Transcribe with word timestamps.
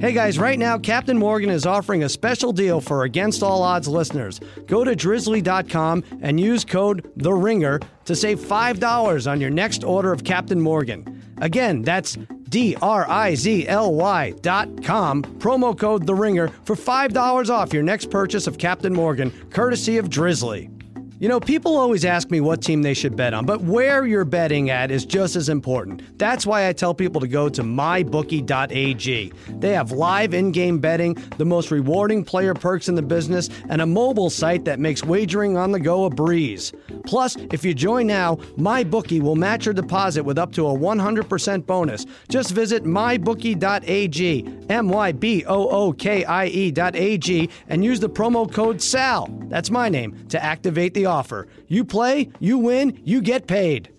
Hey 0.00 0.14
guys, 0.14 0.38
right 0.38 0.58
now 0.58 0.78
Captain 0.78 1.18
Morgan 1.18 1.50
is 1.50 1.66
offering 1.66 2.04
a 2.04 2.08
special 2.08 2.54
deal 2.54 2.80
for 2.80 3.02
Against 3.02 3.42
All 3.42 3.62
Odds 3.62 3.86
listeners. 3.86 4.40
Go 4.66 4.82
to 4.82 4.96
drizly.com 4.96 6.04
and 6.22 6.40
use 6.40 6.64
code 6.64 7.12
The 7.16 7.34
Ringer 7.34 7.80
to 8.06 8.16
save 8.16 8.40
$5 8.40 9.30
on 9.30 9.42
your 9.42 9.50
next 9.50 9.84
order 9.84 10.10
of 10.10 10.24
Captain 10.24 10.58
Morgan. 10.58 11.22
Again, 11.42 11.82
that's 11.82 12.16
D 12.48 12.76
R 12.80 13.06
I 13.10 13.34
Z 13.34 13.68
L 13.68 13.92
Y 13.92 14.32
dot 14.40 14.82
com, 14.82 15.22
promo 15.22 15.78
code 15.78 16.06
The 16.06 16.14
Ringer 16.14 16.48
for 16.64 16.74
$5 16.74 17.50
off 17.50 17.74
your 17.74 17.82
next 17.82 18.10
purchase 18.10 18.46
of 18.46 18.56
Captain 18.56 18.94
Morgan, 18.94 19.30
courtesy 19.50 19.98
of 19.98 20.08
Drizly. 20.08 20.79
You 21.20 21.28
know, 21.28 21.38
people 21.38 21.76
always 21.76 22.06
ask 22.06 22.30
me 22.30 22.40
what 22.40 22.62
team 22.62 22.80
they 22.80 22.94
should 22.94 23.14
bet 23.14 23.34
on, 23.34 23.44
but 23.44 23.60
where 23.60 24.06
you're 24.06 24.24
betting 24.24 24.70
at 24.70 24.90
is 24.90 25.04
just 25.04 25.36
as 25.36 25.50
important. 25.50 26.18
That's 26.18 26.46
why 26.46 26.66
I 26.66 26.72
tell 26.72 26.94
people 26.94 27.20
to 27.20 27.28
go 27.28 27.50
to 27.50 27.62
mybookie.ag. 27.62 29.32
They 29.50 29.72
have 29.74 29.92
live 29.92 30.32
in 30.32 30.50
game 30.50 30.78
betting, 30.78 31.18
the 31.36 31.44
most 31.44 31.70
rewarding 31.70 32.24
player 32.24 32.54
perks 32.54 32.88
in 32.88 32.94
the 32.94 33.02
business, 33.02 33.50
and 33.68 33.82
a 33.82 33.86
mobile 33.86 34.30
site 34.30 34.64
that 34.64 34.80
makes 34.80 35.04
wagering 35.04 35.58
on 35.58 35.72
the 35.72 35.78
go 35.78 36.06
a 36.06 36.10
breeze. 36.10 36.72
Plus, 37.04 37.36
if 37.52 37.66
you 37.66 37.74
join 37.74 38.06
now, 38.06 38.36
MyBookie 38.56 39.20
will 39.20 39.36
match 39.36 39.66
your 39.66 39.74
deposit 39.74 40.22
with 40.22 40.38
up 40.38 40.52
to 40.52 40.68
a 40.68 40.74
100% 40.74 41.66
bonus. 41.66 42.06
Just 42.30 42.52
visit 42.52 42.84
mybookie.ag, 42.84 44.48
M 44.70 44.88
Y 44.88 45.12
B 45.12 45.44
O 45.44 45.68
O 45.68 45.92
K 45.92 46.24
I 46.24 46.46
E.ag, 46.46 47.50
and 47.68 47.84
use 47.84 48.00
the 48.00 48.08
promo 48.08 48.50
code 48.50 48.80
SAL. 48.80 49.28
That's 49.48 49.70
my 49.70 49.90
name 49.90 50.26
to 50.28 50.42
activate 50.42 50.94
the 50.94 51.09
offer. 51.10 51.48
You 51.66 51.84
play, 51.84 52.30
you 52.38 52.56
win, 52.56 53.00
you 53.04 53.20
get 53.20 53.46
paid. 53.46 53.92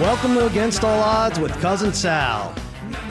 Welcome 0.00 0.32
to 0.34 0.46
Against 0.46 0.82
All 0.82 0.98
Odds 0.98 1.38
with 1.38 1.52
Cousin 1.60 1.92
Sal. 1.92 2.54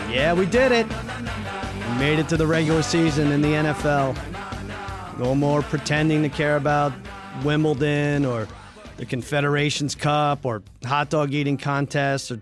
Yeah, 0.10 0.34
we 0.34 0.48
did 0.48 0.72
it. 0.72 0.88
We 0.88 2.00
made 2.00 2.18
it 2.18 2.28
to 2.30 2.38
the 2.38 2.48
regular 2.48 2.82
season 2.82 3.32
in 3.32 3.44
the 3.44 3.50
NFL. 3.50 4.18
No 5.20 5.36
more 5.36 5.62
pretending 5.62 6.24
to 6.24 6.30
care 6.30 6.56
about 6.56 6.92
Wimbledon 7.44 8.26
or 8.26 8.48
the 8.98 9.06
Confederations 9.06 9.94
Cup 9.94 10.46
or 10.46 10.64
hot 10.84 11.12
dog 11.12 11.32
eating 11.32 11.58
contests 11.58 12.32
or 12.32 12.42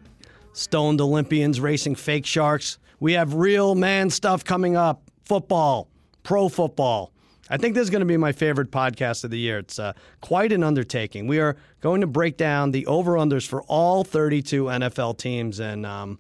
stoned 0.53 1.02
Olympians 1.02 1.59
racing 1.59 1.95
fake 1.95 2.25
sharks. 2.25 2.80
We 3.02 3.13
have 3.13 3.33
real 3.33 3.75
man 3.75 4.09
stuff 4.09 4.45
coming 4.45 4.77
up 4.77 5.06
football, 5.28 5.89
pro 6.23 6.50
football. 6.50 7.11
I 7.50 7.58
think 7.58 7.75
this 7.75 7.83
is 7.83 7.89
going 7.89 8.02
to 8.02 8.06
be 8.06 8.17
my 8.17 8.31
favorite 8.31 8.72
podcast 8.72 9.23
of 9.23 9.31
the 9.31 9.39
year. 9.39 9.59
It's 9.59 9.80
uh, 9.80 9.94
quite 10.22 10.52
an 10.52 10.64
undertaking. 10.64 11.28
We 11.28 11.39
are 11.39 11.56
going 11.81 12.02
to 12.02 12.08
break 12.08 12.38
down 12.38 12.72
the 12.72 12.86
over 12.88 13.14
unders 13.14 13.48
for 13.48 13.61
all 13.64 14.03
32 14.03 14.66
NFL 14.66 15.17
teams. 15.17 15.59
And, 15.59 15.86
um, 15.86 16.20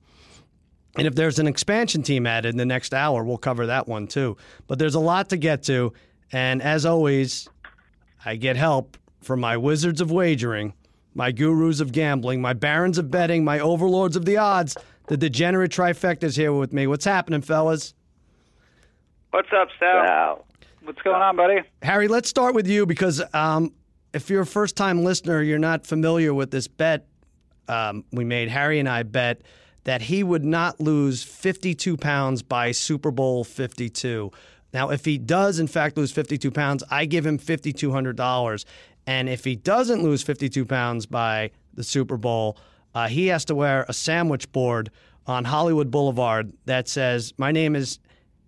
and 0.97 1.05
if 1.05 1.15
there's 1.15 1.39
an 1.39 1.47
expansion 1.47 2.01
team 2.01 2.25
added 2.25 2.49
in 2.49 2.57
the 2.57 2.65
next 2.65 2.93
hour, 2.93 3.23
we'll 3.23 3.37
cover 3.37 3.65
that 3.65 3.87
one 3.87 4.07
too. 4.07 4.37
But 4.67 4.79
there's 4.79 4.95
a 4.95 4.99
lot 4.99 5.29
to 5.29 5.37
get 5.37 5.63
to. 5.63 5.91
And 6.31 6.61
as 6.61 6.85
always, 6.85 7.49
I 8.23 8.35
get 8.35 8.55
help 8.55 8.97
from 9.21 9.41
my 9.41 9.57
wizards 9.57 9.99
of 9.99 10.11
wagering, 10.11 10.73
my 11.13 11.31
gurus 11.31 11.81
of 11.81 11.91
gambling, 11.91 12.41
my 12.41 12.53
barons 12.53 12.97
of 12.97 13.11
betting, 13.11 13.43
my 13.43 13.59
overlords 13.59 14.15
of 14.15 14.23
the 14.23 14.37
odds. 14.37 14.77
The 15.07 15.17
degenerate 15.17 15.71
trifecta 15.71 16.23
is 16.23 16.35
here 16.37 16.53
with 16.53 16.71
me. 16.71 16.87
What's 16.87 17.05
happening, 17.05 17.41
fellas? 17.41 17.93
What's 19.37 19.53
up, 19.53 19.67
Sal? 19.79 19.97
Wow. 19.97 20.45
What's 20.81 20.99
going 21.03 21.21
on, 21.21 21.35
buddy? 21.35 21.61
Harry, 21.83 22.07
let's 22.07 22.27
start 22.27 22.55
with 22.55 22.65
you 22.65 22.87
because 22.87 23.21
um, 23.35 23.71
if 24.11 24.31
you're 24.31 24.41
a 24.41 24.47
first 24.47 24.75
time 24.75 25.03
listener, 25.03 25.43
you're 25.43 25.59
not 25.59 25.85
familiar 25.85 26.33
with 26.33 26.49
this 26.49 26.67
bet 26.67 27.05
um, 27.67 28.03
we 28.11 28.25
made. 28.25 28.49
Harry 28.49 28.79
and 28.79 28.89
I 28.89 29.03
bet 29.03 29.43
that 29.83 30.01
he 30.01 30.23
would 30.23 30.43
not 30.43 30.81
lose 30.81 31.21
52 31.21 31.97
pounds 31.97 32.41
by 32.41 32.71
Super 32.71 33.11
Bowl 33.11 33.43
52. 33.43 34.31
Now, 34.73 34.89
if 34.89 35.05
he 35.05 35.19
does, 35.19 35.59
in 35.59 35.67
fact, 35.67 35.97
lose 35.97 36.11
52 36.11 36.49
pounds, 36.49 36.83
I 36.89 37.05
give 37.05 37.23
him 37.23 37.37
$5,200. 37.37 38.65
And 39.05 39.29
if 39.29 39.43
he 39.43 39.55
doesn't 39.55 40.01
lose 40.01 40.23
52 40.23 40.65
pounds 40.65 41.05
by 41.05 41.51
the 41.75 41.83
Super 41.83 42.17
Bowl, 42.17 42.57
uh, 42.95 43.07
he 43.07 43.27
has 43.27 43.45
to 43.45 43.53
wear 43.53 43.85
a 43.87 43.93
sandwich 43.93 44.51
board 44.51 44.89
on 45.27 45.43
Hollywood 45.43 45.91
Boulevard 45.91 46.53
that 46.65 46.87
says, 46.87 47.35
My 47.37 47.51
name 47.51 47.75
is 47.75 47.99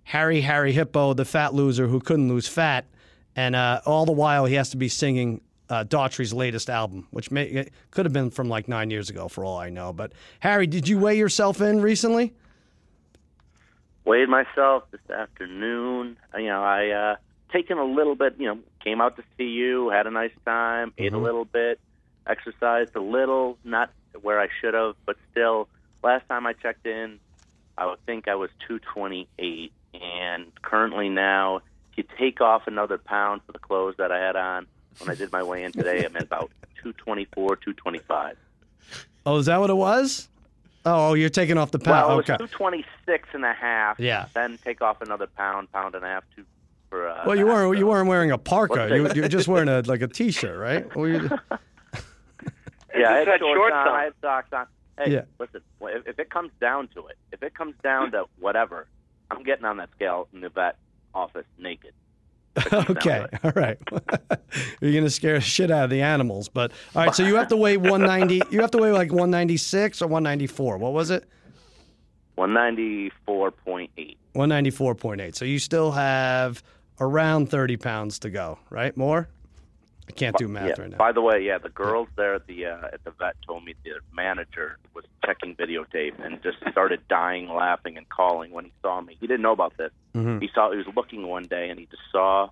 Harry 0.09 0.41
Harry 0.41 0.71
Hippo, 0.71 1.13
the 1.13 1.23
fat 1.23 1.53
loser 1.53 1.85
who 1.85 1.99
couldn't 1.99 2.29
lose 2.29 2.47
fat, 2.47 2.85
and 3.35 3.55
uh, 3.55 3.79
all 3.85 4.07
the 4.07 4.11
while 4.11 4.45
he 4.45 4.55
has 4.55 4.71
to 4.71 4.77
be 4.77 4.89
singing 4.89 5.39
uh, 5.69 5.83
Daughtry's 5.83 6.33
latest 6.33 6.67
album, 6.67 7.07
which 7.11 7.29
may, 7.29 7.69
could 7.91 8.07
have 8.07 8.13
been 8.13 8.31
from 8.31 8.49
like 8.49 8.67
nine 8.67 8.89
years 8.89 9.11
ago, 9.11 9.27
for 9.27 9.45
all 9.45 9.59
I 9.59 9.69
know. 9.69 9.93
But 9.93 10.13
Harry, 10.39 10.65
did 10.65 10.87
you 10.87 10.97
weigh 10.97 11.15
yourself 11.15 11.61
in 11.61 11.79
recently? 11.79 12.33
Weighed 14.03 14.29
myself 14.29 14.85
this 14.89 15.15
afternoon. 15.15 16.17
You 16.35 16.47
know, 16.47 16.63
I 16.63 16.89
uh 16.89 17.15
taken 17.53 17.77
a 17.77 17.85
little 17.85 18.15
bit. 18.15 18.33
You 18.39 18.47
know, 18.47 18.59
came 18.83 19.01
out 19.01 19.15
to 19.17 19.23
see 19.37 19.49
you, 19.49 19.89
had 19.89 20.07
a 20.07 20.11
nice 20.11 20.33
time, 20.43 20.91
ate 20.97 21.13
a 21.13 21.19
little 21.19 21.45
bit, 21.45 21.79
exercised 22.25 22.95
a 22.95 23.01
little, 23.01 23.59
not 23.63 23.91
where 24.19 24.39
I 24.39 24.47
should 24.59 24.73
have, 24.73 24.95
but 25.05 25.17
still. 25.29 25.69
Last 26.01 26.27
time 26.27 26.47
I 26.47 26.53
checked 26.53 26.87
in, 26.87 27.19
I 27.77 27.85
would 27.85 28.03
think 28.07 28.27
I 28.27 28.33
was 28.33 28.49
228, 28.67 29.71
and 29.93 30.51
currently 30.61 31.09
now, 31.09 31.57
if 31.91 31.97
you 31.97 32.03
take 32.17 32.41
off 32.41 32.67
another 32.67 32.97
pound 32.97 33.41
for 33.45 33.51
the 33.51 33.59
clothes 33.59 33.95
that 33.97 34.11
I 34.11 34.19
had 34.19 34.35
on 34.35 34.67
when 34.99 35.09
I 35.09 35.15
did 35.15 35.31
my 35.31 35.43
weigh 35.43 35.63
in 35.63 35.71
today, 35.71 36.05
I'm 36.05 36.15
at 36.15 36.23
about 36.23 36.51
224, 36.81 37.55
225. 37.57 38.35
Oh, 39.25 39.37
is 39.37 39.45
that 39.47 39.59
what 39.59 39.69
it 39.69 39.75
was? 39.75 40.27
Oh, 40.85 41.13
you're 41.13 41.29
taking 41.29 41.57
off 41.57 41.71
the 41.71 41.79
pound. 41.79 42.07
Well, 42.07 42.13
it 42.13 42.15
was 42.17 42.29
okay. 42.29 42.37
226 42.37 43.29
and 43.33 43.43
a 43.45 43.53
half. 43.53 43.99
Yeah. 43.99 44.27
Then 44.33 44.57
take 44.63 44.81
off 44.81 45.01
another 45.01 45.27
pound, 45.27 45.71
pound 45.71 45.93
and 45.95 46.03
a 46.03 46.07
half 46.07 46.23
to 46.37 46.43
for. 46.89 47.09
Uh, 47.09 47.23
Well, 47.25 47.35
you 47.37 47.45
that, 47.45 47.51
weren't 47.51 47.77
you 47.77 47.85
weren't 47.85 48.07
wearing 48.07 48.31
a 48.31 48.37
parka. 48.37 48.87
You, 48.95 49.07
take- 49.07 49.15
you're 49.17 49.27
just 49.27 49.47
wearing 49.47 49.67
a 49.69 49.81
like 49.81 50.01
a 50.01 50.07
t-shirt, 50.07 50.57
right? 50.57 50.85
What 50.87 50.95
were 50.97 51.09
you- 51.09 51.29
Yeah, 52.95 53.11
I 53.11 53.17
had 53.17 53.25
Just 53.25 53.31
had 53.33 53.39
shorts, 53.41 53.57
shorts 53.57 53.75
on, 53.75 53.87
on. 53.87 53.95
I 53.95 54.03
had 54.05 54.13
socks 54.21 54.53
on. 54.53 54.65
Hey, 54.97 55.11
Yeah. 55.11 55.21
listen, 55.37 55.61
if, 55.81 56.07
if 56.07 56.19
it 56.19 56.29
comes 56.31 56.51
down 56.59 56.87
to 56.95 57.05
it, 57.07 57.17
if 57.31 57.43
it 57.43 57.53
comes 57.53 57.75
down 57.83 58.11
to 58.11 58.25
whatever, 58.39 58.87
I'm 59.31 59.43
getting 59.43 59.65
on 59.65 59.77
that 59.77 59.89
scale 59.95 60.27
in 60.33 60.41
the 60.41 60.49
vet 60.49 60.77
office 61.13 61.45
naked. 61.57 61.93
okay, 62.73 63.25
all 63.43 63.51
right. 63.55 63.77
You're 64.81 64.93
gonna 64.93 65.09
scare 65.09 65.35
the 65.35 65.41
shit 65.41 65.71
out 65.71 65.85
of 65.85 65.89
the 65.89 66.01
animals, 66.01 66.49
but 66.49 66.71
all 66.95 67.05
right. 67.05 67.15
So 67.15 67.23
you 67.23 67.35
have 67.35 67.47
to 67.49 67.57
weigh 67.57 67.77
190. 67.77 68.41
You 68.51 68.61
have 68.61 68.71
to 68.71 68.79
weigh 68.79 68.91
like 68.91 69.11
196 69.11 70.01
or 70.01 70.07
194. 70.07 70.77
What 70.77 70.93
was 70.93 71.09
it? 71.11 71.25
194.8. 72.37 74.17
194.8. 74.35 75.35
So 75.35 75.45
you 75.45 75.59
still 75.59 75.91
have 75.91 76.63
around 76.99 77.49
30 77.49 77.77
pounds 77.77 78.19
to 78.19 78.29
go, 78.29 78.59
right? 78.69 78.95
More? 78.95 79.29
I 80.09 80.11
can't 80.11 80.35
do 80.37 80.47
math 80.47 80.67
yeah. 80.67 80.81
right 80.81 80.91
now. 80.91 80.97
By 80.97 81.11
the 81.11 81.21
way, 81.21 81.41
yeah, 81.41 81.59
the 81.59 81.69
girls 81.69 82.07
there 82.15 82.33
at 82.33 82.47
the 82.47 82.65
uh, 82.65 82.87
at 82.91 83.03
the 83.03 83.11
vet 83.11 83.35
told 83.45 83.63
me 83.63 83.75
the 83.83 83.91
manager 84.11 84.77
was 84.95 85.05
checking 85.23 85.55
videotape 85.55 86.19
and 86.23 86.41
just 86.41 86.57
started 86.71 87.07
dying 87.07 87.47
laughing 87.47 87.95
and 87.95 88.09
calling 88.09 88.51
when 88.51 88.65
he 88.65 88.71
saw 88.81 88.99
me. 89.01 89.15
He 89.19 89.27
didn't 89.27 89.43
know 89.43 89.51
about 89.51 89.77
this. 89.77 89.91
Mm-hmm. 90.15 90.39
He 90.39 90.49
saw 90.53 90.71
he 90.71 90.77
was 90.77 90.87
looking 90.95 91.27
one 91.27 91.43
day 91.43 91.69
and 91.69 91.79
he 91.79 91.85
just 91.85 92.01
saw 92.11 92.49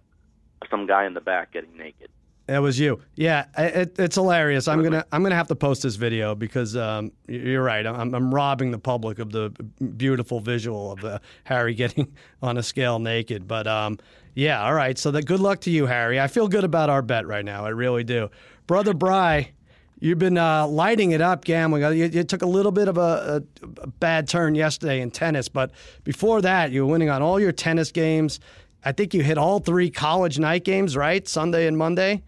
some 0.69 0.85
guy 0.85 1.05
in 1.05 1.15
the 1.15 1.21
back 1.21 1.51
getting 1.53 1.75
naked. 1.75 2.09
That 2.47 2.61
was 2.61 2.79
you. 2.79 3.01
Yeah, 3.15 3.45
it, 3.57 3.99
it's 3.99 4.15
hilarious. 4.15 4.69
I'm 4.69 4.81
gonna 4.81 5.05
I'm 5.11 5.21
gonna 5.21 5.35
have 5.35 5.49
to 5.49 5.55
post 5.55 5.83
this 5.83 5.95
video 5.97 6.33
because 6.33 6.77
um, 6.77 7.11
you're 7.27 7.63
right. 7.63 7.85
I'm, 7.85 8.15
I'm 8.15 8.33
robbing 8.33 8.71
the 8.71 8.79
public 8.79 9.19
of 9.19 9.31
the 9.33 9.49
beautiful 9.97 10.39
visual 10.39 10.93
of 10.93 11.03
uh, 11.03 11.19
Harry 11.43 11.73
getting 11.73 12.13
on 12.41 12.57
a 12.57 12.63
scale 12.63 12.99
naked. 12.99 13.49
But 13.49 13.67
um, 13.67 13.99
yeah, 14.33 14.63
all 14.63 14.73
right. 14.73 14.97
So 14.97 15.11
that 15.11 15.25
good 15.25 15.41
luck 15.41 15.59
to 15.61 15.69
you, 15.69 15.87
Harry. 15.87 16.21
I 16.21 16.27
feel 16.27 16.47
good 16.47 16.63
about 16.63 16.89
our 16.89 17.01
bet 17.01 17.27
right 17.27 17.43
now. 17.43 17.65
I 17.65 17.69
really 17.69 18.05
do, 18.05 18.29
brother 18.65 18.93
Bry. 18.93 19.51
You've 19.99 20.19
been 20.19 20.37
uh, 20.37 20.67
lighting 20.67 21.11
it 21.11 21.21
up 21.21 21.43
gambling. 21.43 21.83
Uh, 21.83 21.89
You, 21.89 22.05
you 22.05 22.23
took 22.23 22.43
a 22.43 22.47
little 22.47 22.71
bit 22.71 22.87
of 22.87 22.99
a, 22.99 23.41
a, 23.61 23.65
a 23.81 23.87
bad 23.87 24.27
turn 24.27 24.53
yesterday 24.53 25.01
in 25.01 25.09
tennis, 25.09 25.49
but 25.49 25.71
before 26.03 26.39
that, 26.43 26.71
you 26.71 26.85
were 26.85 26.91
winning 26.91 27.09
on 27.09 27.23
all 27.23 27.39
your 27.39 27.51
tennis 27.51 27.91
games. 27.91 28.39
I 28.85 28.91
think 28.91 29.15
you 29.15 29.23
hit 29.23 29.39
all 29.39 29.59
three 29.59 29.89
college 29.89 30.37
night 30.37 30.63
games, 30.63 30.95
right? 30.95 31.27
Sunday 31.27 31.65
and 31.65 31.75
Monday. 31.77 32.21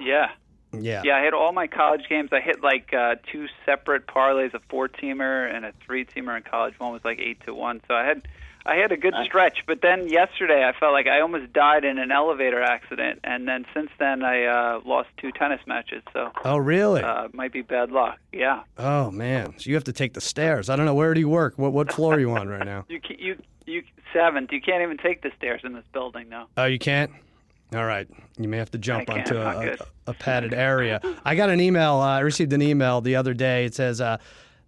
Yeah. 0.00 0.30
Yeah. 0.72 1.02
Yeah, 1.04 1.16
I 1.16 1.22
hit 1.22 1.34
all 1.34 1.52
my 1.52 1.66
college 1.66 2.02
games. 2.08 2.30
I 2.32 2.40
hit 2.40 2.62
like 2.62 2.94
uh, 2.94 3.16
two 3.32 3.46
separate 3.66 4.06
parlays, 4.06 4.54
a 4.54 4.60
four-teamer 4.68 5.52
and 5.52 5.64
a 5.64 5.72
three-teamer 5.84 6.36
in 6.36 6.42
college. 6.44 6.74
One 6.78 6.92
was 6.92 7.04
like 7.04 7.18
eight 7.18 7.40
to 7.46 7.54
one. 7.54 7.80
So 7.88 7.94
I 7.94 8.04
had, 8.04 8.28
I 8.64 8.76
had 8.76 8.92
a 8.92 8.96
good 8.96 9.14
stretch. 9.24 9.64
But 9.66 9.82
then 9.82 10.08
yesterday, 10.08 10.62
I 10.64 10.72
felt 10.78 10.92
like 10.92 11.08
I 11.08 11.22
almost 11.22 11.52
died 11.52 11.84
in 11.84 11.98
an 11.98 12.12
elevator 12.12 12.62
accident, 12.62 13.18
and 13.24 13.48
then 13.48 13.66
since 13.74 13.90
then, 13.98 14.22
I 14.22 14.44
uh, 14.44 14.80
lost 14.84 15.08
two 15.16 15.32
tennis 15.32 15.60
matches. 15.66 16.04
So 16.12 16.30
Oh, 16.44 16.56
really? 16.56 17.02
uh, 17.02 17.26
might 17.32 17.52
be 17.52 17.62
bad 17.62 17.90
luck. 17.90 18.18
Yeah. 18.32 18.62
oh 18.78 19.10
man. 19.10 19.54
So 19.58 19.70
you 19.70 19.74
have 19.74 19.84
to 19.84 19.92
take 19.92 20.14
the 20.14 20.20
stairs. 20.20 20.70
I 20.70 20.76
don't 20.76 20.86
know 20.86 20.94
where 20.94 21.14
do 21.14 21.20
you 21.20 21.28
work. 21.28 21.54
What 21.58 21.72
what 21.72 21.90
floor 21.92 22.14
are 22.14 22.20
you 22.20 22.30
on 22.30 22.46
right 22.48 22.64
now? 22.64 22.84
You 22.88 23.00
ca- 23.00 23.16
you 23.18 23.36
you 23.66 23.82
seventh. 24.12 24.52
You 24.52 24.60
can't 24.60 24.82
even 24.82 24.98
take 24.98 25.22
the 25.22 25.32
stairs 25.36 25.62
in 25.64 25.72
this 25.72 25.84
building 25.92 26.28
now. 26.28 26.46
Oh, 26.56 26.66
you 26.66 26.78
can't. 26.78 27.10
All 27.72 27.84
right, 27.84 28.08
you 28.36 28.48
may 28.48 28.56
have 28.56 28.70
to 28.72 28.78
jump 28.78 29.08
onto 29.10 29.36
a, 29.36 29.72
a, 29.72 29.76
a 30.08 30.14
padded 30.14 30.52
area. 30.52 31.00
I 31.24 31.36
got 31.36 31.50
an 31.50 31.60
email. 31.60 31.94
Uh, 31.94 32.16
I 32.16 32.20
received 32.20 32.52
an 32.52 32.62
email 32.62 33.00
the 33.00 33.14
other 33.14 33.32
day. 33.32 33.64
It 33.64 33.74
says, 33.74 34.00
uh, 34.00 34.18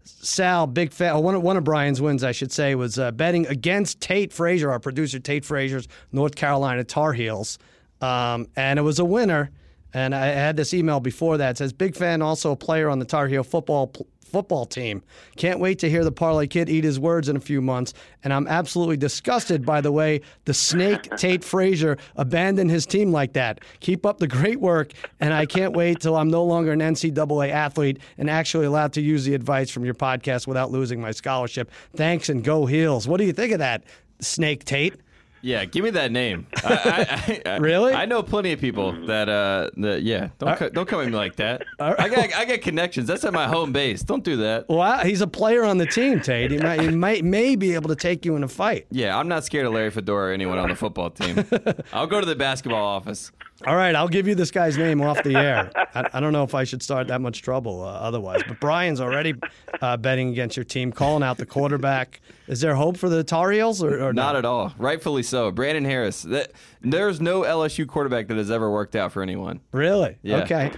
"Sal, 0.04 0.68
big 0.68 0.92
fan. 0.92 1.20
One 1.20 1.34
of, 1.34 1.42
one 1.42 1.56
of 1.56 1.64
Brian's 1.64 2.00
wins, 2.00 2.22
I 2.22 2.30
should 2.30 2.52
say, 2.52 2.76
was 2.76 3.00
uh, 3.00 3.10
betting 3.10 3.46
against 3.48 4.00
Tate 4.00 4.32
Frazier, 4.32 4.70
our 4.70 4.78
producer, 4.78 5.18
Tate 5.18 5.44
Frazier's 5.44 5.88
North 6.12 6.36
Carolina 6.36 6.84
Tar 6.84 7.12
Heels, 7.12 7.58
um, 8.00 8.46
and 8.56 8.78
it 8.78 8.82
was 8.82 8.98
a 8.98 9.04
winner." 9.04 9.50
And 9.94 10.14
I 10.14 10.26
had 10.26 10.56
this 10.56 10.72
email 10.72 11.00
before 11.00 11.36
that. 11.38 11.52
It 11.52 11.58
says, 11.58 11.72
"Big 11.72 11.96
fan, 11.96 12.22
also 12.22 12.52
a 12.52 12.56
player 12.56 12.88
on 12.88 12.98
the 12.98 13.04
Tar 13.04 13.28
Heel 13.28 13.44
football." 13.44 13.92
Football 14.24 14.64
team. 14.64 15.02
Can't 15.36 15.60
wait 15.60 15.78
to 15.80 15.90
hear 15.90 16.04
the 16.04 16.10
Parlay 16.10 16.46
Kid 16.46 16.70
eat 16.70 16.84
his 16.84 16.98
words 16.98 17.28
in 17.28 17.36
a 17.36 17.40
few 17.40 17.60
months. 17.60 17.92
And 18.24 18.32
I'm 18.32 18.48
absolutely 18.48 18.96
disgusted 18.96 19.66
by 19.66 19.82
the 19.82 19.92
way 19.92 20.22
the 20.46 20.54
snake 20.54 21.02
Tate 21.18 21.44
Frazier 21.44 21.98
abandoned 22.16 22.70
his 22.70 22.86
team 22.86 23.12
like 23.12 23.34
that. 23.34 23.60
Keep 23.80 24.06
up 24.06 24.20
the 24.20 24.26
great 24.26 24.58
work. 24.58 24.94
And 25.20 25.34
I 25.34 25.44
can't 25.44 25.74
wait 25.74 26.00
till 26.00 26.16
I'm 26.16 26.30
no 26.30 26.44
longer 26.44 26.72
an 26.72 26.80
NCAA 26.80 27.50
athlete 27.50 27.98
and 28.16 28.30
actually 28.30 28.64
allowed 28.64 28.94
to 28.94 29.02
use 29.02 29.26
the 29.26 29.34
advice 29.34 29.68
from 29.68 29.84
your 29.84 29.92
podcast 29.92 30.46
without 30.46 30.70
losing 30.70 30.98
my 30.98 31.10
scholarship. 31.10 31.70
Thanks 31.94 32.30
and 32.30 32.42
go 32.42 32.64
Heels. 32.64 33.06
What 33.06 33.18
do 33.18 33.24
you 33.24 33.34
think 33.34 33.52
of 33.52 33.58
that, 33.58 33.84
Snake 34.20 34.64
Tate? 34.64 34.94
Yeah, 35.42 35.64
give 35.64 35.82
me 35.84 35.90
that 35.90 36.12
name. 36.12 36.46
I, 36.64 37.42
I, 37.44 37.50
I, 37.50 37.56
Really? 37.58 37.92
I 37.92 38.06
know 38.06 38.22
plenty 38.22 38.52
of 38.52 38.60
people 38.60 38.92
that. 39.06 39.28
Uh, 39.28 39.70
that 39.78 40.02
yeah, 40.02 40.28
don't 40.38 40.56
co- 40.56 40.68
don't 40.70 40.88
come 40.88 41.00
at 41.00 41.06
me 41.06 41.12
like 41.12 41.36
that. 41.36 41.64
I 41.80 42.08
got 42.08 42.32
I 42.34 42.44
got 42.44 42.60
connections. 42.60 43.08
That's 43.08 43.24
at 43.24 43.32
my 43.32 43.48
home 43.48 43.72
base. 43.72 44.02
Don't 44.02 44.22
do 44.24 44.36
that. 44.38 44.68
Well, 44.68 45.04
he's 45.04 45.20
a 45.20 45.26
player 45.26 45.64
on 45.64 45.78
the 45.78 45.86
team, 45.86 46.20
Tate. 46.20 46.52
He 46.52 46.58
might, 46.58 46.80
he 46.80 46.88
might 46.90 47.24
may 47.24 47.56
be 47.56 47.74
able 47.74 47.88
to 47.88 47.96
take 47.96 48.24
you 48.24 48.36
in 48.36 48.44
a 48.44 48.48
fight. 48.48 48.86
Yeah, 48.90 49.18
I'm 49.18 49.28
not 49.28 49.44
scared 49.44 49.66
of 49.66 49.72
Larry 49.72 49.90
Fedora 49.90 50.30
or 50.30 50.32
anyone 50.32 50.58
on 50.58 50.68
the 50.68 50.76
football 50.76 51.10
team. 51.10 51.44
I'll 51.92 52.06
go 52.06 52.20
to 52.20 52.26
the 52.26 52.36
basketball 52.36 52.84
office. 52.84 53.32
All 53.66 53.76
right, 53.76 53.94
I'll 53.94 54.08
give 54.08 54.26
you 54.26 54.34
this 54.34 54.50
guy's 54.50 54.76
name 54.76 55.00
off 55.00 55.22
the 55.22 55.36
air. 55.36 55.70
I, 55.94 56.08
I 56.14 56.20
don't 56.20 56.32
know 56.32 56.42
if 56.42 56.54
I 56.54 56.64
should 56.64 56.82
start 56.82 57.06
that 57.08 57.20
much 57.20 57.42
trouble 57.42 57.82
uh, 57.82 57.86
otherwise, 57.86 58.42
but 58.46 58.58
Brian's 58.58 59.00
already 59.00 59.34
uh, 59.80 59.96
betting 59.96 60.30
against 60.30 60.56
your 60.56 60.64
team, 60.64 60.90
calling 60.90 61.22
out 61.22 61.38
the 61.38 61.46
quarterback. 61.46 62.20
Is 62.48 62.60
there 62.60 62.74
hope 62.74 62.96
for 62.96 63.08
the 63.08 63.22
Tar 63.22 63.52
Heels 63.52 63.82
or, 63.82 64.02
or 64.08 64.12
Not 64.12 64.34
at 64.34 64.44
all. 64.44 64.74
Rightfully 64.78 65.22
so. 65.22 65.50
Brandon 65.52 65.84
Harris. 65.84 66.22
That, 66.22 66.52
there's 66.80 67.20
no 67.20 67.42
LSU 67.42 67.86
quarterback 67.86 68.26
that 68.28 68.36
has 68.36 68.50
ever 68.50 68.70
worked 68.70 68.96
out 68.96 69.12
for 69.12 69.22
anyone. 69.22 69.60
Really? 69.72 70.18
Yeah. 70.22 70.38
Okay. 70.42 70.72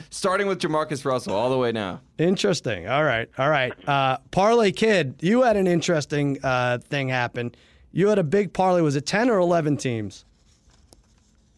Starting 0.10 0.46
with 0.46 0.58
Jamarcus 0.60 1.04
Russell 1.04 1.34
all 1.34 1.48
the 1.48 1.58
way 1.58 1.72
now. 1.72 2.00
interesting. 2.18 2.86
All 2.86 3.04
right. 3.04 3.28
All 3.38 3.48
right. 3.48 3.72
Uh, 3.88 4.18
parlay 4.30 4.72
Kid, 4.72 5.14
you 5.20 5.42
had 5.42 5.56
an 5.56 5.66
interesting 5.66 6.38
uh, 6.42 6.78
thing 6.78 7.08
happen. 7.08 7.54
You 7.92 8.08
had 8.08 8.18
a 8.18 8.24
big 8.24 8.52
parlay. 8.52 8.82
Was 8.82 8.94
it 8.94 9.06
10 9.06 9.30
or 9.30 9.38
11 9.38 9.78
teams? 9.78 10.24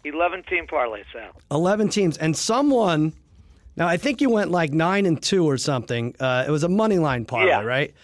11 0.05 0.43
team 0.45 0.67
parlay, 0.67 1.03
Sal. 1.13 1.31
11 1.51 1.89
teams. 1.89 2.19
And 2.19 2.37
someone, 2.37 3.13
now 3.77 3.87
I 3.89 3.97
think 3.97 4.21
you 4.21 4.31
went 4.31 4.51
like 4.51 4.73
9 4.73 5.07
and 5.07 5.23
2 5.23 5.49
or 5.49 5.57
something. 5.59 6.15
Uh, 6.19 6.45
it 6.47 6.51
was 6.51 6.63
a 6.65 6.69
money 6.69 6.99
line 6.99 7.25
parlay, 7.25 7.49
Yeah. 7.49 7.63
right? 7.63 7.95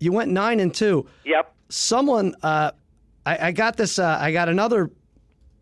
You 0.00 0.12
went 0.12 0.30
9 0.30 0.60
and 0.60 0.74
2. 0.74 1.06
Yep. 1.24 1.54
someone 1.68 2.34
uh, 2.42 2.70
I, 3.26 3.48
I 3.48 3.52
got 3.52 3.76
this 3.76 3.98
uh, 3.98 4.18
i 4.20 4.32
got 4.32 4.48
another 4.50 4.90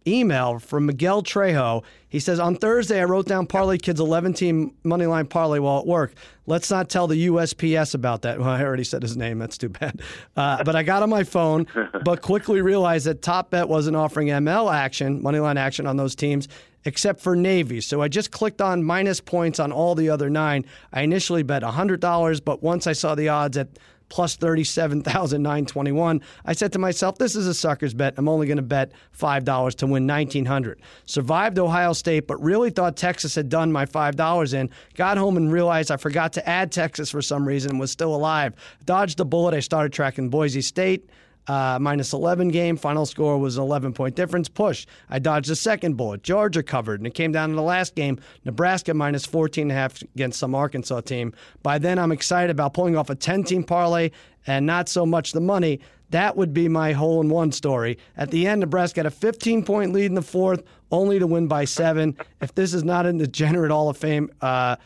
email 0.06 0.58
from 0.58 0.86
miguel 0.86 1.22
trejo. 1.22 1.82
He 2.08 2.20
says 2.20 2.38
on 2.38 2.56
thursday 2.56 3.00
i 3.00 3.04
wrote 3.04 3.26
down 3.26 3.46
parlay 3.46 3.78
kids 3.78 4.00
11 4.00 4.34
team 4.34 4.74
money 4.84 5.06
line 5.06 5.26
parlay 5.26 5.58
while 5.58 5.80
at 5.80 5.86
work. 5.86 6.14
Let's 6.46 6.70
not 6.70 6.88
tell 6.88 7.06
the 7.06 7.28
usps 7.28 7.94
about 7.94 8.22
that. 8.22 8.38
Well 8.42 8.48
i 8.48 8.62
already 8.62 8.84
said 8.84 9.02
his 9.02 9.16
name. 9.16 9.38
That's 9.38 9.58
too 9.58 9.68
bad. 9.68 10.02
Uh, 10.36 10.64
but 10.64 10.76
i 10.76 10.82
got 10.82 11.02
on 11.02 11.10
my 11.10 11.24
phone 11.24 11.66
but 12.04 12.22
quickly 12.22 12.60
realized 12.60 13.06
that 13.06 13.22
top 13.22 13.50
bet 13.50 13.68
wasn't 13.68 13.96
offering 13.96 14.28
ml 14.28 14.72
action 14.72 15.22
money 15.22 15.38
line 15.38 15.56
action 15.56 15.86
on 15.86 15.96
those 15.96 16.14
teams 16.14 16.48
except 16.84 17.20
for 17.20 17.36
Navy. 17.36 17.80
So 17.80 18.02
I 18.02 18.08
just 18.08 18.30
clicked 18.30 18.60
on 18.60 18.82
minus 18.82 19.20
points 19.20 19.60
on 19.60 19.72
all 19.72 19.94
the 19.94 20.10
other 20.10 20.28
nine. 20.28 20.64
I 20.92 21.02
initially 21.02 21.42
bet 21.42 21.62
$100, 21.62 22.44
but 22.44 22.62
once 22.62 22.86
I 22.86 22.92
saw 22.92 23.14
the 23.14 23.28
odds 23.28 23.56
at 23.56 23.68
plus 24.12 24.36
37,921, 24.36 26.20
I 26.44 26.52
said 26.52 26.70
to 26.74 26.78
myself, 26.78 27.16
this 27.16 27.34
is 27.34 27.46
a 27.46 27.54
sucker's 27.54 27.94
bet. 27.94 28.12
I'm 28.18 28.28
only 28.28 28.46
going 28.46 28.58
to 28.58 28.62
bet 28.62 28.92
$5 29.18 29.74
to 29.76 29.86
win 29.86 30.06
1900 30.06 30.82
Survived 31.06 31.58
Ohio 31.58 31.94
State, 31.94 32.26
but 32.26 32.40
really 32.42 32.68
thought 32.68 32.94
Texas 32.94 33.34
had 33.34 33.48
done 33.48 33.72
my 33.72 33.86
$5 33.86 34.54
in. 34.54 34.68
Got 34.96 35.16
home 35.16 35.38
and 35.38 35.50
realized 35.50 35.90
I 35.90 35.96
forgot 35.96 36.34
to 36.34 36.46
add 36.46 36.70
Texas 36.70 37.10
for 37.10 37.22
some 37.22 37.48
reason 37.48 37.70
and 37.70 37.80
was 37.80 37.90
still 37.90 38.14
alive. 38.14 38.54
Dodged 38.84 39.16
the 39.16 39.24
bullet. 39.24 39.54
I 39.54 39.60
started 39.60 39.94
tracking 39.94 40.28
Boise 40.28 40.60
State 40.60 41.08
uh, 41.46 41.78
minus 41.80 42.12
11 42.12 42.48
game. 42.48 42.76
Final 42.76 43.06
score 43.06 43.38
was 43.38 43.56
an 43.56 43.62
11 43.62 43.92
point 43.92 44.14
difference. 44.14 44.48
Push. 44.48 44.86
I 45.10 45.18
dodged 45.18 45.50
the 45.50 45.56
second 45.56 45.96
bullet. 45.96 46.22
Georgia 46.22 46.62
covered, 46.62 47.00
and 47.00 47.06
it 47.06 47.14
came 47.14 47.32
down 47.32 47.50
to 47.50 47.54
the 47.54 47.62
last 47.62 47.94
game. 47.94 48.18
Nebraska 48.44 48.94
minus 48.94 49.26
14 49.26 49.62
and 49.62 49.72
a 49.72 49.74
half 49.74 50.00
against 50.02 50.38
some 50.38 50.54
Arkansas 50.54 51.00
team. 51.02 51.32
By 51.62 51.78
then, 51.78 51.98
I'm 51.98 52.12
excited 52.12 52.50
about 52.50 52.74
pulling 52.74 52.96
off 52.96 53.10
a 53.10 53.14
10 53.14 53.44
team 53.44 53.64
parlay 53.64 54.10
and 54.46 54.66
not 54.66 54.88
so 54.88 55.06
much 55.06 55.32
the 55.32 55.40
money. 55.40 55.80
That 56.10 56.36
would 56.36 56.52
be 56.52 56.68
my 56.68 56.92
hole 56.92 57.20
in 57.22 57.30
one 57.30 57.52
story. 57.52 57.98
At 58.16 58.30
the 58.30 58.46
end, 58.46 58.60
Nebraska 58.60 59.00
had 59.00 59.06
a 59.06 59.10
15 59.10 59.64
point 59.64 59.92
lead 59.92 60.06
in 60.06 60.14
the 60.14 60.22
fourth, 60.22 60.62
only 60.90 61.18
to 61.18 61.26
win 61.26 61.48
by 61.48 61.64
seven. 61.64 62.16
If 62.40 62.54
this 62.54 62.74
is 62.74 62.84
not 62.84 63.06
in 63.06 63.16
the 63.16 63.26
degenerate 63.26 63.70
Hall 63.70 63.88
of 63.88 63.96
Fame 63.96 64.30
uh, 64.42 64.76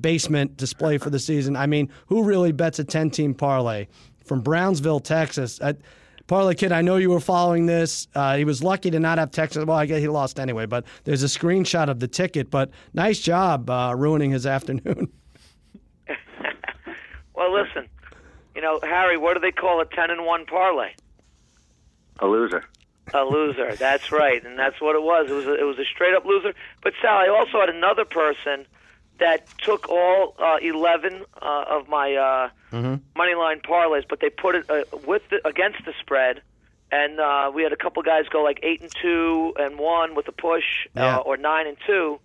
basement 0.00 0.56
display 0.56 0.98
for 0.98 1.10
the 1.10 1.18
season, 1.18 1.56
I 1.56 1.66
mean, 1.66 1.90
who 2.06 2.22
really 2.22 2.52
bets 2.52 2.78
a 2.78 2.84
10 2.84 3.10
team 3.10 3.34
parlay? 3.34 3.88
From 4.24 4.42
Brownsville, 4.42 5.00
Texas. 5.00 5.60
Parlay 6.26 6.54
Kid, 6.54 6.72
I 6.72 6.82
know 6.82 6.96
you 6.96 7.10
were 7.10 7.20
following 7.20 7.66
this. 7.66 8.08
Uh, 8.14 8.36
he 8.36 8.44
was 8.44 8.62
lucky 8.62 8.90
to 8.90 8.98
not 8.98 9.18
have 9.18 9.30
Texas. 9.30 9.64
Well, 9.64 9.76
I 9.76 9.86
guess 9.86 10.00
he 10.00 10.08
lost 10.08 10.40
anyway, 10.40 10.66
but 10.66 10.84
there's 11.04 11.22
a 11.22 11.26
screenshot 11.26 11.88
of 11.88 12.00
the 12.00 12.08
ticket. 12.08 12.50
But 12.50 12.70
nice 12.94 13.20
job 13.20 13.70
uh, 13.70 13.94
ruining 13.96 14.30
his 14.32 14.46
afternoon. 14.56 15.12
Well, 17.34 17.52
listen, 17.52 17.86
you 18.54 18.62
know, 18.62 18.80
Harry, 18.82 19.18
what 19.18 19.34
do 19.34 19.40
they 19.40 19.52
call 19.52 19.82
a 19.82 19.84
10 19.84 20.10
and 20.10 20.24
1 20.24 20.46
parlay? 20.46 20.92
A 22.18 22.26
loser. 22.26 22.64
A 23.12 23.24
loser. 23.24 23.76
That's 23.76 24.10
right, 24.10 24.42
and 24.42 24.58
that's 24.58 24.80
what 24.80 24.96
it 24.96 25.02
was. 25.02 25.30
It 25.30 25.34
was 25.34 25.44
a, 25.44 25.52
it 25.54 25.64
was 25.64 25.78
a 25.78 25.84
straight 25.84 26.14
up 26.14 26.24
loser. 26.24 26.54
But 26.82 26.94
Sal, 27.02 27.14
I 27.18 27.28
also 27.28 27.60
had 27.60 27.68
another 27.68 28.06
person 28.06 28.66
that 29.18 29.46
took 29.58 29.88
all 29.88 30.34
uh, 30.38 30.58
11 30.62 31.24
uh, 31.40 31.64
of 31.68 31.88
my 31.88 32.14
uh, 32.14 32.50
money 32.72 33.34
line 33.34 33.60
parlays, 33.60 34.04
but 34.08 34.20
they 34.20 34.30
put 34.30 34.54
it 34.54 34.68
uh, 34.70 34.82
with 35.06 35.22
the, 35.30 35.46
against 35.46 35.84
the 35.84 35.92
spread. 36.00 36.42
And 36.92 37.18
uh, 37.18 37.50
we 37.54 37.62
had 37.62 37.72
a 37.72 37.76
couple 37.76 38.02
guys 38.02 38.26
go 38.30 38.42
like 38.42 38.60
eight 38.62 38.80
and 38.80 38.90
two 39.02 39.54
and 39.58 39.78
one 39.78 40.14
with 40.14 40.28
a 40.28 40.32
push, 40.32 40.86
Yeah. 40.94 41.16
uh, 41.18 41.20
or 41.20 41.36
nine 41.36 41.66
and 41.66 41.76
two. 41.86 42.20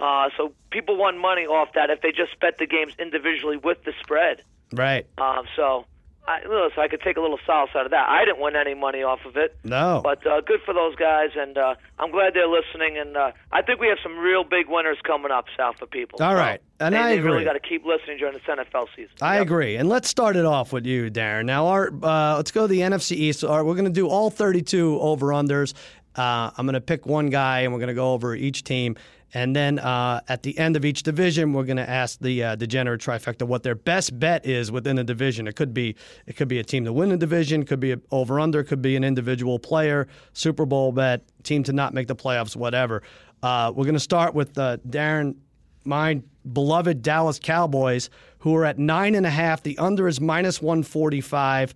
Uh, 0.00 0.30
so 0.36 0.52
people 0.70 0.96
won 0.96 1.18
money 1.18 1.46
off 1.46 1.68
that 1.74 1.90
if 1.90 2.00
they 2.00 2.10
just 2.10 2.38
bet 2.40 2.58
the 2.58 2.66
games 2.66 2.94
individually 2.98 3.56
with 3.56 3.84
the 3.84 3.92
spread. 4.00 4.42
right. 4.72 5.06
Um, 5.18 5.46
so, 5.54 5.84
I, 6.26 6.38
listen, 6.46 6.78
I 6.78 6.86
could 6.86 7.00
take 7.00 7.16
a 7.16 7.20
little 7.20 7.38
solace 7.44 7.70
out 7.74 7.84
of 7.84 7.90
that. 7.90 8.08
I 8.08 8.24
didn't 8.24 8.40
win 8.40 8.54
any 8.54 8.74
money 8.74 9.02
off 9.02 9.18
of 9.26 9.36
it. 9.36 9.56
No. 9.64 10.00
But 10.04 10.24
uh, 10.26 10.40
good 10.40 10.60
for 10.64 10.72
those 10.72 10.94
guys, 10.94 11.30
and 11.36 11.58
uh, 11.58 11.74
I'm 11.98 12.12
glad 12.12 12.34
they're 12.34 12.46
listening. 12.46 12.96
And 12.96 13.16
uh, 13.16 13.32
I 13.50 13.62
think 13.62 13.80
we 13.80 13.88
have 13.88 13.98
some 14.04 14.16
real 14.18 14.44
big 14.44 14.66
winners 14.68 14.98
coming 15.04 15.32
up, 15.32 15.46
South 15.56 15.76
for 15.80 15.86
people. 15.86 16.22
All 16.22 16.34
right. 16.36 16.60
So. 16.60 16.86
And 16.86 16.94
they, 16.94 16.98
I 16.98 17.08
they 17.14 17.18
agree. 17.18 17.30
really 17.32 17.44
got 17.44 17.52
to 17.54 17.60
keep 17.60 17.84
listening 17.84 18.18
during 18.18 18.34
this 18.34 18.42
NFL 18.42 18.86
season. 18.96 19.10
I 19.20 19.34
Yep. 19.36 19.42
agree. 19.42 19.76
And 19.76 19.88
let's 19.88 20.08
start 20.08 20.36
it 20.36 20.44
off 20.44 20.72
with 20.72 20.84
you, 20.86 21.10
Darren. 21.10 21.44
Now, 21.44 21.66
our 21.66 21.92
uh, 22.02 22.36
let's 22.36 22.50
go 22.52 22.62
to 22.62 22.68
the 22.68 22.80
NFC 22.80 23.12
East. 23.12 23.42
All 23.44 23.56
right, 23.56 23.62
we're 23.66 23.74
going 23.74 23.84
to 23.84 23.90
do 23.90 24.08
all 24.08 24.30
32 24.30 24.98
over 25.00 25.26
unders. 25.28 25.74
Uh, 26.16 26.50
I'm 26.56 26.66
going 26.66 26.74
to 26.74 26.80
pick 26.80 27.06
one 27.06 27.30
guy, 27.30 27.60
and 27.60 27.72
we're 27.72 27.78
going 27.78 27.88
to 27.88 27.94
go 27.94 28.12
over 28.12 28.34
each 28.34 28.64
team. 28.64 28.96
And 29.34 29.56
then 29.56 29.78
uh, 29.78 30.20
at 30.28 30.42
the 30.42 30.56
end 30.58 30.76
of 30.76 30.84
each 30.84 31.02
division, 31.04 31.54
we're 31.54 31.64
going 31.64 31.78
to 31.78 31.88
ask 31.88 32.18
the 32.18 32.44
uh, 32.44 32.54
degenerate 32.54 33.00
trifecta 33.00 33.46
what 33.46 33.62
their 33.62 33.74
best 33.74 34.18
bet 34.18 34.44
is 34.44 34.70
within 34.70 34.98
a 34.98 35.04
division. 35.04 35.48
It 35.48 35.56
could 35.56 35.72
be 35.72 35.96
it 36.26 36.36
could 36.36 36.48
be 36.48 36.58
a 36.58 36.64
team 36.64 36.84
to 36.84 36.92
win 36.92 37.12
a 37.12 37.16
division, 37.16 37.64
could 37.64 37.80
be 37.80 37.96
over 38.10 38.38
under, 38.38 38.62
could 38.62 38.82
be 38.82 38.94
an 38.94 39.04
individual 39.04 39.58
player, 39.58 40.06
Super 40.34 40.66
Bowl 40.66 40.92
bet, 40.92 41.22
team 41.44 41.62
to 41.62 41.72
not 41.72 41.94
make 41.94 42.08
the 42.08 42.16
playoffs, 42.16 42.54
whatever. 42.54 43.02
Uh, 43.42 43.72
we're 43.74 43.84
going 43.84 43.94
to 43.94 44.00
start 44.00 44.34
with 44.34 44.56
uh, 44.58 44.76
Darren 44.88 45.36
my 45.84 46.22
beloved 46.52 47.02
Dallas 47.02 47.38
Cowboys, 47.38 48.10
who 48.38 48.54
are 48.54 48.64
at 48.64 48.78
nine 48.78 49.14
and 49.14 49.26
a 49.26 49.30
half. 49.30 49.62
The 49.62 49.78
under 49.78 50.08
is 50.08 50.20
minus 50.20 50.60
145. 50.60 51.74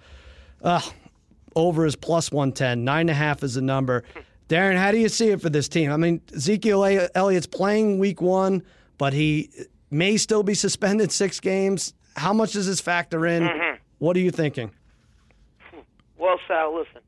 Uh, 0.62 0.80
over 1.56 1.86
is 1.86 1.96
plus 1.96 2.30
110. 2.30 2.84
Nine 2.84 3.00
and 3.00 3.10
a 3.10 3.14
half 3.14 3.42
is 3.42 3.54
the 3.54 3.62
number. 3.62 4.04
Darren, 4.48 4.76
how 4.76 4.92
do 4.92 4.98
you 4.98 5.08
see 5.08 5.30
it 5.30 5.40
for 5.40 5.50
this 5.50 5.68
team? 5.68 5.90
I 5.90 5.96
mean, 5.96 6.20
Ezekiel 6.32 7.08
Elliott's 7.16 7.48
playing 7.48 7.98
week 7.98 8.20
one, 8.20 8.62
but 8.96 9.12
he 9.12 9.50
may 9.90 10.16
still 10.16 10.44
be 10.44 10.54
suspended 10.54 11.10
six 11.22 11.40
games. 11.40 11.94
How 12.14 12.32
much 12.32 12.52
does 12.52 12.66
this 12.66 12.80
factor 12.80 13.26
in? 13.26 13.50
What 13.98 14.16
are 14.16 14.20
you 14.20 14.30
thinking? 14.30 14.70
Well, 16.16 16.38
Sal, 16.46 16.76
listen. 16.76 17.00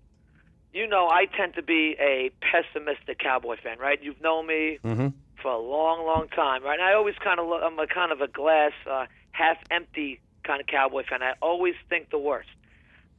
You 0.72 0.86
know, 0.86 1.08
I 1.08 1.26
tend 1.26 1.54
to 1.54 1.62
be 1.62 1.96
a 1.98 2.30
pessimistic 2.40 3.18
Cowboy 3.18 3.56
fan, 3.62 3.78
right? 3.78 4.02
You've 4.02 4.20
known 4.20 4.46
me 4.46 4.78
for 5.40 5.52
a 5.52 5.58
long, 5.58 6.04
long 6.04 6.28
time, 6.28 6.62
right? 6.64 6.78
And 6.78 6.82
I 6.82 6.94
always 6.94 7.14
kind 7.22 7.40
of 7.40 7.46
look, 7.48 7.62
I'm 7.62 7.78
a 7.78 7.86
kind 7.86 8.12
of 8.12 8.20
a 8.20 8.28
glass 8.28 8.72
uh, 8.88 9.06
half 9.32 9.56
empty 9.70 10.20
kind 10.44 10.60
of 10.60 10.66
Cowboy 10.66 11.04
fan. 11.08 11.22
I 11.22 11.34
always 11.40 11.74
think 11.88 12.10
the 12.10 12.18
worst. 12.18 12.48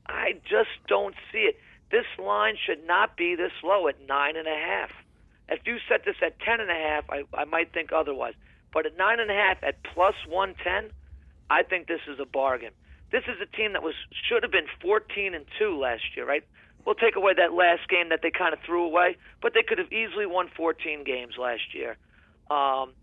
I 0.10 0.34
just 0.44 0.70
don't 0.88 1.16
see 1.32 1.40
it. 1.40 1.60
This 1.92 2.06
line 2.18 2.56
should 2.66 2.86
not 2.86 3.16
be 3.16 3.36
this 3.36 3.52
low 3.64 3.88
at 3.88 3.96
nine 4.08 4.36
and 4.36 4.48
a 4.48 4.56
half. 4.56 4.92
If 5.48 5.62
you 5.66 5.78
set 5.88 6.06
this 6.06 6.16
at 6.22 6.40
ten 6.40 6.60
and 6.60 6.70
a 6.70 6.74
half, 6.74 7.06
I, 7.10 7.24
I 7.34 7.46
might 7.46 7.74
think 7.74 7.92
otherwise. 7.92 8.34
But 8.74 8.86
at 8.86 8.98
nine 8.98 9.20
and 9.20 9.32
a 9.32 9.34
half, 9.34 9.58
at 9.64 9.82
plus 9.84 10.16
one 10.28 10.56
ten, 10.64 10.92
I 11.50 11.64
think 11.64 11.88
this 11.88 12.02
is 12.08 12.20
a 12.20 12.26
bargain. 12.26 12.72
This 13.12 13.24
is 13.24 13.42
a 13.42 13.58
team 13.58 13.74
that 13.74 13.82
was 13.82 13.96
should 14.28 14.44
have 14.44 14.52
been 14.52 14.68
14 14.82 15.34
and 15.34 15.46
two 15.58 15.80
last 15.80 16.04
year, 16.16 16.28
right? 16.28 16.44
We'll 16.86 16.96
take 16.96 17.16
away 17.16 17.34
that 17.38 17.54
last 17.54 17.90
game 17.90 18.10
that 18.10 18.22
they 18.22 18.32
kind 18.32 18.54
of 18.54 18.60
threw 18.66 18.86
away, 18.86 19.18
but 19.42 19.54
they 19.54 19.64
could 19.64 19.80
have 19.80 19.92
easily 19.92 20.26
won 20.26 20.50
14 20.56 21.04
games 21.04 21.34
last 21.38 21.74
year. 21.74 21.98
Um, 22.50 22.94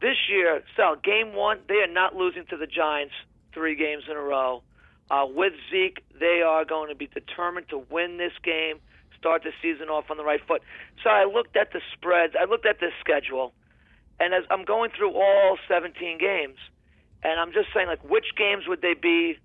this 0.00 0.16
year, 0.28 0.62
so 0.76 0.96
game 1.02 1.34
one, 1.34 1.60
they 1.68 1.76
are 1.76 1.92
not 1.92 2.14
losing 2.14 2.44
to 2.50 2.56
the 2.56 2.66
Giants 2.66 3.14
three 3.54 3.74
games 3.76 4.04
in 4.10 4.16
a 4.16 4.20
row. 4.20 4.62
Uh, 5.10 5.26
with 5.28 5.52
Zeke, 5.70 6.02
they 6.18 6.42
are 6.44 6.64
going 6.64 6.88
to 6.88 6.94
be 6.94 7.06
determined 7.06 7.68
to 7.68 7.84
win 7.90 8.16
this 8.16 8.32
game, 8.42 8.80
start 9.18 9.42
the 9.42 9.52
season 9.60 9.88
off 9.88 10.10
on 10.10 10.16
the 10.16 10.24
right 10.24 10.40
foot. 10.46 10.62
So 11.02 11.10
I 11.10 11.24
looked 11.24 11.56
at 11.56 11.72
the 11.72 11.80
spreads, 11.92 12.34
I 12.40 12.44
looked 12.44 12.66
at 12.66 12.80
the 12.80 12.88
schedule, 13.00 13.52
and 14.18 14.32
as 14.32 14.44
I'm 14.50 14.64
going 14.64 14.90
through 14.96 15.12
all 15.12 15.58
17 15.68 16.18
games, 16.18 16.56
and 17.22 17.40
I'm 17.40 17.52
just 17.52 17.68
saying, 17.74 17.86
like, 17.86 18.02
which 18.08 18.26
games 18.36 18.64
would 18.68 18.82
they 18.82 18.94
be 18.94 19.38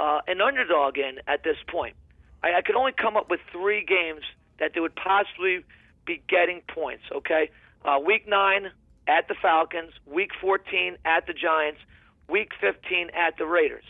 uh, 0.00 0.20
an 0.26 0.40
underdog 0.40 0.98
in 0.98 1.18
at 1.26 1.44
this 1.44 1.56
point? 1.68 1.94
I, 2.42 2.54
I 2.58 2.62
could 2.62 2.76
only 2.76 2.92
come 2.92 3.16
up 3.16 3.30
with 3.30 3.40
three 3.50 3.84
games 3.84 4.22
that 4.58 4.72
they 4.74 4.80
would 4.80 4.94
possibly 4.94 5.64
be 6.06 6.22
getting 6.28 6.62
points. 6.68 7.04
Okay, 7.12 7.50
uh, 7.84 7.98
week 8.04 8.28
nine 8.28 8.70
at 9.08 9.28
the 9.28 9.34
Falcons, 9.40 9.92
week 10.06 10.30
14 10.40 10.96
at 11.04 11.26
the 11.26 11.32
Giants, 11.32 11.80
week 12.28 12.50
15 12.60 13.10
at 13.10 13.36
the 13.36 13.46
Raiders. 13.46 13.84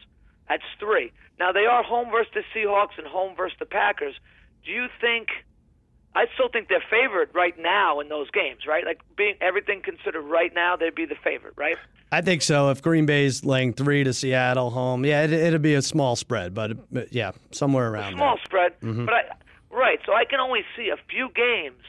That's 0.52 0.64
three. 0.78 1.12
Now 1.38 1.52
they 1.52 1.64
are 1.64 1.82
home 1.82 2.10
versus 2.10 2.32
the 2.34 2.42
Seahawks 2.54 2.98
and 2.98 3.06
home 3.06 3.34
versus 3.34 3.56
the 3.58 3.64
Packers. 3.66 4.14
Do 4.64 4.70
you 4.70 4.86
think? 5.00 5.28
I 6.14 6.26
still 6.34 6.50
think 6.50 6.68
they're 6.68 6.84
favored 6.90 7.30
right 7.34 7.58
now 7.58 8.00
in 8.00 8.10
those 8.10 8.30
games, 8.30 8.66
right? 8.68 8.84
Like 8.84 9.00
being 9.16 9.34
everything 9.40 9.80
considered 9.82 10.20
right 10.20 10.52
now, 10.54 10.76
they'd 10.76 10.94
be 10.94 11.06
the 11.06 11.16
favorite, 11.24 11.54
right? 11.56 11.78
I 12.10 12.20
think 12.20 12.42
so. 12.42 12.68
If 12.68 12.82
Green 12.82 13.06
Bay's 13.06 13.46
laying 13.46 13.72
three 13.72 14.04
to 14.04 14.12
Seattle 14.12 14.68
home, 14.68 15.06
yeah, 15.06 15.22
it, 15.22 15.32
it'll 15.32 15.58
be 15.58 15.72
a 15.72 15.80
small 15.80 16.14
spread, 16.14 16.52
but, 16.52 16.92
but 16.92 17.14
yeah, 17.14 17.32
somewhere 17.50 17.90
around 17.90 18.12
a 18.12 18.16
small 18.18 18.36
there. 18.36 18.44
spread. 18.44 18.80
Mm-hmm. 18.80 19.06
But 19.06 19.14
I, 19.14 19.22
right, 19.70 19.98
so 20.04 20.12
I 20.12 20.26
can 20.26 20.38
only 20.38 20.60
see 20.76 20.90
a 20.90 20.98
few 21.08 21.30
games 21.34 21.80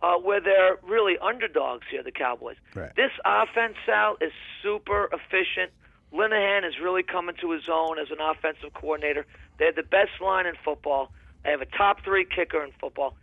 uh, 0.00 0.14
where 0.18 0.40
they're 0.40 0.78
really 0.84 1.18
underdogs 1.18 1.86
here, 1.90 2.04
the 2.04 2.12
Cowboys. 2.12 2.56
Right. 2.76 2.94
This 2.94 3.10
offense, 3.24 3.74
Sal, 3.84 4.16
is 4.20 4.30
super 4.62 5.10
efficient. 5.12 5.72
Linehan 6.12 6.66
is 6.66 6.74
really 6.82 7.02
coming 7.02 7.36
to 7.40 7.52
his 7.52 7.62
own 7.70 7.98
as 7.98 8.08
an 8.10 8.18
offensive 8.20 8.74
coordinator. 8.74 9.26
They 9.58 9.66
have 9.66 9.76
the 9.76 9.82
best 9.82 10.20
line 10.20 10.46
in 10.46 10.54
football. 10.64 11.12
They 11.44 11.50
have 11.50 11.60
a 11.60 11.66
top 11.66 12.02
three 12.04 12.24
kicker 12.24 12.62
in 12.62 12.72
football. 12.80 13.16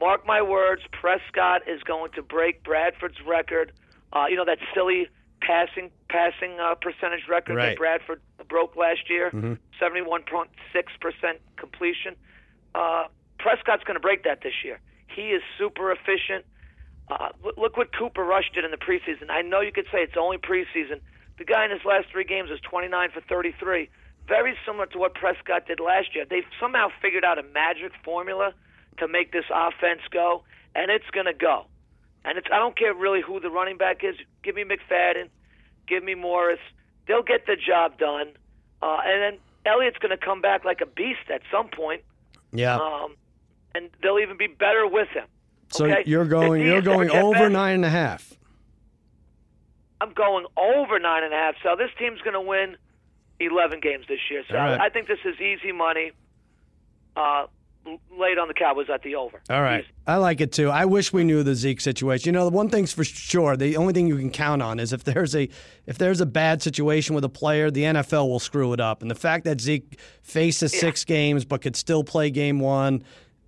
Mark 0.00 0.26
my 0.26 0.42
words, 0.42 0.82
Prescott 0.90 1.62
is 1.68 1.82
going 1.84 2.10
to 2.12 2.22
break 2.22 2.64
Bradford's 2.64 3.20
record. 3.26 3.72
Uh, 4.12 4.26
you 4.28 4.36
know 4.36 4.44
that 4.44 4.58
silly 4.74 5.08
passing 5.40 5.90
passing 6.08 6.58
uh, 6.60 6.74
percentage 6.74 7.28
record 7.28 7.56
right. 7.56 7.70
that 7.70 7.78
Bradford 7.78 8.20
broke 8.48 8.76
last 8.76 9.08
year, 9.08 9.30
seventy 9.78 10.02
one 10.02 10.22
point 10.22 10.50
six 10.72 10.92
percent 11.00 11.38
completion. 11.56 12.16
Uh, 12.74 13.04
Prescott's 13.38 13.84
going 13.84 13.94
to 13.96 14.00
break 14.00 14.24
that 14.24 14.40
this 14.42 14.64
year. 14.64 14.80
He 15.06 15.30
is 15.30 15.42
super 15.58 15.92
efficient. 15.92 16.44
Uh, 17.08 17.28
look 17.56 17.76
what 17.76 17.94
Cooper 17.96 18.24
Rush 18.24 18.50
did 18.54 18.64
in 18.64 18.70
the 18.70 18.76
preseason. 18.76 19.30
I 19.30 19.42
know 19.42 19.60
you 19.60 19.72
could 19.72 19.86
say 19.92 19.98
it's 19.98 20.16
only 20.18 20.38
preseason. 20.38 21.00
The 21.38 21.44
guy 21.44 21.64
in 21.64 21.70
his 21.70 21.84
last 21.84 22.08
three 22.10 22.24
games 22.24 22.50
is 22.50 22.60
29 22.60 23.10
for 23.12 23.20
33. 23.22 23.88
Very 24.28 24.56
similar 24.66 24.86
to 24.86 24.98
what 24.98 25.14
Prescott 25.14 25.66
did 25.66 25.80
last 25.80 26.14
year. 26.14 26.24
They've 26.28 26.44
somehow 26.60 26.88
figured 27.00 27.24
out 27.24 27.38
a 27.38 27.42
magic 27.42 27.92
formula 28.04 28.52
to 28.98 29.08
make 29.08 29.32
this 29.32 29.44
offense 29.52 30.02
go, 30.10 30.44
and 30.74 30.90
it's 30.90 31.08
going 31.12 31.26
to 31.26 31.34
go. 31.34 31.66
And 32.24 32.38
it's 32.38 32.46
I 32.52 32.58
don't 32.58 32.76
care 32.78 32.94
really 32.94 33.20
who 33.20 33.40
the 33.40 33.50
running 33.50 33.78
back 33.78 34.04
is. 34.04 34.14
Give 34.44 34.54
me 34.54 34.64
McFadden, 34.64 35.28
give 35.88 36.04
me 36.04 36.14
Morris. 36.14 36.60
They'll 37.08 37.22
get 37.22 37.46
the 37.46 37.56
job 37.56 37.98
done. 37.98 38.28
Uh, 38.80 38.98
and 39.04 39.22
then 39.22 39.38
Elliott's 39.66 39.98
going 39.98 40.16
to 40.16 40.24
come 40.24 40.40
back 40.40 40.64
like 40.64 40.80
a 40.80 40.86
beast 40.86 41.30
at 41.32 41.42
some 41.50 41.68
point. 41.68 42.02
Yeah. 42.52 42.76
Um, 42.76 43.16
and 43.74 43.90
they'll 44.02 44.18
even 44.18 44.36
be 44.36 44.46
better 44.46 44.86
with 44.86 45.08
him. 45.08 45.26
So 45.70 45.86
okay? 45.86 46.02
you're 46.06 46.26
going 46.26 46.62
you're 46.62 46.82
going 46.82 47.10
over 47.10 47.32
better- 47.32 47.50
nine 47.50 47.76
and 47.76 47.84
a 47.84 47.90
half. 47.90 48.32
I'm 50.02 50.12
going 50.14 50.46
over 50.56 50.98
nine 50.98 51.22
and 51.22 51.32
a 51.32 51.36
half. 51.36 51.54
So 51.62 51.76
this 51.78 51.90
team's 51.96 52.20
going 52.22 52.34
to 52.34 52.40
win 52.40 52.76
11 53.38 53.78
games 53.80 54.04
this 54.08 54.18
year. 54.28 54.42
So 54.48 54.56
right. 54.56 54.80
I 54.80 54.88
think 54.88 55.06
this 55.06 55.20
is 55.24 55.40
easy 55.40 55.70
money. 55.70 56.10
Uh, 57.14 57.46
laid 58.18 58.38
on 58.38 58.48
the 58.48 58.54
Cowboys 58.54 58.86
at 58.92 59.02
the 59.02 59.14
over. 59.14 59.40
All 59.48 59.62
right. 59.62 59.84
Easy. 59.84 59.92
I 60.06 60.16
like 60.16 60.40
it 60.40 60.50
too. 60.50 60.70
I 60.70 60.86
wish 60.86 61.12
we 61.12 61.22
knew 61.22 61.44
the 61.44 61.54
Zeke 61.54 61.80
situation. 61.80 62.26
You 62.26 62.32
know, 62.32 62.44
the 62.50 62.56
one 62.56 62.68
thing's 62.68 62.92
for 62.92 63.04
sure, 63.04 63.56
the 63.56 63.76
only 63.76 63.92
thing 63.92 64.08
you 64.08 64.16
can 64.16 64.30
count 64.30 64.60
on 64.60 64.80
is 64.80 64.92
if 64.92 65.04
there's 65.04 65.36
a 65.36 65.48
if 65.86 65.98
there's 65.98 66.20
a 66.20 66.26
bad 66.26 66.62
situation 66.62 67.14
with 67.14 67.24
a 67.24 67.28
player, 67.28 67.70
the 67.70 67.82
NFL 67.82 68.28
will 68.28 68.40
screw 68.40 68.72
it 68.72 68.80
up. 68.80 69.02
And 69.02 69.10
the 69.10 69.16
fact 69.16 69.44
that 69.44 69.60
Zeke 69.60 70.00
faces 70.22 70.72
six 70.72 71.04
games 71.04 71.44
but 71.44 71.62
could 71.62 71.76
still 71.76 72.02
play 72.02 72.30
game 72.30 72.58
one, 72.58 73.04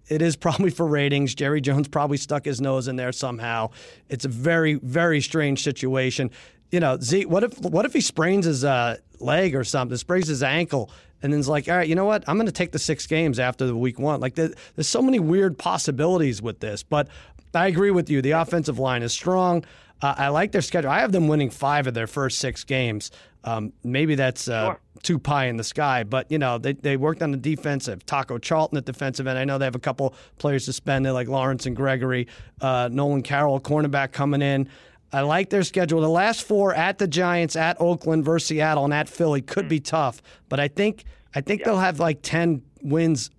it 0.09 0.23
is 0.23 0.37
probably 0.37 0.71
for 0.71 0.87
ratings. 0.87 1.35
Jerry 1.35 1.61
Jones 1.61 1.89
probably 1.89 2.17
stuck 2.17 2.45
his 2.45 2.61
nose 2.61 2.89
in 2.89 2.97
there 2.97 3.13
somehow. 3.13 3.71
It's 4.09 4.25
a 4.25 4.29
very, 4.29 4.75
very 4.75 5.21
strange 5.21 5.63
situation. 5.63 6.31
You 6.71 6.81
know, 6.81 6.99
Zeke, 7.01 7.29
what 7.29 7.45
if 7.45 7.59
what 7.61 7.85
if 7.85 7.93
he 7.93 8.01
sprains 8.01 8.47
his 8.47 8.65
uh, 8.65 8.97
leg 9.21 9.55
or 9.55 9.65
something, 9.65 9.97
sprains 9.97 10.29
his 10.29 10.43
ankle, 10.43 10.91
and 11.23 11.33
then's 11.33 11.49
like, 11.49 11.69
all 11.69 11.77
right, 11.77 11.89
you 11.89 11.95
know 11.95 12.05
what? 12.05 12.25
I'm 12.29 12.37
going 12.37 12.47
to 12.47 12.53
take 12.53 12.73
the 12.73 12.79
six 12.79 13.07
games 13.07 13.39
after 13.39 13.67
the 13.67 13.77
week 13.77 13.99
one. 13.99 14.21
Like, 14.21 14.35
there- 14.35 14.53
there's 14.75 14.89
so 14.89 15.01
many 15.01 15.19
weird 15.21 15.57
possibilities 15.59 16.43
with 16.43 16.61
this. 16.61 16.83
But 16.83 17.09
I 17.55 17.69
agree 17.69 17.91
with 17.93 18.11
you. 18.11 18.21
The 18.21 18.33
offensive 18.33 18.79
line 18.79 19.03
is 19.03 19.13
strong. 19.13 19.65
Uh, 20.03 20.15
I 20.19 20.29
like 20.29 20.53
their 20.53 20.61
schedule. 20.61 20.91
I 20.91 21.01
have 21.01 21.13
them 21.13 21.29
winning 21.29 21.49
five 21.51 21.87
of 21.87 21.95
their 21.95 22.09
first 22.09 22.39
six 22.41 22.65
games. 22.65 23.11
Um, 23.45 23.73
maybe 23.85 24.15
that's 24.15 24.49
uh, 24.49 24.65
Sure. 24.67 24.81
too 25.03 25.19
pie 25.19 25.47
in 25.47 25.57
the 25.59 25.65
sky, 25.65 26.03
but 26.03 26.31
you 26.31 26.39
know 26.39 26.59
they, 26.59 26.73
they 26.73 26.97
worked 26.97 27.23
on 27.23 27.31
the 27.31 27.37
defensive. 27.37 28.05
Taco 28.07 28.39
Charlton 28.39 28.79
at 28.79 28.87
defensive 28.87 29.27
end. 29.27 29.39
I 29.39 29.45
know 29.45 29.59
they 29.59 29.67
have 29.67 29.75
a 29.75 29.79
couple 29.81 30.15
players 30.39 30.65
suspended 30.65 31.13
like 31.13 31.29
Lawrence 31.29 31.67
and 31.67 31.77
Gregory. 31.77 32.27
Uh, 32.61 32.89
Nolan 32.91 33.23
Carroll, 33.23 33.61
cornerback 33.61 34.13
coming 34.13 34.41
in. 34.43 34.69
I 35.13 35.21
like 35.21 35.51
their 35.51 35.63
schedule. 35.63 36.01
The 36.01 36.09
last 36.09 36.43
four 36.43 36.75
at 36.75 36.99
the 36.99 37.07
Giants, 37.07 37.55
at 37.55 37.81
Oakland 37.81 38.25
versus 38.25 38.49
Seattle, 38.49 38.85
and 38.85 38.93
at 38.93 39.09
Philly 39.09 39.43
could 39.43 39.69
be 39.69 39.79
tough, 39.79 40.21
but 40.49 40.59
I 40.59 40.69
think 40.69 41.05
I 41.35 41.41
think 41.41 41.65
they'll 41.65 41.79
have 41.79 42.01
like 42.01 42.21
ten 42.23 42.63
wins 42.83 43.31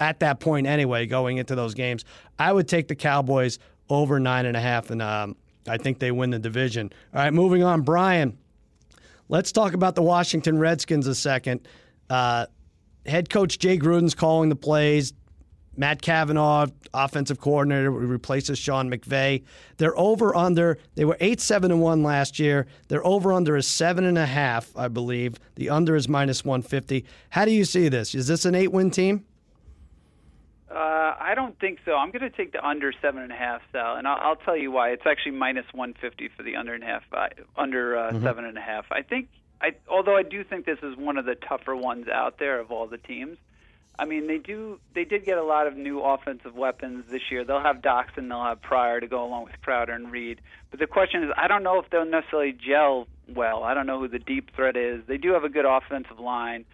at 0.00 0.20
that 0.20 0.40
point 0.40 0.66
anyway, 0.66 1.06
going 1.06 1.36
into 1.38 1.54
those 1.54 1.74
games. 1.74 2.04
I 2.38 2.52
would 2.52 2.66
take 2.68 2.88
the 2.88 2.94
Cowboys 2.94 3.58
over 3.90 4.18
nine 4.18 4.46
and 4.46 4.56
a 4.56 4.60
half, 4.60 4.90
and 4.90 5.02
um, 5.02 5.36
I 5.68 5.76
think 5.76 5.98
they 5.98 6.10
win 6.12 6.30
the 6.30 6.38
division. 6.38 6.90
All 7.14 7.20
right, 7.20 7.32
moving 7.32 7.62
on, 7.62 7.82
Brian. 7.82 8.38
Let's 9.28 9.52
talk 9.52 9.74
about 9.74 9.94
the 9.94 10.02
Washington 10.02 10.58
Redskins 10.58 11.06
a 11.06 11.14
second. 11.14 11.66
Uh, 12.08 12.46
head 13.04 13.28
coach 13.28 13.58
Jay 13.58 13.78
Gruden's 13.78 14.14
calling 14.14 14.48
the 14.48 14.56
plays. 14.56 15.12
Matt 15.76 16.02
Cavanaugh, 16.02 16.66
offensive 16.92 17.38
coordinator, 17.38 17.90
replaces 17.90 18.58
Sean 18.58 18.90
McVay. 18.90 19.44
They're 19.76 19.96
over 19.96 20.34
under. 20.34 20.76
They 20.96 21.04
were 21.04 21.16
eight 21.20 21.40
seven 21.40 21.70
and 21.70 21.80
one 21.80 22.02
last 22.02 22.40
year. 22.40 22.66
Their 22.88 23.06
over 23.06 23.32
under 23.32 23.56
is 23.56 23.68
seven 23.68 24.04
and 24.04 24.18
a 24.18 24.26
half, 24.26 24.76
I 24.76 24.88
believe. 24.88 25.36
The 25.54 25.70
under 25.70 25.94
is 25.94 26.08
minus 26.08 26.44
one 26.44 26.62
fifty. 26.62 27.04
How 27.30 27.44
do 27.44 27.52
you 27.52 27.64
see 27.64 27.88
this? 27.88 28.14
Is 28.16 28.26
this 28.26 28.44
an 28.44 28.56
eight 28.56 28.72
win 28.72 28.90
team? 28.90 29.24
Uh, 30.70 31.14
I 31.18 31.32
don't 31.34 31.58
think 31.58 31.78
so. 31.84 31.96
I'm 31.96 32.10
going 32.10 32.30
to 32.30 32.36
take 32.36 32.52
the 32.52 32.64
under 32.66 32.92
seven 33.00 33.22
and 33.22 33.32
a 33.32 33.36
half, 33.36 33.62
Sal, 33.72 33.96
and 33.96 34.06
I'll, 34.06 34.18
I'll 34.20 34.36
tell 34.36 34.56
you 34.56 34.70
why. 34.70 34.90
It's 34.90 35.06
actually 35.06 35.32
minus 35.32 35.64
150 35.72 36.28
for 36.36 36.42
the 36.42 36.56
under 36.56 36.74
and 36.74 36.82
a 36.82 36.86
half, 36.86 37.02
uh, 37.12 37.28
under 37.56 37.96
uh, 37.96 38.12
seven 38.20 38.44
and 38.44 38.58
a 38.58 38.60
half. 38.60 38.84
I 38.90 39.00
think, 39.02 39.28
I 39.62 39.72
although 39.88 40.16
I 40.16 40.22
do 40.22 40.44
think 40.44 40.66
this 40.66 40.78
is 40.82 40.94
one 40.96 41.16
of 41.16 41.24
the 41.24 41.36
tougher 41.36 41.74
ones 41.74 42.06
out 42.08 42.38
there 42.38 42.60
of 42.60 42.70
all 42.70 42.86
the 42.86 42.98
teams. 42.98 43.38
I 43.98 44.04
mean, 44.04 44.28
they 44.28 44.38
do 44.38 44.78
they 44.94 45.04
did 45.04 45.24
get 45.24 45.38
a 45.38 45.42
lot 45.42 45.66
of 45.66 45.76
new 45.76 46.00
offensive 46.00 46.54
weapons 46.54 47.06
this 47.10 47.22
year. 47.30 47.44
They'll 47.44 47.62
have 47.62 47.78
Doctson, 47.78 48.28
they'll 48.28 48.44
have 48.44 48.62
Pryor 48.62 49.00
to 49.00 49.08
go 49.08 49.24
along 49.24 49.44
with 49.44 49.60
Crowder 49.62 49.92
and 49.92 50.12
Reed. 50.12 50.40
But 50.70 50.80
the 50.80 50.86
question 50.86 51.24
is, 51.24 51.30
I 51.36 51.48
don't 51.48 51.62
know 51.62 51.80
if 51.80 51.90
they'll 51.90 52.04
necessarily 52.04 52.52
gel 52.52 53.08
well. 53.26 53.64
I 53.64 53.74
don't 53.74 53.86
know 53.86 53.98
who 53.98 54.08
the 54.08 54.20
deep 54.20 54.54
threat 54.54 54.76
is. 54.76 55.02
They 55.06 55.16
do 55.16 55.32
have 55.32 55.44
a 55.44 55.48
good 55.48 55.64
offensive 55.64 56.20
line. 56.20 56.64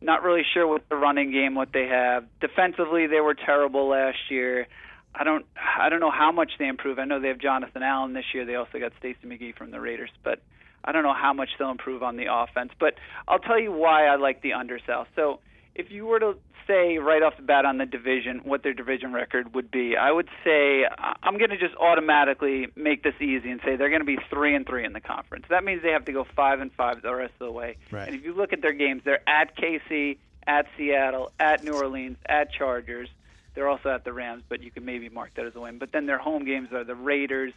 Not 0.00 0.22
really 0.22 0.42
sure 0.54 0.66
with 0.66 0.88
the 0.88 0.96
running 0.96 1.32
game 1.32 1.54
what 1.54 1.72
they 1.72 1.86
have. 1.86 2.24
Defensively, 2.40 3.06
they 3.06 3.20
were 3.20 3.34
terrible 3.34 3.88
last 3.88 4.30
year. 4.30 4.68
I 5.14 5.24
don't 5.24 5.44
I 5.78 5.88
don't 5.88 6.00
know 6.00 6.10
how 6.10 6.30
much 6.30 6.52
they 6.58 6.68
improve. 6.68 6.98
I 6.98 7.04
know 7.04 7.20
they 7.20 7.28
have 7.28 7.38
Jonathan 7.38 7.82
Allen 7.82 8.12
this 8.12 8.26
year. 8.32 8.44
They 8.44 8.54
also 8.54 8.78
got 8.78 8.92
Stacy 8.98 9.26
McGee 9.26 9.56
from 9.56 9.70
the 9.70 9.80
Raiders, 9.80 10.10
but 10.22 10.40
I 10.84 10.92
don't 10.92 11.02
know 11.02 11.14
how 11.14 11.32
much 11.32 11.48
they'll 11.58 11.70
improve 11.70 12.02
on 12.02 12.16
the 12.16 12.26
offense. 12.30 12.70
But 12.78 12.94
I'll 13.26 13.40
tell 13.40 13.58
you 13.58 13.72
why 13.72 14.06
I 14.06 14.16
like 14.16 14.42
the 14.42 14.52
undersell. 14.52 15.06
So 15.16 15.40
if 15.78 15.90
you 15.90 16.04
were 16.04 16.18
to 16.18 16.36
say 16.66 16.98
right 16.98 17.22
off 17.22 17.36
the 17.36 17.42
bat 17.42 17.64
on 17.64 17.78
the 17.78 17.86
division 17.86 18.40
what 18.44 18.62
their 18.62 18.74
division 18.74 19.12
record 19.12 19.54
would 19.54 19.70
be, 19.70 19.96
I 19.96 20.12
would 20.12 20.28
say 20.44 20.84
I'm 21.22 21.38
going 21.38 21.50
to 21.50 21.56
just 21.56 21.74
automatically 21.76 22.66
make 22.76 23.02
this 23.02 23.14
easy 23.20 23.50
and 23.50 23.60
say 23.64 23.76
they're 23.76 23.88
going 23.88 24.02
to 24.02 24.06
be 24.06 24.18
three 24.28 24.54
and 24.54 24.66
three 24.66 24.84
in 24.84 24.92
the 24.92 25.00
conference. 25.00 25.46
That 25.48 25.64
means 25.64 25.82
they 25.82 25.92
have 25.92 26.04
to 26.04 26.12
go 26.12 26.26
five 26.36 26.60
and 26.60 26.70
five 26.72 27.00
the 27.00 27.14
rest 27.14 27.32
of 27.40 27.46
the 27.46 27.52
way. 27.52 27.76
Right. 27.90 28.06
And 28.06 28.14
if 28.14 28.24
you 28.24 28.34
look 28.34 28.52
at 28.52 28.60
their 28.60 28.74
games, 28.74 29.02
they're 29.04 29.26
at 29.26 29.56
KC, 29.56 30.18
at 30.46 30.66
Seattle, 30.76 31.32
at 31.40 31.64
New 31.64 31.72
Orleans, 31.72 32.18
at 32.26 32.52
Chargers. 32.52 33.08
They're 33.54 33.68
also 33.68 33.88
at 33.88 34.04
the 34.04 34.12
Rams, 34.12 34.42
but 34.48 34.62
you 34.62 34.70
can 34.70 34.84
maybe 34.84 35.08
mark 35.08 35.34
that 35.34 35.46
as 35.46 35.56
a 35.56 35.60
win. 35.60 35.78
But 35.78 35.92
then 35.92 36.06
their 36.06 36.18
home 36.18 36.44
games 36.44 36.72
are 36.72 36.84
the 36.84 36.94
Raiders, 36.94 37.52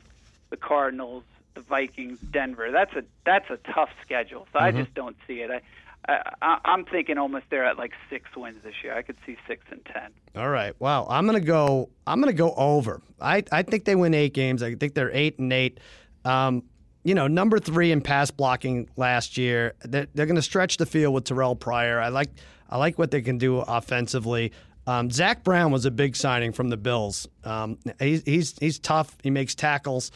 the 0.49 0.57
Cardinals, 0.57 1.23
the 1.53 1.61
Vikings, 1.61 2.19
Denver. 2.19 2.71
That's 2.71 2.93
a 2.95 3.03
that's 3.25 3.49
a 3.49 3.57
tough 3.57 3.89
schedule. 4.03 4.47
So 4.53 4.59
mm-hmm. 4.59 4.77
I 4.77 4.83
just 4.83 4.93
don't 4.93 5.17
see 5.27 5.41
it. 5.41 5.51
I, 5.51 5.61
I, 6.07 6.57
I'm 6.65 6.85
thinking 6.85 7.17
almost 7.17 7.45
they're 7.49 7.65
at 7.65 7.77
like 7.77 7.91
six 8.09 8.25
wins 8.35 8.63
this 8.63 8.73
year. 8.83 8.97
I 8.97 9.01
could 9.01 9.17
see 9.25 9.37
six 9.47 9.63
and 9.71 9.83
ten. 9.85 10.11
All 10.35 10.49
right. 10.49 10.73
Well, 10.79 11.07
I'm 11.09 11.25
gonna 11.25 11.39
go. 11.39 11.89
I'm 12.07 12.19
gonna 12.19 12.33
go 12.33 12.53
over. 12.55 13.01
I 13.19 13.43
I 13.51 13.61
think 13.63 13.85
they 13.85 13.95
win 13.95 14.13
eight 14.13 14.33
games. 14.33 14.63
I 14.63 14.75
think 14.75 14.93
they're 14.93 15.11
eight 15.13 15.37
and 15.39 15.51
eight. 15.53 15.79
Um, 16.25 16.63
you 17.03 17.15
know, 17.15 17.27
number 17.27 17.59
three 17.59 17.91
in 17.91 18.01
pass 18.01 18.31
blocking 18.31 18.87
last 18.95 19.37
year. 19.37 19.73
They're, 19.83 20.07
they're 20.13 20.27
going 20.27 20.35
to 20.35 20.41
stretch 20.41 20.77
the 20.77 20.85
field 20.85 21.13
with 21.13 21.23
Terrell 21.23 21.55
Pryor. 21.55 21.99
I 21.99 22.09
like 22.09 22.29
I 22.69 22.77
like 22.77 22.99
what 22.99 23.11
they 23.11 23.21
can 23.21 23.37
do 23.37 23.57
offensively. 23.59 24.51
Um, 24.87 25.09
Zach 25.11 25.43
Brown 25.43 25.71
was 25.71 25.85
a 25.85 25.91
big 25.91 26.15
signing 26.15 26.51
from 26.51 26.69
the 26.69 26.77
Bills. 26.77 27.27
Um, 27.43 27.77
he's 27.99 28.23
he's 28.23 28.57
he's 28.59 28.79
tough. 28.79 29.17
He 29.23 29.29
makes 29.29 29.55
tackles. 29.55 30.11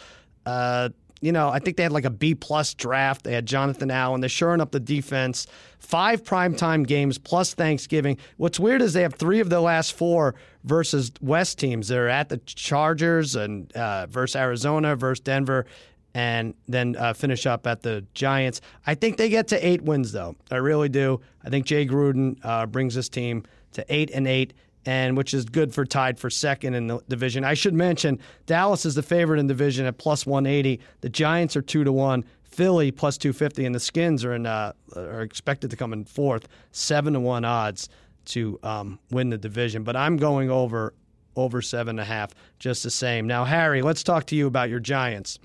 Uh, 0.45 0.89
you 1.21 1.31
know, 1.31 1.49
I 1.49 1.59
think 1.59 1.77
they 1.77 1.83
had 1.83 1.91
like 1.91 2.05
a 2.05 2.09
B 2.09 2.35
plus 2.35 2.73
draft. 2.73 3.23
They 3.23 3.33
had 3.33 3.45
Jonathan 3.45 3.89
Allen. 3.89 4.21
They're 4.21 4.29
shoring 4.29 4.61
up 4.61 4.71
the 4.71 4.79
defense. 4.79 5.47
Five 5.79 6.23
primetime 6.23 6.85
games 6.85 7.17
plus 7.17 7.53
Thanksgiving. 7.53 8.17
What's 8.37 8.59
weird 8.59 8.81
is 8.81 8.93
they 8.93 9.01
have 9.01 9.13
three 9.15 9.39
of 9.39 9.49
the 9.49 9.61
last 9.61 9.93
four 9.93 10.35
versus 10.63 11.11
West 11.21 11.57
teams. 11.57 11.87
They're 11.87 12.09
at 12.09 12.29
the 12.29 12.37
Chargers 12.37 13.35
and 13.35 13.71
uh, 13.73 14.07
versus 14.07 14.35
Arizona, 14.35 14.95
versus 14.95 15.21
Denver, 15.21 15.65
and 16.13 16.53
then 16.67 16.95
uh, 16.97 17.13
finish 17.13 17.45
up 17.45 17.65
at 17.67 17.81
the 17.81 18.05
Giants. 18.13 18.61
I 18.85 18.95
think 18.95 19.17
they 19.17 19.29
get 19.29 19.47
to 19.49 19.67
eight 19.67 19.81
wins 19.81 20.11
though. 20.11 20.35
I 20.51 20.57
really 20.57 20.89
do. 20.89 21.21
I 21.43 21.49
think 21.49 21.65
Jay 21.65 21.85
Gruden 21.85 22.37
uh, 22.43 22.65
brings 22.65 22.95
this 22.95 23.09
team 23.09 23.43
to 23.73 23.85
eight 23.89 24.11
and 24.13 24.27
eight 24.27 24.53
and 24.85 25.17
which 25.17 25.33
is 25.33 25.45
good 25.45 25.73
for 25.73 25.85
tied 25.85 26.19
for 26.19 26.29
second 26.29 26.75
in 26.75 26.87
the 26.87 26.99
division. 27.07 27.43
I 27.43 27.53
should 27.53 27.73
mention 27.73 28.19
Dallas 28.45 28.85
is 28.85 28.95
the 28.95 29.03
favorite 29.03 29.39
in 29.39 29.47
division 29.47 29.85
at 29.85 29.97
plus 29.97 30.25
180. 30.25 30.79
The 31.01 31.09
Giants 31.09 31.55
are 31.55 31.61
two 31.61 31.83
to 31.83 31.91
one. 31.91 32.23
Philly 32.43 32.89
plus 32.89 33.17
250, 33.17 33.65
and 33.65 33.75
the 33.75 33.81
Skins 33.81 34.23
are 34.23 34.33
in, 34.33 34.45
uh, 34.45 34.71
are 34.95 35.23
expected 35.23 35.69
to 35.71 35.75
come 35.75 35.91
in 35.91 36.05
fourth, 36.05 36.47
seven 36.71 37.11
to 37.11 37.19
one 37.19 37.43
odds 37.43 37.89
to 38.27 38.57
um, 38.63 38.97
win 39.11 39.29
the 39.29 39.37
division. 39.37 39.83
But 39.83 39.97
I'm 39.97 40.15
going 40.15 40.49
over 40.49 40.93
over 41.35 41.61
seven 41.61 41.99
and 41.99 41.99
a 41.99 42.05
half, 42.05 42.33
just 42.59 42.83
the 42.83 42.89
same. 42.89 43.27
Now, 43.27 43.43
Harry, 43.43 43.81
let's 43.81 44.03
talk 44.03 44.25
to 44.27 44.37
you 44.37 44.47
about 44.47 44.69
your 44.69 44.79
Giants. 44.79 45.37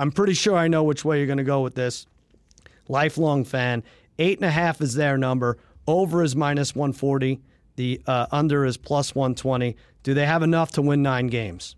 I'm 0.00 0.10
pretty 0.10 0.34
sure 0.34 0.56
I 0.56 0.66
know 0.66 0.82
which 0.82 1.04
way 1.04 1.18
you're 1.18 1.28
going 1.28 1.38
to 1.38 1.44
go 1.44 1.60
with 1.60 1.76
this. 1.76 2.06
Lifelong 2.88 3.44
fan, 3.44 3.84
eight 4.18 4.38
and 4.38 4.44
a 4.44 4.50
half 4.50 4.80
is 4.80 4.94
their 4.94 5.16
number. 5.16 5.58
Over 5.86 6.24
is 6.24 6.34
minus 6.34 6.74
140. 6.74 7.40
The 7.78 8.00
uh, 8.08 8.26
under 8.32 8.64
is 8.64 8.76
plus 8.76 9.14
120. 9.14 9.76
Do 10.02 10.12
they 10.12 10.26
have 10.26 10.42
enough 10.42 10.72
to 10.72 10.82
win 10.82 11.00
nine 11.00 11.28
games? 11.28 11.76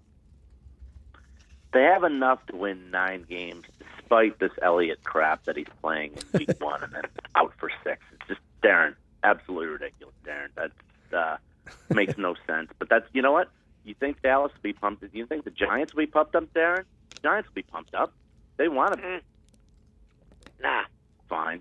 They 1.74 1.82
have 1.82 2.04
enough 2.04 2.38
to 2.46 2.56
win 2.56 2.90
nine 2.90 3.26
games, 3.28 3.66
despite 3.78 4.38
this 4.38 4.50
Elliott 4.62 5.04
crap 5.04 5.44
that 5.44 5.58
he's 5.58 5.66
playing 5.82 6.12
in 6.12 6.38
week 6.38 6.54
one 6.58 6.82
and 6.82 6.94
then 6.94 7.02
out 7.34 7.52
for 7.58 7.70
six. 7.84 8.02
It's 8.14 8.28
just 8.28 8.40
Darren, 8.62 8.94
absolutely 9.22 9.66
ridiculous, 9.66 10.14
Darren. 10.24 10.48
That 10.56 10.70
uh, 11.14 11.36
makes 11.90 12.16
no 12.16 12.34
sense. 12.46 12.70
But 12.78 12.88
that's 12.88 13.04
you 13.12 13.20
know 13.20 13.32
what? 13.32 13.50
You 13.84 13.92
think 13.92 14.22
Dallas 14.22 14.52
will 14.54 14.62
be 14.62 14.72
pumped? 14.72 15.02
Do 15.02 15.08
You 15.12 15.26
think 15.26 15.44
the 15.44 15.50
Giants 15.50 15.92
will 15.92 16.04
be 16.04 16.10
pumped 16.10 16.34
up, 16.34 16.50
Darren? 16.54 16.84
The 17.10 17.20
Giants 17.20 17.50
will 17.50 17.56
be 17.56 17.62
pumped 17.62 17.94
up. 17.94 18.14
They 18.56 18.68
want 18.68 18.92
to. 18.92 18.96
Be. 18.96 19.02
Mm. 19.02 19.20
Nah. 20.62 20.82
Fine. 21.28 21.60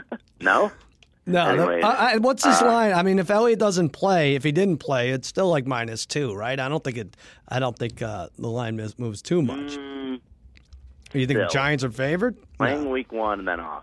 no. 0.40 0.72
No, 1.28 1.48
anyway, 1.48 1.82
I, 1.82 2.18
what's 2.18 2.44
his 2.44 2.62
uh, 2.62 2.66
line? 2.66 2.92
I 2.92 3.02
mean, 3.02 3.18
if 3.18 3.30
Elliott 3.30 3.58
doesn't 3.58 3.90
play, 3.90 4.36
if 4.36 4.44
he 4.44 4.52
didn't 4.52 4.78
play, 4.78 5.10
it's 5.10 5.26
still 5.26 5.48
like 5.48 5.66
minus 5.66 6.06
two, 6.06 6.32
right? 6.32 6.58
I 6.58 6.68
don't 6.68 6.84
think 6.84 6.96
it. 6.96 7.16
I 7.48 7.58
don't 7.58 7.76
think 7.76 8.00
uh, 8.00 8.28
the 8.38 8.48
line 8.48 8.76
moves 8.96 9.22
too 9.22 9.42
much. 9.42 9.76
Mm, 9.76 10.20
you 11.12 11.26
think 11.26 11.38
still, 11.38 11.48
Giants 11.48 11.82
are 11.82 11.90
favored? 11.90 12.36
Playing 12.58 12.84
no. 12.84 12.90
week 12.90 13.10
one 13.10 13.40
and 13.40 13.48
then 13.48 13.58
off. 13.58 13.82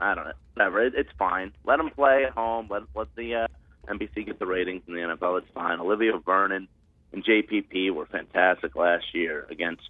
I 0.00 0.16
don't 0.16 0.24
know. 0.24 0.32
Whatever. 0.54 0.84
It, 0.84 0.94
it's 0.96 1.10
fine. 1.16 1.52
Let 1.64 1.76
them 1.76 1.90
play 1.90 2.24
at 2.24 2.32
home. 2.32 2.66
Let 2.68 2.82
let 2.96 3.14
the 3.14 3.34
uh, 3.36 3.46
NBC 3.86 4.26
get 4.26 4.40
the 4.40 4.46
ratings 4.46 4.82
in 4.88 4.94
the 4.94 5.00
NFL. 5.00 5.38
It's 5.38 5.50
fine. 5.54 5.78
Olivier 5.78 6.12
Vernon 6.24 6.66
and 7.12 7.24
JPP 7.24 7.92
were 7.92 8.06
fantastic 8.06 8.74
last 8.74 9.14
year 9.14 9.46
against 9.48 9.82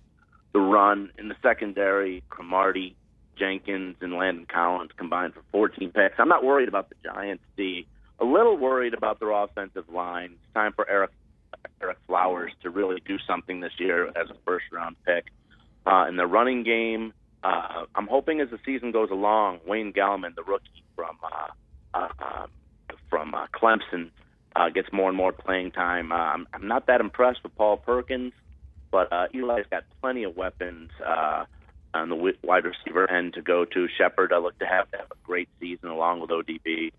the 0.52 0.60
run 0.60 1.12
in 1.18 1.28
the 1.28 1.36
secondary. 1.42 2.22
Cromartie 2.28 2.94
Jenkins 3.38 3.96
and 4.00 4.14
Landon 4.14 4.46
Collins 4.46 4.90
combined 4.96 5.34
for 5.34 5.42
14 5.52 5.90
picks. 5.92 6.14
I'm 6.18 6.28
not 6.28 6.44
worried 6.44 6.68
about 6.68 6.88
the 6.88 6.96
Giants. 7.02 7.42
The 7.56 7.86
a 8.18 8.24
little 8.24 8.56
worried 8.56 8.92
about 8.94 9.18
their 9.18 9.30
offensive 9.30 9.88
line. 9.88 10.32
It's 10.32 10.54
time 10.54 10.72
for 10.74 10.84
Ereck 10.84 11.08
Ereck 11.82 11.96
Flowers 12.06 12.52
to 12.62 12.70
really 12.70 13.00
do 13.06 13.16
something 13.26 13.60
this 13.60 13.72
year 13.78 14.08
as 14.08 14.28
a 14.30 14.36
first 14.44 14.66
round 14.72 14.96
pick. 15.06 15.26
Uh, 15.86 16.06
in 16.08 16.16
the 16.16 16.26
running 16.26 16.62
game, 16.62 17.14
uh, 17.42 17.86
I'm 17.94 18.06
hoping 18.06 18.40
as 18.40 18.50
the 18.50 18.58
season 18.64 18.92
goes 18.92 19.10
along, 19.10 19.60
Wayne 19.66 19.92
Gallman, 19.92 20.34
the 20.34 20.42
rookie 20.42 20.84
from 20.94 21.16
uh, 21.22 21.46
uh, 21.94 22.08
uh, 22.18 22.46
from 23.08 23.34
uh, 23.34 23.46
Clemson, 23.54 24.10
uh, 24.54 24.68
gets 24.68 24.88
more 24.92 25.08
and 25.08 25.16
more 25.16 25.32
playing 25.32 25.72
time. 25.72 26.12
Uh, 26.12 26.16
I'm, 26.16 26.46
I'm 26.52 26.68
not 26.68 26.86
that 26.86 27.00
impressed 27.00 27.42
with 27.42 27.54
Paul 27.56 27.78
Perkins, 27.78 28.32
but 28.90 29.12
uh, 29.12 29.26
Eli's 29.34 29.66
got 29.70 29.84
plenty 30.00 30.24
of 30.24 30.36
weapons. 30.36 30.90
Uh, 31.04 31.44
on 31.94 32.08
the 32.08 32.34
wide 32.42 32.64
receiver 32.64 33.10
end 33.10 33.34
to 33.34 33.42
go 33.42 33.64
to. 33.64 33.88
Shepard, 33.98 34.32
I 34.32 34.38
look 34.38 34.58
to 34.58 34.66
have 34.66 34.90
to 34.92 34.98
have 34.98 35.10
a 35.10 35.26
great 35.26 35.48
season 35.58 35.88
along 35.88 36.20
with 36.20 36.30
ODB. 36.30 36.92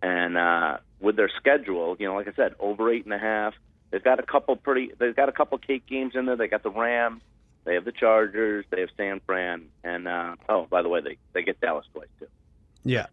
And 0.00 0.36
uh, 0.36 0.78
with 1.00 1.16
their 1.16 1.30
schedule, 1.36 1.96
you 1.98 2.06
know, 2.06 2.14
like 2.14 2.28
I 2.28 2.32
said, 2.34 2.54
over 2.58 2.92
eight 2.92 3.04
and 3.04 3.14
a 3.14 3.18
half. 3.18 3.54
They've 3.90 4.04
got 4.04 4.20
a 4.20 4.22
couple 4.22 4.54
pretty. 4.56 4.92
They've 4.98 5.16
got 5.16 5.28
a 5.28 5.32
couple 5.32 5.56
cake 5.58 5.86
games 5.86 6.14
in 6.14 6.26
there. 6.26 6.36
They 6.36 6.46
got 6.46 6.62
the 6.62 6.70
Rams. 6.70 7.22
They 7.64 7.74
have 7.74 7.84
the 7.84 7.92
Chargers. 7.92 8.64
They 8.70 8.80
have 8.80 8.90
San 8.96 9.20
Fran. 9.26 9.66
And 9.82 10.06
uh, 10.06 10.36
oh, 10.48 10.66
by 10.68 10.82
the 10.82 10.88
way, 10.88 11.00
they 11.00 11.16
they 11.32 11.42
get 11.42 11.60
Dallas 11.60 11.86
twice 11.92 12.08
too. 12.18 12.26
Yeah. 12.84 13.06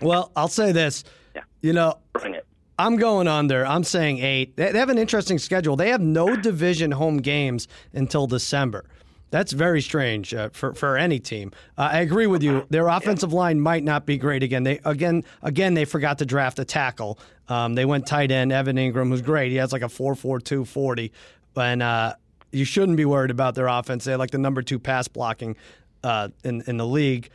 Well, 0.00 0.30
I'll 0.36 0.48
say 0.48 0.72
this. 0.72 1.04
Yeah. 1.34 1.42
You 1.62 1.72
know, 1.72 1.98
bring 2.12 2.34
it. 2.34 2.46
I'm 2.78 2.96
going 2.96 3.28
under. 3.28 3.66
I'm 3.66 3.84
saying 3.84 4.18
eight. 4.18 4.56
They 4.56 4.72
have 4.72 4.88
an 4.88 4.98
interesting 4.98 5.38
schedule. 5.38 5.76
They 5.76 5.90
have 5.90 6.00
no 6.00 6.36
division 6.36 6.90
home 6.90 7.18
games 7.18 7.68
until 7.92 8.26
December. 8.26 8.84
That's 9.32 9.52
very 9.52 9.80
strange 9.80 10.34
uh, 10.34 10.50
for 10.52 10.74
for 10.74 10.98
any 10.98 11.18
team. 11.18 11.52
Uh, 11.78 11.88
I 11.92 12.00
agree 12.00 12.26
with 12.26 12.42
you. 12.42 12.66
Their 12.68 12.88
offensive 12.88 13.32
line 13.32 13.58
might 13.58 13.82
not 13.82 14.04
be 14.04 14.18
great 14.18 14.42
again. 14.42 14.62
They 14.62 14.78
again 14.84 15.24
again 15.40 15.72
they 15.72 15.86
forgot 15.86 16.18
to 16.18 16.26
draft 16.26 16.58
a 16.58 16.66
tackle. 16.66 17.18
Um, 17.48 17.74
they 17.74 17.86
went 17.86 18.06
tight 18.06 18.30
end. 18.30 18.52
Evan 18.52 18.76
Engram, 18.76 19.10
was 19.10 19.22
great. 19.22 19.50
He 19.50 19.56
has 19.56 19.72
like 19.72 19.80
a 19.80 19.88
four 19.88 20.14
four 20.14 20.38
two 20.38 20.66
forty, 20.66 21.12
and 21.56 21.82
uh, 21.82 22.14
you 22.52 22.66
shouldn't 22.66 22.98
be 22.98 23.06
worried 23.06 23.30
about 23.30 23.54
their 23.54 23.68
offense. 23.68 24.04
They 24.04 24.14
like 24.16 24.32
the 24.32 24.38
number 24.38 24.60
two 24.60 24.78
pass 24.78 25.08
blocking 25.08 25.56
uh, 26.04 26.28
in 26.44 26.62
in 26.66 26.76
the 26.76 26.86
league, 26.86 27.30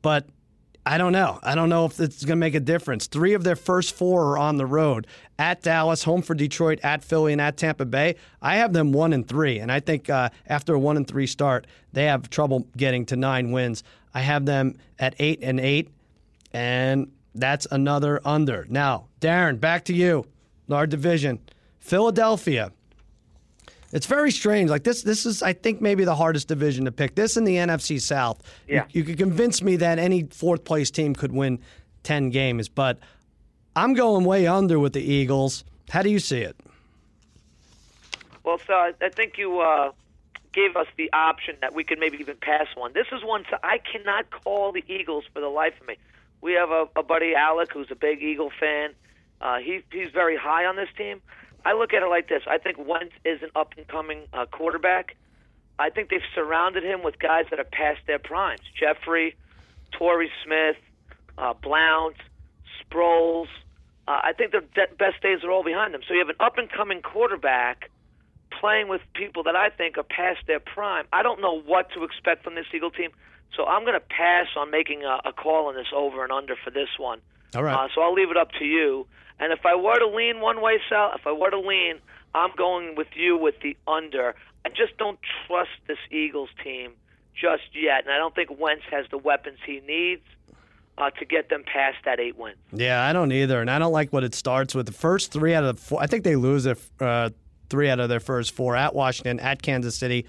but 0.00 0.26
I 0.86 0.98
don't 0.98 1.12
know. 1.12 1.38
I 1.42 1.54
don't 1.54 1.70
know 1.70 1.86
if 1.86 1.98
it's 1.98 2.24
going 2.24 2.36
to 2.36 2.40
make 2.40 2.54
a 2.54 2.60
difference. 2.60 3.06
Three 3.06 3.32
of 3.32 3.42
their 3.42 3.56
first 3.56 3.94
four 3.94 4.32
are 4.32 4.38
on 4.38 4.58
the 4.58 4.66
road 4.66 5.06
at 5.38 5.62
Dallas, 5.62 6.04
home 6.04 6.20
for 6.20 6.34
Detroit, 6.34 6.78
at 6.82 7.02
Philly, 7.02 7.32
and 7.32 7.40
at 7.40 7.56
Tampa 7.56 7.86
Bay. 7.86 8.16
I 8.42 8.56
have 8.56 8.74
them 8.74 8.92
one 8.92 9.14
and 9.14 9.26
three, 9.26 9.60
and 9.60 9.72
I 9.72 9.80
think 9.80 10.10
uh, 10.10 10.28
after 10.46 10.74
a 10.74 10.78
one 10.78 10.98
and 10.98 11.08
three 11.08 11.26
start, 11.26 11.66
they 11.92 12.04
have 12.04 12.28
trouble 12.28 12.66
getting 12.76 13.06
to 13.06 13.16
nine 13.16 13.50
wins. 13.50 13.82
I 14.12 14.20
have 14.20 14.44
them 14.44 14.76
at 14.98 15.14
eight 15.18 15.38
and 15.42 15.58
eight, 15.58 15.88
and 16.52 17.10
that's 17.34 17.66
another 17.70 18.20
under. 18.22 18.66
Now, 18.68 19.06
Darren, 19.20 19.58
back 19.58 19.86
to 19.86 19.94
you. 19.94 20.26
Our 20.70 20.86
division, 20.86 21.40
Philadelphia 21.78 22.72
it's 23.94 24.06
very 24.06 24.32
strange. 24.32 24.70
Like 24.70 24.82
this, 24.82 25.02
this 25.02 25.24
is 25.24 25.42
I 25.42 25.52
think 25.52 25.80
maybe 25.80 26.04
the 26.04 26.16
hardest 26.16 26.48
division 26.48 26.84
to 26.84 26.92
pick. 26.92 27.14
This 27.14 27.36
in 27.36 27.44
the 27.44 27.56
NFC 27.56 28.00
South. 28.00 28.42
Yeah. 28.68 28.84
You, 28.90 29.00
you 29.00 29.04
could 29.04 29.18
convince 29.18 29.62
me 29.62 29.76
that 29.76 30.00
any 30.00 30.24
fourth 30.24 30.64
place 30.64 30.90
team 30.90 31.14
could 31.14 31.32
win 31.32 31.60
ten 32.02 32.30
games, 32.30 32.68
but 32.68 32.98
I'm 33.76 33.94
going 33.94 34.24
way 34.24 34.48
under 34.48 34.80
with 34.80 34.94
the 34.94 35.00
Eagles. 35.00 35.64
How 35.90 36.02
do 36.02 36.10
you 36.10 36.18
see 36.18 36.40
it? 36.40 36.56
Well, 38.42 38.58
so 38.66 38.74
I, 38.74 38.92
think 39.10 39.38
you 39.38 39.60
uh, 39.60 39.92
gave 40.52 40.76
us 40.76 40.86
the 40.96 41.10
option 41.12 41.56
that 41.60 41.72
we 41.72 41.82
could 41.84 41.98
maybe 41.98 42.18
even 42.18 42.36
pass 42.36 42.66
one. 42.74 42.92
This 42.92 43.06
is 43.12 43.22
one 43.24 43.44
so 43.48 43.56
I 43.62 43.78
cannot 43.78 44.26
call 44.30 44.72
the 44.72 44.84
Eagles 44.86 45.24
for 45.32 45.40
the 45.40 45.48
life 45.48 45.80
of 45.80 45.86
me. 45.86 45.96
We 46.42 46.52
have 46.54 46.70
a, 46.70 46.88
a 46.96 47.02
buddy 47.02 47.34
Alec 47.34 47.72
who's 47.72 47.90
a 47.90 47.94
big 47.94 48.22
Eagle 48.22 48.50
fan. 48.60 48.90
Uh, 49.40 49.58
he, 49.58 49.82
he's 49.90 50.10
very 50.10 50.36
high 50.36 50.66
on 50.66 50.76
this 50.76 50.90
team. 50.96 51.22
I 51.64 51.72
look 51.72 51.92
at 51.94 52.02
it 52.02 52.08
like 52.08 52.28
this. 52.28 52.42
I 52.46 52.58
think 52.58 52.78
Wentz 52.78 53.14
is 53.24 53.42
an 53.42 53.50
up 53.56 53.74
and 53.76 53.86
coming 53.88 54.22
uh, 54.32 54.46
quarterback. 54.46 55.16
I 55.78 55.90
think 55.90 56.10
they've 56.10 56.20
surrounded 56.34 56.84
him 56.84 57.02
with 57.02 57.18
guys 57.18 57.46
that 57.50 57.58
are 57.58 57.64
past 57.64 58.00
their 58.06 58.18
primes. 58.18 58.60
Jeffery, 58.78 59.34
Torrey 59.92 60.30
Smith, 60.44 60.76
uh, 61.38 61.54
Blount, 61.54 62.16
Sproles. 62.80 63.48
Uh, 64.06 64.20
I 64.22 64.32
think 64.36 64.52
their 64.52 64.60
de- 64.60 64.94
best 64.96 65.20
days 65.22 65.42
are 65.42 65.50
all 65.50 65.64
behind 65.64 65.94
them. 65.94 66.02
So 66.06 66.14
you 66.14 66.20
have 66.20 66.28
an 66.28 66.36
up 66.38 66.58
and 66.58 66.70
coming 66.70 67.02
quarterback 67.02 67.90
playing 68.60 68.88
with 68.88 69.00
people 69.14 69.42
that 69.44 69.56
I 69.56 69.70
think 69.70 69.98
are 69.98 70.04
past 70.04 70.40
their 70.46 70.60
prime. 70.60 71.06
I 71.12 71.22
don't 71.22 71.40
know 71.40 71.60
what 71.60 71.90
to 71.92 72.04
expect 72.04 72.44
from 72.44 72.54
this 72.54 72.66
Eagle 72.72 72.90
team. 72.90 73.10
So 73.56 73.64
I'm 73.64 73.82
going 73.82 73.94
to 73.94 74.00
pass 74.00 74.46
on 74.56 74.70
making 74.70 75.02
a, 75.04 75.28
a 75.28 75.32
call 75.32 75.68
on 75.68 75.74
this 75.74 75.86
over 75.94 76.22
and 76.22 76.32
under 76.32 76.54
for 76.62 76.70
this 76.70 76.88
one. 76.98 77.20
All 77.54 77.62
right. 77.62 77.74
Uh, 77.74 77.88
so 77.94 78.02
I'll 78.02 78.14
leave 78.14 78.30
it 78.30 78.36
up 78.36 78.50
to 78.58 78.64
you. 78.64 79.06
And 79.38 79.52
if 79.52 79.66
I 79.66 79.74
were 79.74 79.98
to 79.98 80.06
lean 80.06 80.40
one 80.40 80.60
way, 80.60 80.78
Sal, 80.88 81.12
if 81.14 81.26
I 81.26 81.32
were 81.32 81.50
to 81.50 81.58
lean, 81.58 81.96
I'm 82.34 82.50
going 82.56 82.94
with 82.96 83.08
you 83.14 83.36
with 83.36 83.54
the 83.62 83.76
under. 83.86 84.34
I 84.64 84.68
just 84.70 84.96
don't 84.98 85.18
trust 85.46 85.70
this 85.86 85.98
Eagles 86.10 86.48
team 86.62 86.92
just 87.34 87.74
yet, 87.74 88.04
and 88.04 88.12
I 88.12 88.18
don't 88.18 88.34
think 88.34 88.58
Wentz 88.58 88.84
has 88.90 89.06
the 89.10 89.18
weapons 89.18 89.58
he 89.66 89.80
needs 89.86 90.22
uh, 90.96 91.10
to 91.10 91.24
get 91.24 91.48
them 91.48 91.64
past 91.64 91.96
that 92.04 92.20
eight 92.20 92.38
wins. 92.38 92.56
Yeah, 92.72 93.04
I 93.04 93.12
don't 93.12 93.32
either, 93.32 93.60
and 93.60 93.70
I 93.70 93.78
don't 93.78 93.92
like 93.92 94.12
what 94.12 94.24
it 94.24 94.34
starts 94.34 94.74
with. 94.74 94.86
The 94.86 94.92
first 94.92 95.32
three 95.32 95.54
out 95.54 95.64
of 95.64 95.76
the 95.76 95.82
four, 95.82 96.00
I 96.00 96.06
think 96.06 96.24
they 96.24 96.36
lose 96.36 96.66
if, 96.66 96.90
uh, 97.00 97.30
three 97.68 97.88
out 97.88 98.00
of 98.00 98.08
their 98.08 98.20
first 98.20 98.52
four 98.52 98.76
at 98.76 98.94
Washington, 98.94 99.40
at 99.40 99.62
Kansas 99.62 99.96
City. 99.96 100.26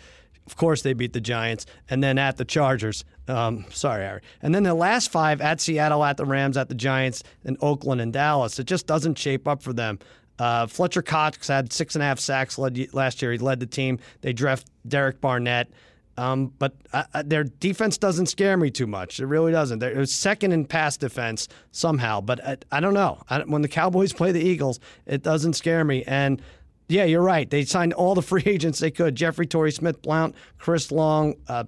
Of 0.48 0.56
course, 0.58 0.82
they 0.82 0.94
beat 0.94 1.14
the 1.14 1.22
Giants, 1.22 1.66
and 1.90 2.04
then 2.04 2.18
at 2.18 2.38
the 2.38 2.46
Chargers. 2.46 3.04
Um, 3.28 3.66
sorry, 3.70 4.04
Harry. 4.04 4.22
And 4.42 4.54
then 4.54 4.64
the 4.64 4.74
last 4.74 5.12
five 5.12 5.42
at 5.42 5.60
Seattle, 5.60 6.04
at 6.04 6.18
the 6.18 6.26
Rams, 6.26 6.58
at 6.58 6.70
the 6.70 6.76
Giants, 6.76 7.24
and 7.44 7.58
Oakland 7.62 8.02
and 8.02 8.14
Dallas. 8.14 8.60
It 8.60 8.66
just 8.66 8.88
doesn't 8.88 9.18
shape 9.18 9.48
up 9.48 9.64
for 9.64 9.74
them. 9.74 10.00
Uh, 10.38 10.68
Fletcher 10.68 11.02
Cox 11.02 11.48
had 11.48 11.72
six 11.72 11.96
and 11.96 12.04
a 12.04 12.06
half 12.06 12.20
sacks 12.20 12.58
led, 12.58 12.94
last 12.94 13.22
year. 13.22 13.32
He 13.32 13.38
led 13.38 13.60
the 13.60 13.66
team. 13.66 14.00
They 14.22 14.34
draft 14.34 14.68
Derek 14.88 15.22
Barnett. 15.22 15.70
Um, 16.18 16.54
but 16.60 16.76
uh, 16.94 17.24
their 17.26 17.44
defense 17.44 17.98
doesn't 17.98 18.28
scare 18.28 18.56
me 18.56 18.72
too 18.72 18.88
much. 18.88 19.20
It 19.20 19.26
really 19.26 19.52
doesn't. 19.52 19.80
They're 19.80 20.06
second 20.06 20.54
in 20.54 20.66
pass 20.66 20.96
defense 20.96 21.50
somehow, 21.72 22.22
but 22.22 22.46
I, 22.46 22.58
I 22.72 22.80
don't 22.80 22.94
know. 22.94 23.22
I, 23.30 23.40
when 23.40 23.62
the 23.62 23.68
Cowboys 23.68 24.14
play 24.18 24.32
the 24.32 24.42
Eagles, 24.42 24.80
it 25.06 25.24
doesn't 25.24 25.54
scare 25.54 25.84
me. 25.84 26.04
And 26.04 26.42
yeah, 26.88 27.04
you're 27.04 27.22
right. 27.22 27.50
They 27.50 27.66
signed 27.66 27.94
all 27.94 28.16
the 28.16 28.22
free 28.22 28.44
agents 28.46 28.80
they 28.80 28.92
could: 28.92 29.16
Jeffery 29.16 29.46
Torrey 29.46 29.72
Smith, 29.72 30.02
Blount, 30.02 30.36
Chris 30.58 30.92
Long, 30.92 31.36
uh, 31.50 31.66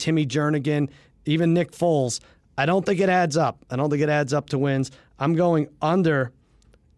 Timmy 0.00 0.26
Jernigan, 0.26 0.88
even 1.26 1.54
Nick 1.54 1.70
Foles. 1.72 2.20
I 2.58 2.66
don't 2.66 2.84
think 2.84 3.00
it 3.00 3.08
adds 3.08 3.36
up. 3.36 3.64
I 3.70 3.76
don't 3.76 3.88
think 3.90 4.02
it 4.02 4.08
adds 4.08 4.34
up 4.34 4.50
to 4.50 4.58
wins. 4.58 4.90
I'm 5.18 5.34
going 5.34 5.68
under 5.80 6.32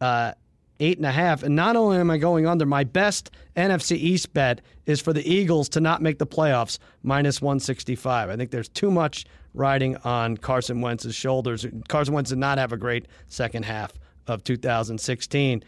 uh, 0.00 0.32
eight 0.80 0.96
and 0.96 1.06
a 1.06 1.12
half. 1.12 1.42
And 1.42 1.54
not 1.54 1.76
only 1.76 1.98
am 1.98 2.10
I 2.10 2.18
going 2.18 2.46
under, 2.46 2.66
my 2.66 2.84
best 2.84 3.30
NFC 3.56 3.96
East 3.96 4.32
bet 4.32 4.60
is 4.86 5.00
for 5.00 5.12
the 5.12 5.24
Eagles 5.30 5.68
to 5.70 5.80
not 5.80 6.02
make 6.02 6.18
the 6.18 6.26
playoffs, 6.26 6.78
minus 7.02 7.40
165. 7.40 8.30
I 8.30 8.36
think 8.36 8.50
there's 8.50 8.68
too 8.68 8.90
much 8.90 9.24
riding 9.54 9.96
on 9.98 10.36
Carson 10.36 10.80
Wentz's 10.80 11.14
shoulders. 11.14 11.66
Carson 11.88 12.14
Wentz 12.14 12.30
did 12.30 12.38
not 12.38 12.58
have 12.58 12.72
a 12.72 12.76
great 12.76 13.06
second 13.28 13.64
half 13.64 13.92
of 14.26 14.42
2016. 14.44 15.62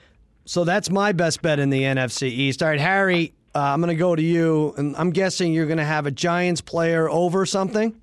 So 0.47 0.65
that's 0.65 0.91
my 0.91 1.13
best 1.13 1.43
bet 1.43 1.59
in 1.59 1.71
the 1.71 1.83
NFC 1.83 2.29
East. 2.29 2.63
All 2.63 2.69
right, 2.69 2.81
Harry, 2.81 3.35
uh, 3.55 3.61
I'm 3.61 3.81
going 3.81 3.89
to 3.89 3.99
go 3.99 4.17
to 4.17 4.23
you, 4.23 4.75
and 4.77 4.97
I'm 4.97 5.11
guessing 5.11 5.53
you're 5.53 5.67
going 5.67 5.79
to 5.79 5.85
have 5.85 6.07
a 6.07 6.11
Giants 6.11 6.61
player 6.61 7.09
over 7.09 7.47
something. 7.47 7.95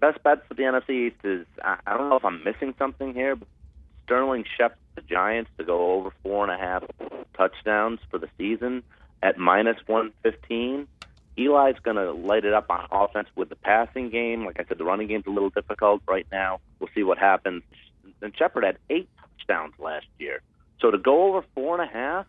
Best 0.00 0.22
bet 0.22 0.46
for 0.46 0.54
the 0.54 0.62
NFC 0.62 1.08
East 1.08 1.16
is 1.24 1.46
I, 1.62 1.78
don't 1.86 2.08
know 2.08 2.16
if 2.16 2.24
I'm 2.24 2.44
missing 2.44 2.74
something 2.78 3.14
here, 3.14 3.34
but 3.34 3.48
Sterling 4.04 4.44
Shepard 4.56 4.78
the 4.98 5.02
Giants 5.02 5.50
to 5.58 5.64
go 5.64 5.92
over 5.92 6.10
four 6.22 6.44
and 6.44 6.52
a 6.52 6.58
half 6.58 6.82
touchdowns 7.36 8.00
for 8.10 8.18
the 8.18 8.28
season 8.36 8.82
at 9.22 9.38
minus 9.38 9.76
115. 9.86 10.88
Eli's 11.36 11.78
going 11.82 11.96
to 11.96 12.12
light 12.12 12.44
it 12.44 12.52
up 12.52 12.66
on 12.68 12.86
offense 12.90 13.28
with 13.36 13.48
the 13.48 13.56
passing 13.56 14.10
game. 14.10 14.44
Like 14.44 14.58
I 14.58 14.64
said, 14.64 14.78
the 14.78 14.84
running 14.84 15.06
game's 15.06 15.26
a 15.26 15.30
little 15.30 15.50
difficult 15.50 16.02
right 16.08 16.26
now. 16.32 16.60
We'll 16.80 16.90
see 16.94 17.04
what 17.04 17.18
happens. 17.18 17.62
And 18.20 18.36
Shepard 18.36 18.64
had 18.64 18.78
eight 18.90 19.08
touchdowns 19.20 19.74
last 19.78 20.06
year. 20.18 20.40
So 20.80 20.90
to 20.90 20.98
go 20.98 21.28
over 21.28 21.44
four 21.54 21.80
and 21.80 21.88
a 21.88 21.92
half, 21.92 22.26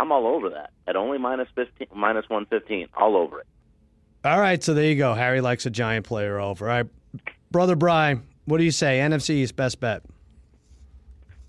I'm 0.00 0.10
all 0.12 0.26
over 0.26 0.48
that. 0.50 0.70
At 0.86 0.96
only 0.96 1.18
minus 1.18 1.48
15, 1.54 1.88
minus 1.94 2.24
115, 2.28 2.88
all 2.96 3.16
over 3.16 3.40
it. 3.40 3.46
All 4.24 4.40
right, 4.40 4.62
so 4.62 4.72
there 4.72 4.84
you 4.84 4.96
go. 4.96 5.14
Harry 5.14 5.40
likes 5.40 5.66
a 5.66 5.70
giant 5.70 6.06
player 6.06 6.40
over. 6.40 6.68
All 6.68 6.76
right, 6.76 6.86
brother 7.50 7.76
Brian, 7.76 8.22
what 8.46 8.58
do 8.58 8.64
you 8.64 8.70
say? 8.70 8.98
NFC 8.98 9.30
East 9.30 9.56
best 9.56 9.78
bet. 9.78 10.02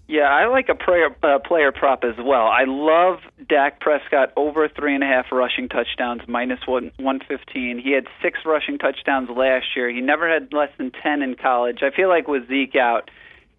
Yeah, 0.08 0.24
I 0.24 0.48
like 0.48 0.68
a 0.68 0.76
player 0.76 1.16
uh, 1.24 1.40
player 1.40 1.72
prop 1.72 2.04
as 2.04 2.16
well. 2.22 2.48
I 2.48 2.66
love 2.68 3.20
Dak 3.48 3.80
Prescott 3.80 4.34
over 4.36 4.68
three 4.68 4.94
and 4.94 5.02
a 5.06 5.08
half 5.08 5.28
rushing 5.32 5.70
touchdowns, 5.70 6.22
minus 6.28 6.60
one 6.66 6.92
one 6.98 7.22
fifteen. 7.26 7.80
He 7.82 7.94
had 7.94 8.08
six 8.22 8.40
rushing 8.46 8.78
touchdowns 8.78 9.30
last 9.30 9.68
year. 9.74 9.90
He 9.90 10.02
never 10.02 10.30
had 10.30 10.52
less 10.52 10.70
than 10.78 10.92
ten 10.92 11.22
in 11.22 11.36
college. 11.36 11.80
I 11.82 11.96
feel 11.96 12.10
like 12.10 12.28
with 12.28 12.50
Zeke 12.50 12.76
out, 12.76 13.10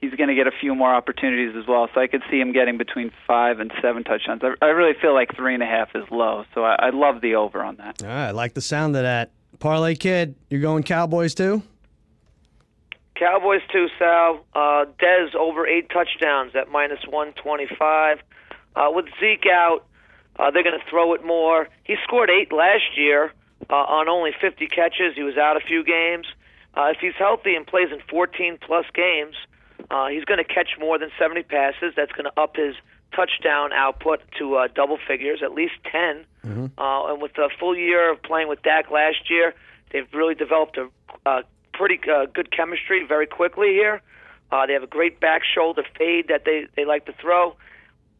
he's 0.03 0.13
going 0.15 0.29
to 0.29 0.35
get 0.35 0.47
a 0.47 0.53
few 0.61 0.75
more 0.75 0.93
opportunities 0.93 1.55
as 1.57 1.67
well. 1.67 1.89
So 1.95 2.01
I 2.01 2.09
could 2.09 2.23
see 2.31 2.39
him 2.39 2.53
getting 2.53 2.77
between 2.77 3.11
five 3.27 3.61
and 3.61 3.73
seven 3.81 4.05
touchdowns. 4.05 4.43
I, 4.45 4.53
I 4.61 4.71
really 4.71 4.95
feel 5.01 5.15
like 5.15 5.35
three 5.35 5.55
and 5.55 5.63
a 5.63 5.67
half 5.67 5.91
is 5.95 6.05
low, 6.11 6.45
so 6.53 6.65
I, 6.65 6.75
I 6.75 6.91
love 6.91 7.23
the 7.23 7.37
over 7.37 7.63
on 7.63 7.77
that. 7.77 8.03
All 8.03 8.09
right, 8.09 8.27
I 8.27 8.31
like 8.33 8.53
the 8.53 8.61
sound 8.61 8.97
of 8.97 9.03
that. 9.03 9.31
Parlay 9.61 9.95
kid, 9.95 10.35
you're 10.51 10.61
going 10.61 10.83
Cowboys 10.83 11.35
too? 11.35 11.63
Cowboys 13.15 13.61
too, 13.71 13.87
Sal. 13.99 14.45
Uh, 14.55 14.87
Dez 15.01 15.35
over 15.37 15.67
eight 15.67 15.89
touchdowns 15.89 16.57
at 16.57 16.69
minus 16.69 16.99
125. 17.09 18.19
Uh, 18.75 18.89
with 18.93 19.07
Zeke 19.21 19.47
out, 19.53 19.87
uh, 20.39 20.51
they're 20.51 20.65
going 20.65 20.79
to 20.79 20.91
throw 20.91 21.15
it 21.15 21.25
more. 21.25 21.69
He 21.85 21.95
scored 22.03 22.31
eight 22.31 22.53
last 22.53 22.97
year 22.97 23.33
uh, 23.71 23.75
on 23.75 24.09
only 24.09 24.33
50 24.41 24.67
catches. 24.67 25.15
He 25.15 25.23
was 25.23 25.37
out 25.37 25.57
a 25.57 25.61
few 25.61 25.85
games. 25.85 26.27
Uh, 26.75 26.87
if 26.87 26.97
he's 27.01 27.15
healthy 27.17 27.55
and 27.55 27.67
plays 27.67 27.89
in 27.93 28.01
14 28.11 28.59
plus 28.67 28.87
games, 28.95 29.37
uh, 29.37 29.52
he's 30.11 30.25
going 30.25 30.39
to 30.39 30.45
catch 30.45 30.71
more 30.79 30.99
than 30.99 31.11
70 31.19 31.43
passes. 31.45 31.95
That's 31.97 32.13
going 32.13 32.25
to 32.25 32.41
up 32.41 32.57
his 32.57 32.75
touchdown 33.15 33.73
output 33.73 34.21
to 34.39 34.57
uh, 34.57 34.69
double 34.75 34.99
figures, 35.07 35.41
at 35.43 35.53
least 35.53 35.75
10. 35.91 36.25
Mm-hmm. 36.45 36.67
Uh, 36.79 37.13
and 37.13 37.23
with 37.23 37.37
a 37.39 37.49
full 37.59 37.77
year 37.77 38.13
of 38.13 38.23
playing 38.23 38.49
with 38.49 38.63
Dak 38.63 38.91
last 38.91 39.31
year, 39.31 39.55
they've 39.93 40.09
really 40.13 40.35
developed 40.35 40.79
a 40.79 40.89
uh, 41.27 41.43
pretty 41.73 41.99
uh, 42.11 42.27
good 42.27 42.51
chemistry 42.51 43.05
very 43.07 43.27
quickly 43.27 43.69
here. 43.69 44.03
Uh, 44.51 44.67
they 44.67 44.73
have 44.73 44.83
a 44.83 44.89
great 44.89 45.21
back 45.21 45.43
shoulder 45.45 45.83
fade 45.97 46.29
that 46.29 46.45
they, 46.45 46.67
they 46.77 46.85
like 46.85 47.07
to 47.07 47.13
throw. 47.13 47.57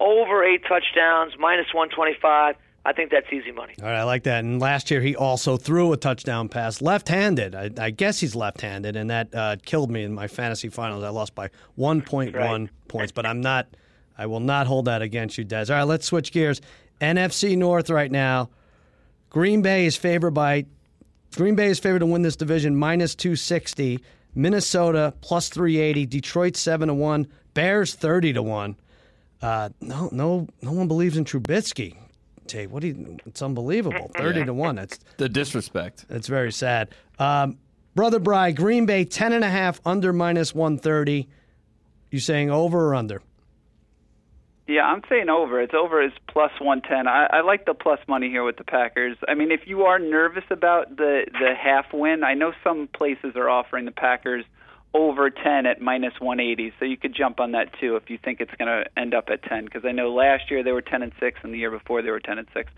Over 0.01 0.45
eight 0.45 0.63
touchdowns, 0.67 1.35
minus 1.39 1.73
125. 1.73 2.57
I 2.85 2.93
think 2.93 3.11
that's 3.11 3.33
easy 3.33 3.53
money. 3.53 3.75
All 3.81 3.87
right, 3.87 3.99
I 4.01 4.03
like 4.03 4.25
that. 4.25 4.43
And 4.45 4.61
last 4.61 4.91
year 4.91 5.01
he 5.01 5.15
also 5.15 5.57
threw 5.57 5.93
a 5.93 5.97
touchdown 5.97 6.49
pass 6.49 6.83
left-handed. 6.83 7.55
I, 7.55 7.71
I 7.79 7.91
guess 7.91 8.19
he's 8.19 8.35
left-handed, 8.35 8.97
and 8.97 9.09
that 9.11 9.33
uh, 9.35 9.57
killed 9.65 9.91
me 9.91 10.03
in 10.03 10.13
my 10.13 10.27
fantasy 10.27 10.69
finals. 10.69 11.05
I 11.05 11.11
lost 11.11 11.35
by 11.35 11.51
1.1 11.79 12.35
right. 12.35 12.69
points, 12.89 13.13
but 13.13 13.25
I'm 13.25 13.41
not. 13.41 13.69
I 14.19 14.27
will 14.27 14.41
not 14.41 14.67
hold 14.67 14.87
that 14.87 15.01
against 15.01 15.39
you, 15.39 15.45
Dez. 15.45 15.71
All 15.71 15.77
right, 15.77 15.85
let's 15.85 16.07
switch 16.07 16.33
gears. 16.33 16.61
NFC 17.01 17.57
North 17.57 17.89
right 17.89 18.11
now. 18.11 18.51
Green 19.31 19.63
Bay 19.63 19.87
is 19.87 19.97
favored 19.97 20.33
by 20.33 20.67
Green 21.35 21.55
Bay 21.55 21.69
is 21.69 21.79
favored 21.79 22.01
to 22.01 22.07
win 22.07 22.23
this 22.23 22.37
division 22.37 22.77
minus 22.77 23.15
260. 23.15 24.01
Minnesota 24.35 25.15
plus 25.21 25.49
380. 25.49 26.07
Detroit 26.07 26.57
7 26.57 26.89
to 26.89 26.95
1. 26.95 27.27
Bears 27.55 27.95
30 27.95 28.35
to 28.35 28.43
1. 28.43 28.77
Uh, 29.41 29.71
no, 29.81 30.09
no, 30.13 30.49
no 30.61 30.73
one 30.73 30.89
believes 30.89 31.17
in 31.17 31.25
Trubisky. 31.25 31.97
Jay, 32.47 32.67
what 32.67 32.83
do 32.83 32.89
you, 32.89 33.19
it's 33.27 33.43
unbelievable. 33.43 34.11
30 34.17 34.41
yeah. 34.41 34.45
to 34.47 34.55
1. 34.55 34.77
That's 34.77 34.99
the 35.17 35.29
disrespect. 35.29 36.05
It's 36.09 36.29
very 36.29 36.53
sad. 36.53 36.91
Um, 37.19 37.59
Brother 37.95 38.19
Bry, 38.19 38.53
Green 38.53 38.87
Bay 38.87 39.05
10 39.05 39.33
and 39.33 39.45
a 39.45 39.51
half 39.51 39.81
under 39.85 40.13
minus 40.13 40.55
130. 40.55 41.29
You 42.11 42.21
saying 42.21 42.51
over 42.51 42.89
or 42.89 42.95
under? 42.95 43.23
Yeah, 44.67 44.85
I'm 44.85 45.03
saying 45.09 45.29
over. 45.29 45.61
It's 45.61 45.75
over 45.75 46.03
is 46.03 46.13
plus 46.29 46.53
110. 46.61 47.09
I, 47.09 47.27
I 47.31 47.41
like 47.43 47.67
the 47.67 47.75
plus 47.75 47.99
money 48.07 48.29
here 48.29 48.45
with 48.45 48.57
the 48.57 48.65
Packers. 48.65 49.17
I 49.29 49.35
mean, 49.35 49.51
if 49.51 49.67
you 49.67 49.83
are 49.83 49.99
nervous 49.99 50.45
about 50.51 50.97
the 50.97 51.27
the 51.33 51.55
half 51.55 51.93
win, 51.93 52.23
I 52.23 52.35
know 52.35 52.53
some 52.63 52.89
places 52.95 53.33
are 53.35 53.51
offering 53.51 53.87
the 53.87 53.93
Packers 53.93 54.45
over 54.95 55.31
10 55.31 55.65
at 55.67 55.81
minus 55.81 56.13
180, 56.21 56.75
so 56.79 56.85
you 56.85 56.97
could 56.97 57.15
jump 57.15 57.41
on 57.41 57.53
that 57.53 57.73
too 57.81 57.97
if 57.97 58.11
you 58.11 58.19
think 58.19 58.41
it's 58.41 58.53
going 58.59 58.69
to 58.69 58.85
end 58.99 59.15
up 59.15 59.31
at 59.31 59.43
10 59.43 59.65
because 59.65 59.85
I 59.87 59.93
know 59.93 60.13
last 60.13 60.51
year 60.51 60.63
they 60.63 60.73
were 60.73 60.83
10 60.83 61.03
and 61.03 61.13
6 61.19 61.41
and 61.43 61.55
the 61.55 61.59
year 61.59 61.71
before 61.71 62.03
they 62.03 62.11
were 62.11 62.21
10 62.21 62.39
and 62.39 62.49
6. 62.53 62.73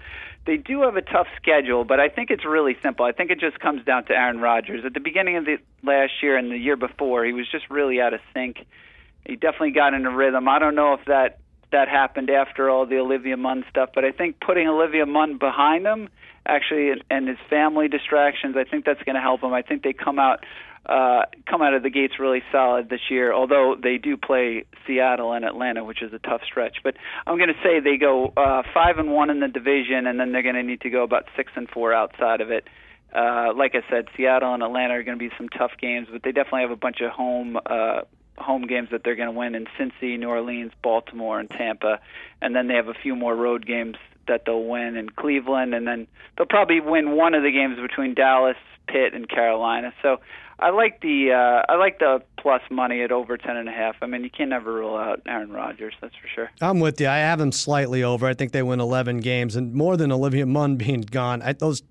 They 0.47 0.57
do 0.57 0.83
have 0.83 0.97
a 0.97 1.03
tough 1.03 1.27
schedule, 1.37 1.85
but 1.85 1.99
I 1.99 2.09
think 2.09 2.31
it's 2.31 2.45
really 2.45 2.77
simple. 2.83 3.05
I 3.05 3.13
think 3.13 3.31
it 3.31 3.41
just 3.41 3.59
comes 3.59 3.85
down 3.85 4.05
to 4.07 4.13
Aaron 4.13 4.41
Rodgers. 4.41 4.85
At 4.85 4.95
the 4.95 5.01
beginning 5.01 5.37
of 5.37 5.45
the 5.45 5.57
last 5.83 6.13
year 6.23 6.37
and 6.37 6.53
the 6.53 6.59
year 6.59 6.77
before, 6.77 7.25
he 7.25 7.33
was 7.33 7.51
just 7.51 7.69
really 7.69 8.01
out 8.01 8.15
of 8.15 8.21
sync. 8.33 8.65
He 9.27 9.35
definitely 9.35 9.73
got 9.73 9.95
in 9.95 10.07
a 10.07 10.11
rhythm. 10.11 10.49
I 10.49 10.59
don't 10.59 10.75
know 10.77 10.95
if 10.95 11.05
that 11.07 11.39
that 11.75 11.89
happened 11.89 12.31
after 12.31 12.71
all 12.71 12.87
the 12.87 12.99
Olivia 12.99 13.37
Munn 13.37 13.65
stuff. 13.69 13.91
But 13.93 14.05
I 14.05 14.13
think 14.13 14.39
putting 14.41 14.69
Olivia 14.69 15.07
Munn 15.07 15.39
behind 15.39 15.85
him, 15.85 16.09
actually, 16.47 16.93
and 17.11 17.27
his 17.27 17.39
family 17.51 17.89
distractions, 17.89 18.57
I 18.57 18.63
think 18.63 18.85
that's 18.85 19.03
going 19.03 19.17
to 19.17 19.21
help 19.21 19.43
him. 19.43 19.53
I 19.53 19.63
think 19.63 19.83
they 19.83 19.93
come 19.93 20.21
out 20.21 20.45
uh, 20.87 21.23
come 21.49 21.63
out 21.63 21.75
of 21.75 21.83
the 21.83 21.91
gates 21.91 22.15
really 22.19 22.43
solid 22.53 22.89
this 22.89 23.01
year. 23.11 23.33
Although 23.33 23.77
they 23.81 23.99
do 23.99 24.17
play 24.17 24.65
Seattle 24.87 25.33
and 25.33 25.45
Atlanta, 25.45 25.85
which 25.85 26.03
is 26.03 26.13
a 26.13 26.19
tough 26.19 26.43
stretch. 26.45 26.79
But 26.83 26.97
I'm 27.27 27.37
going 27.37 27.49
to 27.49 27.61
say 27.63 27.81
they 27.81 27.97
go 27.97 28.33
uh, 28.37 28.63
five 28.73 28.99
and 28.99 29.13
one 29.13 29.31
in 29.31 29.41
the 29.41 29.49
division, 29.49 30.07
and 30.07 30.21
then 30.21 30.33
they're 30.33 30.43
going 30.43 30.57
to 30.57 30.63
need 30.63 30.83
to 30.83 30.91
go 30.91 31.03
about 31.03 31.25
six 31.37 31.53
and 31.57 31.69
four 31.69 31.93
outside 31.93 32.41
of 32.41 32.51
it. 32.51 32.65
Uh, 33.15 33.53
like 33.57 33.75
I 33.75 33.89
said, 33.89 34.07
Seattle 34.17 34.53
and 34.55 34.63
Atlanta 34.63 34.95
are 34.95 35.03
going 35.05 35.19
to 35.19 35.29
be 35.29 35.35
some 35.39 35.49
tough 35.49 35.73
games, 35.81 36.09
but 36.11 36.23
they 36.23 36.33
definitely 36.33 36.63
have 36.63 36.73
a 36.73 36.77
bunch 36.77 37.01
of 37.01 37.11
home 37.11 37.57
uh, 37.65 38.03
home 38.37 38.67
games 38.67 38.89
that 38.91 39.03
they're 39.05 39.15
going 39.15 39.33
to 39.33 39.39
win 39.39 39.55
in 39.55 39.67
Cincy, 39.79 40.19
New 40.19 40.29
Orleans, 40.29 40.73
Baltimore, 40.83 41.39
and 41.39 41.49
Tampa, 41.49 42.01
and 42.43 42.55
then 42.55 42.67
they 42.67 42.75
have 42.75 42.89
a 42.89 42.95
few 42.95 43.15
more 43.15 43.35
road 43.37 43.65
games 43.65 43.97
that 44.27 44.43
they'll 44.47 44.65
win 44.65 44.97
in 44.97 45.09
Cleveland, 45.11 45.75
and 45.75 45.87
then 45.87 46.07
they'll 46.37 46.47
probably 46.47 46.81
win 46.81 47.13
one 47.13 47.35
of 47.35 47.43
the 47.43 47.53
games 47.53 47.79
between 47.79 48.15
Dallas, 48.15 48.57
Pitt, 48.89 49.15
and 49.15 49.29
Carolina. 49.29 49.93
So 50.03 50.21
I 50.59 50.71
like 50.71 51.01
the 51.01 51.33
uh, 51.33 51.73
I 51.73 51.77
like 51.77 51.99
the 51.99 52.23
plus 52.39 52.63
money 52.71 53.03
at 53.03 53.11
over 53.11 53.37
ten 53.37 53.57
and 53.57 53.69
a 53.69 53.73
half. 53.73 53.97
I 54.03 54.07
mean, 54.07 54.23
you 54.23 54.31
can't 54.31 54.51
never 54.51 54.73
rule 54.73 54.97
out 54.97 55.21
Aaron 55.27 55.51
Rodgers. 55.51 55.95
That's 56.01 56.15
for 56.15 56.29
sure. 56.29 56.51
I'm 56.61 56.81
with 56.81 57.01
you. 57.01 57.09
I 57.09 57.19
have 57.19 57.39
them 57.39 57.53
slightly 57.53 58.03
over. 58.03 58.27
I 58.27 58.35
think 58.35 58.53
they 58.53 58.63
win 58.63 58.81
11 58.81 59.21
games, 59.21 59.57
and 59.57 59.75
more 59.75 59.97
than 59.97 60.13
Olivia 60.13 60.47
Munn 60.47 60.77
being 60.77 61.01
gone. 61.01 61.43
I, 61.43 61.53
those 61.53 61.83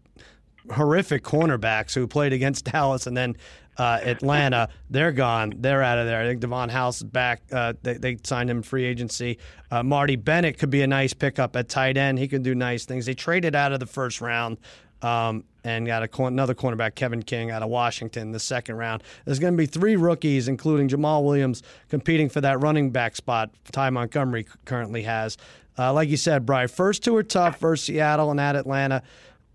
horrific 0.71 1.23
cornerbacks 1.23 1.93
who 1.93 2.07
played 2.07 2.33
against 2.33 2.65
Dallas 2.71 3.07
and 3.07 3.17
then 3.17 3.35
uh, 3.77 3.99
Atlanta, 4.03 4.69
they're 4.89 5.11
gone. 5.11 5.53
They're 5.57 5.81
out 5.81 5.97
of 5.97 6.05
there. 6.05 6.21
I 6.21 6.27
think 6.27 6.41
Davon 6.41 6.69
House 6.69 6.97
is 6.97 7.03
back. 7.03 7.41
Uh, 7.51 7.73
they, 7.81 7.95
they, 7.95 8.17
signed 8.23 8.49
him 8.49 8.61
free 8.61 8.85
agency. 8.85 9.39
Uh, 9.71 9.81
Marty 9.81 10.15
Bennett 10.15 10.59
could 10.59 10.69
be 10.69 10.83
a 10.83 10.87
nice 10.87 11.13
pickup 11.13 11.55
at 11.55 11.69
tight 11.69 11.97
end. 11.97 12.19
He 12.19 12.27
can 12.27 12.43
do 12.43 12.53
nice 12.53 12.85
things. 12.85 13.07
They 13.07 13.15
traded 13.15 13.55
out 13.55 13.73
of 13.73 13.79
the 13.79 13.87
first 13.87 14.21
round 14.21 14.57
um, 15.03 15.43
and 15.63 15.85
got 15.85 16.03
a, 16.03 16.23
another 16.23 16.55
cornerback, 16.55 16.95
Kevin 16.95 17.21
King, 17.21 17.51
out 17.51 17.61
of 17.61 17.69
Washington, 17.69 18.31
the 18.31 18.39
second 18.39 18.75
round. 18.75 19.03
There's 19.25 19.39
going 19.39 19.53
to 19.53 19.57
be 19.57 19.65
three 19.65 19.95
rookies, 19.95 20.47
including 20.47 20.87
Jamaal 20.87 21.23
Williams, 21.23 21.61
competing 21.89 22.29
for 22.29 22.41
that 22.41 22.59
running 22.61 22.91
back 22.91 23.15
spot 23.15 23.51
Ty 23.71 23.91
Montgomery 23.91 24.47
currently 24.65 25.03
has. 25.03 25.37
Uh, 25.77 25.93
like 25.93 26.09
you 26.09 26.17
said, 26.17 26.45
Brian, 26.45 26.67
first 26.67 27.03
two 27.03 27.15
are 27.15 27.23
tough 27.23 27.59
versus 27.59 27.85
Seattle 27.85 28.31
and 28.31 28.39
at 28.39 28.55
Atlanta. 28.55 29.03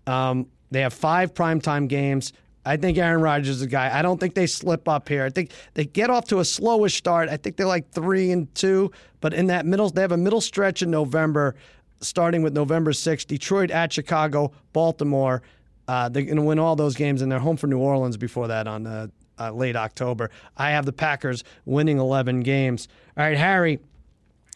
Um, 0.05 0.47
they 0.71 0.81
have 0.81 0.93
five 0.93 1.33
primetime 1.33 1.87
games. 1.87 2.33
I 2.65 2.77
think 2.77 2.97
Aaron 2.97 3.21
Rodgers 3.21 3.55
is 3.55 3.61
a 3.61 3.67
guy. 3.67 3.97
I 3.97 4.01
don't 4.01 4.19
think 4.19 4.35
they 4.35 4.45
slip 4.45 4.87
up 4.87 5.07
here. 5.07 5.23
I 5.23 5.29
think 5.29 5.51
they 5.73 5.85
get 5.85 6.09
off 6.09 6.25
to 6.25 6.39
a 6.39 6.43
slowish 6.43 6.95
start. 6.97 7.29
I 7.29 7.37
think 7.37 7.55
they're 7.55 7.65
like 7.65 7.89
three 7.91 8.31
and 8.31 8.53
two, 8.53 8.91
but 9.21 9.33
in 9.33 9.47
that 9.47 9.65
middle, 9.65 9.89
they 9.89 10.01
have 10.01 10.11
a 10.11 10.17
middle 10.17 10.41
stretch 10.41 10.81
in 10.81 10.91
November, 10.91 11.55
starting 12.01 12.41
with 12.41 12.53
November 12.53 12.91
6th, 12.91 13.27
Detroit 13.27 13.71
at 13.71 13.93
Chicago, 13.93 14.51
Baltimore. 14.73 15.41
Uh, 15.87 16.09
they're 16.09 16.23
going 16.23 16.35
to 16.35 16.41
win 16.41 16.59
all 16.59 16.75
those 16.75 16.95
games, 16.95 17.21
and 17.21 17.31
they're 17.31 17.39
home 17.39 17.57
for 17.57 17.67
New 17.67 17.79
Orleans 17.79 18.17
before 18.17 18.47
that 18.47 18.67
on 18.67 18.85
uh, 18.85 19.07
uh, 19.39 19.51
late 19.51 19.75
October. 19.75 20.29
I 20.57 20.71
have 20.71 20.85
the 20.85 20.93
Packers 20.93 21.43
winning 21.65 21.97
11 21.97 22.41
games. 22.41 22.87
All 23.17 23.23
right, 23.23 23.37
Harry, 23.37 23.79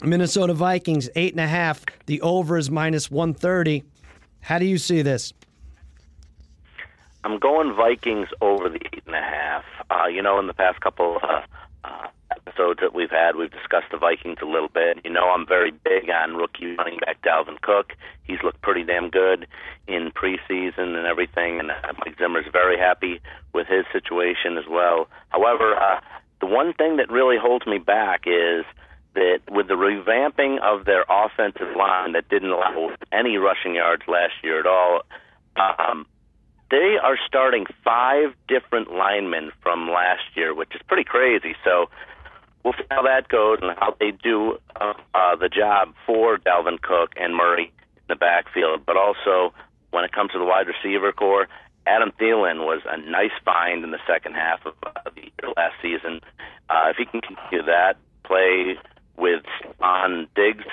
Minnesota 0.04 0.54
Vikings, 0.54 1.10
eight 1.16 1.34
and 1.34 1.40
a 1.40 1.48
half. 1.48 1.84
The 2.06 2.22
over 2.22 2.58
is 2.58 2.70
minus 2.70 3.10
130. 3.10 3.84
How 4.42 4.60
do 4.60 4.66
you 4.66 4.78
see 4.78 5.02
this? 5.02 5.34
I'm 7.24 7.40
going 7.40 7.74
Vikings 7.74 8.28
over 8.42 8.68
the 8.68 8.80
eight 8.94 9.04
and 9.06 9.16
a 9.16 9.22
half. 9.22 9.64
Uh, 9.90 10.08
you 10.08 10.22
know, 10.22 10.40
in 10.40 10.48
the 10.48 10.54
past 10.54 10.82
couple 10.82 11.20
uh, 11.24 11.42
uh, 11.86 12.08
episodes 12.46 12.80
that 12.82 12.94
we've 12.94 13.10
had, 13.10 13.36
we've 13.36 13.52
discussed 13.52 13.88
the 13.92 13.98
Vikings 13.98 14.38
a 14.42 14.46
little 14.46 14.70
bit. 14.70 15.00
You 15.04 15.12
know, 15.12 15.30
I'm 15.30 15.48
very 15.48 15.72
big 15.72 16.10
on 16.10 16.36
rookie 16.36 16.76
running 16.76 17.00
back 17.00 17.22
Dalvin 17.22 17.62
Cook. 17.62 17.94
He's 18.24 18.40
looked 18.44 18.62
pretty 18.62 18.84
damn 18.84 19.10
good 19.10 19.48
in 19.88 20.12
preseason 20.12 20.96
and 20.96 21.06
everything, 21.06 21.60
and 21.60 21.72
uh, 21.72 21.94
Mike 22.00 22.18
Zimmer's 22.18 22.46
very 22.52 22.78
happy 22.78 23.22
with 23.54 23.68
his 23.68 23.86
situation 23.92 24.58
as 24.58 24.66
well. 24.70 25.08
However, 25.30 25.76
uh, 25.76 26.00
the 26.40 26.48
one 26.48 26.74
thing 26.74 26.98
that 26.98 27.10
really 27.10 27.38
holds 27.38 27.66
me 27.66 27.78
back 27.78 28.24
is 28.26 28.66
that 29.16 29.40
with 29.50 29.68
the 29.68 29.76
revamping 29.76 30.60
of 30.62 30.86
their 30.86 31.06
offensive 31.10 31.76
line 31.78 32.14
that 32.14 32.28
didn't 32.30 32.50
allow 32.50 32.96
any 33.12 33.38
rushing 33.38 33.76
yards 33.76 34.04
last 34.08 34.34
year 34.44 34.60
at 34.60 34.66
all, 34.66 35.02
um, 35.56 36.06
they 36.72 36.98
are 37.02 37.18
starting 37.28 37.66
five 37.84 38.34
different 38.48 38.92
linemen 38.92 39.52
from 39.62 39.88
last 39.90 40.24
year, 40.36 40.56
which 40.56 40.74
is 40.74 40.82
pretty 40.88 41.04
crazy. 41.04 41.56
So 41.64 41.90
we'll 42.64 42.74
see 42.74 42.86
how 42.90 43.04
that 43.04 43.28
goes 43.28 43.60
and 43.62 43.78
how 43.78 43.96
they 44.00 44.12
do 44.12 44.58
uh, 44.80 44.94
uh, 45.14 45.36
the 45.36 45.50
job 45.50 45.94
for 46.06 46.38
Dalvin 46.38 46.82
Cook 46.82 47.12
and 47.16 47.36
Murray 47.36 47.72
in 47.96 48.04
the 48.08 48.16
backfield. 48.16 48.86
But 48.86 48.98
also, 48.98 49.54
when 49.92 50.04
it 50.04 50.12
comes 50.12 50.32
to 50.32 50.40
the 50.40 50.46
wide 50.46 50.68
receiver 50.68 51.12
corps, 51.12 51.48
Adam 51.86 52.12
Thielen 52.20 52.66
was 52.66 52.82
a 52.88 52.98
nice 52.98 53.32
find 53.44 53.84
in 53.84 53.92
the 53.92 54.00
second 54.08 54.34
half 54.34 54.66
of 54.66 54.74
uh, 54.86 55.10
the 55.16 55.22
year 55.22 55.54
last 55.56 55.76
season. 55.82 56.22
Uh, 56.70 56.92
if 56.92 56.98
he 56.98 57.06
can 57.06 57.22
continue 57.22 57.64
that 57.66 57.98
play 58.24 58.78
with 59.18 59.44
on 59.82 60.28
Diggs, 60.36 60.66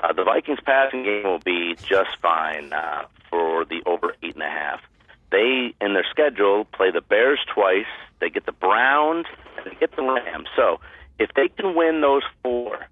uh, 0.00 0.12
the 0.12 0.24
Vikings 0.24 0.58
passing 0.64 1.04
game 1.04 1.24
will 1.24 1.38
be 1.38 1.76
just 1.76 2.16
fine 2.20 2.72
uh, 2.72 3.04
for 3.30 3.64
the 3.64 3.82
over 3.86 4.14
eight 4.22 4.34
and 4.34 4.42
a 4.42 4.50
half 4.50 4.80
they 5.30 5.74
in 5.80 5.94
their 5.94 6.06
schedule 6.10 6.64
play 6.64 6.90
the 6.90 7.00
Bears 7.00 7.40
twice, 7.52 7.86
they 8.20 8.30
get 8.30 8.46
the 8.46 8.52
Browns, 8.52 9.26
and 9.56 9.66
they 9.66 9.78
get 9.78 9.94
the 9.94 10.02
Rams. 10.02 10.48
So 10.56 10.80
if 11.18 11.30
they 11.34 11.48
can 11.48 11.74
win 11.74 12.00
those 12.00 12.22
four, 12.42 12.86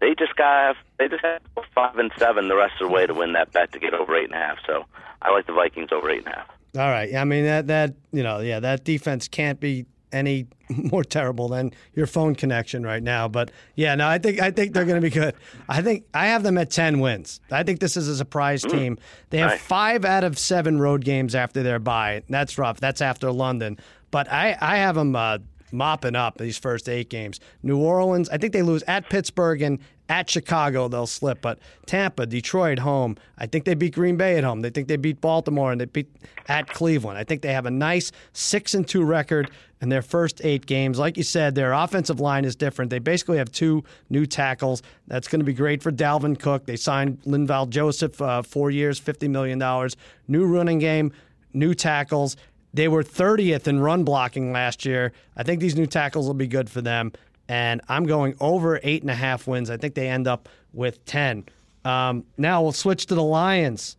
they 0.00 0.14
just 0.18 0.36
got 0.36 0.76
they 0.98 1.08
just 1.08 1.24
have 1.24 1.42
five 1.74 1.96
and 1.96 2.10
seven 2.18 2.48
the 2.48 2.56
rest 2.56 2.74
of 2.80 2.88
the 2.88 2.94
way 2.94 3.06
to 3.06 3.14
win 3.14 3.32
that 3.32 3.52
bet 3.52 3.72
to 3.72 3.78
get 3.78 3.94
over 3.94 4.16
eight 4.16 4.24
and 4.24 4.34
a 4.34 4.38
half. 4.38 4.58
So 4.66 4.84
I 5.20 5.30
like 5.30 5.46
the 5.46 5.52
Vikings 5.52 5.90
over 5.92 6.10
eight 6.10 6.24
and 6.24 6.34
a 6.34 6.36
half. 6.36 6.48
All 6.76 6.88
right. 6.88 7.14
I 7.14 7.24
mean 7.24 7.44
that 7.44 7.66
that 7.68 7.94
you 8.12 8.22
know 8.22 8.40
yeah 8.40 8.60
that 8.60 8.84
defense 8.84 9.28
can't 9.28 9.60
be 9.60 9.86
any 10.12 10.46
more 10.68 11.04
terrible 11.04 11.48
than 11.48 11.72
your 11.94 12.06
phone 12.06 12.34
connection 12.34 12.82
right 12.82 13.02
now. 13.02 13.28
But 13.28 13.50
yeah, 13.74 13.94
no, 13.94 14.06
I 14.06 14.18
think 14.18 14.40
I 14.40 14.50
think 14.50 14.74
they're 14.74 14.84
going 14.84 15.00
to 15.00 15.06
be 15.06 15.10
good. 15.10 15.34
I 15.68 15.82
think 15.82 16.04
I 16.14 16.26
have 16.26 16.42
them 16.42 16.58
at 16.58 16.70
ten 16.70 17.00
wins. 17.00 17.40
I 17.50 17.62
think 17.62 17.80
this 17.80 17.96
is 17.96 18.08
a 18.08 18.16
surprise 18.16 18.62
mm. 18.62 18.70
team. 18.70 18.98
They 19.30 19.38
have 19.38 19.60
five 19.60 20.04
out 20.04 20.24
of 20.24 20.38
seven 20.38 20.78
road 20.78 21.04
games 21.04 21.34
after 21.34 21.62
their 21.62 21.78
bye. 21.78 22.22
That's 22.28 22.58
rough. 22.58 22.80
That's 22.80 23.00
after 23.00 23.32
London. 23.32 23.78
But 24.10 24.30
I 24.30 24.56
I 24.60 24.76
have 24.78 24.94
them 24.94 25.16
uh, 25.16 25.38
mopping 25.72 26.14
up 26.14 26.38
these 26.38 26.58
first 26.58 26.88
eight 26.88 27.10
games. 27.10 27.40
New 27.62 27.78
Orleans, 27.78 28.28
I 28.28 28.38
think 28.38 28.52
they 28.52 28.62
lose 28.62 28.82
at 28.84 29.08
Pittsburgh 29.08 29.62
and 29.62 29.78
at 30.08 30.28
Chicago, 30.28 30.88
they'll 30.88 31.06
slip. 31.06 31.40
But 31.40 31.58
Tampa, 31.86 32.26
Detroit, 32.26 32.78
home. 32.80 33.16
I 33.38 33.46
think 33.46 33.64
they 33.64 33.74
beat 33.74 33.94
Green 33.94 34.16
Bay 34.16 34.36
at 34.36 34.44
home. 34.44 34.60
They 34.60 34.68
think 34.68 34.88
they 34.88 34.96
beat 34.96 35.20
Baltimore 35.20 35.72
and 35.72 35.80
they 35.80 35.86
beat 35.86 36.08
at 36.48 36.68
Cleveland. 36.68 37.18
I 37.18 37.24
think 37.24 37.40
they 37.40 37.52
have 37.52 37.66
a 37.66 37.70
nice 37.70 38.12
six 38.32 38.74
and 38.74 38.86
two 38.86 39.04
record 39.04 39.50
in 39.80 39.88
their 39.88 40.02
first 40.02 40.40
eight 40.44 40.66
games. 40.66 40.98
Like 40.98 41.16
you 41.16 41.22
said, 41.22 41.54
their 41.54 41.72
offensive 41.72 42.20
line 42.20 42.44
is 42.44 42.54
different. 42.54 42.90
They 42.90 42.98
basically 42.98 43.38
have 43.38 43.50
two 43.50 43.84
new 44.10 44.26
tackles. 44.26 44.82
That's 45.08 45.28
going 45.28 45.40
to 45.40 45.46
be 45.46 45.54
great 45.54 45.82
for 45.82 45.90
Dalvin 45.90 46.38
Cook. 46.38 46.66
They 46.66 46.76
signed 46.76 47.22
Linval 47.22 47.70
Joseph 47.70 48.20
uh, 48.20 48.42
four 48.42 48.70
years, 48.70 49.00
$50 49.00 49.30
million. 49.30 49.90
New 50.28 50.46
running 50.46 50.78
game, 50.78 51.12
new 51.54 51.74
tackles. 51.74 52.36
They 52.74 52.88
were 52.88 53.02
30th 53.02 53.66
in 53.66 53.80
run 53.80 54.04
blocking 54.04 54.52
last 54.52 54.84
year. 54.84 55.12
I 55.36 55.42
think 55.42 55.60
these 55.60 55.76
new 55.76 55.86
tackles 55.86 56.26
will 56.26 56.34
be 56.34 56.46
good 56.46 56.70
for 56.70 56.80
them 56.80 57.12
and 57.48 57.80
I'm 57.88 58.04
going 58.04 58.34
over 58.40 58.80
eight 58.82 59.02
and 59.02 59.10
a 59.10 59.14
half 59.14 59.46
wins. 59.46 59.68
I 59.70 59.76
think 59.76 59.94
they 59.94 60.08
end 60.08 60.26
up 60.26 60.48
with 60.72 61.04
10. 61.04 61.44
Um, 61.84 62.24
now 62.38 62.62
we'll 62.62 62.72
switch 62.72 63.06
to 63.06 63.14
the 63.14 63.22
Lions. 63.22 63.96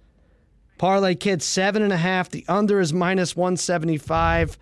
Parlay 0.77 1.15
Kids, 1.15 1.45
seven 1.45 1.81
and 1.81 1.93
a 1.93 1.97
half. 1.97 2.29
The 2.29 2.45
under 2.47 2.79
is 2.79 2.93
minus 2.93 3.35
175. 3.35 4.57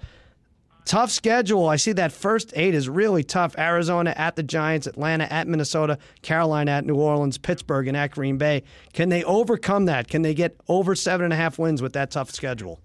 Tough 0.83 1.11
schedule. 1.11 1.69
I 1.69 1.75
see 1.77 1.93
that 1.93 2.11
first 2.11 2.51
eight 2.55 2.73
is 2.73 2.89
really 2.89 3.23
tough. 3.23 3.57
Arizona 3.57 4.13
at 4.17 4.35
the 4.35 4.43
Giants, 4.43 4.87
Atlanta 4.87 5.31
at 5.31 5.47
Minnesota, 5.47 5.97
Carolina 6.21 6.71
at 6.71 6.85
New 6.85 6.95
Orleans, 6.95 7.37
Pittsburgh, 7.37 7.87
and 7.87 7.95
at 7.95 8.11
Green 8.11 8.37
Bay. 8.37 8.63
Can 8.91 9.09
they 9.09 9.23
overcome 9.23 9.85
that? 9.85 10.07
Can 10.07 10.23
they 10.23 10.33
get 10.33 10.57
over 10.67 10.95
seven 10.95 11.23
and 11.23 11.33
a 11.33 11.37
half 11.37 11.57
wins 11.57 11.81
with 11.81 11.93
that 11.93 12.11
tough 12.11 12.31
schedule? 12.31 12.81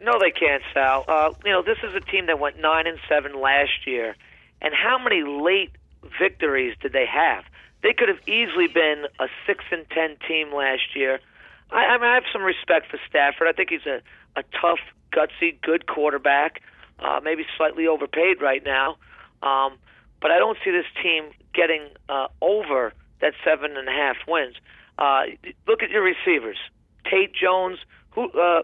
No, 0.00 0.18
they 0.20 0.30
can't, 0.30 0.62
Sal. 0.74 1.04
Uh, 1.08 1.32
you 1.44 1.52
know, 1.52 1.62
this 1.62 1.78
is 1.82 1.94
a 1.94 2.00
team 2.00 2.26
that 2.26 2.38
went 2.38 2.60
nine 2.60 2.86
and 2.86 2.98
seven 3.08 3.40
last 3.40 3.86
year 3.86 4.14
and 4.62 4.74
how 4.74 4.98
many 4.98 5.22
late 5.22 5.70
victories 6.18 6.76
did 6.80 6.92
they 6.92 7.06
have? 7.06 7.44
They 7.82 7.92
could 7.92 8.08
have 8.08 8.20
easily 8.26 8.68
been 8.68 9.04
a 9.20 9.26
six 9.46 9.64
and 9.70 9.88
ten 9.90 10.16
team 10.26 10.52
last 10.52 10.94
year. 10.94 11.20
I, 11.70 11.84
I 11.86 11.98
mean, 11.98 12.08
I 12.08 12.14
have 12.14 12.24
some 12.32 12.42
respect 12.42 12.90
for 12.90 12.98
Stafford. 13.08 13.48
I 13.48 13.52
think 13.52 13.70
he's 13.70 13.86
a 13.86 14.00
a 14.38 14.42
tough, 14.60 14.80
gutsy, 15.12 15.58
good 15.62 15.86
quarterback. 15.86 16.60
Uh, 16.98 17.20
maybe 17.22 17.44
slightly 17.56 17.86
overpaid 17.86 18.40
right 18.40 18.62
now, 18.64 18.96
um, 19.42 19.76
but 20.20 20.30
I 20.30 20.38
don't 20.38 20.56
see 20.64 20.70
this 20.70 20.86
team 21.02 21.30
getting 21.54 21.82
uh, 22.08 22.28
over 22.40 22.92
that 23.20 23.34
seven 23.44 23.76
and 23.76 23.88
a 23.88 23.92
half 23.92 24.16
wins. 24.26 24.56
Uh, 24.98 25.24
look 25.66 25.82
at 25.82 25.90
your 25.90 26.02
receivers, 26.02 26.56
Tate 27.10 27.34
Jones. 27.34 27.78
Who 28.12 28.30
uh, 28.30 28.62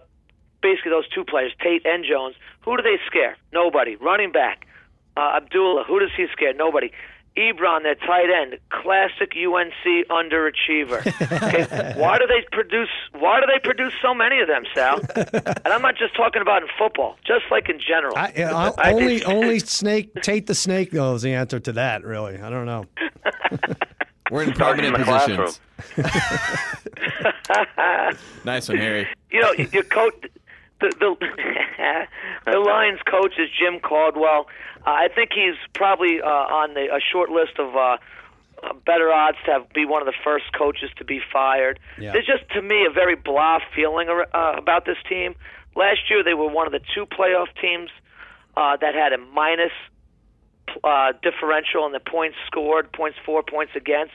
basically 0.63 0.91
those 0.91 1.09
two 1.09 1.25
players, 1.25 1.53
Tate 1.63 1.85
and 1.85 2.05
Jones. 2.09 2.35
Who 2.65 2.77
do 2.77 2.83
they 2.83 2.99
scare? 3.07 3.37
Nobody. 3.53 3.97
Running 3.97 4.33
back. 4.33 4.67
Uh, 5.17 5.37
Abdullah, 5.37 5.85
who 5.85 6.01
does 6.01 6.11
he 6.17 6.27
scare? 6.33 6.55
Nobody. 6.55 6.91
Ebron, 7.37 7.83
their 7.83 7.95
tight 7.95 8.29
end, 8.31 8.59
classic 8.69 9.33
UNC 9.35 10.07
underachiever. 10.11 11.01
Okay, 11.33 11.95
why 11.97 12.19
do 12.19 12.27
they 12.27 12.45
produce? 12.53 12.91
Why 13.13 13.41
do 13.41 13.47
they 13.47 13.59
produce 13.59 13.95
so 14.03 14.13
many 14.13 14.41
of 14.41 14.49
them, 14.49 14.65
Sal? 14.75 15.01
And 15.65 15.73
I'm 15.73 15.81
not 15.81 15.97
just 15.97 16.15
talking 16.15 16.43
about 16.43 16.63
in 16.63 16.69
football, 16.77 17.17
just 17.27 17.45
like 17.51 17.69
in 17.71 17.81
general. 17.81 18.15
I, 18.17 18.73
I, 18.77 18.93
only, 18.93 19.25
only 19.25 19.59
snake 19.61 20.13
Tate 20.23 20.47
the 20.47 20.55
snake 20.55 20.93
knows 20.93 21.23
the 21.23 21.33
answer 21.33 21.59
to 21.61 21.73
that. 21.73 22.05
Really, 22.05 22.39
I 22.39 22.51
don't 22.51 22.67
know. 22.67 22.85
We're 24.31 24.43
in 24.43 24.53
prominent 24.53 24.97
positions. 24.97 25.61
nice 28.45 28.69
one, 28.69 28.79
Harry. 28.79 29.09
You 29.31 29.41
know, 29.41 29.53
your 29.53 29.85
coach, 29.85 30.15
the 30.83 31.17
the, 31.17 32.07
the 32.53 32.59
Lions 32.59 33.01
coach 33.11 33.35
is 33.39 33.49
Jim 33.59 33.81
Caldwell. 33.81 34.47
Uh, 34.87 34.91
I 34.91 35.09
think 35.15 35.31
he's 35.33 35.57
probably 35.75 36.21
uh, 36.21 36.27
on 36.27 36.75
the, 36.75 36.93
a 36.93 37.01
short 37.01 37.31
list 37.31 37.59
of 37.59 37.75
uh, 37.77 37.97
better 38.85 39.13
odds 39.13 39.39
to 39.47 39.53
have, 39.53 39.73
be 39.73 39.85
one 39.85 40.03
of 40.03 40.07
the 40.07 40.19
first 40.25 40.47
coaches 40.57 40.91
to 40.99 41.05
be 41.05 41.21
fired. 41.33 41.79
Yeah. 41.99 42.13
There's 42.13 42.27
just, 42.27 42.49
to 42.51 42.63
me, 42.63 42.87
a 42.89 42.93
very 42.93 43.17
blah 43.17 43.59
feeling 43.75 44.09
uh, 44.09 44.53
about 44.57 44.85
this 44.85 44.99
team. 45.09 45.35
Last 45.75 46.11
year, 46.11 46.23
they 46.23 46.35
were 46.35 46.49
one 46.49 46.67
of 46.67 46.73
the 46.73 46.81
two 46.95 47.07
playoff 47.07 47.49
teams 47.61 47.91
uh, 48.57 48.77
that 48.77 48.95
had 48.95 49.13
a 49.13 49.19
minus 49.19 49.73
uh, 50.85 51.13
differential 51.23 51.87
in 51.87 51.93
the 51.93 52.01
points 52.01 52.37
scored, 52.47 52.93
points 52.93 53.19
for, 53.25 53.43
points 53.43 53.73
against. 53.75 54.13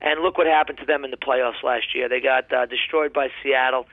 And 0.00 0.20
look 0.22 0.38
what 0.38 0.46
happened 0.46 0.78
to 0.78 0.86
them 0.86 1.04
in 1.04 1.10
the 1.10 1.16
playoffs 1.16 1.62
last 1.64 1.94
year. 1.94 2.08
They 2.08 2.20
got 2.20 2.52
uh, 2.52 2.66
destroyed 2.66 3.12
by 3.12 3.28
Seattle. 3.42 3.86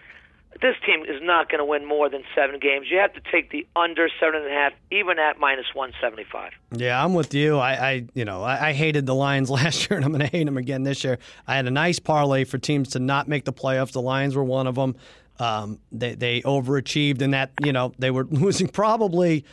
This 0.61 0.75
team 0.85 1.01
is 1.03 1.21
not 1.21 1.49
going 1.49 1.59
to 1.59 1.65
win 1.65 1.85
more 1.85 2.09
than 2.09 2.23
seven 2.33 2.59
games. 2.59 2.87
You 2.89 2.97
have 2.99 3.13
to 3.13 3.21
take 3.29 3.51
the 3.51 3.67
under 3.75 4.07
seven 4.19 4.41
and 4.41 4.47
a 4.47 4.53
half, 4.53 4.73
even 4.89 5.19
at 5.19 5.37
minus 5.37 5.65
one 5.73 5.91
seventy 5.99 6.23
five. 6.23 6.51
Yeah, 6.71 7.03
I'm 7.03 7.13
with 7.13 7.33
you. 7.33 7.57
I, 7.57 7.73
I 7.73 8.05
you 8.13 8.23
know, 8.23 8.41
I, 8.41 8.69
I, 8.69 8.73
hated 8.73 9.05
the 9.05 9.15
Lions 9.15 9.49
last 9.49 9.89
year, 9.89 9.97
and 9.97 10.05
I'm 10.05 10.11
going 10.11 10.21
to 10.21 10.31
hate 10.31 10.45
them 10.45 10.57
again 10.57 10.83
this 10.83 11.03
year. 11.03 11.19
I 11.45 11.57
had 11.57 11.65
a 11.65 11.71
nice 11.71 11.99
parlay 11.99 12.45
for 12.45 12.57
teams 12.57 12.89
to 12.91 12.99
not 12.99 13.27
make 13.27 13.43
the 13.43 13.53
playoffs. 13.53 13.91
The 13.91 14.01
Lions 14.01 14.35
were 14.35 14.43
one 14.43 14.65
of 14.65 14.75
them. 14.75 14.95
Um, 15.39 15.79
they 15.91 16.15
they 16.15 16.41
overachieved 16.41 17.21
in 17.21 17.31
that 17.31 17.51
you 17.61 17.73
know 17.73 17.91
they 17.99 18.11
were 18.11 18.23
losing 18.29 18.67
probably, 18.69 19.43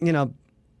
you 0.00 0.12
know, 0.12 0.32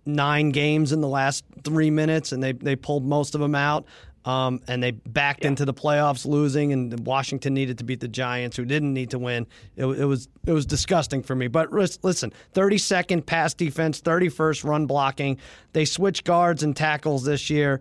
nine 0.06 0.50
games 0.50 0.92
in 0.92 1.00
the 1.00 1.08
last 1.08 1.44
three 1.64 1.90
minutes, 1.90 2.30
and 2.30 2.42
they 2.42 2.52
they 2.52 2.76
pulled 2.76 3.04
most 3.04 3.34
of 3.34 3.40
them 3.40 3.56
out. 3.56 3.86
Um, 4.24 4.62
and 4.68 4.82
they 4.82 4.92
backed 4.92 5.42
yeah. 5.42 5.48
into 5.48 5.64
the 5.64 5.74
playoffs 5.74 6.24
losing, 6.24 6.72
and 6.72 7.06
Washington 7.06 7.52
needed 7.52 7.78
to 7.78 7.84
beat 7.84 8.00
the 8.00 8.08
Giants, 8.08 8.56
who 8.56 8.64
didn't 8.64 8.94
need 8.94 9.10
to 9.10 9.18
win. 9.18 9.46
It, 9.76 9.84
it 9.84 10.04
was 10.06 10.28
it 10.46 10.52
was 10.52 10.64
disgusting 10.64 11.22
for 11.22 11.34
me. 11.34 11.48
But 11.48 11.72
listen, 11.72 12.32
32nd 12.54 13.26
pass 13.26 13.52
defense, 13.52 14.00
31st 14.00 14.64
run 14.64 14.86
blocking. 14.86 15.38
They 15.72 15.84
switch 15.84 16.24
guards 16.24 16.62
and 16.62 16.74
tackles 16.74 17.24
this 17.24 17.50
year. 17.50 17.80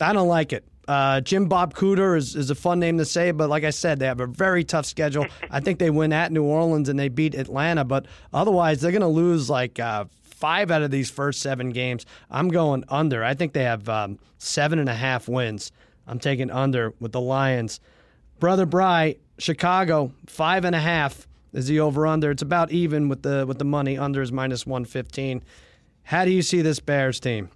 I 0.00 0.12
don't 0.12 0.28
like 0.28 0.52
it. 0.52 0.64
Uh, 0.88 1.20
Jim 1.20 1.46
Bob 1.46 1.74
Cooter 1.74 2.16
is, 2.16 2.34
is 2.34 2.50
a 2.50 2.54
fun 2.54 2.80
name 2.80 2.98
to 2.98 3.04
say, 3.04 3.30
but 3.30 3.48
like 3.48 3.62
I 3.62 3.70
said, 3.70 4.00
they 4.00 4.06
have 4.06 4.20
a 4.20 4.26
very 4.26 4.64
tough 4.64 4.86
schedule. 4.86 5.26
I 5.50 5.60
think 5.60 5.78
they 5.78 5.90
win 5.90 6.12
at 6.12 6.32
New 6.32 6.42
Orleans 6.42 6.88
and 6.88 6.98
they 6.98 7.08
beat 7.08 7.34
Atlanta, 7.34 7.84
but 7.84 8.06
otherwise 8.32 8.80
they're 8.80 8.90
going 8.90 9.02
to 9.02 9.06
lose 9.06 9.48
like 9.48 9.78
uh, 9.78 10.06
five 10.40 10.70
out 10.70 10.82
of 10.82 10.90
these 10.90 11.10
first 11.10 11.40
seven 11.40 11.70
games. 11.70 12.06
I'm 12.30 12.48
going 12.48 12.82
under. 12.88 13.22
I 13.22 13.34
think 13.34 13.52
they 13.52 13.64
have 13.64 13.88
um, 13.88 14.18
seven 14.38 14.78
and 14.78 14.88
a 14.88 14.94
half 14.94 15.28
wins. 15.28 15.70
I'm 16.06 16.18
taking 16.18 16.50
under 16.50 16.94
with 16.98 17.12
the 17.12 17.20
Lions. 17.20 17.78
Brother 18.40 18.64
Bry, 18.66 19.16
Chicago, 19.38 20.12
five 20.26 20.64
and 20.64 20.74
a 20.74 20.80
half 20.80 21.28
is 21.52 21.66
the 21.66 21.80
over 21.80 22.06
under. 22.06 22.30
It's 22.30 22.42
about 22.42 22.72
even 22.72 23.08
with 23.08 23.22
the 23.22 23.44
with 23.46 23.58
the 23.58 23.64
money. 23.64 23.98
Under 23.98 24.22
is 24.22 24.32
minus 24.32 24.66
one 24.66 24.86
fifteen. 24.86 25.42
How 26.04 26.24
do 26.24 26.30
you 26.30 26.42
see 26.42 26.62
this 26.62 26.80
Bears 26.80 27.20
team? 27.20 27.50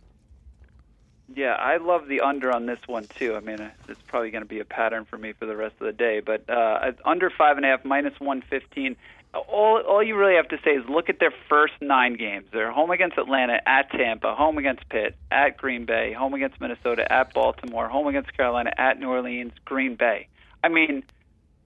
Yeah, 1.34 1.54
I 1.54 1.78
love 1.78 2.06
the 2.06 2.20
under 2.20 2.52
on 2.52 2.66
this 2.66 2.78
one 2.86 3.06
too. 3.06 3.34
I 3.34 3.40
mean, 3.40 3.58
it's 3.88 4.02
probably 4.06 4.30
going 4.30 4.44
to 4.44 4.48
be 4.48 4.60
a 4.60 4.64
pattern 4.64 5.04
for 5.04 5.16
me 5.18 5.32
for 5.32 5.46
the 5.46 5.56
rest 5.56 5.74
of 5.80 5.86
the 5.86 5.92
day. 5.92 6.20
But 6.20 6.48
uh, 6.48 6.92
under 7.04 7.30
five 7.30 7.56
and 7.56 7.64
a 7.64 7.70
half, 7.70 7.84
minus 7.84 8.20
one 8.20 8.42
fifteen 8.42 8.96
all 9.34 9.82
all 9.86 10.02
you 10.02 10.16
really 10.16 10.36
have 10.36 10.48
to 10.48 10.58
say 10.64 10.72
is 10.72 10.84
look 10.88 11.08
at 11.08 11.18
their 11.20 11.32
first 11.48 11.74
nine 11.80 12.14
games. 12.16 12.46
They're 12.52 12.72
home 12.72 12.90
against 12.90 13.18
Atlanta, 13.18 13.60
at 13.66 13.90
Tampa, 13.90 14.34
home 14.34 14.58
against 14.58 14.88
Pitt, 14.88 15.16
at 15.30 15.56
Green 15.56 15.84
Bay, 15.84 16.12
home 16.12 16.34
against 16.34 16.60
Minnesota, 16.60 17.10
at 17.12 17.34
Baltimore, 17.34 17.88
home 17.88 18.06
against 18.06 18.36
Carolina, 18.36 18.72
at 18.76 18.98
New 18.98 19.08
Orleans, 19.08 19.52
Green 19.64 19.96
Bay. 19.96 20.28
I 20.62 20.68
mean, 20.68 21.02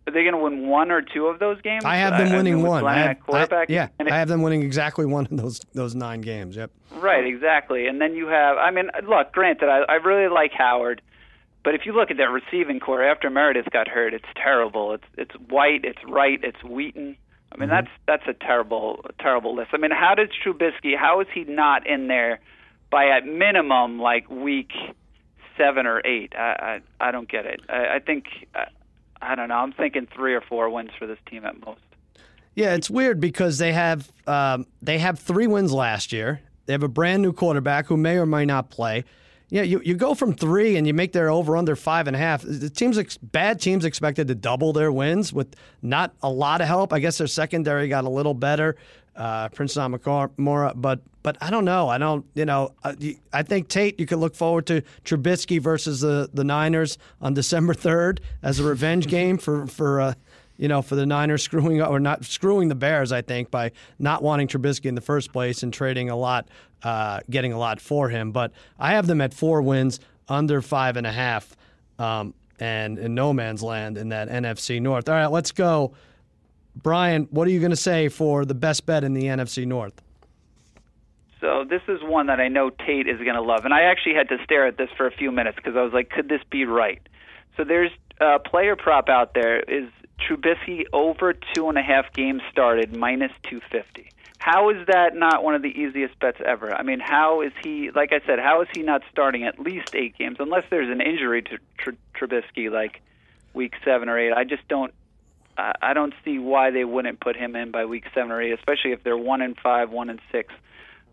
are 0.06 0.10
they 0.10 0.22
going 0.22 0.32
to 0.32 0.38
win 0.38 0.68
one 0.68 0.90
or 0.90 1.02
two 1.02 1.26
of 1.26 1.38
those 1.38 1.60
games? 1.60 1.84
I 1.84 1.96
have 1.96 2.16
them 2.16 2.34
winning 2.34 2.54
I 2.54 2.56
mean, 2.56 2.66
one. 2.66 2.86
I 2.86 2.98
have, 2.98 3.20
quarterback. 3.20 3.68
I, 3.70 3.72
yeah, 3.72 3.88
it, 4.00 4.10
I 4.10 4.18
have 4.18 4.28
them 4.28 4.42
winning 4.42 4.62
exactly 4.62 5.04
one 5.04 5.26
of 5.26 5.36
those 5.36 5.60
those 5.74 5.94
nine 5.94 6.22
games. 6.22 6.56
Yep. 6.56 6.70
Right, 6.96 7.26
exactly. 7.26 7.86
And 7.86 8.00
then 8.00 8.14
you 8.14 8.26
have. 8.28 8.56
I 8.56 8.70
mean, 8.70 8.90
look. 9.06 9.32
Granted, 9.32 9.68
I, 9.68 9.80
I 9.88 9.94
really 9.96 10.32
like 10.32 10.52
Howard. 10.52 11.02
But 11.64 11.74
if 11.74 11.84
you 11.84 11.92
look 11.92 12.10
at 12.10 12.16
that 12.16 12.30
receiving 12.30 12.80
corps 12.80 13.04
after 13.04 13.28
Meredith 13.28 13.70
got 13.70 13.88
hurt, 13.88 14.14
it's 14.14 14.24
terrible. 14.34 14.94
It's 14.94 15.04
it's 15.18 15.34
White, 15.50 15.84
it's 15.84 15.98
Wright, 16.06 16.40
it's 16.42 16.62
Wheaton. 16.64 17.16
I 17.50 17.56
mean, 17.56 17.68
mm-hmm. 17.68 17.86
that's 17.86 17.90
that's 18.06 18.28
a 18.28 18.44
terrible 18.44 19.04
terrible 19.18 19.54
list. 19.54 19.70
I 19.72 19.78
mean, 19.78 19.90
how 19.90 20.14
does 20.14 20.28
Trubisky? 20.44 20.96
How 20.96 21.20
is 21.20 21.26
he 21.32 21.44
not 21.44 21.86
in 21.86 22.08
there 22.08 22.40
by 22.90 23.08
at 23.08 23.26
minimum 23.26 23.98
like 23.98 24.28
week 24.30 24.72
seven 25.56 25.86
or 25.86 26.04
eight? 26.06 26.34
I 26.36 26.80
I, 27.00 27.08
I 27.08 27.10
don't 27.10 27.28
get 27.28 27.46
it. 27.46 27.60
I, 27.68 27.96
I 27.96 27.98
think 28.00 28.26
I, 28.54 28.66
I 29.20 29.34
don't 29.34 29.48
know. 29.48 29.56
I'm 29.56 29.72
thinking 29.72 30.06
three 30.14 30.34
or 30.34 30.40
four 30.40 30.68
wins 30.70 30.90
for 30.98 31.06
this 31.06 31.18
team 31.28 31.44
at 31.44 31.58
most. 31.64 31.80
Yeah, 32.54 32.74
it's 32.74 32.90
weird 32.90 33.20
because 33.20 33.58
they 33.58 33.72
have 33.72 34.10
um, 34.26 34.66
they 34.82 34.98
have 34.98 35.18
three 35.18 35.46
wins 35.46 35.72
last 35.72 36.12
year. 36.12 36.40
They 36.66 36.74
have 36.74 36.82
a 36.82 36.88
brand 36.88 37.22
new 37.22 37.32
quarterback 37.32 37.86
who 37.86 37.96
may 37.96 38.18
or 38.18 38.26
may 38.26 38.44
not 38.44 38.68
play. 38.68 39.04
Yeah, 39.50 39.62
you, 39.62 39.80
you 39.82 39.94
go 39.94 40.14
from 40.14 40.34
three 40.34 40.76
and 40.76 40.86
you 40.86 40.92
make 40.92 41.12
their 41.12 41.30
over 41.30 41.56
under 41.56 41.74
five 41.74 42.06
and 42.06 42.14
a 42.14 42.18
half. 42.18 42.42
The 42.42 42.68
teams 42.68 43.16
bad 43.18 43.60
teams 43.60 43.84
expected 43.84 44.28
to 44.28 44.34
double 44.34 44.72
their 44.72 44.92
wins 44.92 45.32
with 45.32 45.54
not 45.80 46.12
a 46.22 46.30
lot 46.30 46.60
of 46.60 46.66
help. 46.66 46.92
I 46.92 46.98
guess 46.98 47.18
their 47.18 47.26
secondary 47.26 47.88
got 47.88 48.04
a 48.04 48.10
little 48.10 48.34
better, 48.34 48.76
uh, 49.16 49.48
Prince 49.48 49.74
Amukamara, 49.74 50.74
but 50.76 51.00
but 51.22 51.38
I 51.40 51.50
don't 51.50 51.64
know. 51.64 51.88
I 51.88 51.96
don't 51.96 52.26
you 52.34 52.44
know. 52.44 52.74
I, 52.84 53.16
I 53.32 53.42
think 53.42 53.68
Tate. 53.68 53.98
You 53.98 54.06
could 54.06 54.18
look 54.18 54.34
forward 54.34 54.66
to 54.66 54.82
Trubisky 55.04 55.60
versus 55.60 56.00
the 56.00 56.28
the 56.32 56.44
Niners 56.44 56.98
on 57.22 57.32
December 57.32 57.72
third 57.72 58.20
as 58.42 58.60
a 58.60 58.64
revenge 58.64 59.06
game 59.06 59.38
for 59.38 59.66
for. 59.66 60.00
Uh, 60.00 60.14
you 60.58 60.68
know, 60.68 60.82
for 60.82 60.96
the 60.96 61.06
Niners 61.06 61.42
screwing 61.44 61.80
or 61.80 61.98
not 61.98 62.24
screwing 62.24 62.68
the 62.68 62.74
Bears, 62.74 63.10
I 63.12 63.22
think, 63.22 63.50
by 63.50 63.72
not 63.98 64.22
wanting 64.22 64.48
Trubisky 64.48 64.86
in 64.86 64.94
the 64.94 65.00
first 65.00 65.32
place 65.32 65.62
and 65.62 65.72
trading 65.72 66.10
a 66.10 66.16
lot, 66.16 66.48
uh, 66.82 67.20
getting 67.30 67.54
a 67.54 67.58
lot 67.58 67.80
for 67.80 68.10
him. 68.10 68.32
But 68.32 68.52
I 68.78 68.92
have 68.92 69.06
them 69.06 69.20
at 69.22 69.32
four 69.32 69.62
wins, 69.62 70.00
under 70.28 70.60
five 70.60 70.98
and 70.98 71.06
a 71.06 71.12
half, 71.12 71.56
um, 71.98 72.34
and 72.60 72.98
in 72.98 73.14
no 73.14 73.32
man's 73.32 73.62
land 73.62 73.96
in 73.96 74.10
that 74.10 74.28
NFC 74.28 74.82
North. 74.82 75.08
All 75.08 75.14
right, 75.14 75.26
let's 75.26 75.52
go. 75.52 75.94
Brian, 76.76 77.26
what 77.30 77.48
are 77.48 77.50
you 77.50 77.60
going 77.60 77.70
to 77.70 77.76
say 77.76 78.08
for 78.08 78.44
the 78.44 78.54
best 78.54 78.84
bet 78.84 79.04
in 79.04 79.14
the 79.14 79.24
NFC 79.24 79.66
North? 79.66 80.00
So 81.40 81.64
this 81.68 81.82
is 81.88 82.00
one 82.02 82.26
that 82.26 82.40
I 82.40 82.48
know 82.48 82.70
Tate 82.70 83.08
is 83.08 83.18
going 83.18 83.34
to 83.34 83.42
love, 83.42 83.64
and 83.64 83.72
I 83.72 83.82
actually 83.82 84.14
had 84.14 84.28
to 84.28 84.38
stare 84.44 84.66
at 84.66 84.76
this 84.76 84.90
for 84.96 85.06
a 85.06 85.10
few 85.12 85.30
minutes 85.30 85.56
because 85.56 85.76
I 85.76 85.82
was 85.82 85.92
like, 85.92 86.10
could 86.10 86.28
this 86.28 86.40
be 86.50 86.64
right? 86.64 87.00
So 87.56 87.64
there's 87.64 87.90
a 88.20 88.38
player 88.38 88.76
prop 88.76 89.08
out 89.08 89.34
there 89.34 89.60
is 89.60 89.88
Trubisky 90.18 90.84
over 90.92 91.32
two 91.54 91.68
and 91.68 91.78
a 91.78 91.82
half 91.82 92.12
games 92.12 92.42
started, 92.50 92.96
minus 92.96 93.32
250. 93.44 94.10
How 94.38 94.70
is 94.70 94.86
that 94.86 95.14
not 95.14 95.42
one 95.42 95.54
of 95.54 95.62
the 95.62 95.68
easiest 95.68 96.18
bets 96.20 96.38
ever? 96.44 96.72
I 96.72 96.82
mean, 96.82 97.00
how 97.00 97.42
is 97.42 97.52
he, 97.62 97.90
like 97.90 98.12
I 98.12 98.20
said, 98.24 98.38
how 98.38 98.62
is 98.62 98.68
he 98.72 98.82
not 98.82 99.02
starting 99.10 99.44
at 99.44 99.58
least 99.58 99.94
eight 99.94 100.16
games, 100.16 100.36
unless 100.38 100.64
there's 100.70 100.90
an 100.90 101.00
injury 101.00 101.42
to 101.42 101.58
Tr- 101.76 101.90
Trubisky, 102.14 102.70
like 102.70 103.02
week 103.52 103.74
seven 103.84 104.08
or 104.08 104.18
eight? 104.18 104.32
I 104.32 104.44
just 104.44 104.66
don't. 104.68 104.94
I 105.56 105.92
don't 105.92 106.14
see 106.24 106.38
why 106.38 106.70
they 106.70 106.84
wouldn't 106.84 107.18
put 107.18 107.34
him 107.34 107.56
in 107.56 107.72
by 107.72 107.84
week 107.84 108.04
seven 108.14 108.30
or 108.30 108.40
eight, 108.40 108.52
especially 108.52 108.92
if 108.92 109.02
they're 109.02 109.18
one 109.18 109.42
and 109.42 109.58
five, 109.58 109.90
one 109.90 110.08
and 110.08 110.20
six 110.30 110.54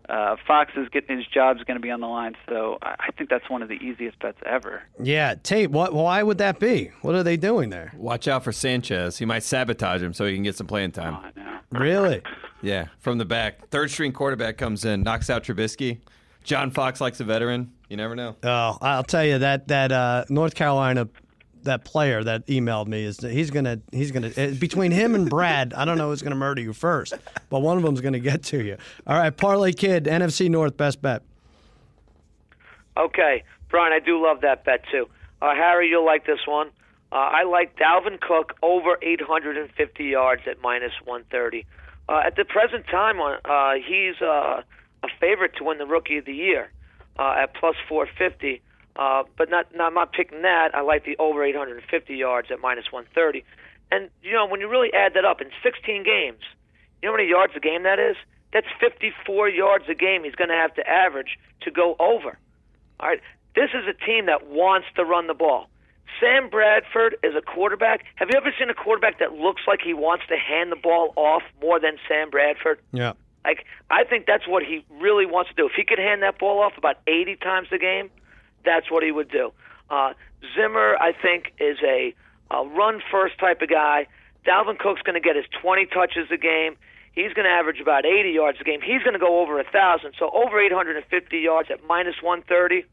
uh, 0.08 0.36
Fox 0.46 0.72
is 0.76 0.88
getting 0.90 1.16
his 1.16 1.26
job's 1.26 1.62
going 1.64 1.76
to 1.76 1.82
be 1.82 1.90
on 1.90 2.00
the 2.00 2.06
line, 2.06 2.36
so 2.48 2.78
I 2.82 3.10
think 3.16 3.30
that's 3.30 3.48
one 3.50 3.62
of 3.62 3.68
the 3.68 3.74
easiest 3.74 4.18
bets 4.20 4.38
ever. 4.46 4.82
Yeah, 5.02 5.34
Tate. 5.42 5.70
What? 5.70 5.92
Why 5.92 6.22
would 6.22 6.38
that 6.38 6.60
be? 6.60 6.90
What 7.02 7.14
are 7.14 7.22
they 7.22 7.36
doing 7.36 7.70
there? 7.70 7.92
Watch 7.96 8.28
out 8.28 8.44
for 8.44 8.52
Sanchez. 8.52 9.18
He 9.18 9.24
might 9.24 9.42
sabotage 9.42 10.02
him 10.02 10.12
so 10.12 10.24
he 10.24 10.34
can 10.34 10.42
get 10.42 10.56
some 10.56 10.66
playing 10.66 10.92
time. 10.92 11.16
Oh, 11.36 11.58
really? 11.78 12.22
Yeah, 12.62 12.86
from 12.98 13.18
the 13.18 13.24
back. 13.24 13.68
Third 13.68 13.90
string 13.90 14.12
quarterback 14.12 14.56
comes 14.56 14.84
in, 14.84 15.02
knocks 15.02 15.28
out 15.30 15.44
Trubisky. 15.44 15.98
John 16.44 16.70
Fox 16.70 17.00
likes 17.00 17.20
a 17.20 17.24
veteran. 17.24 17.72
You 17.88 17.96
never 17.96 18.14
know. 18.14 18.36
Oh, 18.42 18.78
I'll 18.80 19.04
tell 19.04 19.24
you 19.24 19.38
that 19.38 19.68
that 19.68 19.92
uh, 19.92 20.24
North 20.28 20.54
Carolina 20.54 21.08
that 21.66 21.84
player 21.84 22.24
that 22.24 22.46
emailed 22.46 22.88
me 22.88 23.04
is 23.04 23.18
he's 23.20 23.50
gonna 23.50 23.80
he's 23.92 24.10
gonna 24.10 24.32
eh, 24.36 24.54
between 24.54 24.90
him 24.90 25.14
and 25.14 25.30
Brad, 25.30 25.74
I 25.74 25.84
don't 25.84 25.98
know 25.98 26.08
who's 26.08 26.22
gonna 26.22 26.34
murder 26.34 26.60
you 26.60 26.72
first, 26.72 27.14
but 27.50 27.60
one 27.60 27.76
of 27.76 27.82
them's 27.84 28.00
gonna 28.00 28.18
get 28.18 28.42
to 28.44 28.64
you. 28.64 28.76
All 29.06 29.16
right, 29.16 29.36
Parlay 29.36 29.72
Kid, 29.72 30.04
NFC 30.04 30.48
North, 30.50 30.76
best 30.76 31.00
bet. 31.00 31.22
Okay, 32.96 33.44
Brian, 33.68 33.92
I 33.92 34.00
do 34.00 34.22
love 34.22 34.40
that 34.40 34.64
bet 34.64 34.84
too. 34.90 35.06
Uh, 35.42 35.54
Harry, 35.54 35.88
you'll 35.88 36.06
like 36.06 36.26
this 36.26 36.40
one. 36.46 36.68
Uh, 37.12 37.16
I 37.16 37.44
like 37.44 37.76
Dalvin 37.76 38.20
Cook 38.20 38.54
over 38.62 38.98
850 39.00 40.04
yards 40.04 40.42
at 40.46 40.60
minus 40.60 40.92
130. 41.04 41.66
Uh, 42.08 42.22
at 42.24 42.36
the 42.36 42.44
present 42.44 42.86
time, 42.86 43.20
uh, 43.20 43.74
he's 43.86 44.20
uh, 44.20 44.62
a 45.02 45.08
favorite 45.20 45.54
to 45.56 45.64
win 45.64 45.78
the 45.78 45.86
Rookie 45.86 46.18
of 46.18 46.24
the 46.24 46.34
Year 46.34 46.70
uh, 47.18 47.36
at 47.38 47.54
plus 47.54 47.76
450. 47.88 48.60
Uh, 48.98 49.24
but 49.36 49.50
not, 49.50 49.66
not, 49.74 49.88
I'm 49.88 49.94
not 49.94 50.12
picking 50.12 50.42
that. 50.42 50.74
I 50.74 50.80
like 50.80 51.04
the 51.04 51.16
over 51.18 51.44
850 51.44 52.14
yards 52.14 52.50
at 52.50 52.60
minus 52.60 52.90
130. 52.90 53.44
And, 53.90 54.10
you 54.22 54.32
know, 54.32 54.46
when 54.46 54.60
you 54.60 54.68
really 54.68 54.92
add 54.92 55.14
that 55.14 55.24
up 55.24 55.40
in 55.40 55.50
16 55.62 56.02
games, 56.02 56.40
you 57.02 57.08
know 57.08 57.12
how 57.12 57.16
many 57.18 57.28
yards 57.28 57.52
a 57.56 57.60
game 57.60 57.82
that 57.84 57.98
is? 57.98 58.16
That's 58.52 58.66
54 58.80 59.48
yards 59.50 59.84
a 59.88 59.94
game 59.94 60.24
he's 60.24 60.34
going 60.34 60.48
to 60.48 60.56
have 60.56 60.74
to 60.74 60.88
average 60.88 61.38
to 61.62 61.70
go 61.70 61.94
over. 61.98 62.38
All 63.00 63.08
right. 63.08 63.20
This 63.54 63.70
is 63.74 63.84
a 63.88 64.04
team 64.04 64.26
that 64.26 64.48
wants 64.48 64.86
to 64.96 65.04
run 65.04 65.26
the 65.26 65.34
ball. 65.34 65.68
Sam 66.20 66.48
Bradford 66.48 67.16
is 67.22 67.34
a 67.36 67.42
quarterback. 67.42 68.04
Have 68.14 68.28
you 68.30 68.36
ever 68.36 68.52
seen 68.58 68.70
a 68.70 68.74
quarterback 68.74 69.18
that 69.18 69.32
looks 69.32 69.62
like 69.66 69.80
he 69.84 69.92
wants 69.92 70.24
to 70.28 70.36
hand 70.36 70.72
the 70.72 70.76
ball 70.76 71.12
off 71.16 71.42
more 71.60 71.78
than 71.80 71.98
Sam 72.08 72.30
Bradford? 72.30 72.80
Yeah. 72.92 73.12
Like 73.44 73.64
I 73.90 74.04
think 74.04 74.26
that's 74.26 74.46
what 74.46 74.62
he 74.62 74.84
really 75.00 75.26
wants 75.26 75.50
to 75.50 75.56
do. 75.56 75.66
If 75.66 75.72
he 75.76 75.84
could 75.84 75.98
hand 75.98 76.22
that 76.22 76.38
ball 76.38 76.62
off 76.62 76.72
about 76.76 76.96
80 77.06 77.36
times 77.36 77.68
a 77.72 77.78
game, 77.78 78.10
that's 78.66 78.90
what 78.90 79.02
he 79.02 79.12
would 79.12 79.30
do. 79.30 79.52
Uh, 79.88 80.12
Zimmer, 80.54 80.96
I 81.00 81.12
think, 81.12 81.52
is 81.58 81.78
a, 81.84 82.14
a 82.50 82.66
run 82.66 83.00
first 83.10 83.38
type 83.38 83.62
of 83.62 83.68
guy. 83.68 84.06
Dalvin 84.46 84.78
Cook's 84.78 85.02
going 85.02 85.20
to 85.20 85.20
get 85.20 85.36
his 85.36 85.46
20 85.62 85.86
touches 85.86 86.28
a 86.30 86.36
game. 86.36 86.76
He's 87.12 87.32
going 87.32 87.46
to 87.46 87.50
average 87.50 87.80
about 87.80 88.04
80 88.04 88.30
yards 88.30 88.58
a 88.60 88.64
game. 88.64 88.80
He's 88.82 89.02
going 89.02 89.14
to 89.14 89.18
go 89.18 89.40
over 89.40 89.58
a 89.58 89.64
thousand. 89.64 90.14
So 90.18 90.30
over 90.30 90.60
850 90.60 91.38
yards 91.38 91.70
at 91.70 91.82
minus 91.86 92.16
130, 92.20 92.84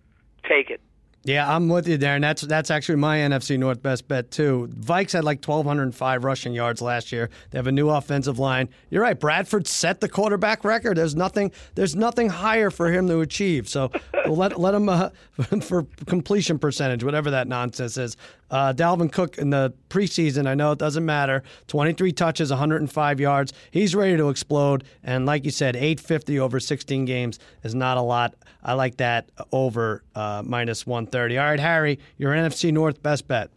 take 0.48 0.70
it. 0.70 0.80
Yeah, 1.26 1.50
I'm 1.50 1.70
with 1.70 1.88
you, 1.88 1.98
Darren. 1.98 2.20
That's 2.20 2.42
that's 2.42 2.70
actually 2.70 2.98
my 2.98 3.20
NFC 3.20 3.58
North 3.58 3.82
best 3.82 4.10
bet 4.10 4.30
too. 4.30 4.70
Vikes 4.78 5.14
had 5.14 5.24
like 5.24 5.38
1,205 5.38 6.24
rushing 6.26 6.54
yards 6.54 6.82
last 6.82 7.14
year. 7.14 7.30
They 7.52 7.58
have 7.58 7.68
a 7.68 7.72
new 7.72 7.90
offensive 7.90 8.40
line. 8.40 8.68
You're 8.90 9.04
right. 9.04 9.18
Bradford 9.18 9.66
set 9.66 10.02
the 10.02 10.10
quarterback 10.10 10.66
record. 10.66 10.98
There's 10.98 11.16
nothing. 11.16 11.54
There's 11.76 11.96
nothing 11.96 12.28
higher 12.28 12.70
for 12.70 12.92
him 12.92 13.08
to 13.08 13.22
achieve. 13.22 13.70
So 13.70 13.90
let 14.28 14.60
let 14.60 14.74
him 14.74 14.90
uh, 14.90 15.10
for 15.62 15.88
completion 16.08 16.60
percentage, 16.60 17.06
whatever 17.06 17.32
that 17.32 17.48
nonsense 17.48 17.98
is. 17.98 18.18
Uh, 18.54 18.72
Dalvin 18.72 19.12
Cook 19.12 19.40
in 19.40 19.50
the 19.50 19.74
preseason, 19.90 20.46
I 20.46 20.54
know 20.54 20.74
it 20.74 20.78
doesn't 20.78 21.04
matter. 21.04 21.42
23 21.70 22.12
touches, 22.12 22.52
105 22.52 23.20
yards. 23.20 23.52
He's 23.72 23.96
ready 23.96 24.16
to 24.16 24.30
explode. 24.30 24.84
And 25.04 25.26
like 25.26 25.44
you 25.44 25.50
said, 25.50 25.76
850 25.76 26.40
over 26.40 26.60
16 26.60 27.06
games 27.06 27.40
is 27.64 27.74
not 27.74 27.98
a 27.98 28.02
lot. 28.02 28.36
I 28.64 28.74
like 28.74 28.98
that 28.98 29.32
over 29.52 30.04
uh, 30.14 30.44
minus 30.46 30.86
130. 30.86 31.36
All 31.40 31.46
right, 31.46 31.60
Harry, 31.60 31.98
your 32.20 32.32
NFC 32.32 32.72
North 32.72 33.02
best 33.02 33.28
bet. 33.28 33.50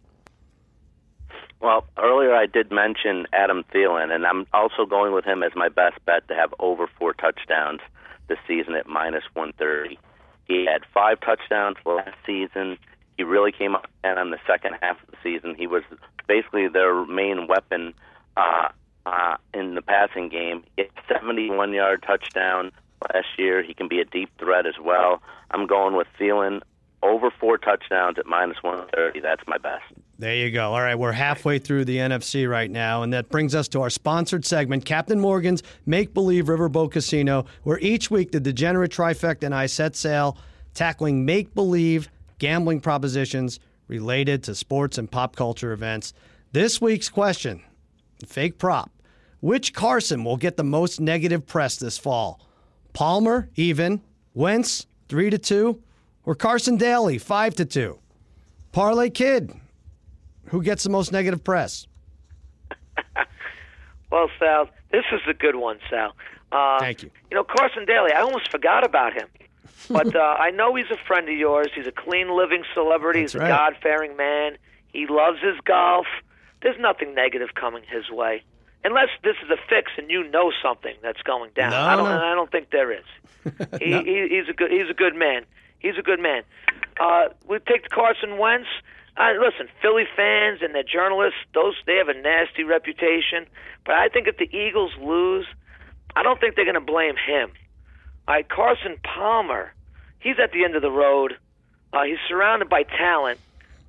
Well, 1.61 1.85
earlier 1.99 2.33
I 2.33 2.47
did 2.47 2.71
mention 2.71 3.27
Adam 3.33 3.63
Thielen, 3.71 4.11
and 4.11 4.25
I'm 4.25 4.47
also 4.51 4.87
going 4.87 5.13
with 5.13 5.25
him 5.25 5.43
as 5.43 5.51
my 5.55 5.69
best 5.69 6.03
bet 6.07 6.27
to 6.29 6.33
have 6.33 6.55
over 6.57 6.89
four 6.97 7.13
touchdowns 7.13 7.81
this 8.29 8.39
season 8.47 8.73
at 8.73 8.87
minus 8.87 9.25
130. 9.35 9.99
He 10.45 10.65
had 10.65 10.81
five 10.91 11.19
touchdowns 11.19 11.77
last 11.85 12.15
season. 12.25 12.79
He 13.17 13.23
really 13.23 13.51
came 13.51 13.75
up 13.75 13.87
and 14.03 14.19
on 14.19 14.31
the 14.31 14.37
second 14.45 14.75
half 14.81 15.01
of 15.01 15.09
the 15.11 15.17
season. 15.23 15.55
He 15.55 15.67
was 15.67 15.83
basically 16.27 16.67
their 16.67 17.05
main 17.05 17.47
weapon 17.47 17.93
uh, 18.35 18.69
uh, 19.05 19.37
in 19.53 19.75
the 19.75 19.81
passing 19.81 20.29
game. 20.29 20.63
He 20.75 20.83
had 20.83 20.91
71 21.07 21.73
yard 21.73 22.03
touchdown 22.05 22.71
last 23.13 23.27
year. 23.37 23.63
He 23.63 23.73
can 23.73 23.87
be 23.87 23.99
a 23.99 24.05
deep 24.05 24.29
threat 24.37 24.65
as 24.65 24.75
well. 24.81 25.21
I'm 25.51 25.65
going 25.65 25.95
with 25.95 26.07
Thielen 26.19 26.61
over 27.03 27.31
four 27.39 27.57
touchdowns 27.57 28.17
at 28.17 28.25
minus 28.25 28.57
130. 28.61 29.19
That's 29.19 29.43
my 29.47 29.57
best. 29.57 29.83
There 30.19 30.35
you 30.35 30.49
go. 30.49 30.73
All 30.73 30.81
right, 30.81 30.95
we're 30.95 31.11
halfway 31.11 31.59
through 31.59 31.85
the 31.85 31.97
NFC 31.97 32.49
right 32.49 32.71
now, 32.71 33.03
and 33.03 33.13
that 33.13 33.29
brings 33.29 33.53
us 33.53 33.67
to 33.69 33.81
our 33.81 33.89
sponsored 33.91 34.45
segment, 34.45 34.83
Captain 34.83 35.19
Morgan's 35.19 35.61
Make 35.85 36.13
Believe 36.13 36.45
Riverboat 36.45 36.91
Casino, 36.91 37.45
where 37.63 37.77
each 37.79 38.09
week 38.09 38.31
the 38.31 38.39
Degenerate 38.39 38.91
Trifecta 38.91 39.43
and 39.43 39.53
I 39.53 39.67
set 39.67 39.95
sail 39.95 40.37
tackling 40.73 41.25
make 41.25 41.53
believe 41.53 42.09
gambling 42.39 42.81
propositions 42.81 43.59
related 43.87 44.43
to 44.43 44.55
sports 44.55 44.97
and 44.97 45.09
pop 45.09 45.35
culture 45.35 45.71
events. 45.71 46.13
This 46.51 46.81
week's 46.81 47.09
question 47.09 47.61
fake 48.25 48.57
prop. 48.57 48.91
Which 49.39 49.73
Carson 49.73 50.23
will 50.23 50.37
get 50.37 50.57
the 50.57 50.63
most 50.63 50.99
negative 50.99 51.45
press 51.45 51.77
this 51.77 51.97
fall? 51.97 52.41
Palmer, 52.93 53.49
even. 53.55 54.01
Wentz, 54.33 54.87
3 55.09 55.29
to 55.29 55.37
2. 55.37 55.81
Or 56.25 56.35
Carson 56.35 56.77
Daly, 56.77 57.19
5 57.19 57.55
to 57.55 57.65
2. 57.65 57.99
Parlay 58.71 59.09
Kid, 59.09 59.53
who 60.45 60.61
gets 60.61 60.83
the 60.83 60.89
most 60.89 61.11
negative 61.11 61.43
press? 61.43 61.87
well, 64.11 64.29
Sal, 64.39 64.69
this 64.91 65.05
is 65.11 65.21
a 65.29 65.33
good 65.33 65.55
one, 65.55 65.79
Sal. 65.89 66.13
Uh, 66.51 66.79
Thank 66.79 67.03
you. 67.03 67.11
You 67.29 67.37
know, 67.37 67.43
Carson 67.43 67.85
Daly, 67.85 68.11
I 68.13 68.21
almost 68.21 68.49
forgot 68.51 68.85
about 68.85 69.13
him. 69.13 69.27
But 69.89 70.15
uh, 70.15 70.19
I 70.19 70.51
know 70.51 70.75
he's 70.75 70.89
a 70.91 70.97
friend 71.07 71.27
of 71.29 71.35
yours. 71.37 71.67
He's 71.75 71.87
a 71.87 71.91
clean 71.91 72.35
living 72.35 72.63
celebrity. 72.73 73.21
That's 73.21 73.33
he's 73.33 73.39
right. 73.39 73.47
a 73.47 73.49
God 73.49 73.75
fearing 73.81 74.15
man. 74.15 74.57
He 74.93 75.07
loves 75.07 75.39
his 75.41 75.55
golf. 75.65 76.07
There's 76.61 76.79
nothing 76.79 77.13
negative 77.13 77.49
coming 77.55 77.83
his 77.87 78.09
way. 78.09 78.43
Unless 78.83 79.09
this 79.23 79.35
is 79.43 79.49
a 79.49 79.57
fix 79.69 79.91
and 79.97 80.09
you 80.09 80.29
know 80.29 80.51
something 80.63 80.95
that's 81.01 81.21
going 81.21 81.51
down. 81.55 81.71
No, 81.71 81.77
I 81.81 81.95
don't 81.95 82.05
no. 82.05 82.23
I 82.23 82.33
don't 82.35 82.51
think 82.51 82.69
there 82.71 82.91
is. 82.91 83.05
he, 83.79 83.89
No. 83.91 84.01
he, 84.03 84.27
he's 84.29 84.49
a 84.49 84.53
good 84.53 84.71
he's 84.71 84.89
a 84.89 84.93
good 84.93 85.15
man. 85.15 85.43
He's 85.79 85.97
a 85.97 86.01
good 86.01 86.19
man. 86.19 86.43
Uh, 86.99 87.29
we 87.47 87.59
take 87.59 87.89
Carson 87.89 88.37
Wentz. 88.37 88.67
Uh, 89.17 89.31
listen, 89.39 89.67
Philly 89.81 90.05
fans 90.15 90.59
and 90.61 90.75
their 90.75 90.83
journalists, 90.83 91.39
those 91.53 91.75
they 91.85 91.95
have 91.95 92.07
a 92.07 92.13
nasty 92.13 92.63
reputation. 92.63 93.45
But 93.85 93.95
I 93.95 94.09
think 94.09 94.27
if 94.27 94.37
the 94.37 94.49
Eagles 94.55 94.91
lose, 95.01 95.47
I 96.15 96.23
don't 96.23 96.39
think 96.39 96.55
they're 96.55 96.65
going 96.65 96.75
to 96.75 96.81
blame 96.81 97.15
him. 97.15 97.51
All 98.27 98.33
right, 98.33 98.47
Carson 98.47 98.97
Palmer, 99.03 99.73
he's 100.19 100.35
at 100.41 100.51
the 100.51 100.65
end 100.65 100.75
of 100.75 100.81
the 100.81 100.91
road. 100.91 101.37
Uh, 101.93 102.03
he's 102.03 102.17
surrounded 102.27 102.67
by 102.69 102.83
talent. 102.83 103.39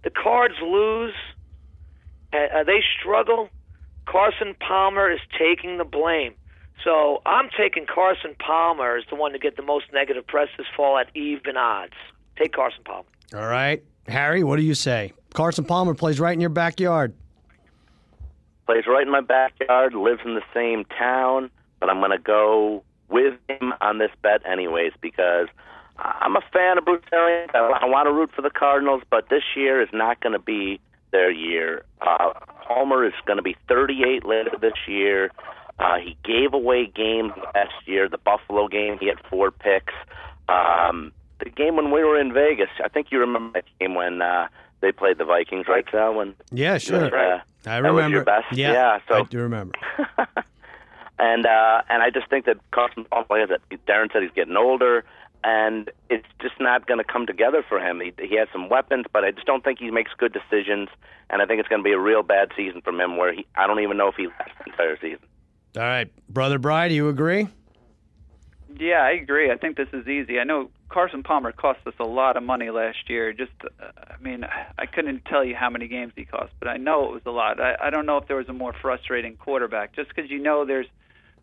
The 0.04 0.10
Cards 0.10 0.54
lose. 0.62 1.14
Uh, 2.32 2.60
uh, 2.60 2.64
they 2.64 2.80
struggle. 3.00 3.48
Carson 4.06 4.54
Palmer 4.60 5.10
is 5.10 5.20
taking 5.36 5.78
the 5.78 5.84
blame. 5.84 6.34
So 6.84 7.20
I'm 7.26 7.50
taking 7.58 7.86
Carson 7.86 8.36
Palmer 8.38 8.96
as 8.96 9.04
the 9.10 9.16
one 9.16 9.32
to 9.32 9.38
get 9.38 9.56
the 9.56 9.62
most 9.62 9.86
negative 9.92 10.26
press 10.26 10.48
this 10.56 10.66
fall 10.76 10.96
at 10.98 11.08
even 11.16 11.56
odds. 11.56 11.94
Take 12.38 12.52
Carson 12.52 12.84
Palmer. 12.84 13.08
All 13.34 13.46
right. 13.46 13.82
Harry, 14.06 14.44
what 14.44 14.56
do 14.56 14.62
you 14.62 14.74
say? 14.74 15.12
Carson 15.34 15.64
Palmer 15.64 15.94
plays 15.94 16.20
right 16.20 16.32
in 16.32 16.40
your 16.40 16.50
backyard. 16.50 17.12
Plays 18.66 18.86
right 18.86 19.02
in 19.02 19.10
my 19.10 19.20
backyard, 19.20 19.94
lives 19.94 20.20
in 20.24 20.34
the 20.34 20.42
same 20.54 20.84
town, 20.84 21.50
but 21.80 21.90
I'm 21.90 21.98
going 21.98 22.12
to 22.12 22.18
go 22.18 22.84
with 23.08 23.34
him 23.48 23.72
on 23.80 23.98
this 23.98 24.10
bet 24.22 24.42
anyways 24.46 24.92
because 25.00 25.48
I'm 25.98 26.36
a 26.36 26.42
fan 26.52 26.78
of 26.78 26.84
Bruce 26.84 27.02
Arians. 27.12 27.50
I, 27.54 27.58
I 27.58 27.84
want 27.86 28.06
to 28.06 28.12
root 28.12 28.30
for 28.34 28.42
the 28.42 28.50
Cardinals, 28.50 29.02
but 29.10 29.28
this 29.30 29.42
year 29.56 29.80
is 29.82 29.88
not 29.92 30.20
going 30.20 30.32
to 30.34 30.38
be 30.38 30.80
their 31.10 31.30
year. 31.30 31.84
Uh, 32.00 32.32
Palmer 32.66 33.04
is 33.06 33.14
going 33.26 33.38
to 33.38 33.42
be 33.42 33.56
38 33.68 34.24
later 34.24 34.50
this 34.60 34.74
year. 34.86 35.30
Uh, 35.78 35.96
he 35.98 36.16
gave 36.24 36.52
away 36.54 36.86
games 36.86 37.32
last 37.54 37.72
year. 37.86 38.08
The 38.08 38.18
Buffalo 38.18 38.68
game, 38.68 38.98
he 38.98 39.06
had 39.06 39.18
four 39.30 39.50
picks. 39.50 39.94
Um, 40.48 41.12
the 41.42 41.50
game 41.50 41.76
when 41.76 41.90
we 41.90 42.02
were 42.04 42.18
in 42.20 42.32
Vegas, 42.32 42.68
I 42.84 42.88
think 42.88 43.08
you 43.10 43.18
remember 43.20 43.60
that 43.60 43.64
game 43.80 43.94
when 43.94 44.20
uh, 44.20 44.48
they 44.80 44.92
played 44.92 45.18
the 45.18 45.24
Vikings, 45.24 45.66
right, 45.68 45.84
Sal? 45.90 46.14
When 46.14 46.34
Yeah, 46.52 46.78
sure. 46.78 47.06
uh, 47.16 47.40
I 47.66 47.80
that 47.80 47.82
was 47.82 47.96
remember. 48.04 48.16
your 48.16 48.24
best? 48.24 48.46
Yeah, 48.52 48.72
Yeah, 48.72 48.98
so- 49.08 49.14
I 49.14 49.22
do 49.24 49.38
remember. 49.38 49.74
and 51.18 51.46
uh, 51.46 51.82
and 51.88 52.02
I 52.02 52.10
just 52.10 52.28
think 52.30 52.46
that 52.46 52.56
Carson 52.70 53.04
Palmer, 53.04 53.26
like 53.30 53.42
I 53.42 53.46
said, 53.48 53.80
Darren 53.86 54.12
said 54.12 54.22
he's 54.22 54.32
getting 54.34 54.56
older, 54.56 55.04
and 55.44 55.90
it's 56.10 56.26
just 56.40 56.54
not 56.60 56.86
going 56.86 56.98
to 56.98 57.04
come 57.04 57.26
together 57.26 57.64
for 57.68 57.80
him. 57.80 58.00
He, 58.00 58.12
he 58.18 58.36
has 58.36 58.48
some 58.52 58.68
weapons, 58.68 59.06
but 59.12 59.24
I 59.24 59.30
just 59.30 59.46
don't 59.46 59.64
think 59.64 59.78
he 59.78 59.90
makes 59.90 60.12
good 60.16 60.32
decisions, 60.32 60.88
and 61.30 61.42
I 61.42 61.46
think 61.46 61.60
it's 61.60 61.68
going 61.68 61.82
to 61.82 61.84
be 61.84 61.92
a 61.92 61.98
real 61.98 62.22
bad 62.22 62.50
season 62.56 62.80
from 62.82 63.00
him. 63.00 63.16
Where 63.16 63.32
he, 63.32 63.46
I 63.56 63.66
don't 63.66 63.80
even 63.80 63.96
know 63.96 64.08
if 64.08 64.14
he 64.16 64.26
lasts 64.26 64.54
the 64.64 64.70
entire 64.70 64.98
season. 65.00 65.26
All 65.76 65.82
right, 65.82 66.10
brother 66.28 66.58
Bry, 66.58 66.88
do 66.88 66.94
you 66.94 67.08
agree? 67.08 67.48
Yeah, 68.78 69.02
I 69.02 69.10
agree. 69.10 69.50
I 69.50 69.56
think 69.56 69.76
this 69.76 69.88
is 69.92 70.06
easy. 70.06 70.38
I 70.38 70.44
know 70.44 70.70
Carson 70.88 71.22
Palmer 71.22 71.50
cost 71.52 71.80
us 71.86 71.94
a 71.98 72.04
lot 72.04 72.36
of 72.36 72.42
money 72.42 72.70
last 72.70 73.08
year. 73.08 73.32
Just, 73.32 73.50
uh, 73.64 73.84
I 74.08 74.22
mean, 74.22 74.44
I 74.78 74.86
couldn't 74.86 75.24
tell 75.24 75.44
you 75.44 75.56
how 75.56 75.68
many 75.68 75.88
games 75.88 76.12
he 76.14 76.24
cost, 76.24 76.52
but 76.60 76.68
I 76.68 76.76
know 76.76 77.06
it 77.06 77.12
was 77.12 77.22
a 77.26 77.30
lot. 77.30 77.60
I, 77.60 77.76
I 77.82 77.90
don't 77.90 78.06
know 78.06 78.18
if 78.18 78.28
there 78.28 78.36
was 78.36 78.48
a 78.48 78.52
more 78.52 78.72
frustrating 78.80 79.36
quarterback, 79.36 79.96
just 79.96 80.08
because 80.14 80.30
you 80.30 80.38
know 80.38 80.64
there's 80.64 80.86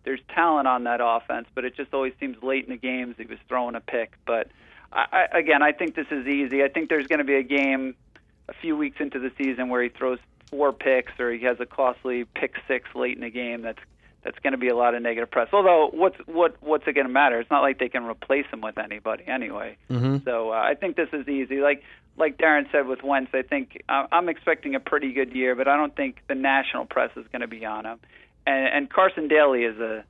there's 0.05 0.21
talent 0.33 0.67
on 0.67 0.85
that 0.85 1.01
offense, 1.03 1.47
but 1.53 1.65
it 1.65 1.75
just 1.75 1.93
always 1.93 2.13
seems 2.19 2.41
late 2.41 2.65
in 2.65 2.69
the 2.69 2.77
games 2.77 3.15
he 3.17 3.25
was 3.25 3.39
throwing 3.49 3.75
a 3.75 3.81
pick. 3.81 4.13
But 4.25 4.49
I, 4.93 5.27
I, 5.33 5.39
again, 5.39 5.61
I 5.61 5.71
think 5.71 5.95
this 5.95 6.07
is 6.11 6.27
easy. 6.27 6.63
I 6.63 6.69
think 6.69 6.89
there's 6.89 7.07
going 7.07 7.19
to 7.19 7.25
be 7.25 7.35
a 7.35 7.43
game 7.43 7.95
a 8.47 8.53
few 8.53 8.77
weeks 8.77 8.97
into 8.99 9.19
the 9.19 9.31
season 9.37 9.69
where 9.69 9.81
he 9.83 9.89
throws 9.89 10.19
four 10.49 10.71
picks 10.71 11.19
or 11.19 11.31
he 11.33 11.43
has 11.45 11.59
a 11.59 11.65
costly 11.65 12.23
pick 12.23 12.55
six 12.67 12.87
late 12.95 13.15
in 13.15 13.21
the 13.21 13.29
game. 13.29 13.61
That's 13.61 13.79
that's 14.23 14.39
going 14.39 14.53
to 14.53 14.57
be 14.57 14.69
a 14.69 14.75
lot 14.75 14.95
of 14.95 15.03
negative 15.03 15.29
press. 15.29 15.49
Although, 15.53 15.89
what's 15.93 16.17
what 16.25 16.55
what's 16.61 16.87
it 16.87 16.93
going 16.93 17.07
to 17.07 17.13
matter? 17.13 17.39
It's 17.39 17.51
not 17.51 17.61
like 17.61 17.77
they 17.79 17.89
can 17.89 18.05
replace 18.05 18.45
him 18.51 18.61
with 18.61 18.77
anybody 18.77 19.23
anyway. 19.27 19.77
Mm-hmm. 19.89 20.17
So 20.25 20.49
uh, 20.49 20.55
I 20.55 20.73
think 20.73 20.95
this 20.95 21.09
is 21.13 21.27
easy. 21.27 21.61
Like 21.61 21.83
like 22.17 22.37
Darren 22.37 22.71
said 22.71 22.87
with 22.87 23.03
Wentz, 23.03 23.31
I 23.33 23.43
think 23.43 23.83
uh, 23.87 24.07
I'm 24.11 24.29
expecting 24.29 24.73
a 24.75 24.79
pretty 24.79 25.13
good 25.13 25.33
year, 25.33 25.55
but 25.55 25.67
I 25.67 25.77
don't 25.77 25.95
think 25.95 26.21
the 26.27 26.35
national 26.35 26.85
press 26.85 27.11
is 27.15 27.25
going 27.31 27.41
to 27.41 27.47
be 27.47 27.65
on 27.65 27.85
him. 27.85 27.99
And, 28.45 28.67
and 28.67 28.89
Carson 28.89 29.27
Daly 29.27 29.63
is 29.63 29.79
a 29.79 30.03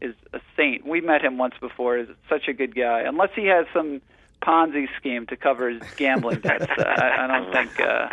is 0.00 0.14
a 0.32 0.40
saint. 0.56 0.86
We 0.86 1.00
met 1.00 1.22
him 1.22 1.38
once 1.38 1.54
before. 1.60 1.98
Is 1.98 2.08
such 2.28 2.48
a 2.48 2.52
good 2.52 2.74
guy. 2.74 3.00
Unless 3.02 3.30
he 3.34 3.46
has 3.46 3.66
some 3.72 4.00
Ponzi 4.42 4.86
scheme 4.96 5.26
to 5.26 5.36
cover 5.36 5.70
his 5.70 5.82
gambling 5.96 6.40
debts, 6.42 6.66
I, 6.78 7.18
I 7.20 7.26
don't 7.26 7.52
think. 7.52 7.80
Uh, 7.80 8.08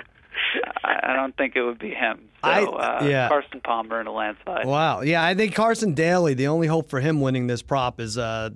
I 0.84 1.14
don't 1.16 1.36
think 1.36 1.56
it 1.56 1.62
would 1.64 1.80
be 1.80 1.90
him. 1.90 2.30
So, 2.44 2.50
I- 2.50 2.64
uh, 2.64 3.04
yeah. 3.04 3.28
Carson 3.28 3.60
Palmer 3.62 4.00
in 4.00 4.08
a 4.08 4.12
landslide. 4.12 4.66
Wow. 4.66 5.02
Yeah, 5.02 5.24
I 5.24 5.36
think 5.36 5.54
Carson 5.54 5.94
Daly, 5.94 6.34
the 6.34 6.48
only 6.48 6.66
hope 6.68 6.90
for 6.90 7.00
him 7.02 7.20
winning 7.20 7.48
this 7.48 7.62
prop 7.62 8.00
is 8.00 8.18
uh, 8.18 8.52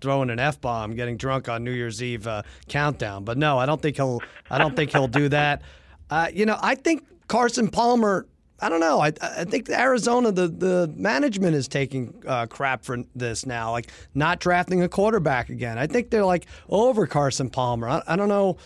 throwing 0.00 0.30
an 0.30 0.40
F 0.40 0.60
bomb, 0.60 0.94
getting 0.94 1.16
drunk 1.16 1.48
on 1.48 1.62
New 1.64 1.70
Year's 1.70 2.02
Eve 2.02 2.26
uh, 2.26 2.42
countdown. 2.68 3.24
But 3.24 3.38
no, 3.38 3.56
I 3.58 3.66
don't 3.66 3.80
think 3.80 3.96
he'll. 3.96 4.20
I 4.50 4.58
don't 4.58 4.74
think 4.74 4.90
he'll 4.92 5.08
do 5.08 5.28
that. 5.30 5.62
Uh, 6.10 6.26
you 6.32 6.46
know, 6.46 6.56
I 6.62 6.74
think 6.74 7.04
Carson 7.28 7.68
Palmer. 7.68 8.26
I 8.60 8.68
don't 8.68 8.80
know. 8.80 9.00
I, 9.00 9.12
I 9.22 9.44
think 9.44 9.68
Arizona, 9.70 10.32
the, 10.32 10.48
the 10.48 10.92
management 10.96 11.54
is 11.54 11.68
taking 11.68 12.22
uh, 12.26 12.46
crap 12.46 12.84
for 12.84 12.98
this 13.14 13.46
now, 13.46 13.70
like 13.70 13.90
not 14.14 14.40
drafting 14.40 14.82
a 14.82 14.88
quarterback 14.88 15.48
again. 15.48 15.78
I 15.78 15.86
think 15.86 16.10
they're 16.10 16.24
like 16.24 16.46
over 16.68 17.06
Carson 17.06 17.50
Palmer. 17.50 17.88
I, 17.88 18.02
I 18.06 18.16
don't 18.16 18.28
know. 18.28 18.56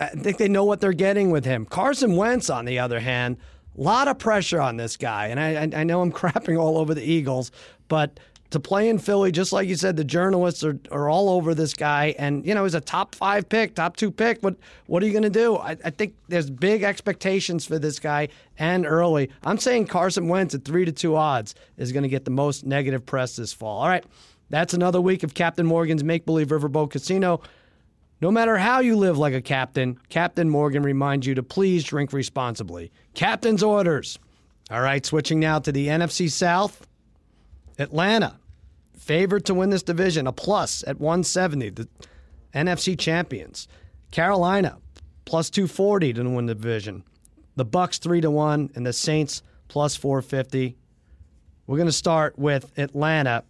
I 0.00 0.08
think 0.08 0.38
they 0.38 0.48
know 0.48 0.64
what 0.64 0.80
they're 0.80 0.92
getting 0.92 1.30
with 1.30 1.44
him. 1.44 1.64
Carson 1.66 2.16
Wentz, 2.16 2.50
on 2.50 2.64
the 2.64 2.78
other 2.78 2.98
hand, 2.98 3.36
a 3.78 3.80
lot 3.80 4.08
of 4.08 4.18
pressure 4.18 4.60
on 4.60 4.76
this 4.76 4.96
guy, 4.96 5.28
and 5.28 5.38
I, 5.38 5.62
I, 5.62 5.80
I 5.80 5.84
know 5.84 6.00
I'm 6.00 6.12
crapping 6.12 6.58
all 6.58 6.78
over 6.78 6.94
the 6.94 7.02
Eagles, 7.02 7.52
but 7.88 8.18
to 8.50 8.58
play 8.58 8.88
in 8.88 8.98
Philly, 8.98 9.30
just 9.30 9.52
like 9.52 9.68
you 9.68 9.76
said, 9.76 9.96
the 9.96 10.04
journalists 10.04 10.64
are, 10.64 10.78
are 10.90 11.08
all 11.08 11.28
over 11.30 11.54
this 11.54 11.72
guy, 11.72 12.14
and 12.18 12.44
you 12.44 12.54
know 12.54 12.64
he's 12.64 12.74
a 12.74 12.80
top 12.80 13.14
five 13.14 13.48
pick, 13.48 13.74
top 13.74 13.96
two 13.96 14.10
pick. 14.10 14.40
But 14.40 14.56
what 14.86 15.02
are 15.02 15.06
you 15.06 15.12
going 15.12 15.22
to 15.22 15.30
do? 15.30 15.56
I, 15.56 15.76
I, 15.84 15.90
think 15.90 16.14
there's 16.28 16.50
big 16.50 16.82
expectations 16.82 17.64
for 17.64 17.78
this 17.78 18.00
guy, 18.00 18.28
and 18.58 18.84
early. 18.86 19.30
I'm 19.44 19.58
saying 19.58 19.86
Carson 19.86 20.28
Wentz 20.28 20.54
at 20.54 20.64
three 20.64 20.84
to 20.84 20.92
two 20.92 21.14
odds 21.14 21.54
is 21.76 21.92
going 21.92 22.02
to 22.02 22.08
get 22.08 22.24
the 22.24 22.32
most 22.32 22.66
negative 22.66 23.06
press 23.06 23.36
this 23.36 23.52
fall. 23.52 23.82
All 23.82 23.88
right, 23.88 24.04
that's 24.48 24.74
another 24.74 25.00
week 25.00 25.22
of 25.22 25.32
Captain 25.32 25.66
Morgan's 25.66 26.02
Make 26.02 26.26
Believe 26.26 26.48
Riverboat 26.48 26.90
Casino. 26.90 27.40
No 28.20 28.30
matter 28.30 28.58
how 28.58 28.80
you 28.80 28.96
live 28.96 29.16
like 29.16 29.32
a 29.32 29.40
captain, 29.40 29.98
Captain 30.10 30.50
Morgan 30.50 30.82
reminds 30.82 31.26
you 31.26 31.36
to 31.36 31.42
please 31.42 31.84
drink 31.84 32.12
responsibly. 32.12 32.90
Captain's 33.14 33.62
orders. 33.62 34.18
All 34.70 34.80
right, 34.80 35.06
switching 35.06 35.40
now 35.40 35.60
to 35.60 35.72
the 35.72 35.86
NFC 35.86 36.30
South. 36.30 36.86
Atlanta, 37.78 38.39
favored 39.10 39.44
to 39.44 39.54
win 39.54 39.70
this 39.70 39.82
division, 39.82 40.28
a 40.28 40.32
plus 40.32 40.84
at 40.86 41.00
170, 41.00 41.70
the 41.70 41.88
NFC 42.54 42.96
champions. 42.96 43.66
Carolina, 44.12 44.78
plus 45.24 45.50
240 45.50 46.12
to 46.12 46.22
win 46.30 46.46
the 46.46 46.54
division. 46.54 47.02
The 47.56 47.66
Bucs 47.66 47.98
3 47.98 48.20
to 48.20 48.30
1 48.30 48.70
and 48.76 48.86
the 48.86 48.92
Saints 48.92 49.42
plus 49.66 49.96
450. 49.96 50.76
We're 51.66 51.76
going 51.76 51.88
to 51.88 51.92
start 51.92 52.38
with 52.38 52.70
Atlanta 52.78 53.42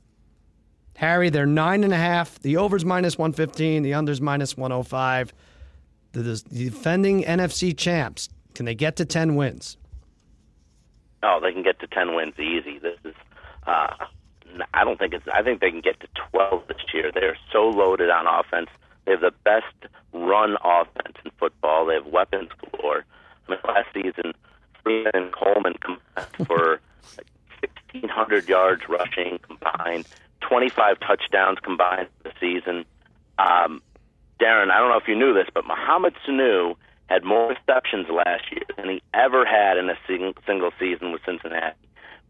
Harry, 0.96 1.28
they're 1.28 1.46
nine 1.46 1.84
and 1.84 1.92
a 1.92 1.96
half. 1.96 2.38
The 2.40 2.56
overs 2.56 2.84
minus 2.84 3.18
115, 3.18 3.82
the 3.82 3.92
unders 3.92 4.20
minus 4.20 4.56
105. 4.56 5.32
The, 6.12 6.42
defending 6.52 7.24
NFC 7.24 7.76
champs, 7.76 8.30
can 8.54 8.64
they 8.64 8.74
get 8.74 8.96
to 8.96 9.04
10 9.04 9.34
wins? 9.34 9.76
Oh, 11.22 11.38
they 11.42 11.52
can 11.52 11.62
get 11.62 11.80
to 11.80 11.86
10 11.86 12.14
wins 12.14 12.34
easy. 12.38 12.78
This 12.78 12.98
is, 13.04 13.14
uh, 13.66 13.88
I 14.74 14.84
don't 14.84 14.98
think 14.98 15.14
it's, 15.14 15.26
I 15.32 15.42
think 15.42 15.60
they 15.60 15.70
can 15.70 15.80
get 15.80 16.00
to 16.00 16.08
12 16.30 16.68
this 16.68 16.78
year. 16.92 17.10
They're 17.12 17.38
so 17.52 17.68
loaded 17.68 18.10
on 18.10 18.26
offense. 18.26 18.68
They 19.04 19.12
have 19.12 19.20
the 19.20 19.32
best 19.44 19.92
run 20.12 20.56
offense 20.62 21.16
in 21.24 21.30
football. 21.38 21.86
They 21.86 21.94
have 21.94 22.06
weapons 22.06 22.50
galore. 22.60 23.04
I 23.48 23.50
mean, 23.50 23.60
last 23.64 23.88
season, 23.94 24.32
Freeman 24.82 25.12
and 25.14 25.32
Coleman 25.32 25.74
combined 25.74 26.46
for 26.46 26.80
1,600 27.92 28.48
yards 28.48 28.82
rushing 28.88 29.38
combined. 29.38 30.06
25 30.40 31.00
touchdowns 31.00 31.58
combined 31.62 32.08
the 32.22 32.32
season. 32.40 32.84
Um, 33.38 33.82
Darren, 34.40 34.70
I 34.70 34.78
don't 34.78 34.88
know 34.88 34.98
if 34.98 35.08
you 35.08 35.16
knew 35.16 35.34
this, 35.34 35.48
but 35.52 35.66
Mohamed 35.66 36.14
Sanu 36.26 36.76
had 37.08 37.24
more 37.24 37.48
receptions 37.48 38.06
last 38.08 38.50
year 38.50 38.62
than 38.76 38.88
he 38.88 39.02
ever 39.12 39.44
had 39.44 39.76
in 39.76 39.90
a 39.90 39.98
single 40.06 40.70
season 40.78 41.12
with 41.12 41.20
Cincinnati, 41.26 41.76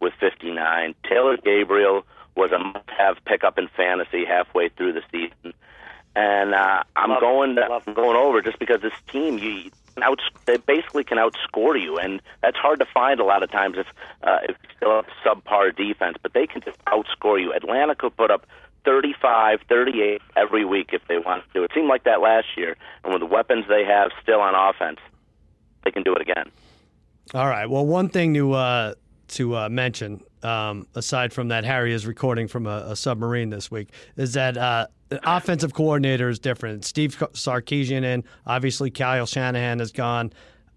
with 0.00 0.12
59. 0.20 0.94
Taylor 1.08 1.36
Gabriel 1.36 2.04
was 2.36 2.52
a 2.52 2.58
must-have 2.58 3.16
pickup 3.24 3.58
in 3.58 3.68
fantasy 3.76 4.24
halfway 4.24 4.68
through 4.70 4.92
the 4.92 5.02
season, 5.10 5.52
and 6.16 6.54
uh, 6.54 6.82
I'm 6.96 7.10
love 7.10 7.20
going 7.20 7.56
to, 7.56 7.62
I'm 7.62 7.94
going 7.94 8.16
over 8.16 8.40
just 8.42 8.58
because 8.58 8.80
this 8.80 8.92
team 9.10 9.38
you 9.38 9.70
out 10.02 10.20
they 10.46 10.56
basically 10.56 11.04
can 11.04 11.18
outscore 11.18 11.80
you, 11.80 11.98
and 11.98 12.20
that's 12.42 12.56
hard 12.56 12.78
to 12.80 12.86
find 12.86 13.20
a 13.20 13.24
lot 13.24 13.42
of 13.42 13.50
times 13.50 13.76
if 13.78 13.86
uh, 14.22 14.38
if 14.48 14.56
you 14.62 14.68
still 14.76 14.96
have 14.96 15.06
subpar 15.24 15.76
defense. 15.76 16.16
But 16.22 16.32
they 16.32 16.46
can 16.46 16.62
just 16.62 16.78
outscore 16.86 17.40
you. 17.40 17.52
Atlanta 17.52 17.94
could 17.94 18.16
put 18.16 18.30
up 18.30 18.46
35, 18.84 19.60
38 19.68 20.22
every 20.36 20.64
week 20.64 20.90
if 20.92 21.02
they 21.08 21.18
want 21.18 21.44
to. 21.54 21.64
It 21.64 21.70
seemed 21.74 21.88
like 21.88 22.04
that 22.04 22.20
last 22.20 22.46
year, 22.56 22.76
and 23.04 23.12
with 23.12 23.20
the 23.20 23.26
weapons 23.26 23.66
they 23.68 23.84
have 23.84 24.10
still 24.22 24.40
on 24.40 24.54
offense, 24.54 24.98
they 25.84 25.90
can 25.90 26.02
do 26.02 26.14
it 26.14 26.22
again. 26.22 26.50
All 27.34 27.46
right. 27.46 27.68
Well, 27.68 27.86
one 27.86 28.08
thing 28.08 28.34
to 28.34 28.52
uh, 28.52 28.94
to 29.30 29.56
uh, 29.56 29.68
mention, 29.68 30.22
um, 30.42 30.86
aside 30.94 31.32
from 31.32 31.48
that, 31.48 31.64
Harry 31.64 31.92
is 31.92 32.06
recording 32.06 32.48
from 32.48 32.66
a, 32.66 32.86
a 32.88 32.96
submarine 32.96 33.50
this 33.50 33.70
week, 33.70 33.90
is 34.16 34.32
that 34.34 34.56
uh, 34.56 34.86
the 35.08 35.20
offensive 35.24 35.74
coordinator 35.74 36.28
is 36.28 36.38
different. 36.38 36.84
Steve 36.84 37.16
Sarkisian 37.16 38.04
in, 38.04 38.24
obviously 38.46 38.90
Kyle 38.90 39.26
Shanahan 39.26 39.78
has 39.78 39.92
gone. 39.92 40.32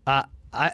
Uh, 0.05 0.23
I, 0.51 0.71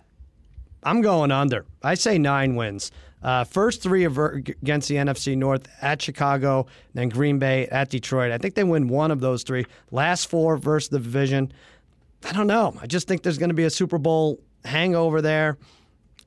I'm 0.84 1.02
going 1.02 1.32
under. 1.32 1.66
I 1.84 1.96
say 1.96 2.18
nine 2.18 2.56
wins. 2.56 2.92
Uh, 3.22 3.44
first 3.44 3.82
three 3.82 4.06
against 4.06 4.88
the 4.88 4.96
NFC 4.96 5.36
North 5.36 5.68
at 5.82 6.02
Chicago, 6.02 6.68
then 6.94 7.10
Green 7.10 7.38
Bay 7.38 7.68
at 7.68 7.90
Detroit. 7.90 8.32
I 8.32 8.38
think 8.38 8.56
they 8.56 8.64
win 8.64 8.88
one 8.88 9.12
of 9.12 9.20
those 9.20 9.44
three. 9.44 9.66
Last 9.92 10.30
four 10.30 10.56
versus 10.56 10.90
the 10.90 11.00
division. 11.00 11.52
I 12.24 12.32
don't 12.32 12.48
know. 12.48 12.78
I 12.82 12.88
just 12.88 13.08
think 13.08 13.24
there's 13.24 13.38
going 13.38 13.50
to 13.50 13.56
be 13.56 13.66
a 13.66 13.70
Super 13.70 13.98
Bowl 13.98 14.40
hangover 14.64 15.22
there. 15.22 15.58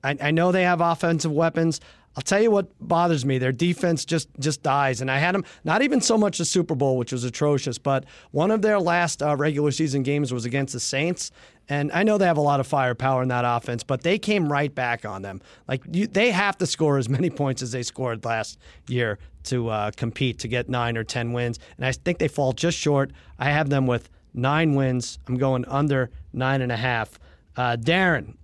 I, 0.03 0.17
I 0.21 0.31
know 0.31 0.53
they 0.53 0.65
have 0.65 0.81
offensive 0.81 1.33
weapons. 1.33 1.81
I'll 2.15 2.23
tell 2.23 2.43
you 2.43 2.51
what 2.51 2.67
bothers 2.79 3.25
me. 3.25 3.39
Their 3.39 3.53
defense 3.53 4.05
just 4.05 4.29
just 4.39 4.63
dies, 4.63 5.01
and 5.01 5.11
I 5.11 5.19
had 5.19 5.35
them 5.35 5.45
not 5.65 5.81
even 5.81 6.01
so 6.01 6.19
much 6.19 6.39
the 6.39 6.45
Super 6.45 6.75
Bowl, 6.75 6.99
which 6.99 7.11
was 7.13 7.25
atrocious, 7.25 7.79
but 7.79 8.05
one 8.33 8.51
of 8.51 8.61
their 8.61 8.79
last 8.79 9.23
uh, 9.23 9.35
regular 9.35 9.71
season 9.71 10.03
games 10.03 10.33
was 10.33 10.45
against 10.45 10.75
the 10.75 10.81
Saints, 10.81 11.31
and 11.71 11.91
I 11.93 12.03
know 12.03 12.19
they 12.19 12.27
have 12.27 12.37
a 12.37 12.43
lot 12.43 12.61
of 12.61 12.67
firepower 12.67 13.23
in 13.23 13.29
that 13.29 13.45
offense, 13.47 13.83
but 13.83 14.03
they 14.03 14.19
came 14.19 14.53
right 14.53 14.75
back 14.75 15.07
on 15.07 15.23
them. 15.23 15.41
Like 15.67 15.83
you, 15.91 16.07
they 16.07 16.33
have 16.33 16.59
to 16.59 16.67
score 16.67 16.99
as 16.99 17.09
many 17.09 17.31
points 17.31 17.63
as 17.63 17.73
they 17.73 17.83
scored 17.83 18.25
last 18.27 18.59
year 18.89 19.19
to 19.45 19.71
uh, 19.71 19.91
compete 19.97 20.39
to 20.41 20.49
get 20.49 20.69
nine 20.69 20.99
or 20.99 21.05
ten 21.05 21.33
wins, 21.33 21.59
and 21.79 21.87
I 21.87 21.93
think 21.93 22.19
they 22.19 22.29
fall 22.29 22.53
just 22.53 22.77
short. 22.77 23.11
I 23.39 23.51
have 23.51 23.71
them 23.71 23.87
with 23.87 24.11
nine 24.35 24.75
wins. 24.75 25.19
I'm 25.27 25.39
going 25.39 25.65
under 25.65 26.11
nine 26.35 26.61
and 26.61 26.73
a 26.73 26.77
half. 26.77 27.19
Uh, 27.57 27.77
Darren, 27.77 28.35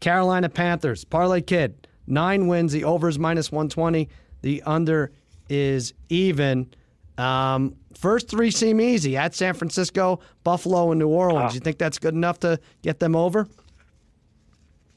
Carolina 0.00 0.48
Panthers, 0.48 1.04
parlay 1.04 1.40
kid. 1.40 1.86
Nine 2.06 2.46
wins. 2.46 2.72
The 2.72 2.84
over 2.84 3.08
is 3.08 3.18
minus 3.18 3.52
120. 3.52 4.08
The 4.42 4.62
under 4.64 5.12
is 5.48 5.92
even. 6.08 6.70
Um, 7.18 7.74
first 7.94 8.28
three 8.28 8.50
seem 8.50 8.80
easy 8.80 9.16
at 9.16 9.34
San 9.34 9.54
Francisco, 9.54 10.20
Buffalo, 10.44 10.90
and 10.92 10.98
New 10.98 11.08
Orleans. 11.08 11.54
You 11.54 11.60
think 11.60 11.78
that's 11.78 11.98
good 11.98 12.14
enough 12.14 12.38
to 12.40 12.60
get 12.82 13.00
them 13.00 13.16
over? 13.16 13.48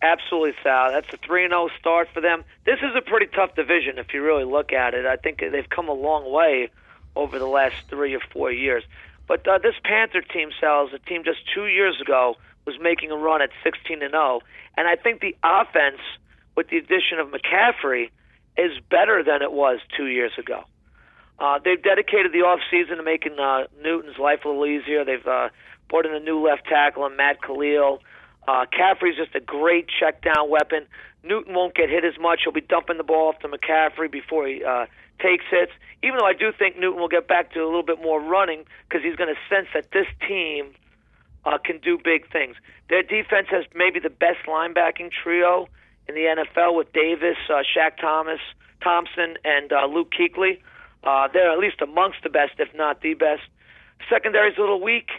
Absolutely, 0.03 0.53
Sal. 0.63 0.91
That's 0.91 1.07
a 1.13 1.17
3 1.17 1.47
0 1.47 1.69
start 1.79 2.09
for 2.13 2.21
them. 2.21 2.43
This 2.65 2.79
is 2.79 2.95
a 2.95 3.01
pretty 3.01 3.27
tough 3.27 3.55
division 3.55 3.97
if 3.97 4.13
you 4.13 4.23
really 4.23 4.45
look 4.45 4.73
at 4.73 4.93
it. 4.93 5.05
I 5.05 5.15
think 5.15 5.39
they've 5.39 5.69
come 5.69 5.89
a 5.89 5.93
long 5.93 6.31
way 6.31 6.69
over 7.15 7.37
the 7.37 7.45
last 7.45 7.75
three 7.89 8.15
or 8.15 8.21
four 8.31 8.51
years. 8.51 8.83
But 9.27 9.47
uh, 9.47 9.59
this 9.59 9.75
Panther 9.83 10.21
team, 10.21 10.49
Sal, 10.59 10.87
is 10.87 10.93
a 10.93 10.99
team 10.99 11.23
just 11.23 11.39
two 11.53 11.67
years 11.67 12.01
ago 12.01 12.35
was 12.65 12.75
making 12.81 13.11
a 13.11 13.15
run 13.15 13.41
at 13.41 13.49
16 13.63 14.01
and 14.01 14.11
0. 14.11 14.41
And 14.77 14.87
I 14.87 14.95
think 14.95 15.21
the 15.21 15.35
offense 15.43 15.99
with 16.55 16.69
the 16.69 16.77
addition 16.77 17.19
of 17.19 17.27
McCaffrey 17.29 18.09
is 18.57 18.71
better 18.89 19.23
than 19.23 19.41
it 19.41 19.51
was 19.51 19.79
two 19.95 20.07
years 20.07 20.31
ago. 20.37 20.63
Uh, 21.39 21.57
they've 21.63 21.81
dedicated 21.81 22.31
the 22.33 22.39
off 22.39 22.59
season 22.69 22.97
to 22.97 23.03
making 23.03 23.39
uh, 23.39 23.63
Newton's 23.81 24.17
life 24.19 24.45
a 24.45 24.47
little 24.47 24.65
easier. 24.65 25.03
They've 25.03 25.25
uh, 25.25 25.49
brought 25.89 26.05
in 26.05 26.13
a 26.13 26.19
new 26.19 26.45
left 26.45 26.67
tackle 26.67 27.05
and 27.05 27.17
Matt 27.17 27.41
Kalil. 27.41 27.99
Uh, 28.47 28.65
Caffrey's 28.71 29.17
just 29.17 29.33
a 29.35 29.39
great 29.39 29.87
check 29.99 30.21
down 30.21 30.49
weapon. 30.49 30.85
Newton 31.23 31.53
won't 31.53 31.75
get 31.75 31.89
hit 31.89 32.03
as 32.03 32.19
much. 32.19 32.41
He'll 32.43 32.53
be 32.53 32.61
dumping 32.61 32.97
the 32.97 33.03
ball 33.03 33.29
off 33.29 33.39
to 33.39 33.47
McCaffrey 33.47 34.11
before 34.11 34.47
he 34.47 34.63
uh, 34.63 34.85
takes 35.19 35.45
hits. 35.49 35.71
Even 36.03 36.17
though 36.17 36.25
I 36.25 36.33
do 36.33 36.51
think 36.51 36.77
Newton 36.77 36.99
will 36.99 37.09
get 37.09 37.27
back 37.27 37.53
to 37.53 37.59
a 37.59 37.65
little 37.65 37.83
bit 37.83 38.01
more 38.01 38.19
running 38.19 38.65
because 38.87 39.03
he's 39.03 39.15
going 39.15 39.33
to 39.33 39.39
sense 39.53 39.67
that 39.73 39.91
this 39.91 40.07
team 40.27 40.73
uh, 41.45 41.57
can 41.57 41.79
do 41.79 41.97
big 41.97 42.31
things. 42.31 42.55
Their 42.89 43.03
defense 43.03 43.47
has 43.51 43.65
maybe 43.73 43.99
the 43.99 44.09
best 44.09 44.39
linebacking 44.47 45.11
trio 45.23 45.67
in 46.07 46.15
the 46.15 46.21
NFL 46.21 46.75
with 46.75 46.91
Davis, 46.93 47.37
uh, 47.49 47.63
Shaq 47.75 47.97
Thomas, 47.99 48.39
Thompson, 48.83 49.37
and 49.43 49.71
uh, 49.71 49.85
Luke 49.85 50.11
Kuechly. 50.11 50.59
Uh, 51.03 51.27
they're 51.33 51.51
at 51.51 51.59
least 51.59 51.81
amongst 51.81 52.19
the 52.23 52.29
best, 52.29 52.53
if 52.59 52.69
not 52.75 53.01
the 53.01 53.13
best. 53.13 53.41
Secondary's 54.09 54.57
a 54.57 54.61
little 54.61 54.81
weak, 54.81 55.09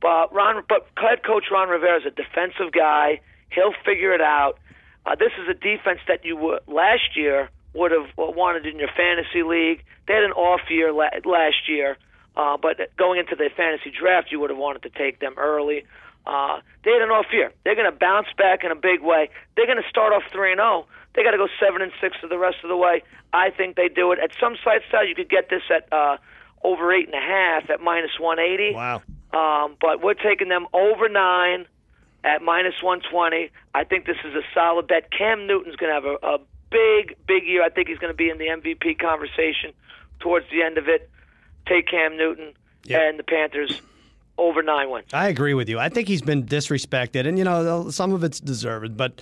but 0.00 0.32
Ron, 0.32 0.62
but 0.68 0.86
head 0.96 1.24
coach 1.24 1.44
Ron 1.50 1.68
Rivera 1.68 1.98
is 1.98 2.06
a 2.06 2.10
defensive 2.10 2.72
guy. 2.72 3.20
He'll 3.50 3.74
figure 3.84 4.12
it 4.12 4.20
out. 4.20 4.58
Uh, 5.04 5.14
this 5.14 5.32
is 5.40 5.48
a 5.48 5.54
defense 5.54 6.00
that 6.08 6.24
you 6.24 6.36
would, 6.36 6.60
last 6.66 7.16
year 7.16 7.48
would 7.74 7.92
have 7.92 8.08
wanted 8.16 8.66
in 8.66 8.78
your 8.78 8.88
fantasy 8.96 9.42
league. 9.42 9.84
They 10.08 10.14
had 10.14 10.24
an 10.24 10.32
off 10.32 10.62
year 10.68 10.92
la- 10.92 11.14
last 11.24 11.68
year, 11.68 11.96
uh, 12.36 12.56
but 12.60 12.76
going 12.96 13.18
into 13.18 13.34
the 13.34 13.50
fantasy 13.56 13.90
draft, 13.90 14.30
you 14.30 14.40
would 14.40 14.50
have 14.50 14.58
wanted 14.58 14.82
to 14.82 14.90
take 14.90 15.20
them 15.20 15.34
early. 15.38 15.84
Uh, 16.26 16.60
they 16.84 16.90
had 16.90 17.02
an 17.02 17.10
off 17.10 17.26
year. 17.32 17.52
They're 17.64 17.76
going 17.76 17.90
to 17.90 17.96
bounce 17.96 18.26
back 18.36 18.64
in 18.64 18.70
a 18.70 18.74
big 18.74 19.00
way. 19.00 19.30
They're 19.56 19.66
going 19.66 19.82
to 19.82 19.88
start 19.88 20.12
off 20.12 20.22
three 20.32 20.52
and 20.52 20.58
zero. 20.58 20.84
Oh. 20.84 20.86
They 21.14 21.22
got 21.22 21.30
to 21.30 21.38
go 21.38 21.48
seven 21.58 21.80
and 21.80 21.92
six 22.00 22.16
for 22.20 22.28
the 22.28 22.36
rest 22.36 22.58
of 22.62 22.68
the 22.68 22.76
way. 22.76 23.02
I 23.32 23.48
think 23.50 23.76
they 23.76 23.88
do 23.88 24.12
it. 24.12 24.18
At 24.18 24.32
some 24.38 24.56
sites, 24.62 24.84
style, 24.88 25.06
you 25.06 25.14
could 25.14 25.30
get 25.30 25.48
this 25.48 25.62
at 25.74 25.90
uh, 25.90 26.18
over 26.62 26.92
eight 26.92 27.06
and 27.06 27.14
a 27.14 27.24
half 27.24 27.70
at 27.70 27.80
minus 27.80 28.20
one 28.20 28.38
eighty. 28.38 28.74
Wow. 28.74 29.02
Um, 29.32 29.76
but 29.80 30.02
we're 30.02 30.14
taking 30.14 30.48
them 30.48 30.66
over 30.74 31.08
nine 31.08 31.66
at 32.22 32.42
minus 32.42 32.74
one 32.82 33.00
twenty. 33.00 33.50
I 33.74 33.84
think 33.84 34.04
this 34.04 34.18
is 34.24 34.34
a 34.34 34.42
solid 34.52 34.88
bet. 34.88 35.10
Cam 35.10 35.46
Newton's 35.46 35.76
going 35.76 35.90
to 35.90 35.94
have 35.94 36.04
a, 36.04 36.26
a 36.26 36.38
big, 36.70 37.16
big 37.26 37.46
year. 37.46 37.62
I 37.62 37.70
think 37.70 37.88
he's 37.88 37.98
going 37.98 38.12
to 38.12 38.16
be 38.16 38.28
in 38.28 38.36
the 38.36 38.48
MVP 38.48 38.98
conversation 38.98 39.72
towards 40.20 40.46
the 40.50 40.62
end 40.62 40.76
of 40.76 40.88
it. 40.88 41.08
Take 41.66 41.88
Cam 41.88 42.16
Newton 42.16 42.54
yep. 42.84 43.02
and 43.02 43.18
the 43.18 43.24
Panthers 43.24 43.80
over 44.38 44.62
nine 44.62 44.90
wins. 44.90 45.06
I 45.12 45.28
agree 45.28 45.54
with 45.54 45.68
you. 45.68 45.78
I 45.78 45.88
think 45.88 46.08
he's 46.08 46.22
been 46.22 46.44
disrespected, 46.44 47.26
and 47.26 47.38
you 47.38 47.44
know 47.44 47.90
some 47.90 48.12
of 48.12 48.24
it's 48.24 48.40
deserved, 48.40 48.96
but 48.96 49.20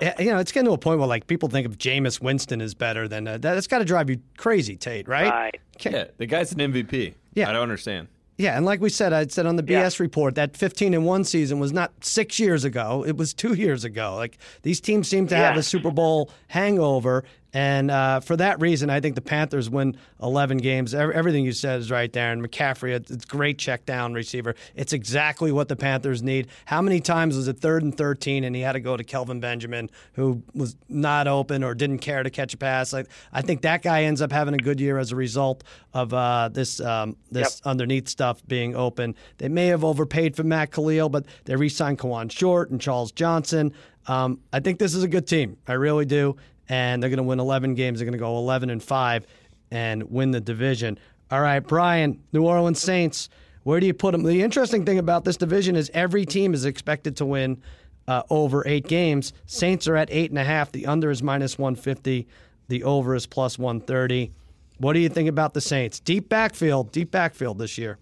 you 0.00 0.30
know, 0.30 0.38
it's 0.38 0.52
getting 0.52 0.66
to 0.66 0.72
a 0.72 0.78
point 0.78 0.98
where 0.98 1.08
like 1.08 1.26
people 1.26 1.48
think 1.48 1.66
of 1.66 1.78
Jameis 1.78 2.20
Winston 2.20 2.60
is 2.60 2.74
better 2.74 3.08
than 3.08 3.28
uh, 3.28 3.32
that. 3.32 3.54
That's 3.54 3.66
got 3.66 3.78
to 3.78 3.84
drive 3.84 4.08
you 4.10 4.20
crazy, 4.36 4.76
Tate, 4.76 5.08
right? 5.08 5.30
Right. 5.30 5.60
Yeah, 5.80 6.04
the 6.16 6.26
guy's 6.26 6.52
an 6.52 6.58
MVP. 6.58 7.14
Yeah. 7.34 7.48
I 7.48 7.52
don't 7.52 7.62
understand. 7.62 8.08
Yeah, 8.38 8.56
and 8.56 8.64
like 8.64 8.80
we 8.80 8.88
said, 8.88 9.12
I 9.12 9.26
said 9.26 9.46
on 9.46 9.56
the 9.56 9.62
BS 9.62 9.98
Yeah. 9.98 10.02
report 10.02 10.34
that 10.36 10.56
15 10.56 10.94
and 10.94 11.04
one 11.04 11.22
season 11.22 11.60
was 11.60 11.72
not 11.72 11.92
six 12.02 12.40
years 12.40 12.64
ago; 12.64 13.04
it 13.06 13.16
was 13.16 13.34
two 13.34 13.54
years 13.54 13.84
ago. 13.84 14.14
Like 14.16 14.38
these 14.62 14.80
teams 14.80 15.08
seem 15.08 15.26
to 15.28 15.36
have 15.36 15.56
a 15.56 15.62
Super 15.62 15.90
Bowl 15.90 16.30
hangover, 16.48 17.24
and 17.54 17.90
uh, 17.90 18.20
for 18.20 18.36
that 18.36 18.60
reason, 18.60 18.88
I 18.88 19.00
think 19.00 19.14
the 19.14 19.20
Panthers 19.20 19.68
win 19.68 19.96
11 20.22 20.58
games. 20.58 20.94
Everything 20.94 21.44
you 21.44 21.52
said 21.52 21.80
is 21.80 21.90
right, 21.90 22.10
there. 22.10 22.32
And 22.32 22.42
McCaffrey. 22.42 22.92
It's 22.92 23.26
great 23.26 23.58
check 23.58 23.84
down 23.84 24.14
receiver. 24.14 24.54
It's 24.74 24.94
exactly 24.94 25.52
what 25.52 25.68
the 25.68 25.76
Panthers 25.76 26.22
need. 26.22 26.48
How 26.64 26.80
many 26.80 27.00
times 27.00 27.36
was 27.36 27.48
it 27.48 27.58
third 27.58 27.82
and 27.82 27.96
13, 27.96 28.44
and 28.44 28.56
he 28.56 28.62
had 28.62 28.72
to 28.72 28.80
go 28.80 28.96
to 28.96 29.04
Kelvin 29.04 29.40
Benjamin, 29.40 29.90
who 30.14 30.42
was 30.54 30.76
not 30.88 31.28
open 31.28 31.62
or 31.62 31.74
didn't 31.74 31.98
care 31.98 32.22
to 32.22 32.30
catch 32.30 32.54
a 32.54 32.56
pass? 32.56 32.92
Like 32.92 33.08
I 33.32 33.42
think 33.42 33.62
that 33.62 33.82
guy 33.82 34.04
ends 34.04 34.22
up 34.22 34.32
having 34.32 34.54
a 34.54 34.58
good 34.58 34.80
year 34.80 34.98
as 34.98 35.12
a 35.12 35.16
result 35.16 35.62
of 35.92 36.14
uh, 36.14 36.48
this 36.50 36.80
um, 36.80 37.16
this 37.30 37.60
underneath 37.64 38.08
stuff 38.08 38.42
being 38.46 38.74
open. 38.74 39.14
They 39.38 39.48
may 39.48 39.66
have 39.66 39.84
overpaid 39.84 40.36
for 40.36 40.42
Matt 40.44 40.70
Kalil, 40.70 41.10
but 41.10 41.26
they 41.44 41.56
re-signed 41.56 41.98
Kawann 41.98 42.30
Short 42.30 42.70
and 42.70 42.80
Charles 42.80 43.12
Johnson. 43.12 43.74
Um, 44.06 44.40
I 44.52 44.60
think 44.60 44.78
this 44.78 44.94
is 44.94 45.02
a 45.02 45.08
good 45.08 45.26
team. 45.26 45.56
I 45.68 45.74
really 45.74 46.04
do, 46.04 46.36
and 46.68 47.02
they're 47.02 47.10
going 47.10 47.18
to 47.18 47.22
win 47.22 47.40
11 47.40 47.74
games. 47.74 47.98
They're 47.98 48.06
going 48.06 48.12
to 48.12 48.18
go 48.18 48.36
11 48.36 48.70
and 48.70 48.82
five 48.82 49.26
and 49.70 50.04
win 50.10 50.30
the 50.30 50.40
division. 50.40 50.98
All 51.30 51.40
right, 51.40 51.60
Brian, 51.60 52.22
New 52.32 52.46
Orleans 52.46 52.80
Saints. 52.80 53.28
Where 53.64 53.80
do 53.80 53.86
you 53.86 53.94
put 53.94 54.12
them? 54.12 54.22
The 54.22 54.42
interesting 54.42 54.84
thing 54.84 54.98
about 54.98 55.24
this 55.24 55.36
division 55.36 55.76
is 55.76 55.90
every 55.94 56.26
team 56.26 56.52
is 56.52 56.64
expected 56.64 57.16
to 57.18 57.26
win 57.26 57.62
uh, 58.08 58.22
over 58.28 58.66
eight 58.66 58.86
games. 58.86 59.32
Saints 59.46 59.86
are 59.86 59.96
at 59.96 60.08
eight 60.10 60.30
and 60.30 60.38
a 60.38 60.44
half. 60.44 60.72
The 60.72 60.86
under 60.86 61.10
is 61.10 61.22
minus 61.22 61.58
150. 61.58 62.26
The 62.68 62.84
over 62.84 63.14
is 63.14 63.26
plus 63.26 63.58
130. 63.58 64.32
What 64.78 64.94
do 64.94 64.98
you 64.98 65.08
think 65.08 65.28
about 65.28 65.54
the 65.54 65.60
Saints? 65.60 66.00
Deep 66.00 66.28
backfield, 66.28 66.90
deep 66.90 67.10
backfield 67.10 67.58
this 67.58 67.78
year. 67.78 67.98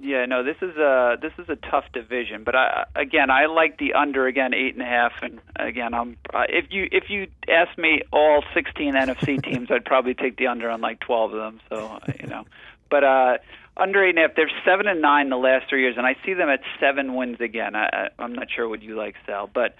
Yeah, 0.00 0.26
no, 0.26 0.44
this 0.44 0.56
is 0.62 0.76
a 0.76 1.16
this 1.20 1.32
is 1.38 1.48
a 1.48 1.56
tough 1.56 1.84
division, 1.92 2.44
but 2.44 2.54
I 2.54 2.84
again 2.94 3.30
I 3.30 3.46
like 3.46 3.78
the 3.78 3.94
under 3.94 4.28
again 4.28 4.54
eight 4.54 4.74
and 4.74 4.82
a 4.82 4.86
half, 4.86 5.12
and 5.22 5.40
again 5.56 5.92
I'm 5.92 6.16
uh, 6.32 6.44
if 6.48 6.66
you 6.70 6.88
if 6.92 7.10
you 7.10 7.26
ask 7.48 7.76
me 7.76 8.02
all 8.12 8.44
16 8.54 8.94
NFC 8.94 9.42
teams, 9.50 9.70
I'd 9.72 9.84
probably 9.84 10.14
take 10.14 10.36
the 10.36 10.46
under 10.46 10.70
on 10.70 10.80
like 10.80 11.00
12 11.00 11.34
of 11.34 11.38
them. 11.38 11.60
So 11.68 11.98
you 12.20 12.28
know, 12.28 12.44
but 12.88 13.02
uh, 13.02 13.38
under 13.76 14.04
eight 14.04 14.10
and 14.10 14.18
a 14.18 14.22
half, 14.22 14.36
they're 14.36 14.50
seven 14.64 14.86
and 14.86 15.02
nine 15.02 15.30
the 15.30 15.36
last 15.36 15.68
three 15.68 15.82
years, 15.82 15.96
and 15.96 16.06
I 16.06 16.14
see 16.24 16.32
them 16.32 16.48
at 16.48 16.60
seven 16.78 17.16
wins 17.16 17.40
again. 17.40 17.74
I, 17.74 17.86
I, 17.86 18.08
I'm 18.20 18.34
not 18.34 18.46
sure 18.54 18.68
what 18.68 18.82
you 18.82 18.96
like, 18.96 19.16
Sal, 19.26 19.50
but. 19.52 19.74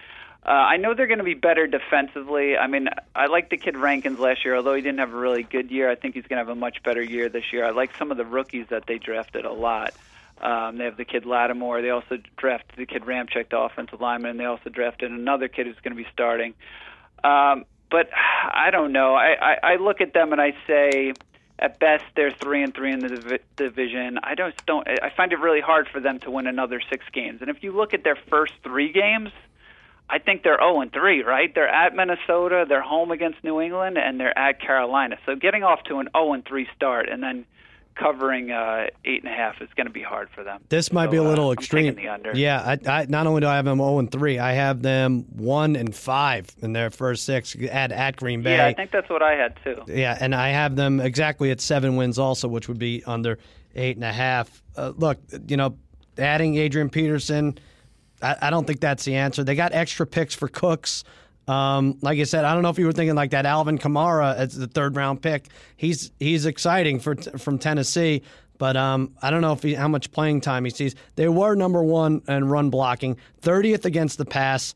Uh, 0.49 0.53
I 0.53 0.79
know 0.79 0.95
they're 0.95 1.07
going 1.07 1.19
to 1.19 1.25
be 1.25 1.35
better 1.35 1.67
defensively. 1.67 2.57
I 2.57 2.69
mean, 2.69 2.89
I 3.15 3.27
like 3.27 3.51
the 3.51 3.59
kid 3.59 3.77
Rankins 3.77 4.19
last 4.19 4.47
year, 4.47 4.57
although 4.57 4.73
he 4.73 4.81
didn't 4.81 5.01
have 5.01 5.13
a 5.13 5.17
really 5.19 5.43
good 5.43 5.71
year. 5.71 5.91
I 5.91 5.95
think 5.95 6.15
he's 6.15 6.23
going 6.23 6.39
to 6.39 6.47
have 6.47 6.49
a 6.49 6.59
much 6.59 6.83
better 6.83 7.03
year 7.03 7.29
this 7.29 7.53
year. 7.53 7.67
I 7.67 7.71
like 7.71 7.95
some 7.99 8.11
of 8.11 8.17
the 8.17 8.25
rookies 8.25 8.65
that 8.71 8.87
they 8.87 8.97
drafted 8.97 9.45
a 9.45 9.53
lot. 9.53 9.93
Um, 10.41 10.79
they 10.79 10.85
have 10.85 10.97
the 10.97 11.05
kid 11.05 11.27
Lattimore. 11.27 11.83
They 11.83 11.91
also 11.91 12.17
drafted 12.39 12.79
the 12.79 12.87
kid 12.87 13.03
Ramczyk, 13.03 13.51
the 13.51 13.59
offensive 13.59 14.01
lineman, 14.01 14.31
and 14.31 14.41
they 14.41 14.47
also 14.47 14.71
drafted 14.71 15.11
another 15.11 15.49
kid 15.49 15.67
who's 15.67 15.77
going 15.85 15.95
to 15.95 16.03
be 16.03 16.09
starting. 16.15 16.55
Um, 17.23 17.67
but 17.91 18.09
I 18.51 18.71
don't 18.71 18.93
know. 18.93 19.15
I, 19.15 19.35
I, 19.39 19.73
I 19.75 19.77
look 19.77 20.01
at 20.01 20.15
them 20.15 20.33
and 20.33 20.41
I 20.41 20.55
say, 20.67 21.13
at 21.59 21.79
best, 21.79 22.05
they're 22.17 22.31
three 22.31 22.63
and 22.63 22.73
three 22.73 22.93
in 22.93 23.01
the 23.01 23.09
divi- 23.09 23.45
division. 23.57 24.19
I 24.23 24.35
don't 24.35 24.55
don't. 24.65 24.89
I 24.89 25.11
find 25.15 25.31
it 25.33 25.41
really 25.41 25.61
hard 25.61 25.89
for 25.89 26.01
them 26.01 26.21
to 26.21 26.31
win 26.31 26.47
another 26.47 26.81
six 26.89 27.05
games. 27.13 27.43
And 27.43 27.51
if 27.51 27.63
you 27.63 27.73
look 27.73 27.93
at 27.93 28.03
their 28.03 28.17
first 28.31 28.55
three 28.63 28.93
games, 28.93 29.31
I 30.11 30.19
think 30.19 30.43
they're 30.43 30.59
0 30.59 30.81
and 30.81 30.93
3, 30.93 31.23
right? 31.23 31.55
They're 31.55 31.69
at 31.69 31.95
Minnesota, 31.95 32.65
they're 32.69 32.83
home 32.83 33.11
against 33.11 33.45
New 33.45 33.61
England, 33.61 33.99
and 33.99 34.19
they're 34.19 34.37
at 34.39 34.61
Carolina. 34.61 35.19
So 35.27 35.37
getting 35.37 35.63
off 35.65 35.83
to 35.85 35.99
an 35.99 36.09
0 36.17 36.33
and 36.33 36.45
3 36.45 36.67
start 36.75 37.09
and 37.09 37.23
then 37.23 37.45
covering 37.95 38.51
uh, 38.53 38.87
eight 39.05 39.23
and 39.25 39.33
a 39.33 39.37
half 39.37 39.61
is 39.61 39.69
going 39.77 39.87
to 39.87 39.93
be 39.93 40.03
hard 40.03 40.29
for 40.31 40.45
them. 40.45 40.63
This 40.69 40.93
might 40.93 41.07
So, 41.07 41.11
be 41.11 41.17
a 41.17 41.25
uh, 41.25 41.29
little 41.29 41.49
I'm 41.49 41.55
extreme. 41.55 41.99
Yeah, 42.35 42.77
I, 42.87 42.91
I, 42.91 43.07
not 43.07 43.27
only 43.27 43.41
do 43.41 43.49
I 43.49 43.57
have 43.57 43.65
them 43.65 43.79
0 43.79 43.99
and 43.99 44.11
3, 44.11 44.39
I 44.39 44.53
have 44.53 44.83
them 44.83 45.25
1 45.37 45.77
and 45.77 45.95
5 45.95 46.47
in 46.63 46.73
their 46.73 46.91
first 46.91 47.25
six 47.25 47.57
at, 47.71 47.93
at 47.93 48.17
Green 48.17 48.43
Bay. 48.43 48.57
Yeah, 48.57 48.67
I 48.67 48.75
think 48.75 48.93
that's 48.93 49.11
what 49.11 49.23
I 49.23 49.33
had 49.33 49.57
too. 49.65 49.83
Yeah, 49.89 50.17
and 50.19 50.35
I 50.35 50.51
have 50.51 50.77
them 50.77 51.01
exactly 51.01 51.51
at 51.51 51.61
seven 51.61 51.97
wins 51.97 52.19
also, 52.19 52.49
which 52.49 52.69
would 52.69 52.79
be 52.79 53.03
under 53.05 53.39
eight 53.75 53.97
and 53.97 54.05
a 54.05 54.13
half. 54.13 54.63
Uh, 54.77 54.93
look, 54.97 55.19
you 55.49 55.57
know, 55.57 55.77
adding 56.17 56.57
Adrian 56.57 56.91
Peterson, 56.91 57.59
I, 58.23 58.37
I 58.43 58.51
don't 58.51 58.67
think 58.67 58.81
that's 58.81 59.05
the 59.05 59.17
answer. 59.17 59.45
They 59.45 59.55
got 59.55 59.73
extra 59.73 60.07
picks 60.07 60.35
for 60.35 60.49
Cooks. 60.49 61.05
Um, 61.47 61.99
like 62.03 62.19
I 62.19 62.25
said, 62.25 62.45
I 62.45 62.53
don't 62.53 62.63
know 62.63 62.69
if 62.69 62.79
you 62.79 62.87
were 62.87 62.93
thinking 62.93 63.17
like 63.17 63.31
that 63.31 63.47
Alvin 63.47 63.79
Kamara 63.79 64.37
as 64.37 64.55
the 64.55 64.67
third 64.67 64.97
round 64.97 65.23
pick. 65.23 65.47
He's 65.77 66.11
he's 66.21 66.45
exciting 66.45 67.01
for 67.01 67.17
from 67.17 67.59
Tennessee, 67.59 68.23
but 68.59 68.77
um, 68.77 69.15
I 69.23 69.31
don't 69.31 69.41
know 69.41 69.53
if 69.53 69.63
he, 69.63 69.75
how 69.75 69.89
much 69.89 70.13
playing 70.13 70.43
time 70.43 70.65
he 70.65 70.71
sees. 70.71 70.95
They 71.17 71.29
were 71.29 71.55
number 71.55 71.83
one 71.83 72.23
in 72.29 72.49
run 72.49 72.69
blocking, 72.69 73.17
thirtieth 73.41 73.87
against 73.87 74.19
the 74.19 74.27
pass 74.27 74.75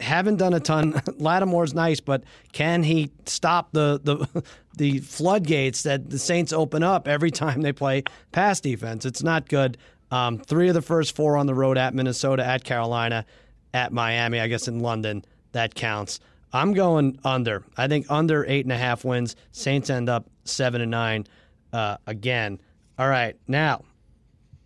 haven't 0.00 0.36
done 0.36 0.54
a 0.54 0.60
ton. 0.60 0.92
Lattimore's 1.18 1.74
nice, 1.74 2.00
but 2.00 2.24
can 2.52 2.82
he 2.82 3.10
stop 3.26 3.72
the 3.72 4.00
the 4.02 4.44
the 4.76 4.98
floodgates 5.00 5.82
that 5.84 6.10
the 6.10 6.18
Saints 6.18 6.52
open 6.52 6.82
up 6.82 7.08
every 7.08 7.30
time 7.30 7.62
they 7.62 7.72
play 7.72 8.04
pass 8.32 8.60
defense? 8.60 9.04
It's 9.04 9.22
not 9.22 9.48
good. 9.48 9.78
Um, 10.10 10.38
three 10.38 10.68
of 10.68 10.74
the 10.74 10.82
first 10.82 11.16
four 11.16 11.36
on 11.36 11.46
the 11.46 11.54
road 11.54 11.78
at 11.78 11.94
Minnesota, 11.94 12.44
at 12.44 12.64
Carolina, 12.64 13.26
at 13.74 13.92
Miami. 13.92 14.40
I 14.40 14.48
guess 14.48 14.68
in 14.68 14.80
London 14.80 15.24
that 15.52 15.74
counts. 15.74 16.20
I'm 16.52 16.72
going 16.74 17.18
under. 17.24 17.64
I 17.76 17.88
think 17.88 18.06
under 18.08 18.44
eight 18.46 18.64
and 18.64 18.72
a 18.72 18.78
half 18.78 19.04
wins. 19.04 19.36
Saints 19.50 19.90
end 19.90 20.08
up 20.08 20.26
seven 20.44 20.80
and 20.80 20.90
nine 20.90 21.26
uh, 21.72 21.96
again. 22.06 22.60
All 22.98 23.08
right, 23.08 23.36
now 23.46 23.84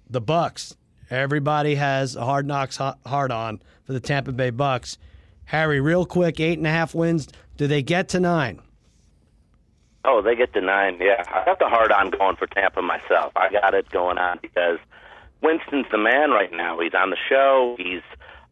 the 0.08 0.20
Bucs. 0.20 0.76
Everybody 1.10 1.74
has 1.74 2.14
a 2.14 2.24
hard 2.24 2.46
knocks 2.46 2.76
hard 2.76 3.32
on 3.32 3.60
for 3.84 3.92
the 3.92 4.00
Tampa 4.00 4.32
Bay 4.32 4.52
Bucs. 4.52 4.98
Harry, 5.44 5.80
real 5.80 6.06
quick, 6.06 6.38
eight 6.38 6.58
and 6.58 6.66
a 6.66 6.70
half 6.70 6.94
wins. 6.94 7.26
Do 7.56 7.66
they 7.66 7.82
get 7.82 8.08
to 8.10 8.20
nine? 8.20 8.60
Oh, 10.04 10.22
they 10.22 10.36
get 10.36 10.52
to 10.54 10.60
nine. 10.60 10.98
Yeah, 11.00 11.24
I 11.28 11.44
got 11.44 11.58
the 11.58 11.68
hard 11.68 11.90
on 11.90 12.10
going 12.10 12.36
for 12.36 12.46
Tampa 12.46 12.80
myself. 12.82 13.32
I 13.36 13.50
got 13.50 13.74
it 13.74 13.90
going 13.90 14.18
on 14.18 14.38
because 14.40 14.78
Winston's 15.42 15.86
the 15.90 15.98
man 15.98 16.30
right 16.30 16.52
now. 16.52 16.78
He's 16.80 16.94
on 16.94 17.10
the 17.10 17.16
show. 17.28 17.76
He's 17.78 18.02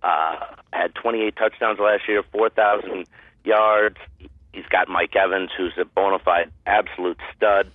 uh, 0.03 0.37
had 0.73 0.95
28 0.95 1.37
touchdowns 1.37 1.79
last 1.79 2.03
year, 2.09 2.23
4,000 2.33 3.07
yards. 3.45 3.97
He's 4.53 4.67
got 4.67 4.89
Mike 4.89 5.15
Evans, 5.15 5.51
who's 5.57 5.73
a 5.79 5.85
bona 5.85 6.19
fide 6.19 6.51
absolute 6.67 7.19
stud. 7.37 7.71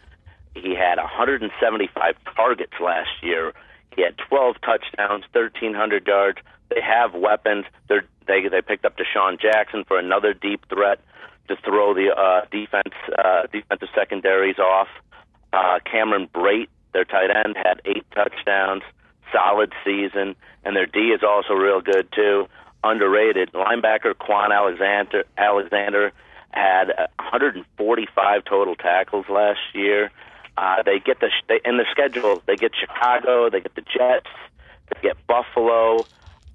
He 0.56 0.76
had 0.76 0.98
175 0.98 2.16
targets 2.36 2.74
last 2.80 3.10
year. 3.22 3.54
He 3.96 4.02
had 4.02 4.18
12 4.30 4.56
touchdowns, 4.62 5.24
1,300 5.32 6.08
yards. 6.08 6.40
They 6.70 6.82
have 6.82 7.14
weapons. 7.14 7.66
They're, 7.88 8.06
they 8.28 8.48
they 8.48 8.62
picked 8.62 8.86
up 8.86 8.98
DeSean 8.98 9.40
Jackson 9.40 9.84
for 9.88 10.00
another 10.00 10.34
deep 10.34 10.66
threat 10.70 11.00
to 11.48 11.56
throw 11.58 11.94
the 11.94 12.10
uh, 12.16 12.46
defense 12.52 12.96
uh, 13.18 13.44
defensive 13.52 13.90
secondaries 13.94 14.58
off. 14.58 14.88
Uh, 15.52 15.80
Cameron 15.90 16.28
Brate, 16.34 16.70
their 16.94 17.06
tight 17.06 17.30
end, 17.30 17.56
had 17.56 17.82
eight 17.86 18.06
touchdowns, 18.16 18.84
solid 19.34 19.74
season, 19.84 20.36
and 20.64 20.76
their 20.76 20.86
D 20.86 21.00
is 21.10 21.24
also 21.24 21.54
real 21.54 21.82
good 21.82 22.12
too. 22.14 22.48
Underrated 22.84 23.52
linebacker 23.54 24.14
Kwon 24.14 24.52
Alexander 24.54 25.24
Alexander 25.38 26.12
had 26.52 26.88
145 27.18 28.46
total 28.46 28.76
tackles 28.76 29.26
last 29.30 29.60
year. 29.74 30.12
Uh, 30.58 30.84
they 30.84 31.00
get 31.00 31.20
the 31.20 31.30
they, 31.48 31.60
in 31.66 31.78
the 31.78 31.86
schedule. 31.92 32.44
They 32.46 32.56
get 32.56 32.72
Chicago. 32.80 33.50
They 33.50 33.62
get 33.62 33.74
the 33.76 33.82
Jets. 33.82 34.30
They 34.90 35.02
get 35.02 35.28
Buffalo. 35.28 36.06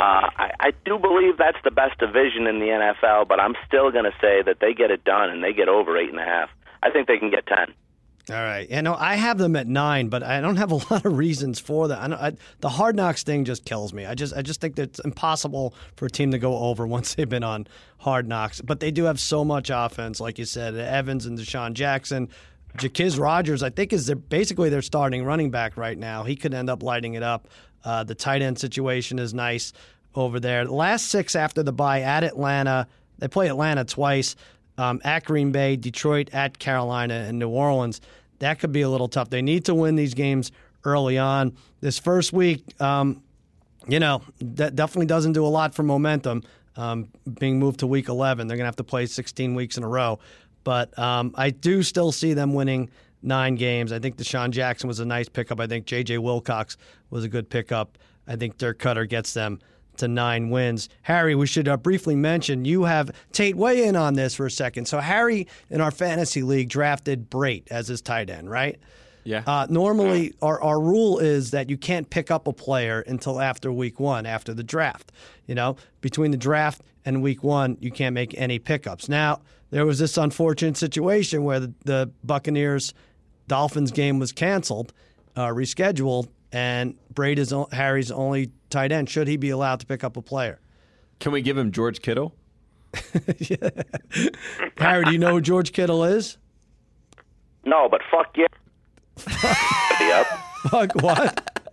Uh, 0.01 0.31
I, 0.39 0.51
I 0.61 0.71
do 0.85 0.99
believe 0.99 1.37
that's 1.37 1.59
the 1.65 1.73
best 1.73 1.99
division 1.99 2.47
in 2.47 2.61
the 2.61 2.67
NFL, 2.67 3.27
but 3.27 3.41
I'm 3.41 3.55
still 3.67 3.91
going 3.91 4.05
to 4.05 4.15
say 4.21 4.43
that 4.43 4.59
they 4.61 4.73
get 4.73 4.93
it 4.93 5.03
done 5.03 5.31
and 5.31 5.43
they 5.43 5.53
get 5.53 5.69
over 5.69 5.99
eight 5.99 6.11
and 6.11 6.21
a 6.21 6.25
half. 6.25 6.51
I 6.81 6.91
think 6.91 7.09
they 7.09 7.19
can 7.19 7.31
get 7.31 7.47
ten. 7.47 7.75
All 8.31 8.37
right. 8.37 8.69
You 8.69 8.83
know, 8.83 8.95
I 8.95 9.15
have 9.15 9.39
them 9.39 9.57
at 9.57 9.67
nine, 9.67 10.09
but 10.09 10.23
I 10.23 10.41
don't 10.43 10.57
have 10.57 10.71
a 10.71 10.75
lot 10.91 11.05
of 11.07 11.17
reasons 11.17 11.59
for 11.59 11.89
that. 11.89 11.99
I, 11.99 12.29
I, 12.29 12.33
the 12.61 12.69
hard 12.69 12.95
knocks 12.95 13.23
thing 13.23 13.45
just 13.45 13.65
kills 13.65 13.93
me. 13.93 14.05
I 14.05 14.15
just, 14.15 14.35
I 14.37 14.43
just 14.43 14.61
think 14.61 14.77
that 14.77 14.83
it's 14.83 14.99
impossible 15.01 15.75
for 15.97 16.07
a 16.07 16.11
team 16.11 16.31
to 16.33 16.39
go 16.39 16.59
over 16.59 16.87
once 16.87 17.15
they've 17.15 17.29
been 17.29 17.45
on 17.45 17.67
hard 17.99 18.29
knocks. 18.29 18.61
But 18.61 18.81
they 18.81 18.91
do 18.91 19.05
have 19.05 19.19
so 19.19 19.45
much 19.45 19.71
offense, 19.73 20.21
like 20.21 20.39
you 20.39 20.45
said, 20.45 20.75
Evans 20.77 21.27
and 21.27 21.39
DeSean 21.39 21.73
Jackson. 21.73 22.29
Jacquizz 22.77 23.19
Rodgers, 23.19 23.63
I 23.63 23.71
think, 23.71 23.93
is 23.93 24.07
their, 24.07 24.17
basically 24.17 24.69
their 24.69 24.83
starting 24.83 25.25
running 25.25 25.51
back 25.51 25.77
right 25.77 25.97
now. 25.97 26.25
He 26.25 26.37
could 26.37 26.53
end 26.53 26.69
up 26.69 26.83
lighting 26.83 27.15
it 27.15 27.23
up. 27.23 27.49
Uh, 27.83 28.05
the 28.05 28.15
tight 28.15 28.43
end 28.43 28.59
situation 28.59 29.19
is 29.19 29.33
nice 29.33 29.73
over 30.15 30.39
there. 30.39 30.65
The 30.67 30.75
last 30.75 31.07
six 31.07 31.35
after 31.35 31.63
the 31.63 31.73
bye 31.73 32.03
at 32.03 32.25
Atlanta, 32.25 32.87
they 33.19 33.29
play 33.29 33.49
Atlanta 33.49 33.85
twice, 33.85 34.37
um, 34.79 35.01
at 35.05 35.25
Green 35.25 35.53
Bay, 35.53 35.77
Detroit, 35.77 36.31
at 36.33 36.59
Carolina, 36.59 37.15
and 37.29 37.39
New 37.39 37.49
Orleans. 37.51 38.01
That 38.39 38.61
could 38.61 38.73
be 38.73 38.83
a 38.83 38.89
little 38.89 39.09
tough. 39.09 39.29
They 39.29 39.43
need 39.43 39.65
to 39.67 39.75
win 39.75 39.97
these 39.97 40.15
games 40.15 40.53
early 40.85 41.19
on. 41.19 41.55
This 41.81 41.99
first 41.99 42.33
week, 42.33 42.65
um, 42.81 43.23
you 43.87 44.01
know, 44.01 44.23
that 44.41 44.77
definitely 44.77 45.07
doesn't 45.07 45.33
do 45.33 45.45
a 45.45 45.49
lot 45.49 45.75
for 45.75 45.83
momentum. 45.83 46.43
um, 46.77 47.09
being 47.41 47.59
moved 47.59 47.81
to 47.81 47.87
week 47.89 48.09
11. 48.09 48.47
They're 48.47 48.57
going 48.57 48.63
to 48.65 48.69
have 48.69 48.77
to 48.77 48.85
play 48.85 49.05
16 49.07 49.55
weeks 49.57 49.77
in 49.77 49.83
a 49.83 49.89
row. 49.89 50.21
But 50.63 50.97
um, 50.97 51.35
I 51.35 51.51
do 51.51 51.83
still 51.83 52.13
see 52.13 52.35
them 52.35 52.55
winning 52.55 52.91
nine 53.21 53.57
games. 53.57 53.91
I 53.91 53.99
think 53.99 54.17
DeSean 54.17 54.51
Jackson 54.51 54.87
was 54.87 55.01
a 55.01 55.05
nice 55.05 55.29
pickup. 55.29 55.59
I 55.59 55.67
think 55.67 55.87
J.J. 55.87 56.19
Wilcox 56.19 56.77
was 57.11 57.25
a 57.25 57.29
good 57.29 57.51
pickup. 57.51 57.99
I 58.29 58.37
think 58.37 58.59
Dirk 58.59 58.79
Koetter 58.79 59.09
gets 59.09 59.35
them 59.35 59.59
to 59.99 60.09
nine 60.09 60.51
wins. 60.51 60.89
Harry, 61.03 61.35
we 61.35 61.47
should 61.47 61.69
uh, 61.69 61.77
briefly 61.77 62.17
mention 62.17 62.65
you 62.65 62.85
have 62.85 63.11
Tate 63.33 63.57
weigh 63.57 63.85
in 63.85 63.97
on 63.97 64.15
this 64.15 64.35
for 64.35 64.47
a 64.47 64.51
second. 64.51 64.87
So 64.87 64.99
Harry 65.01 65.47
in 65.71 65.81
our 65.81 65.91
fantasy 65.91 66.43
league 66.43 66.69
drafted 66.69 67.31
Brate 67.31 67.69
as 67.71 67.89
his 67.89 68.01
tight 68.01 68.31
end, 68.31 68.51
right? 68.51 68.79
Yeah. 69.25 69.43
Uh, 69.47 69.67
normally, 69.69 70.33
our, 70.41 70.61
our 70.63 70.81
rule 70.81 71.19
is 71.19 71.51
that 71.51 71.69
you 71.69 71.77
can't 71.77 72.09
pick 72.09 72.31
up 72.31 72.47
a 72.47 72.53
player 72.53 73.03
until 73.07 73.41
after 73.41 73.71
week 73.71 74.01
one, 74.01 74.25
after 74.25 74.55
the 74.55 74.63
draft. 74.63 75.13
You 75.47 75.55
know, 75.55 75.77
between 76.01 76.31
the 76.31 76.39
draft 76.39 76.81
and 77.05 77.23
week 77.23 77.43
one, 77.45 77.77
you 77.81 77.91
can't 77.91 78.15
make 78.15 78.35
any 78.39 78.59
pickups. 78.59 79.09
Now, 79.09 79.43
there 79.71 79.85
was 79.85 79.99
this 79.99 80.17
unfortunate 80.17 80.79
situation 80.79 81.45
where 81.45 81.61
the, 81.61 81.75
the 81.85 82.11
Buccaneers 82.25 82.95
Dolphins 83.49 83.91
game 83.91 84.19
was 84.19 84.33
canceled, 84.33 84.93
uh, 85.37 85.49
rescheduled, 85.49 86.29
and 86.53 86.95
Brate 87.13 87.39
is 87.39 87.53
Harry's 87.73 88.11
only 88.11 88.51
tight 88.71 88.93
end. 88.93 89.09
Should 89.09 89.29
he 89.29 89.37
be 89.37 89.51
allowed 89.51 89.81
to 89.81 89.87
pick 89.87 90.05
up 90.05 90.17
a 90.17 90.23
player? 90.23 90.61
Can 91.21 91.33
we 91.33 91.43
give 91.43 91.57
him 91.57 91.73
George 91.73 92.01
Kittle? 92.01 92.35
yeah. 93.39 93.71
Harry, 94.79 95.05
do 95.05 95.13
you 95.13 95.19
know 95.19 95.33
who 95.33 95.41
George 95.41 95.73
Kittle 95.73 96.05
is? 96.05 96.39
No, 97.65 97.89
but 97.89 98.01
fuck 98.11 98.37
yeah. 98.37 98.47
yep. 100.01 100.27
Fuck 100.71 100.95
what? 101.03 101.65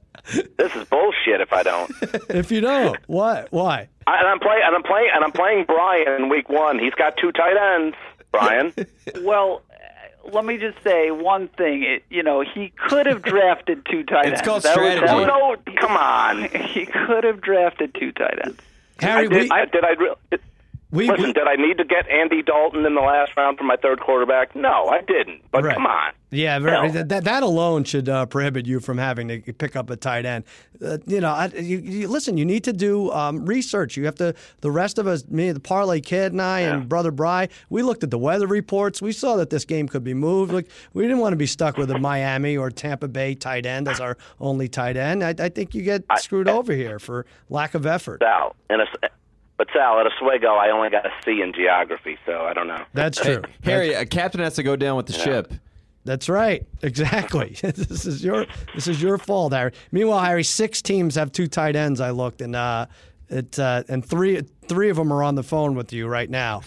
This 0.58 0.76
is 0.76 0.86
bullshit. 0.86 1.40
If 1.40 1.54
I 1.54 1.64
don't, 1.64 1.92
if 2.30 2.52
you 2.52 2.60
don't, 2.60 2.98
what? 3.08 3.48
Why? 3.52 3.88
I, 4.08 4.18
and 4.18 4.28
I'm 4.28 4.40
playing, 4.40 4.62
and 4.66 4.76
I'm 4.76 4.84
playing, 4.84 5.10
and 5.14 5.24
I'm 5.24 5.32
playing 5.32 5.66
Brian 5.66 6.24
in 6.24 6.30
week 6.30 6.50
one. 6.50 6.80
He's 6.80 6.96
got 6.96 7.16
two 7.18 7.32
tight 7.32 7.56
ends. 7.76 7.96
Brian. 8.32 8.74
well, 9.22 9.62
let 10.32 10.46
me 10.46 10.58
just 10.58 10.82
say 10.84 11.12
one 11.12 11.48
thing. 11.50 11.84
It, 11.84 12.04
you 12.10 12.24
know, 12.24 12.42
he 12.42 12.72
could 12.88 13.06
have 13.06 13.22
drafted 13.22 13.86
two 13.90 14.04
tight 14.04 14.26
ends. 14.26 14.40
It's 14.40 14.48
called 14.48 14.64
that 14.64 14.74
strategy. 14.74 15.02
Was, 15.02 15.10
that 15.10 15.28
was, 15.28 15.60
no, 15.66 15.74
come 15.76 15.98
on. 15.98 16.50
He 16.74 16.86
could 16.86 17.24
have 17.24 17.42
drafted 17.42 17.94
two 17.94 18.12
tight 18.12 18.40
ends. 18.44 18.60
Harry, 19.00 19.26
I 19.26 19.30
did, 19.30 19.42
we, 19.42 19.50
I, 19.52 19.66
did 19.66 19.84
I 19.84 19.96
we, 20.92 21.10
listen? 21.10 21.26
we, 21.26 21.34
did 21.34 21.48
I 21.48 21.56
need 21.56 21.78
to 21.78 21.84
get 21.86 22.08
Andy 22.10 22.42
Dalton 22.42 22.86
in 22.86 22.96
the 22.96 23.02
last 23.02 23.36
round 23.36 23.58
for 23.58 23.64
my 23.64 23.76
third 23.76 24.00
quarterback? 24.00 24.56
No, 24.56 24.86
I 24.88 25.02
didn't. 25.02 25.42
But 25.52 25.64
Right. 25.64 25.74
come 25.76 25.86
on. 25.86 26.14
Yeah, 26.32 26.60
very, 26.60 26.92
No. 26.92 27.04
that 27.04 27.24
that 27.24 27.44
alone 27.44 27.86
should 27.86 28.10
uh, 28.10 28.26
prohibit 28.26 28.66
you 28.66 28.80
from 28.82 28.98
having 28.98 29.28
to 29.30 29.40
pick 29.54 29.76
up 29.76 29.90
a 29.90 29.96
tight 29.96 30.26
end. 30.26 30.44
Uh, 30.84 30.98
you 31.08 31.22
know, 31.22 31.30
I, 31.32 31.46
you, 31.56 31.78
you, 31.78 32.08
listen. 32.10 32.36
You 32.38 32.44
need 32.46 32.64
to 32.66 32.74
do 32.74 33.10
um, 33.12 33.46
research. 33.46 33.96
You 33.96 34.06
have 34.06 34.16
to. 34.16 34.36
The 34.62 34.70
rest 34.72 34.98
of 34.98 35.08
us, 35.08 35.26
me, 35.30 35.52
the 35.54 35.60
parlay 35.62 36.02
kid, 36.02 36.34
and 36.34 36.42
I, 36.42 36.62
and 36.62 36.90
brother 36.90 37.12
Bry, 37.12 37.48
we 37.70 37.84
looked 37.84 38.04
at 38.04 38.12
the 38.12 38.18
weather 38.18 38.48
reports. 38.48 39.02
We 39.02 39.14
saw 39.14 39.38
that 39.38 39.50
this 39.50 39.64
game 39.64 39.88
could 39.88 40.04
be 40.04 40.14
moved. 40.14 40.52
Like 40.52 40.68
we 40.94 41.04
didn't 41.04 41.20
want 41.20 41.34
to 41.34 41.38
be 41.38 41.46
stuck 41.48 41.78
with 41.78 41.90
a 41.92 42.00
Miami 42.00 42.58
or 42.58 42.70
Tampa 42.70 43.08
Bay 43.08 43.34
tight 43.36 43.66
end 43.66 43.88
as 43.88 44.02
our 44.02 44.18
only 44.42 44.68
tight 44.68 44.98
end. 44.98 45.24
I, 45.24 45.34
I 45.40 45.50
think 45.50 45.74
you 45.74 45.84
get 45.84 46.04
screwed 46.18 46.50
over 46.50 46.74
here 46.74 47.00
for 47.00 47.26
lack 47.50 47.76
of 47.76 47.86
effort. 47.86 48.22
Sal, 48.22 48.56
and 48.70 48.82
a, 48.82 48.86
but 49.58 49.68
Sal 49.74 50.00
at 50.00 50.08
Oswego, 50.08 50.56
I 50.56 50.70
only 50.70 50.90
got 50.90 51.06
a 51.06 51.12
C 51.24 51.42
in 51.42 51.54
geography, 51.54 52.18
so 52.26 52.42
I 52.42 52.54
don't 52.54 52.68
know. 52.68 52.84
That's 52.94 53.20
true. 53.20 53.42
Harry, 53.64 53.94
a 53.94 54.06
captain 54.06 54.42
has 54.42 54.56
to 54.56 54.64
go 54.64 54.76
down 54.76 54.98
with 54.98 55.08
the 55.08 55.14
ship. 55.14 55.54
That's 56.04 56.30
right. 56.30 56.66
Exactly. 56.84 57.58
this 57.62 58.06
is 58.06 58.24
your 58.24 58.46
this 58.76 58.88
is 58.88 59.02
your 59.02 59.18
fault, 59.18 59.54
Harry. 59.54 59.72
Meanwhile, 59.92 60.24
Harry, 60.24 60.44
six 60.44 60.82
teams 60.82 61.16
have 61.16 61.32
two 61.32 61.48
tight 61.48 61.76
ends. 61.76 62.00
I 62.00 62.12
looked, 62.12 62.42
and 62.42 62.56
uh, 62.56 62.86
it 63.30 63.58
uh, 63.58 63.84
and 63.90 64.06
three 64.06 64.42
three 64.68 64.90
of 64.90 64.98
them 64.98 65.12
are 65.12 65.24
on 65.24 65.36
the 65.36 65.44
phone 65.44 65.76
with 65.76 65.92
you 65.94 66.08
right 66.08 66.30
now, 66.30 66.62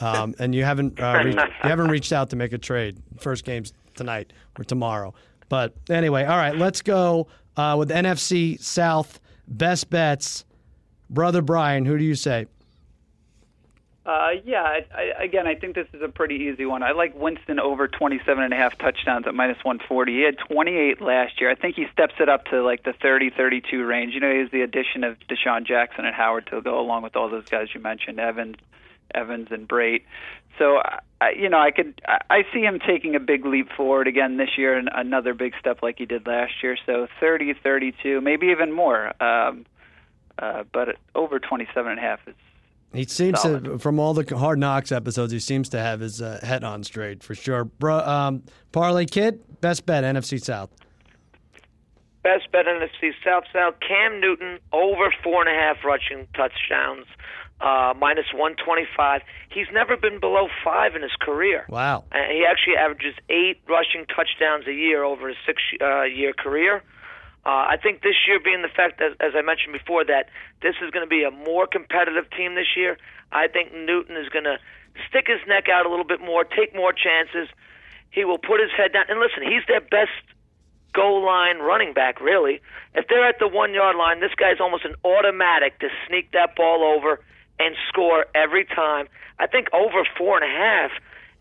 um, 0.00 0.34
and 0.38 0.54
you 0.54 0.64
haven't 0.64 1.00
uh, 1.00 1.22
re- 1.24 1.32
you 1.64 1.70
haven't 1.70 1.88
reached 1.88 2.12
out 2.12 2.30
to 2.30 2.36
make 2.36 2.52
a 2.52 2.58
trade. 2.58 2.98
First 3.18 3.44
game's 3.44 3.72
tonight 3.94 4.32
or 4.58 4.64
tomorrow. 4.64 5.14
But 5.48 5.74
anyway, 5.88 6.24
all 6.24 6.36
right, 6.36 6.56
let's 6.56 6.82
go 6.82 7.28
uh, 7.56 7.76
with 7.78 7.90
NFC 7.90 8.60
South 8.60 9.20
best 9.48 9.88
bets. 9.90 10.44
Brother 11.12 11.42
Brian, 11.42 11.84
who 11.84 11.98
do 11.98 12.04
you 12.04 12.14
say? 12.14 12.46
Uh, 14.04 14.30
yeah, 14.44 14.62
I, 14.62 14.84
I, 14.92 15.22
again, 15.22 15.46
I 15.46 15.54
think 15.54 15.76
this 15.76 15.86
is 15.92 16.02
a 16.02 16.08
pretty 16.08 16.34
easy 16.34 16.66
one. 16.66 16.82
I 16.82 16.90
like 16.90 17.14
Winston 17.14 17.60
over 17.60 17.86
27 17.86 18.42
and 18.42 18.52
a 18.52 18.56
half 18.56 18.76
touchdowns 18.76 19.26
at 19.28 19.34
minus 19.34 19.58
140. 19.62 20.12
He 20.12 20.22
had 20.22 20.38
28 20.38 21.00
last 21.00 21.40
year. 21.40 21.50
I 21.50 21.54
think 21.54 21.76
he 21.76 21.86
steps 21.92 22.14
it 22.18 22.28
up 22.28 22.46
to 22.46 22.64
like 22.64 22.82
the 22.82 22.94
30, 22.94 23.30
32 23.30 23.84
range. 23.84 24.14
You 24.14 24.20
know, 24.20 24.32
he 24.32 24.40
has 24.40 24.50
the 24.50 24.62
addition 24.62 25.04
of 25.04 25.18
DeSean 25.28 25.64
Jackson 25.64 26.04
and 26.04 26.14
Howard 26.14 26.48
to 26.48 26.60
go 26.62 26.80
along 26.80 27.02
with 27.02 27.14
all 27.14 27.30
those 27.30 27.48
guys 27.48 27.68
you 27.74 27.80
mentioned, 27.80 28.18
Evans, 28.18 28.56
Evans 29.14 29.48
and 29.52 29.68
Brate. 29.68 30.02
So, 30.58 30.82
I, 31.20 31.30
you 31.36 31.48
know, 31.48 31.60
I 31.60 31.70
could, 31.70 32.00
I, 32.04 32.18
I 32.28 32.42
see 32.52 32.62
him 32.62 32.80
taking 32.84 33.14
a 33.14 33.20
big 33.20 33.46
leap 33.46 33.68
forward 33.76 34.08
again 34.08 34.36
this 34.36 34.58
year 34.58 34.76
and 34.76 34.90
another 34.92 35.32
big 35.32 35.52
step 35.60 35.78
like 35.80 35.98
he 35.98 36.06
did 36.06 36.26
last 36.26 36.54
year. 36.60 36.76
So 36.86 37.06
30, 37.20 37.54
32, 37.62 38.20
maybe 38.20 38.48
even 38.48 38.72
more. 38.72 39.12
Um, 39.22 39.64
uh, 40.38 40.64
but 40.72 40.96
over 41.14 41.38
27 41.38 41.90
and 41.90 41.98
a 41.98 42.02
half 42.02 42.20
is 42.26 42.34
He 42.92 43.04
seems 43.04 43.40
to, 43.42 43.78
from 43.78 43.98
all 43.98 44.14
the 44.14 44.36
Hard 44.36 44.58
Knocks 44.58 44.92
episodes, 44.92 45.32
he 45.32 45.38
seems 45.38 45.68
to 45.70 45.78
have 45.78 46.00
his 46.00 46.20
uh, 46.20 46.40
head 46.42 46.64
on 46.64 46.84
straight 46.84 47.22
for 47.22 47.34
sure. 47.34 47.64
Bro, 47.64 48.00
um, 48.00 48.42
Parlay 48.72 49.06
Kid, 49.06 49.40
best 49.60 49.86
bet 49.86 50.04
NFC 50.04 50.42
South. 50.42 50.70
Best 52.22 52.52
bet 52.52 52.66
NFC 52.66 53.12
South 53.24 53.44
South. 53.52 53.74
Cam 53.86 54.20
Newton 54.20 54.58
over 54.72 55.12
four 55.24 55.44
and 55.44 55.50
a 55.50 55.60
half 55.60 55.84
rushing 55.84 56.28
touchdowns, 56.36 57.06
uh, 57.60 57.94
minus 57.98 58.26
one 58.32 58.54
twenty 58.64 58.86
five. 58.96 59.22
He's 59.50 59.66
never 59.72 59.96
been 59.96 60.20
below 60.20 60.46
five 60.62 60.94
in 60.94 61.02
his 61.02 61.16
career. 61.20 61.66
Wow. 61.68 62.04
Uh, 62.12 62.18
he 62.30 62.46
actually 62.48 62.76
averages 62.76 63.14
eight 63.28 63.60
rushing 63.68 64.06
touchdowns 64.06 64.68
a 64.68 64.72
year 64.72 65.02
over 65.02 65.28
his 65.28 65.36
six 65.44 65.60
uh, 65.80 66.02
year 66.02 66.32
career. 66.32 66.84
Uh, 67.44 67.74
I 67.74 67.76
think 67.76 68.02
this 68.02 68.14
year, 68.26 68.38
being 68.38 68.62
the 68.62 68.70
fact 68.70 69.00
that, 69.00 69.18
as 69.18 69.34
I 69.34 69.42
mentioned 69.42 69.72
before, 69.72 70.04
that 70.04 70.30
this 70.62 70.76
is 70.82 70.90
going 70.90 71.04
to 71.04 71.10
be 71.10 71.24
a 71.24 71.30
more 71.30 71.66
competitive 71.66 72.30
team 72.30 72.54
this 72.54 72.76
year, 72.76 72.96
I 73.32 73.48
think 73.48 73.74
Newton 73.74 74.16
is 74.16 74.28
going 74.28 74.44
to 74.44 74.58
stick 75.08 75.26
his 75.26 75.40
neck 75.48 75.66
out 75.68 75.86
a 75.86 75.90
little 75.90 76.06
bit 76.06 76.20
more, 76.20 76.44
take 76.44 76.74
more 76.74 76.92
chances. 76.92 77.48
He 78.10 78.24
will 78.24 78.38
put 78.38 78.60
his 78.60 78.70
head 78.76 78.92
down. 78.92 79.06
And 79.08 79.18
listen, 79.18 79.42
he's 79.42 79.66
their 79.66 79.80
best 79.80 80.14
goal 80.94 81.24
line 81.24 81.58
running 81.58 81.92
back, 81.92 82.20
really. 82.20 82.60
If 82.94 83.08
they're 83.08 83.26
at 83.26 83.38
the 83.40 83.48
one 83.48 83.74
yard 83.74 83.96
line, 83.96 84.20
this 84.20 84.34
guy's 84.36 84.60
almost 84.60 84.84
an 84.84 84.94
automatic 85.04 85.80
to 85.80 85.88
sneak 86.06 86.30
that 86.32 86.54
ball 86.54 86.84
over 86.84 87.20
and 87.58 87.74
score 87.88 88.26
every 88.34 88.64
time. 88.64 89.08
I 89.38 89.46
think 89.46 89.68
over 89.72 90.04
four 90.16 90.40
and 90.40 90.44
a 90.44 90.54
half 90.54 90.90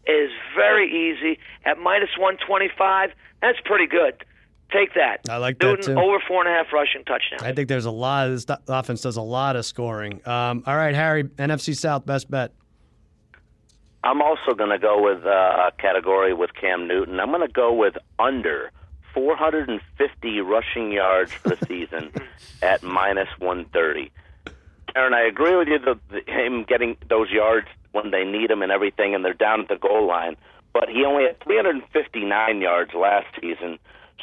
is 0.08 0.32
very 0.56 0.88
easy. 0.89 1.39
At 1.66 1.78
minus 1.78 2.10
125, 2.18 3.12
that's 3.41 3.60
pretty 3.66 3.88
good. 3.88 4.24
Take 4.72 4.93
that. 4.93 5.19
I 5.30 5.38
like 5.38 5.59
that, 5.59 5.82
too. 5.82 5.99
over 5.99 6.19
four 6.28 6.45
and 6.45 6.53
a 6.53 6.57
half 6.57 6.72
rushing 6.72 7.03
touchdowns. 7.03 7.43
I 7.43 7.51
think 7.53 7.67
there's 7.67 7.86
a 7.86 7.91
lot 7.91 8.28
of 8.28 8.34
this 8.34 8.57
offense 8.67 9.01
does 9.01 9.17
a 9.17 9.22
lot 9.22 9.55
of 9.55 9.65
scoring. 9.65 10.26
Um, 10.26 10.63
all 10.65 10.76
right, 10.76 10.95
Harry, 10.95 11.26
NFC 11.26 11.76
South 11.76 12.05
best 12.05 12.32
bet. 12.32 12.53
I'm 14.03 14.22
also 14.22 14.53
going 14.57 14.69
to 14.72 14.80
go 14.80 15.03
with 15.03 15.26
uh, 15.26 15.30
a 15.30 15.72
category 15.78 16.34
with 16.34 16.51
Cam 16.53 16.88
Newton. 16.88 17.19
I'm 17.19 17.30
going 17.30 17.45
to 17.45 17.53
go 17.53 17.74
with 17.74 17.95
under 18.17 18.72
450 19.13 20.39
rushing 20.41 20.91
yards 20.91 21.32
for 21.34 21.49
the 21.49 21.65
season 21.67 22.11
at 22.61 22.82
minus 22.82 23.30
130. 23.39 24.11
Aaron, 24.95 25.13
I 25.13 25.22
agree 25.22 25.55
with 25.55 25.67
you. 25.67 25.80
The, 25.80 25.99
the, 26.09 26.32
him 26.32 26.63
getting 26.63 26.97
those 27.09 27.30
yards 27.30 27.67
when 27.91 28.11
they 28.11 28.24
need 28.24 28.49
them 28.49 28.61
and 28.61 28.72
everything, 28.72 29.13
and 29.13 29.24
they're 29.24 29.34
down 29.34 29.61
at 29.61 29.67
the 29.67 29.76
goal 29.76 30.07
line. 30.07 30.36
But 30.74 30.89
he 30.89 31.03
only 31.05 31.24
had 31.24 31.39
359 31.41 32.61
yards 32.61 32.93
last 32.93 33.28
season. 33.39 33.78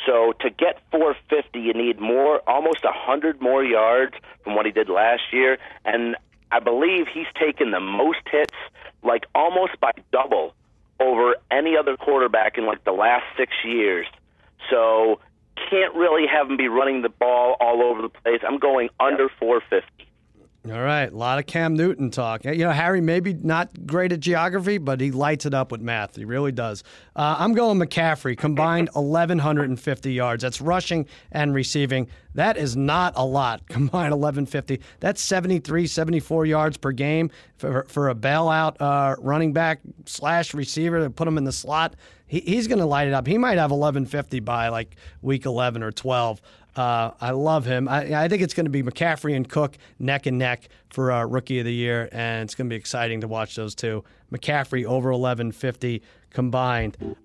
So 0.07 0.33
to 0.41 0.51
get 0.51 0.81
450, 0.91 1.59
you 1.59 1.73
need 1.73 2.01
more, 2.01 2.41
almost 2.49 2.85
100 2.85 3.41
more 3.41 3.65
yards 3.65 4.15
from 4.45 4.55
what 4.55 4.67
he 4.67 4.73
did 4.73 4.89
last 4.89 5.23
year. 5.33 5.59
And 5.85 6.17
I 6.51 6.61
believe 6.61 7.07
he's 7.13 7.27
taken 7.39 7.71
the 7.71 7.81
most 7.81 8.21
hits, 8.31 8.55
like 9.03 9.27
almost 9.35 9.79
by 9.81 9.93
double, 10.13 10.55
over 11.01 11.37
any 11.51 11.77
other 11.77 11.97
quarterback 11.97 12.59
in 12.59 12.67
like 12.67 12.85
the 12.85 12.93
last 12.93 13.25
six 13.37 13.53
years. 13.65 14.07
So 14.71 15.21
can't 15.71 15.95
really 15.95 16.27
have 16.27 16.51
him 16.51 16.57
be 16.57 16.69
running 16.69 17.03
the 17.03 17.09
ball 17.09 17.57
all 17.61 17.83
over 17.83 18.03
the 18.03 18.09
place. 18.09 18.41
I'm 18.47 18.59
going 18.59 18.89
under 19.01 19.29
450. 19.39 20.08
All 20.71 20.83
right, 20.83 21.11
a 21.11 21.17
lot 21.17 21.39
of 21.39 21.47
Cam 21.47 21.75
Newton 21.75 22.11
talk. 22.11 22.45
You 22.45 22.59
know, 22.59 22.73
Harry 22.73 23.01
maybe 23.01 23.33
not 23.33 23.87
great 23.87 24.13
at 24.13 24.21
geography, 24.21 24.77
but 24.77 25.01
he 25.01 25.11
lights 25.11 25.47
it 25.47 25.55
up 25.55 25.73
with 25.73 25.81
math. 25.81 26.17
He 26.17 26.25
really 26.25 26.53
does. 26.53 26.85
Uh, 27.17 27.37
I'm 27.39 27.55
going 27.55 27.79
McCaffrey, 27.79 28.37
combined 28.37 28.91
1,150 28.93 30.13
yards. 30.13 30.43
That's 30.43 30.61
rushing 30.61 31.07
and 31.33 31.55
receiving. 31.55 32.09
That 32.35 32.57
is 32.57 32.77
not 32.77 33.15
a 33.17 33.25
lot, 33.25 33.67
combined 33.69 34.13
1,150. 34.13 34.81
That's 35.01 35.23
73, 35.23 35.87
74 35.87 36.47
yards 36.47 36.77
per 36.77 36.93
game 36.93 37.31
for, 37.57 37.87
for 37.89 38.11
a 38.11 38.15
bailout 38.15 38.77
uh, 38.81 39.17
running 39.21 39.53
back 39.53 39.81
slash 40.05 40.53
receiver 40.55 41.01
to 41.01 41.11
put 41.11 41.27
him 41.27 41.39
in 41.39 41.45
the 41.45 41.53
slot. 41.53 41.95
He, 42.27 42.41
he's 42.41 42.69
going 42.69 42.79
to 42.79 42.87
light 42.87 43.09
it 43.09 43.15
up. 43.15 43.27
He 43.27 43.39
might 43.39 43.59
have 43.59 43.71
1,150 43.71 44.41
by 44.41 44.69
like 44.69 44.97
week 45.23 45.47
11 45.47 45.83
or 45.83 45.91
12. 45.91 46.41
Uh, 46.79 47.11
I 47.21 47.33
love 47.33 47.65
him. 47.65 47.89
I, 47.89 48.25
I 48.25 48.29
think 48.29 48.41
it's 48.41 48.55
going 48.55 48.67
to 48.67 48.71
be 48.71 48.85
McCaffrey 48.85 49.35
and 49.35 49.49
Cook 49.49 49.77
neck 49.99 50.27
and 50.27 50.39
neck 50.39 50.69
for 50.91 51.11
uh, 51.11 51.25
Rookie 51.25 51.59
of 51.59 51.65
the 51.65 51.75
Year, 51.75 52.09
and 52.13 52.45
it's 52.45 52.55
going 52.55 52.69
to 52.69 52.73
be 52.73 52.77
exciting 52.77 53.21
to 53.23 53.27
watch 53.27 53.57
those 53.57 53.75
two. 53.75 54.05
McCaffrey 54.33 54.85
over 54.85 55.11
1150 55.11 56.01
combined. 56.31 57.17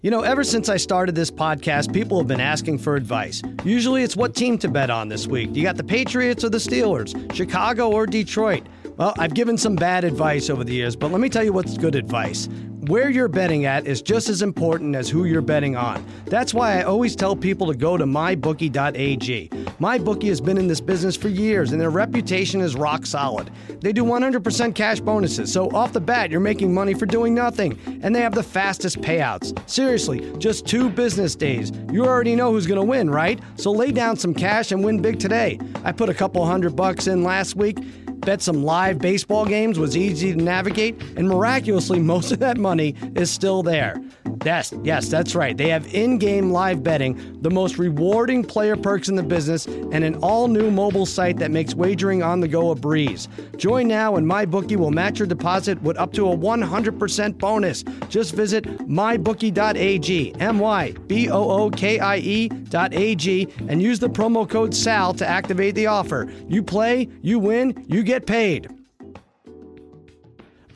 You 0.00 0.10
know, 0.10 0.22
ever 0.22 0.42
since 0.42 0.70
I 0.70 0.78
started 0.78 1.14
this 1.14 1.30
podcast, 1.30 1.92
people 1.92 2.16
have 2.16 2.28
been 2.28 2.40
asking 2.40 2.78
for 2.78 2.96
advice. 2.96 3.42
Usually 3.62 4.04
it's 4.04 4.16
what 4.16 4.34
team 4.34 4.56
to 4.58 4.68
bet 4.68 4.88
on 4.88 5.08
this 5.08 5.26
week. 5.26 5.50
You 5.52 5.64
got 5.64 5.76
the 5.76 5.84
Patriots 5.84 6.42
or 6.42 6.48
the 6.48 6.56
Steelers, 6.56 7.12
Chicago 7.34 7.90
or 7.90 8.06
Detroit. 8.06 8.66
Well, 8.96 9.12
I've 9.18 9.34
given 9.34 9.58
some 9.58 9.74
bad 9.74 10.04
advice 10.04 10.48
over 10.48 10.62
the 10.62 10.72
years, 10.72 10.94
but 10.94 11.10
let 11.10 11.20
me 11.20 11.28
tell 11.28 11.42
you 11.42 11.52
what's 11.52 11.76
good 11.76 11.96
advice. 11.96 12.48
Where 12.86 13.10
you're 13.10 13.26
betting 13.26 13.64
at 13.64 13.88
is 13.88 14.02
just 14.02 14.28
as 14.28 14.40
important 14.40 14.94
as 14.94 15.08
who 15.08 15.24
you're 15.24 15.42
betting 15.42 15.74
on. 15.74 16.04
That's 16.26 16.54
why 16.54 16.78
I 16.78 16.82
always 16.82 17.16
tell 17.16 17.34
people 17.34 17.66
to 17.66 17.74
go 17.74 17.96
to 17.96 18.04
mybookie.ag. 18.04 19.48
MyBookie 19.48 20.28
has 20.28 20.40
been 20.40 20.58
in 20.58 20.68
this 20.68 20.80
business 20.80 21.16
for 21.16 21.28
years 21.28 21.72
and 21.72 21.80
their 21.80 21.90
reputation 21.90 22.60
is 22.60 22.76
rock 22.76 23.04
solid. 23.04 23.50
They 23.80 23.92
do 23.92 24.04
100% 24.04 24.74
cash 24.76 25.00
bonuses, 25.00 25.52
so 25.52 25.68
off 25.70 25.92
the 25.92 26.00
bat, 26.00 26.30
you're 26.30 26.38
making 26.38 26.72
money 26.72 26.94
for 26.94 27.06
doing 27.06 27.34
nothing. 27.34 27.80
And 28.02 28.14
they 28.14 28.20
have 28.20 28.34
the 28.34 28.44
fastest 28.44 29.00
payouts. 29.00 29.58
Seriously, 29.68 30.32
just 30.38 30.66
two 30.66 30.88
business 30.88 31.34
days. 31.34 31.72
You 31.90 32.04
already 32.04 32.36
know 32.36 32.52
who's 32.52 32.66
going 32.66 32.80
to 32.80 32.86
win, 32.86 33.10
right? 33.10 33.40
So 33.56 33.72
lay 33.72 33.90
down 33.90 34.16
some 34.16 34.34
cash 34.34 34.70
and 34.70 34.84
win 34.84 35.02
big 35.02 35.18
today. 35.18 35.58
I 35.84 35.90
put 35.90 36.10
a 36.10 36.14
couple 36.14 36.46
hundred 36.46 36.76
bucks 36.76 37.08
in 37.08 37.24
last 37.24 37.56
week 37.56 37.78
bet 38.24 38.42
some 38.42 38.64
live 38.64 38.98
baseball 38.98 39.44
games 39.44 39.78
was 39.78 39.96
easy 39.96 40.32
to 40.32 40.38
navigate, 40.38 41.00
and 41.16 41.28
miraculously, 41.28 42.00
most 42.00 42.32
of 42.32 42.38
that 42.40 42.56
money 42.56 42.94
is 43.14 43.30
still 43.30 43.62
there. 43.62 43.96
Yes, 44.44 44.74
yes, 44.82 45.08
that's 45.08 45.34
right. 45.34 45.56
They 45.56 45.68
have 45.70 45.92
in 45.94 46.18
game 46.18 46.50
live 46.50 46.82
betting, 46.82 47.38
the 47.40 47.50
most 47.50 47.78
rewarding 47.78 48.44
player 48.44 48.76
perks 48.76 49.08
in 49.08 49.14
the 49.16 49.22
business, 49.22 49.66
and 49.66 50.04
an 50.04 50.16
all 50.16 50.48
new 50.48 50.70
mobile 50.70 51.06
site 51.06 51.38
that 51.38 51.50
makes 51.50 51.74
wagering 51.74 52.22
on 52.22 52.40
the 52.40 52.48
go 52.48 52.70
a 52.70 52.74
breeze. 52.74 53.28
Join 53.56 53.88
now, 53.88 54.16
and 54.16 54.26
MyBookie 54.26 54.76
will 54.76 54.90
match 54.90 55.18
your 55.18 55.26
deposit 55.26 55.80
with 55.82 55.96
up 55.96 56.12
to 56.14 56.30
a 56.30 56.36
100% 56.36 57.38
bonus. 57.38 57.84
Just 58.08 58.34
visit 58.34 58.64
mybookie.ag, 58.86 60.34
M 60.40 60.58
Y 60.58 60.92
B 61.06 61.30
O 61.30 61.50
O 61.50 61.70
K 61.70 61.98
I 61.98 62.16
E.ag, 62.18 63.48
and 63.68 63.82
use 63.82 63.98
the 63.98 64.08
promo 64.08 64.48
code 64.48 64.74
SAL 64.74 65.14
to 65.14 65.26
activate 65.26 65.74
the 65.74 65.86
offer. 65.86 66.30
You 66.48 66.62
play, 66.62 67.08
you 67.22 67.38
win, 67.38 67.84
you 67.88 68.02
get 68.02 68.13
paid. 68.20 68.68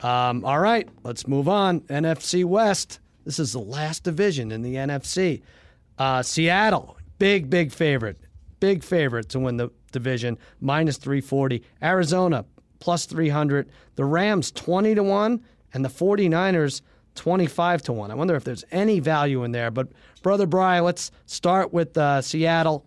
Um, 0.01 0.45
all 0.45 0.59
right, 0.59 0.87
let's 1.03 1.27
move 1.27 1.49
on. 1.49 1.81
NFC 1.81 2.45
West. 2.45 2.99
This 3.25 3.39
is 3.39 3.53
the 3.53 3.59
last 3.59 4.03
division 4.03 4.51
in 4.51 4.61
the 4.61 4.75
NFC. 4.75 5.41
Uh, 5.97 6.23
Seattle, 6.23 6.97
big, 7.17 7.49
big 7.49 7.71
favorite. 7.71 8.17
Big 8.59 8.83
favorite 8.83 9.29
to 9.29 9.39
win 9.39 9.57
the 9.57 9.69
division, 9.91 10.37
minus 10.61 10.97
340. 10.97 11.63
Arizona, 11.83 12.45
plus 12.79 13.05
300. 13.05 13.69
The 13.95 14.05
Rams, 14.05 14.51
20 14.51 14.95
to 14.95 15.03
1. 15.03 15.43
And 15.73 15.85
the 15.85 15.89
49ers, 15.89 16.81
25 17.15 17.83
to 17.83 17.93
1. 17.93 18.11
I 18.11 18.15
wonder 18.15 18.35
if 18.35 18.43
there's 18.43 18.65
any 18.71 18.99
value 18.99 19.43
in 19.43 19.51
there. 19.51 19.69
But, 19.69 19.89
Brother 20.23 20.47
Bry, 20.47 20.79
let's 20.79 21.11
start 21.25 21.71
with 21.73 21.97
uh, 21.97 22.21
Seattle. 22.21 22.85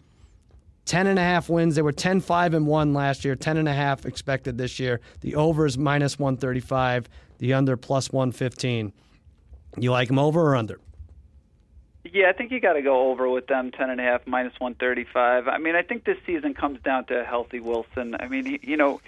10 0.85 1.07
and 1.07 1.19
a 1.19 1.23
half 1.23 1.49
wins. 1.49 1.75
They 1.75 1.83
were 1.83 1.93
10 1.93 2.21
5 2.21 2.55
and 2.55 2.67
1 2.67 2.95
last 2.95 3.25
year, 3.25 3.37
10 3.37 3.57
and 3.57 3.69
a 3.69 3.73
half 3.73 4.05
expected 4.05 4.59
this 4.59 4.79
year. 4.79 5.01
The 5.21 5.35
over 5.37 5.67
is 5.67 5.79
minus 5.79 6.19
135, 6.19 7.09
the 7.39 7.55
under 7.55 7.77
plus 7.77 8.13
115. 8.13 8.93
You 9.79 9.91
like 9.91 10.09
them 10.09 10.19
over 10.19 10.41
or 10.41 10.57
under? 10.57 10.79
Yeah, 12.05 12.29
I 12.29 12.33
think 12.33 12.51
you 12.51 12.61
got 12.61 12.73
to 12.73 12.83
go 12.83 13.11
over 13.11 13.29
with 13.29 13.47
them, 13.47 13.71
ten 13.71 13.89
and 13.89 14.01
a 14.01 14.05
half 14.05 14.27
minus 14.27 14.53
one 14.59 14.75
thirty-five. 14.75 15.47
I 15.47 15.59
mean, 15.59 15.77
I 15.77 15.83
think 15.83 16.05
this 16.05 16.19
season 16.27 16.53
comes 16.53 16.81
down 16.83 17.05
to 17.07 17.25
healthy 17.25 17.61
Wilson. 17.61 18.17
I 18.19 18.27
mean, 18.27 18.45
he, 18.45 18.61
you 18.63 18.77
know, 18.77 19.01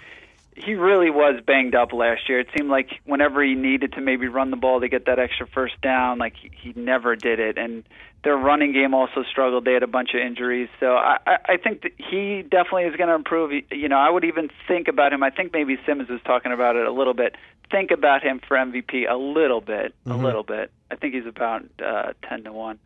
he 0.55 0.75
really 0.75 1.09
was 1.09 1.41
banged 1.45 1.75
up 1.75 1.91
last 1.91 2.29
year. 2.29 2.39
It 2.39 2.47
seemed 2.55 2.69
like 2.69 2.89
whenever 3.03 3.43
he 3.43 3.55
needed 3.55 3.93
to 3.93 4.01
maybe 4.01 4.27
run 4.27 4.51
the 4.51 4.57
ball 4.57 4.79
to 4.79 4.87
get 4.87 5.05
that 5.05 5.19
extra 5.19 5.47
first 5.47 5.79
down, 5.81 6.17
like 6.17 6.35
he, 6.37 6.49
he 6.55 6.79
never 6.79 7.15
did 7.15 7.39
it. 7.39 7.57
And 7.57 7.83
their 8.23 8.37
running 8.37 8.71
game 8.71 8.93
also 8.93 9.23
struggled. 9.29 9.65
They 9.65 9.73
had 9.73 9.83
a 9.83 9.87
bunch 9.87 10.13
of 10.13 10.21
injuries, 10.21 10.69
so 10.79 10.95
I, 10.95 11.17
I 11.45 11.57
think 11.57 11.83
that 11.83 11.91
he 11.97 12.41
definitely 12.41 12.85
is 12.85 12.95
going 12.95 13.09
to 13.09 13.15
improve. 13.15 13.51
You 13.69 13.89
know, 13.89 13.97
I 13.97 14.09
would 14.09 14.23
even 14.23 14.49
think 14.67 14.87
about 14.87 15.13
him. 15.13 15.21
I 15.21 15.29
think 15.29 15.53
maybe 15.53 15.77
Simmons 15.85 16.09
was 16.09 16.21
talking 16.25 16.51
about 16.51 16.75
it 16.75 16.87
a 16.87 16.91
little 16.91 17.13
bit. 17.13 17.35
Think 17.69 17.91
about 17.91 18.23
him 18.23 18.39
for 18.47 18.57
MVP 18.57 19.09
a 19.09 19.15
little 19.15 19.61
bit, 19.61 19.93
a 20.05 20.09
mm-hmm. 20.09 20.23
little 20.23 20.43
bit. 20.43 20.71
I 20.89 20.95
think 20.95 21.13
he's 21.13 21.27
about 21.27 21.65
uh, 21.83 22.13
ten 22.27 22.43
to 22.45 22.53
one. 22.53 22.79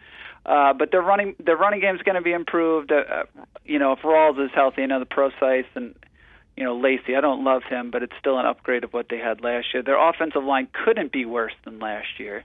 Uh, 0.45 0.74
but 0.74 0.91
their 0.91 1.01
running 1.01 1.36
their 1.39 1.57
running 1.57 1.80
game 1.80 1.95
is 1.95 2.01
going 2.01 2.15
to 2.15 2.22
be 2.22 2.34
improved. 2.34 2.91
Uh, 2.91 3.24
you 3.63 3.80
know, 3.80 3.93
if 3.93 3.99
Rawls 3.99 4.43
is 4.43 4.51
healthy, 4.53 4.82
another 4.82 5.05
Prosise 5.05 5.65
and 5.76 5.95
you 6.60 6.66
know 6.66 6.78
Lacy. 6.78 7.16
I 7.16 7.22
don't 7.22 7.45
love 7.45 7.64
him, 7.64 7.89
but 7.89 8.03
it's 8.03 8.14
still 8.20 8.38
an 8.38 8.45
upgrade 8.45 8.84
of 8.84 8.91
what 8.91 9.07
they 9.10 9.18
had 9.18 9.41
last 9.41 9.68
year. 9.74 9.82
Their 9.82 9.97
offensive 9.97 10.43
line 10.43 10.68
couldn't 10.74 11.14
be 11.14 11.24
worse 11.24 11.53
than 11.64 11.80
last 11.80 12.20
year. 12.20 12.43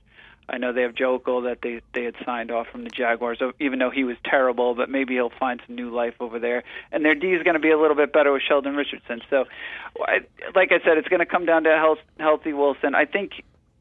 I 0.48 0.58
know 0.58 0.72
they 0.72 0.82
have 0.82 0.94
Joeckel 0.94 1.44
that 1.44 1.58
they 1.62 1.80
they 1.94 2.04
had 2.04 2.14
signed 2.24 2.52
off 2.52 2.68
from 2.70 2.84
the 2.84 2.90
Jaguars, 2.90 3.40
even 3.58 3.80
though 3.80 3.90
he 3.90 4.04
was 4.04 4.16
terrible. 4.24 4.76
But 4.76 4.88
maybe 4.88 5.14
he'll 5.14 5.32
find 5.40 5.60
some 5.66 5.74
new 5.74 5.90
life 5.90 6.14
over 6.20 6.38
there. 6.38 6.62
And 6.92 7.04
their 7.04 7.16
D 7.16 7.32
is 7.32 7.42
going 7.42 7.54
to 7.54 7.60
be 7.60 7.72
a 7.72 7.78
little 7.78 7.96
bit 7.96 8.12
better 8.12 8.32
with 8.32 8.42
Sheldon 8.46 8.76
Richardson. 8.76 9.20
So, 9.30 9.46
I, 9.98 10.20
like 10.54 10.70
I 10.70 10.78
said, 10.84 10.96
it's 10.96 11.08
going 11.08 11.20
to 11.20 11.26
come 11.26 11.44
down 11.44 11.64
to 11.64 11.70
health, 11.70 11.98
healthy 12.20 12.52
Wilson. 12.52 12.94
I 12.94 13.06
think 13.06 13.32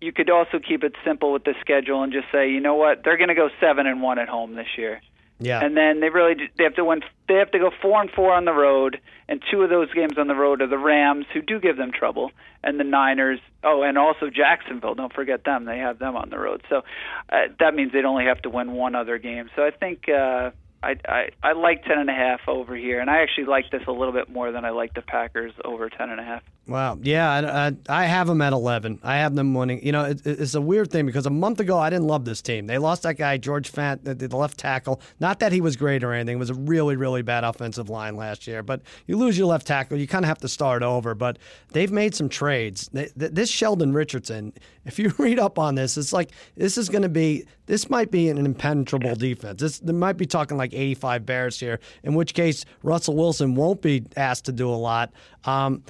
you 0.02 0.12
could 0.12 0.32
also 0.32 0.58
keep 0.58 0.84
it 0.84 0.96
simple 1.06 1.32
with 1.32 1.44
the 1.44 1.54
schedule 1.62 2.02
and 2.02 2.12
just 2.12 2.28
say, 2.32 2.50
you 2.50 2.60
know 2.60 2.76
what, 2.76 3.04
they're 3.04 3.18
going 3.18 3.30
to 3.30 3.36
go 3.36 3.50
seven 3.60 3.86
and 3.86 4.02
one 4.02 4.18
at 4.18 4.28
home 4.28 4.56
this 4.56 4.78
year. 4.78 5.00
Yeah. 5.40 5.64
And 5.64 5.76
then 5.76 6.00
they 6.00 6.10
really 6.10 6.50
they 6.58 6.64
have 6.64 6.76
to 6.76 6.86
win. 6.86 7.02
They 7.28 7.36
have 7.36 7.52
to 7.52 7.60
go 7.60 7.72
four 7.82 8.00
and 8.02 8.10
four 8.12 8.34
on 8.34 8.46
the 8.46 8.54
road, 8.54 9.00
and 9.28 9.42
two 9.52 9.62
of 9.62 9.70
those 9.70 9.92
games 9.94 10.18
on 10.18 10.28
the 10.28 10.36
road 10.36 10.62
are 10.62 10.68
the 10.68 10.78
Rams, 10.78 11.26
who 11.34 11.42
do 11.42 11.60
give 11.60 11.76
them 11.76 11.92
trouble, 11.92 12.32
and 12.64 12.80
the 12.80 12.84
Niners. 12.84 13.40
Oh, 13.64 13.82
and 13.82 13.98
also 13.98 14.30
Jacksonville. 14.30 14.96
Don't 14.96 15.14
forget 15.14 15.44
them. 15.44 15.66
They 15.66 15.80
have 15.80 16.00
them 16.00 16.16
on 16.16 16.30
the 16.30 16.38
road. 16.38 16.64
So 16.70 16.84
uh, 17.30 17.38
that 17.60 17.76
means 17.76 17.92
they'd 17.92 18.06
only 18.06 18.26
have 18.26 18.42
to 18.44 18.50
win 18.50 18.74
one 18.74 18.96
other 18.96 19.18
game. 19.18 19.50
So 19.56 19.66
I 19.66 19.72
think 19.72 20.08
uh, 20.08 20.52
I, 20.84 20.96
I 21.08 21.30
I 21.42 21.54
like 21.54 21.84
ten 21.86 21.98
and 21.98 22.10
a 22.10 22.14
half 22.14 22.42
over 22.48 22.76
here, 22.76 23.00
and 23.00 23.10
I 23.10 23.22
actually 23.22 23.46
like 23.46 23.72
this 23.72 23.84
a 23.88 23.92
little 23.92 24.14
bit 24.14 24.30
more 24.30 24.52
than 24.52 24.66
I 24.66 24.72
like 24.72 24.94
the 24.94 25.02
Packers 25.02 25.54
over 25.64 25.90
ten 25.90 26.10
and 26.10 26.20
a 26.20 26.24
half. 26.24 26.44
Wow. 26.66 26.98
Yeah, 27.02 27.30
I, 27.30 27.68
I, 27.68 28.04
I, 28.04 28.06
have 28.06 28.28
them 28.28 28.42
at 28.42 28.54
11. 28.54 29.02
I 29.04 29.18
have 29.18 29.36
them 29.36 29.54
winning. 29.54 29.86
You 29.86 29.92
know, 29.92 30.06
it, 30.06 30.26
it's 30.26 30.56
a 30.56 30.62
weird 30.62 30.92
thing 30.92 31.06
because 31.06 31.26
a 31.26 31.30
month 31.30 31.60
ago 31.60 31.78
I 31.78 31.90
didn't 31.90 32.08
love 32.08 32.24
this 32.24 32.42
team. 32.42 32.68
They 32.68 32.78
lost 32.78 33.04
that 33.04 33.18
guy, 33.18 33.36
George 33.38 33.70
Fant, 33.70 34.06
the, 34.06 34.16
the 34.16 34.38
left 34.38 34.58
tackle. 34.58 35.02
Not 35.20 35.40
that 35.40 35.52
he 35.52 35.60
was 35.60 35.76
great 35.76 36.06
or 36.06 36.14
anything. 36.14 36.38
It 36.38 36.40
was 36.40 36.50
a 36.50 36.54
really, 36.54 36.96
really 36.96 37.22
bad 37.22 37.44
offensive 37.44 37.90
line 37.90 38.16
last 38.16 38.48
year. 38.48 38.64
But 38.64 38.82
you 39.08 39.18
lose 39.18 39.38
your 39.38 39.48
left 39.48 39.68
tackle, 39.68 39.98
you 39.98 40.08
kind 40.08 40.24
of 40.24 40.30
have 40.30 40.38
to 40.40 40.48
start 40.48 40.84
over. 40.84 41.14
But 41.14 41.38
they've 41.74 41.92
made 41.92 42.16
some 42.16 42.30
trades. 42.30 42.90
They, 42.94 43.10
this 43.14 43.50
Sheldon 43.50 43.92
Richardson, 43.92 44.54
if 44.86 44.98
you 45.00 45.14
read 45.18 45.40
up 45.40 45.60
on 45.60 45.76
this, 45.76 45.98
it's 45.98 46.14
like 46.14 46.32
this 46.56 46.78
is 46.78 46.88
going 46.88 47.02
to 47.02 47.10
be, 47.10 47.46
this 47.66 47.90
might 47.90 48.10
be 48.10 48.30
an 48.30 48.38
impenetrable 48.38 49.16
defense. 49.16 49.60
This, 49.60 49.80
they 49.80 49.92
might 49.92 50.16
be 50.16 50.26
talking 50.26 50.56
like 50.56 50.73
85 50.76 51.26
Bears 51.26 51.60
here, 51.60 51.80
in 52.04 52.14
which 52.14 52.34
case 52.34 52.66
Russell 52.82 53.16
Wilson 53.16 53.56
won't 53.56 53.82
be 53.82 54.06
asked 54.16 54.46
to 54.46 54.52
do 54.52 54.70
a 54.70 54.76
lot. 54.76 55.12
Um, 55.46 55.84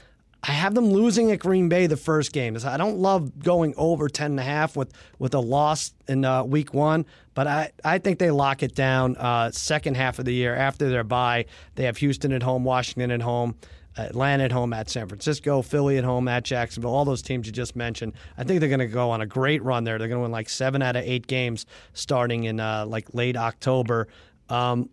I 0.46 0.52
have 0.52 0.76
them 0.76 0.92
losing 0.92 1.32
at 1.32 1.40
Green 1.40 1.70
Bay 1.70 1.88
the 1.88 1.96
first 1.96 2.34
game. 2.34 2.58
I 2.66 2.76
don't 2.76 2.98
love 2.98 3.40
going 3.40 3.74
over 3.78 4.10
10.5 4.10 4.76
with, 4.76 4.92
with 5.18 5.34
a 5.34 5.40
loss 5.40 5.94
in 6.10 6.26
uh, 6.26 6.44
week 6.44 6.74
one, 6.74 7.06
but 7.34 7.48
I, 7.48 7.72
I 7.86 7.98
think 7.98 8.20
they 8.20 8.30
lock 8.30 8.62
it 8.62 8.76
down 8.76 9.16
uh, 9.16 9.52
second 9.52 9.96
half 9.96 10.20
of 10.20 10.26
the 10.26 10.34
year 10.34 10.54
after 10.54 10.90
their 10.90 11.06
bye. 11.06 11.46
They 11.76 11.86
have 11.86 11.96
Houston 11.98 12.34
at 12.34 12.44
home, 12.44 12.66
Washington 12.66 13.12
at 13.12 13.22
home. 13.22 13.56
Atlanta 13.96 14.46
at 14.46 14.52
home 14.52 14.74
at 14.74 14.90
San 14.90 15.08
Francisco, 15.08 15.62
Philly 15.62 16.00
at 16.00 16.04
home 16.04 16.28
at 16.28 16.44
Jacksonville, 16.44 16.94
all 16.94 17.06
those 17.06 17.22
teams 17.22 17.46
you 17.46 17.54
just 17.54 17.76
mentioned. 17.76 18.14
I 18.38 18.44
think 18.44 18.60
they're 18.60 18.70
going 18.70 18.80
to 18.80 18.88
go 18.88 19.12
on 19.12 19.22
a 19.22 19.26
great 19.28 19.62
run 19.62 19.84
there. 19.84 20.00
They're 20.00 20.08
going 20.08 20.18
to 20.18 20.24
win 20.24 20.32
like 20.32 20.50
seven 20.50 20.82
out 20.82 20.96
of 20.96 21.04
eight 21.06 21.28
games 21.28 21.68
starting 21.94 22.46
in 22.46 22.60
uh, 22.60 22.86
like 22.88 23.14
late 23.14 23.38
October. 23.38 24.08
Um, 24.54 24.90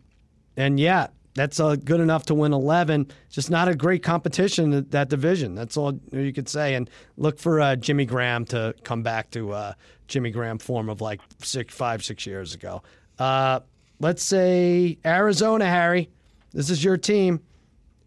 and 0.56 0.80
yeah, 0.80 1.08
that's 1.34 1.60
uh, 1.60 1.76
good 1.76 2.00
enough 2.00 2.26
to 2.26 2.34
win 2.34 2.52
11. 2.52 3.10
Just 3.28 3.50
not 3.50 3.68
a 3.68 3.74
great 3.74 4.02
competition 4.02 4.72
at 4.72 4.90
that 4.90 5.08
division. 5.08 5.54
That's 5.54 5.76
all 5.76 5.98
you 6.12 6.32
could 6.32 6.48
say. 6.48 6.74
And 6.74 6.88
look 7.16 7.38
for 7.38 7.60
uh, 7.60 7.76
Jimmy 7.76 8.04
Graham 8.04 8.44
to 8.46 8.74
come 8.84 9.02
back 9.02 9.30
to 9.32 9.52
uh, 9.52 9.72
Jimmy 10.08 10.30
Graham 10.30 10.58
form 10.58 10.88
of 10.88 11.00
like 11.00 11.20
six, 11.42 11.74
five, 11.74 12.02
six 12.02 12.26
years 12.26 12.54
ago. 12.54 12.82
Uh, 13.18 13.60
let's 14.00 14.22
say 14.22 14.98
Arizona, 15.04 15.66
Harry. 15.66 16.10
This 16.52 16.70
is 16.70 16.82
your 16.82 16.96
team. 16.96 17.40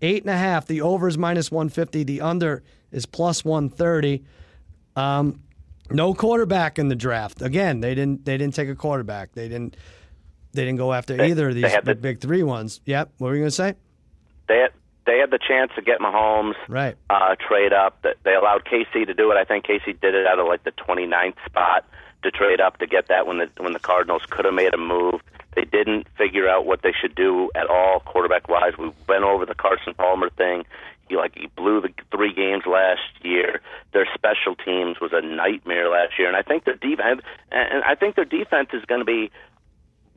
Eight 0.02 0.24
and 0.24 0.30
a 0.30 0.38
half. 0.38 0.66
The 0.66 0.82
over 0.82 1.08
is 1.08 1.18
minus 1.18 1.50
150. 1.50 2.04
The 2.04 2.20
under 2.20 2.64
is 2.92 3.06
plus 3.06 3.46
130. 3.46 4.24
Um, 4.98 5.40
no 5.90 6.14
quarterback 6.14 6.78
in 6.78 6.90
the 6.90 6.96
draft. 6.96 7.42
Again, 7.42 7.80
they 7.80 7.96
didn't. 7.96 8.26
They 8.26 8.38
didn't 8.38 8.54
take 8.54 8.70
a 8.70 8.76
quarterback. 8.76 9.34
They 9.34 9.48
didn't 9.48 9.78
they 10.54 10.66
didn't 10.66 10.78
go 10.78 10.94
after 10.94 11.18
they, 11.18 11.32
either 11.32 11.50
of 11.50 11.56
these 11.56 11.72
the, 11.84 11.96
big 11.96 12.20
three 12.20 12.44
ones. 12.44 12.82
Yep. 12.86 13.14
What 13.18 13.30
were 13.30 13.36
you 13.36 13.42
going 13.42 13.50
to 13.50 13.56
say? 13.56 13.76
They 14.48 14.60
had, 14.60 14.72
they 15.06 15.18
had 15.18 15.32
the 15.32 15.40
chance 15.40 15.72
to 15.76 15.82
get 15.82 16.00
Mahomes, 16.00 16.56
right? 16.68 16.96
Uh, 17.10 17.36
trade 17.36 17.74
up. 17.74 18.06
They 18.24 18.34
allowed 18.34 18.66
KC 18.66 19.06
to 19.08 19.14
do 19.14 19.32
it. 19.32 19.38
I 19.38 19.44
think 19.44 19.66
KC 19.66 20.00
did 20.00 20.16
it 20.16 20.26
out 20.28 20.40
of 20.40 20.48
like 20.48 20.64
the 20.64 20.72
29th 20.72 21.36
spot 21.46 21.86
to 22.24 22.32
trade 22.32 22.62
up 22.62 22.78
to 22.78 22.88
get 22.88 23.08
that 23.10 23.28
when 23.28 23.38
the 23.40 23.50
when 23.58 23.74
the 23.74 23.80
Cardinals 23.80 24.24
could 24.30 24.46
have 24.46 24.54
made 24.54 24.74
a 24.74 24.78
move. 24.78 25.22
They 25.56 25.66
didn't 25.66 26.08
figure 26.18 26.50
out 26.50 26.66
what 26.66 26.82
they 26.82 26.94
should 27.00 27.14
do 27.14 27.52
at 27.54 27.68
all, 27.68 28.00
quarterback 28.00 28.50
wise. 28.50 28.74
We 28.78 28.92
went 29.08 29.24
over 29.24 29.46
the 29.46 29.54
Carson 29.54 29.94
Palmer 29.94 30.30
thing. 30.32 30.66
He 31.10 31.18
like 31.18 31.38
he 31.38 31.48
blew 31.48 31.82
the 31.82 31.90
three 32.12 32.34
games 32.34 32.64
last 32.66 33.02
year. 33.22 33.62
Their 33.92 34.08
special 34.16 34.56
teams 34.56 35.00
was 35.00 35.12
a 35.14 35.22
nightmare 35.22 35.90
last 35.90 36.18
year, 36.18 36.28
and 36.28 36.38
I 36.38 36.42
think 36.42 36.64
their 36.64 36.76
defense 36.76 37.22
and 37.52 37.84
I 37.84 37.96
think 37.96 38.16
their 38.16 38.26
defense 38.26 38.70
is 38.74 38.84
going 38.86 39.02
to 39.02 39.06
be 39.06 39.32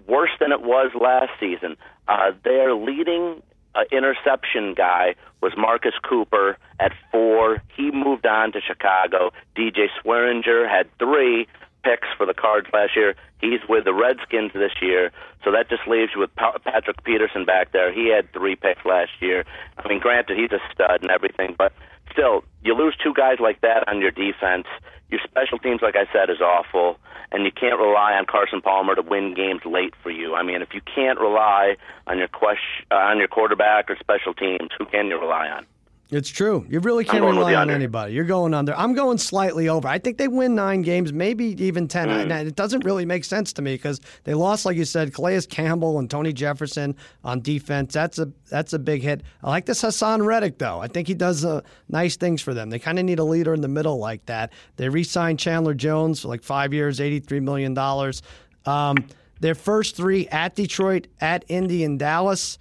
worse 0.09 0.31
than 0.41 0.53
it 0.53 0.63
was 0.63 0.91
last 1.01 1.31
season. 1.41 1.77
Uh, 2.09 2.33
their 2.45 2.75
leading 2.75 3.43
uh, 3.75 3.81
interception 3.93 4.75
guy 4.75 5.15
was 5.43 5.53
Marcus 5.57 5.95
Cooper 6.09 6.57
at 6.81 6.93
four. 7.13 7.63
He 7.77 7.91
moved 7.91 8.27
on 8.27 8.53
to 8.53 8.61
Chicago. 8.61 9.31
DJ 9.57 9.87
Swearinger 10.03 10.69
had 10.69 10.89
three 10.99 11.47
picks 11.85 12.09
for 12.17 12.27
the 12.27 12.35
Cards 12.35 12.67
last 12.73 12.97
year. 12.97 13.15
He's 13.41 13.61
with 13.69 13.85
the 13.85 13.95
Redskins 13.95 14.53
this 14.55 14.73
year, 14.81 15.13
so 15.45 15.53
that 15.53 15.69
just 15.69 15.87
leaves 15.87 16.13
you 16.15 16.21
with 16.21 16.35
pa- 16.35 16.59
Patrick 16.65 17.05
Peterson 17.05 17.45
back 17.45 17.73
there. 17.73 17.93
He 17.93 18.09
had 18.09 18.33
three 18.33 18.57
picks 18.57 18.85
last 18.85 19.13
year. 19.21 19.45
I 19.79 19.87
mean, 19.89 20.01
granted, 20.01 20.39
he's 20.39 20.53
a 20.53 20.61
stud 20.73 21.03
and 21.03 21.11
everything, 21.11 21.55
but 21.57 21.73
still, 22.11 22.45
you 22.65 22.75
lose 22.75 22.97
two 22.97 23.13
guys 23.15 23.37
like 23.41 23.61
that 23.61 23.87
on 23.89 24.01
your 24.01 24.11
defense. 24.11 24.67
Your 25.11 25.21
special 25.23 25.59
teams, 25.59 25.83
like 25.83 25.95
I 25.95 26.11
said, 26.13 26.31
is 26.31 26.41
awful, 26.41 26.99
and 27.33 27.45
you 27.45 27.53
can't 27.53 27.79
rely 27.79 28.13
on 28.15 28.27
Carson 28.27 28.61
Palmer 28.61 28.95
to 28.95 29.03
win 29.03 29.35
games 29.35 29.63
late 29.65 29.95
for 30.03 30.11
you. 30.11 30.35
I 30.35 30.43
mean, 30.43 30.63
if 30.63 30.75
you 30.75 30.81
can't 30.95 31.19
rely 31.19 31.77
on 32.07 32.19
your 32.19 32.29
uh, 32.91 32.95
on 32.95 33.19
your 33.19 33.29
quarterback 33.29 33.91
or 33.91 33.97
special 33.99 34.35
teams, 34.35 34.71
who 34.79 34.87
can 34.87 35.07
you 35.07 35.21
rely 35.21 35.49
on? 35.49 35.67
It's 36.11 36.29
true. 36.29 36.65
You 36.69 36.79
really 36.79 37.05
can't 37.05 37.25
rely 37.25 37.57
on 37.57 37.69
anybody. 37.69 38.13
You're 38.13 38.25
going 38.25 38.55
under. 38.55 38.73
I'm 38.77 38.95
going 38.95 39.19
slightly 39.19 39.69
over. 39.69 39.89
I 39.89 39.99
think 39.99 40.19
they 40.19 40.29
win 40.29 40.55
nine 40.55 40.83
games, 40.83 41.13
maybe 41.13 41.61
even 41.63 41.89
10. 41.89 42.09
Mm. 42.09 42.47
It 42.47 42.55
doesn't 42.55 42.85
really 42.85 43.05
make 43.05 43.25
sense 43.25 43.53
to 43.55 43.63
me 43.63 43.75
because 43.75 44.01
they 44.23 44.33
lost, 44.33 44.65
like 44.65 44.77
you 44.77 44.85
said, 44.85 45.13
Calais 45.13 45.43
Campbell 45.43 45.99
and 45.99 46.09
Tony 46.09 46.33
Jefferson 46.33 46.95
on 47.25 47.41
defense. 47.41 47.93
That's 47.93 48.21
a 48.21 48.31
that's 48.49 48.73
a 48.73 48.79
big 48.79 49.03
hit. 49.03 49.25
I 49.43 49.51
like 49.51 49.67
this 49.67 49.83
Haason 49.83 50.25
Reddick, 50.25 50.59
though. 50.59 50.81
I 50.81 50.87
think 50.87 51.09
he 51.09 51.15
does 51.15 51.45
uh, 51.45 51.63
nice 51.89 52.17
things 52.17 52.41
for 52.41 52.55
them. 52.55 52.71
They 52.71 52.79
kind 52.79 53.01
of 53.01 53.05
need 53.05 53.19
a 53.19 53.25
leader 53.25 53.53
in 53.53 53.61
the 53.61 53.69
middle 53.69 53.99
like 53.99 54.25
that. 54.27 54.53
They 54.77 54.89
re 54.89 55.03
signed 55.03 55.41
Chandler 55.41 55.75
Jones 55.75 56.21
for 56.23 56.29
like 56.29 56.45
five 56.45 56.73
years, 56.73 57.01
$83 57.01 57.43
million. 57.43 57.77
Um, 58.65 59.09
their 59.41 59.57
first 59.57 59.97
three 59.97 60.29
at 60.29 60.55
Detroit, 60.55 61.09
at 61.21 61.45
Indy, 61.49 61.83
and 61.83 61.99
Dallas. 61.99 62.59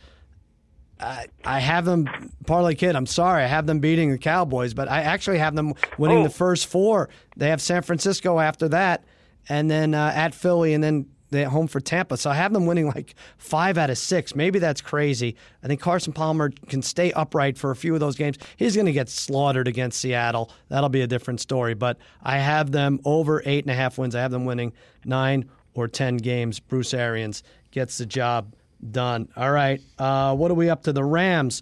I, 0.99 1.27
I 1.43 1.59
have 1.59 1.85
them 1.85 2.31
parlay 2.45 2.75
kid. 2.75 2.95
I'm 2.95 3.05
sorry, 3.05 3.43
I 3.43 3.47
have 3.47 3.65
them 3.65 3.79
beating 3.79 4.11
the 4.11 4.17
Cowboys, 4.17 4.73
but 4.73 4.89
I 4.89 5.01
actually 5.01 5.39
have 5.39 5.55
them 5.55 5.73
winning 5.97 6.19
oh. 6.19 6.23
the 6.23 6.29
first 6.29 6.67
four. 6.67 7.09
They 7.35 7.49
have 7.49 7.61
San 7.61 7.81
Francisco 7.81 8.39
after 8.39 8.69
that, 8.69 9.03
and 9.49 9.69
then 9.69 9.93
uh, 9.93 10.13
at 10.15 10.33
Philly, 10.33 10.73
and 10.73 10.83
then 10.83 11.07
they 11.31 11.43
at 11.43 11.49
home 11.49 11.67
for 11.67 11.79
Tampa. 11.79 12.17
So 12.17 12.29
I 12.29 12.35
have 12.35 12.53
them 12.53 12.65
winning 12.65 12.87
like 12.87 13.15
five 13.37 13.77
out 13.77 13.89
of 13.89 13.97
six. 13.97 14.35
Maybe 14.35 14.59
that's 14.59 14.81
crazy. 14.81 15.35
I 15.63 15.67
think 15.67 15.81
Carson 15.81 16.13
Palmer 16.13 16.51
can 16.67 16.81
stay 16.81 17.11
upright 17.11 17.57
for 17.57 17.71
a 17.71 17.75
few 17.75 17.93
of 17.93 17.99
those 17.99 18.15
games. 18.15 18.37
He's 18.57 18.75
going 18.75 18.85
to 18.85 18.93
get 18.93 19.09
slaughtered 19.09 19.67
against 19.67 19.99
Seattle. 19.99 20.51
That'll 20.69 20.89
be 20.89 21.01
a 21.01 21.07
different 21.07 21.41
story. 21.41 21.73
But 21.73 21.97
I 22.23 22.37
have 22.37 22.71
them 22.71 22.99
over 23.03 23.41
eight 23.45 23.65
and 23.65 23.71
a 23.71 23.75
half 23.75 23.97
wins. 23.97 24.15
I 24.15 24.21
have 24.21 24.31
them 24.31 24.45
winning 24.45 24.71
nine 25.03 25.49
or 25.73 25.87
ten 25.87 26.17
games. 26.17 26.59
Bruce 26.59 26.93
Arians 26.93 27.43
gets 27.71 27.97
the 27.97 28.05
job 28.05 28.54
Done. 28.91 29.29
All 29.35 29.51
right. 29.51 29.81
Uh, 29.97 30.35
what 30.35 30.51
are 30.51 30.55
we 30.55 30.69
up 30.69 30.83
to? 30.83 30.93
The 30.93 31.03
Rams. 31.03 31.61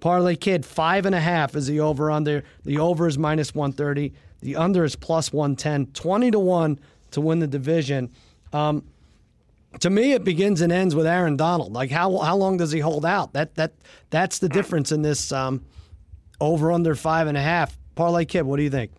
Parlay 0.00 0.36
Kid, 0.36 0.64
five 0.64 1.06
and 1.06 1.14
a 1.14 1.20
half 1.20 1.56
is 1.56 1.66
the 1.66 1.80
over 1.80 2.10
under. 2.10 2.44
The 2.64 2.78
over 2.78 3.08
is 3.08 3.18
minus 3.18 3.54
130. 3.54 4.12
The 4.40 4.56
under 4.56 4.84
is 4.84 4.94
plus 4.94 5.32
110. 5.32 5.86
20 5.86 6.30
to 6.30 6.38
1 6.38 6.78
to 7.12 7.20
win 7.20 7.40
the 7.40 7.48
division. 7.48 8.10
Um, 8.52 8.84
to 9.80 9.90
me, 9.90 10.12
it 10.12 10.24
begins 10.24 10.60
and 10.60 10.72
ends 10.72 10.94
with 10.94 11.06
Aaron 11.06 11.36
Donald. 11.36 11.72
Like 11.72 11.90
how 11.90 12.18
how 12.18 12.36
long 12.36 12.56
does 12.56 12.72
he 12.72 12.80
hold 12.80 13.04
out? 13.04 13.32
That 13.32 13.54
that 13.56 13.72
that's 14.10 14.38
the 14.38 14.48
difference 14.48 14.92
in 14.92 15.02
this 15.02 15.30
um, 15.32 15.64
over 16.40 16.72
under 16.72 16.94
five 16.94 17.26
and 17.26 17.36
a 17.36 17.42
half. 17.42 17.76
Parlay 17.94 18.24
Kid, 18.24 18.42
what 18.42 18.56
do 18.56 18.62
you 18.62 18.70
think? 18.70 18.92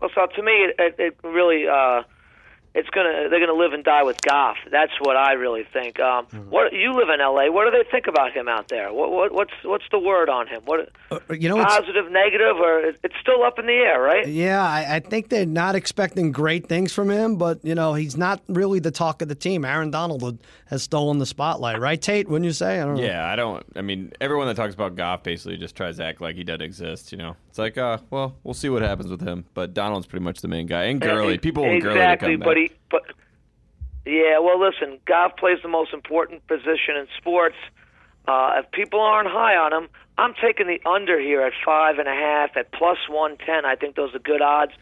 Well, 0.00 0.10
so 0.14 0.26
to 0.26 0.42
me, 0.42 0.52
it, 0.78 0.94
it 0.98 1.16
really 1.22 1.66
uh, 1.66 2.02
it's 2.74 2.88
gonna 2.88 3.28
they're 3.28 3.40
gonna 3.40 3.58
live 3.58 3.72
and 3.72 3.84
die 3.84 4.02
with 4.02 4.20
Goff. 4.22 4.56
That's 4.70 4.92
what 5.00 5.16
I 5.16 5.32
really 5.32 5.64
think. 5.72 6.00
Um, 6.00 6.26
mm-hmm. 6.26 6.50
What 6.50 6.72
you 6.72 6.94
live 6.94 7.08
in 7.10 7.20
L.A. 7.20 7.50
What 7.52 7.70
do 7.70 7.70
they 7.70 7.88
think 7.90 8.06
about 8.06 8.32
him 8.32 8.48
out 8.48 8.68
there? 8.68 8.92
What, 8.92 9.12
what 9.12 9.32
what's 9.32 9.52
what's 9.62 9.84
the 9.90 9.98
word 9.98 10.30
on 10.30 10.46
him? 10.46 10.62
What 10.64 10.90
uh, 11.10 11.18
you 11.30 11.48
know, 11.48 11.62
positive, 11.62 12.10
negative, 12.10 12.56
or 12.56 12.80
it's 12.80 13.14
still 13.20 13.42
up 13.42 13.58
in 13.58 13.66
the 13.66 13.72
air, 13.72 14.00
right? 14.00 14.26
Yeah, 14.26 14.62
I, 14.62 14.96
I, 14.96 15.00
think 15.00 15.28
they're 15.28 15.44
not 15.44 15.74
expecting 15.74 16.32
great 16.32 16.66
things 16.66 16.92
from 16.92 17.10
him, 17.10 17.36
but 17.36 17.62
you 17.62 17.74
know 17.74 17.92
he's 17.92 18.16
not 18.16 18.40
really 18.48 18.78
the 18.78 18.90
talk 18.90 19.20
of 19.20 19.28
the 19.28 19.34
team. 19.34 19.64
Aaron 19.66 19.90
Donald 19.90 20.38
has 20.66 20.82
stolen 20.82 21.18
the 21.18 21.26
spotlight, 21.26 21.78
right, 21.78 22.00
Tate? 22.00 22.28
Wouldn't 22.28 22.46
you 22.46 22.52
say? 22.52 22.80
I 22.80 22.84
don't 22.86 22.96
know. 22.96 23.02
Yeah, 23.02 23.30
I 23.30 23.36
don't. 23.36 23.64
I 23.76 23.82
mean, 23.82 24.12
everyone 24.20 24.46
that 24.46 24.56
talks 24.56 24.72
about 24.74 24.96
Goff 24.96 25.22
basically 25.22 25.58
just 25.58 25.76
tries 25.76 25.98
to 25.98 26.04
act 26.04 26.22
like 26.22 26.36
he 26.36 26.44
doesn't 26.44 26.62
exist. 26.62 27.12
You 27.12 27.18
know, 27.18 27.36
it's 27.52 27.58
like, 27.58 27.76
uh, 27.76 27.98
well, 28.08 28.34
we'll 28.44 28.54
see 28.54 28.70
what 28.70 28.80
happens 28.80 29.10
with 29.10 29.20
him. 29.20 29.44
But 29.52 29.74
Donald's 29.74 30.06
pretty 30.06 30.24
much 30.24 30.40
the 30.40 30.48
main 30.48 30.66
guy, 30.66 30.84
and 30.84 30.98
Gurley. 30.98 31.36
People 31.36 31.64
want 31.64 31.76
exactly, 31.76 32.38
Gurley 32.38 32.38
to 32.38 32.38
come 32.38 32.40
back. 32.40 32.46
but 32.46 32.56
he 32.56 32.70
but 32.90 33.02
yeah, 34.10 34.38
well, 34.38 34.58
listen, 34.58 34.98
Goff 35.04 35.36
plays 35.36 35.58
the 35.62 35.68
most 35.68 35.92
important 35.92 36.46
position 36.46 36.96
in 36.96 37.06
sports. 37.18 37.56
Uh, 38.26 38.54
if 38.56 38.70
people 38.70 39.00
aren't 39.00 39.28
high 39.28 39.54
on 39.54 39.70
him, 39.70 39.90
I'm 40.16 40.32
taking 40.42 40.66
the 40.66 40.80
under 40.88 41.20
here 41.20 41.42
at 41.42 41.52
five 41.62 41.98
and 41.98 42.08
a 42.08 42.14
half 42.14 42.56
at 42.56 42.72
plus 42.72 42.96
one 43.10 43.36
ten. 43.36 43.66
I 43.66 43.76
think 43.76 43.96
those 43.96 44.14
are 44.14 44.18
good 44.18 44.40
odds. 44.40 44.72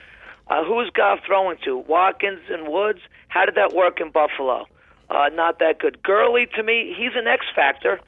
Uh, 0.46 0.62
who 0.64 0.80
is 0.80 0.90
Goff 0.90 1.18
throwing 1.26 1.58
to? 1.64 1.76
Watkins 1.76 2.42
and 2.50 2.68
Woods. 2.68 3.00
How 3.26 3.46
did 3.46 3.56
that 3.56 3.74
work 3.74 4.00
in 4.00 4.12
Buffalo? 4.12 4.66
Uh, 5.10 5.28
not 5.32 5.58
that 5.58 5.80
good. 5.80 6.04
Gurley, 6.04 6.46
to 6.54 6.62
me, 6.62 6.94
he's 6.96 7.16
an 7.16 7.26
X 7.26 7.46
factor. 7.52 7.98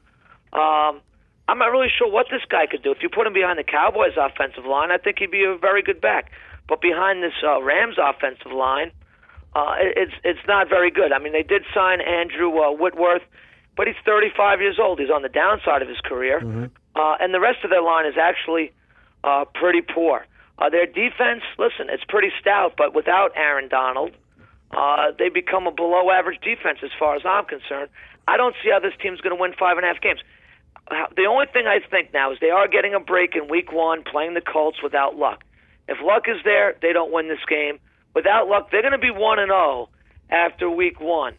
Um, 0.53 1.01
I'm 1.49 1.59
not 1.59 1.71
really 1.71 1.89
sure 1.91 2.11
what 2.11 2.27
this 2.31 2.43
guy 2.49 2.67
could 2.67 2.83
do. 2.83 2.93
If 2.93 3.03
you 3.03 3.09
put 3.09 3.27
him 3.27 3.33
behind 3.33 3.59
the 3.59 3.65
Cowboys' 3.65 4.17
offensive 4.17 4.65
line, 4.65 4.91
I 4.91 4.99
think 4.99 5.19
he'd 5.19 5.31
be 5.31 5.45
a 5.45 5.57
very 5.57 5.83
good 5.83 6.01
back. 6.01 6.31
But 6.69 6.81
behind 6.81 7.23
this 7.23 7.35
uh, 7.43 7.61
Rams 7.63 7.97
offensive 7.99 8.53
line, 8.53 8.93
uh, 9.55 9.75
it's 9.79 10.13
it's 10.25 10.41
not 10.47 10.69
very 10.69 10.91
good. 10.91 11.13
I 11.13 11.19
mean, 11.19 11.33
they 11.33 11.43
did 11.43 11.63
sign 11.75 12.01
Andrew 12.01 12.57
uh, 12.59 12.73
Whitworth, 12.73 13.23
but 13.77 13.87
he's 13.87 13.97
35 14.07 14.61
years 14.61 14.79
old. 14.81 14.99
He's 14.99 15.11
on 15.11 15.23
the 15.23 15.29
downside 15.29 15.83
of 15.83 15.89
his 15.89 16.01
career, 16.01 16.41
mm-hmm. 16.41 16.67
uh, 16.97 17.17
and 17.21 17.35
the 17.35 17.41
rest 17.41 17.59
of 17.65 17.71
their 17.71 17.83
line 17.83 18.07
is 18.07 18.15
actually 18.17 18.73
uh, 19.25 19.45
pretty 19.55 19.83
poor. 19.83 20.27
Uh, 20.59 20.71
their 20.71 20.87
defense, 20.87 21.43
listen, 21.59 21.89
it's 21.91 22.05
pretty 22.09 22.31
stout, 22.41 22.75
but 22.77 22.95
without 22.95 23.33
Aaron 23.37 23.69
Donald, 23.69 24.13
uh, 24.71 25.11
they 25.19 25.29
become 25.29 25.67
a 25.67 25.73
below-average 25.73 26.41
defense 26.41 26.79
as 26.83 26.91
far 26.99 27.17
as 27.17 27.23
I'm 27.25 27.45
concerned. 27.45 27.89
I 28.29 28.37
don't 28.37 28.55
see 28.63 28.71
how 28.71 28.79
this 28.79 28.93
team's 29.03 29.21
going 29.21 29.35
to 29.37 29.41
win 29.41 29.53
five 29.59 29.77
and 29.77 29.85
a 29.85 29.89
half 29.89 30.01
games. 30.01 30.21
The 31.17 31.25
only 31.25 31.47
thing 31.53 31.67
I 31.67 31.79
think 31.89 32.13
now 32.13 32.33
is 32.33 32.39
they 32.41 32.51
are 32.51 32.69
getting 32.69 32.95
a 32.95 33.01
break 33.01 33.35
in 33.35 33.49
Week 33.49 33.73
One, 33.73 34.03
playing 34.03 34.35
the 34.35 34.41
Colts 34.41 34.79
without 34.83 35.17
luck. 35.17 35.43
If 35.89 35.99
luck 36.03 36.25
is 36.29 36.37
there, 36.45 36.77
they 36.83 36.93
don't 36.93 37.13
win 37.13 37.29
this 37.29 37.45
game 37.49 37.79
without 38.15 38.49
luck, 38.49 38.71
they're 38.71 38.83
going 38.83 38.93
to 38.93 38.99
be 38.99 39.11
one 39.11 39.39
and 39.39 39.49
zero 39.49 39.89
oh 39.89 39.89
after 40.31 40.71
week 40.71 41.01
one. 41.01 41.35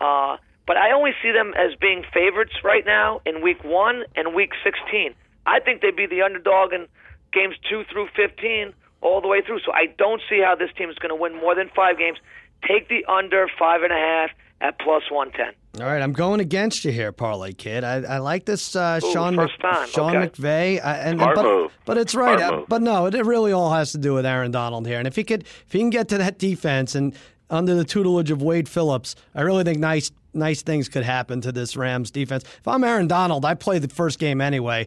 Uh, 0.00 0.36
but 0.66 0.76
I 0.76 0.92
only 0.92 1.10
see 1.22 1.32
them 1.32 1.54
as 1.56 1.74
being 1.80 2.04
favorites 2.12 2.52
right 2.64 2.84
now 2.84 3.20
in 3.26 3.42
week 3.42 3.64
one 3.64 4.04
and 4.16 4.34
week 4.34 4.50
16. 4.64 5.14
I 5.46 5.60
think 5.60 5.80
they'd 5.80 5.96
be 5.96 6.06
the 6.06 6.22
underdog 6.22 6.72
in 6.72 6.86
games 7.32 7.56
two 7.68 7.82
through 7.90 8.08
15 8.16 8.72
all 9.00 9.20
the 9.20 9.28
way 9.28 9.42
through. 9.44 9.60
So 9.66 9.72
I 9.72 9.86
don't 9.98 10.22
see 10.30 10.40
how 10.40 10.54
this 10.54 10.70
team 10.76 10.90
is 10.90 10.98
going 10.98 11.10
to 11.10 11.16
win 11.16 11.34
more 11.34 11.54
than 11.54 11.70
five 11.74 11.98
games. 11.98 12.18
Take 12.66 12.88
the 12.88 13.04
under 13.06 13.48
five 13.58 13.82
and 13.82 13.92
a 13.92 13.96
half 13.96 14.30
at 14.62 14.78
plus 14.78 15.02
110. 15.10 15.82
All 15.82 15.90
right, 15.90 16.00
I'm 16.00 16.12
going 16.12 16.40
against 16.40 16.84
you 16.84 16.92
here, 16.92 17.12
Parlay 17.12 17.52
Kid. 17.52 17.82
I, 17.82 17.96
I 18.02 18.18
like 18.18 18.44
this 18.44 18.76
uh, 18.76 19.00
Ooh, 19.02 19.12
Sean 19.12 19.34
Mc, 19.34 19.50
Sean 19.88 20.16
okay. 20.16 20.28
McVay, 20.28 20.78
uh, 20.78 20.86
and, 20.86 21.18
Smart 21.18 21.34
but, 21.34 21.70
but 21.84 21.98
it's 21.98 22.14
right. 22.14 22.40
Uh, 22.40 22.62
but 22.68 22.80
no, 22.80 23.06
it 23.06 23.14
really 23.26 23.52
all 23.52 23.72
has 23.72 23.92
to 23.92 23.98
do 23.98 24.14
with 24.14 24.24
Aaron 24.24 24.50
Donald 24.50 24.86
here. 24.86 24.98
And 24.98 25.08
if 25.08 25.16
he 25.16 25.24
could, 25.24 25.42
if 25.42 25.72
he 25.72 25.78
can 25.78 25.90
get 25.90 26.08
to 26.08 26.18
that 26.18 26.38
defense 26.38 26.94
and 26.94 27.14
under 27.50 27.74
the 27.74 27.84
tutelage 27.84 28.30
of 28.30 28.40
Wade 28.40 28.68
Phillips, 28.68 29.14
I 29.34 29.42
really 29.42 29.64
think 29.64 29.78
nice 29.78 30.10
nice 30.34 30.62
things 30.62 30.88
could 30.88 31.04
happen 31.04 31.40
to 31.42 31.52
this 31.52 31.76
Rams 31.76 32.10
defense. 32.10 32.44
If 32.44 32.66
I'm 32.66 32.84
Aaron 32.84 33.08
Donald, 33.08 33.44
I 33.44 33.54
play 33.54 33.78
the 33.78 33.88
first 33.88 34.18
game 34.18 34.40
anyway. 34.40 34.86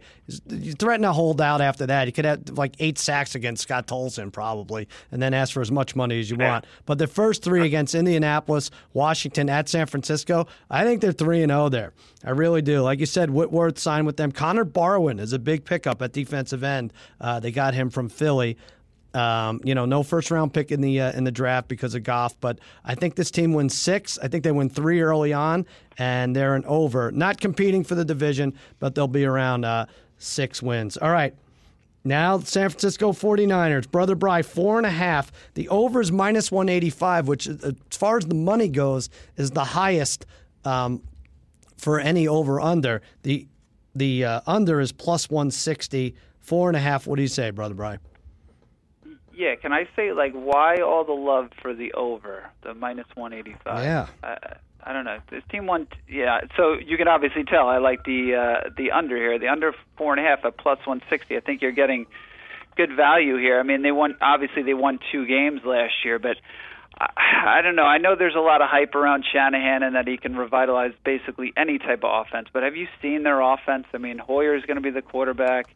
You 0.49 0.73
threaten 0.73 1.03
to 1.03 1.13
hold 1.13 1.41
out 1.41 1.61
after 1.61 1.85
that. 1.87 2.07
You 2.07 2.13
could 2.13 2.25
have 2.25 2.49
like 2.49 2.75
eight 2.79 2.97
sacks 2.97 3.35
against 3.35 3.63
Scott 3.63 3.87
Tolzien 3.87 4.31
probably, 4.31 4.87
and 5.11 5.21
then 5.21 5.33
ask 5.33 5.53
for 5.53 5.61
as 5.61 5.71
much 5.71 5.95
money 5.95 6.19
as 6.19 6.29
you 6.29 6.37
want. 6.37 6.65
But 6.85 6.97
the 6.97 7.07
first 7.07 7.43
three 7.43 7.65
against 7.65 7.95
Indianapolis, 7.95 8.71
Washington, 8.93 9.49
at 9.49 9.69
San 9.69 9.85
Francisco, 9.87 10.47
I 10.69 10.83
think 10.83 11.01
they're 11.01 11.11
three 11.11 11.41
and 11.41 11.51
zero 11.51 11.65
oh 11.65 11.69
there. 11.69 11.93
I 12.23 12.31
really 12.31 12.61
do. 12.61 12.81
Like 12.81 12.99
you 12.99 13.05
said, 13.05 13.29
Whitworth 13.29 13.77
signed 13.77 14.05
with 14.05 14.17
them. 14.17 14.31
Connor 14.31 14.65
Barwin 14.65 15.19
is 15.19 15.33
a 15.33 15.39
big 15.39 15.63
pickup 15.63 16.01
at 16.01 16.11
defensive 16.11 16.63
end. 16.63 16.91
Uh, 17.21 17.39
they 17.39 17.51
got 17.51 17.73
him 17.73 17.89
from 17.89 18.09
Philly. 18.09 18.57
Um, 19.16 19.61
you 19.63 19.74
know, 19.74 19.86
no 19.86 20.03
first 20.03 20.30
round 20.30 20.53
pick 20.53 20.72
in 20.72 20.82
the 20.82 20.99
uh, 20.99 21.11
in 21.13 21.24
the 21.24 21.32
draft 21.32 21.70
because 21.70 21.95
of 21.95 22.03
Goff, 22.03 22.38
but 22.41 22.59
I 22.84 22.95
think 22.95 23.16
this 23.16 23.32
team 23.32 23.53
wins 23.53 23.74
six. 23.74 24.20
I 24.22 24.28
think 24.28 24.43
they 24.43 24.51
win 24.51 24.70
three 24.70 25.01
early 25.01 25.32
on, 25.32 25.66
and 25.97 26.36
they're 26.36 26.55
an 26.55 26.66
over. 26.66 27.11
Not 27.11 27.39
competing 27.39 27.84
for 27.86 27.95
the 27.95 28.03
division, 28.03 28.53
but 28.80 28.93
they'll 28.93 29.07
be 29.07 29.24
around 29.24 29.63
uh, 29.63 29.86
six 30.18 30.61
wins. 30.61 30.97
All 30.97 31.11
right, 31.11 31.34
Now, 32.03 32.39
San 32.39 32.70
Francisco 32.70 33.13
49ers, 33.13 33.89
Brother 33.89 34.16
Bry, 34.16 34.41
four 34.41 34.78
and 34.78 34.86
a 34.86 34.91
half. 34.91 35.32
The 35.53 35.70
over 35.70 36.01
is 36.01 36.11
minus 36.11 36.51
185, 36.51 37.28
which, 37.28 37.47
uh, 37.47 37.53
as 37.89 37.97
far 37.97 38.18
as 38.18 38.26
the 38.26 38.36
money 38.36 38.68
goes, 38.68 39.09
is 39.38 39.51
the 39.51 39.63
highest 39.63 40.26
um, 40.66 41.01
for 41.78 41.99
any 41.99 42.28
over 42.28 42.59
under. 42.59 43.01
The 43.24 43.47
the 43.95 44.26
uh, 44.26 44.41
under 44.45 44.82
is 44.82 44.91
plus 44.91 45.30
160. 45.30 46.16
Four 46.41 46.70
and 46.70 46.76
a 46.76 46.80
half. 46.80 47.07
What 47.07 47.16
do 47.16 47.24
you 47.24 47.28
say, 47.28 47.49
Brother 47.49 47.74
Bry? 47.74 47.97
Yeah, 49.36 49.55
can 49.55 49.73
I 49.73 49.88
say 49.95 50.13
like 50.13 50.33
why 50.33 50.77
all 50.77 51.03
the 51.03 51.13
love 51.13 51.49
for 51.61 51.73
the 51.73 51.93
over, 51.93 52.49
the 52.63 52.73
minus 52.73 53.07
185? 53.15 53.83
Yeah. 53.83 54.07
I, 54.23 54.57
I 54.86 54.93
don't 54.93 55.05
know. 55.05 55.17
This 55.31 55.43
team 55.49 55.65
won. 55.65 55.88
Yeah, 56.07 56.41
so 56.55 56.75
you 56.75 56.95
can 56.97 57.07
obviously 57.07 57.43
tell 57.43 57.67
I 57.67 57.79
like 57.79 58.03
the 58.03 58.36
uh, 58.36 58.69
the 58.77 58.91
under 58.91 59.17
here. 59.17 59.39
The 59.39 59.47
under 59.47 59.73
four 59.97 60.13
and 60.15 60.23
a 60.23 60.29
half 60.29 60.45
at 60.45 60.57
plus 60.57 60.77
160. 60.86 61.36
I 61.36 61.39
think 61.39 61.61
you're 61.63 61.71
getting 61.71 62.05
good 62.77 62.95
value 62.95 63.38
here. 63.38 63.59
I 63.59 63.63
mean, 63.63 63.81
they 63.81 63.91
won. 63.91 64.15
Obviously, 64.21 64.61
they 64.61 64.75
won 64.75 64.99
two 65.11 65.25
games 65.25 65.61
last 65.65 65.93
year, 66.03 66.19
but 66.19 66.38
I, 66.99 67.57
I 67.57 67.61
don't 67.61 67.75
know. 67.75 67.86
I 67.86 67.97
know 67.97 68.15
there's 68.15 68.36
a 68.36 68.39
lot 68.39 68.61
of 68.61 68.69
hype 68.69 68.93
around 68.93 69.25
Shanahan 69.31 69.81
and 69.81 69.95
that 69.95 70.07
he 70.07 70.17
can 70.17 70.36
revitalize 70.36 70.93
basically 71.03 71.51
any 71.57 71.79
type 71.79 72.03
of 72.03 72.25
offense. 72.27 72.47
But 72.53 72.61
have 72.61 72.75
you 72.75 72.88
seen 73.01 73.23
their 73.23 73.41
offense? 73.41 73.88
I 73.93 73.97
mean, 73.97 74.19
Hoyer 74.19 74.55
is 74.55 74.63
going 74.65 74.77
to 74.77 74.81
be 74.81 74.91
the 74.91 75.01
quarterback. 75.01 75.75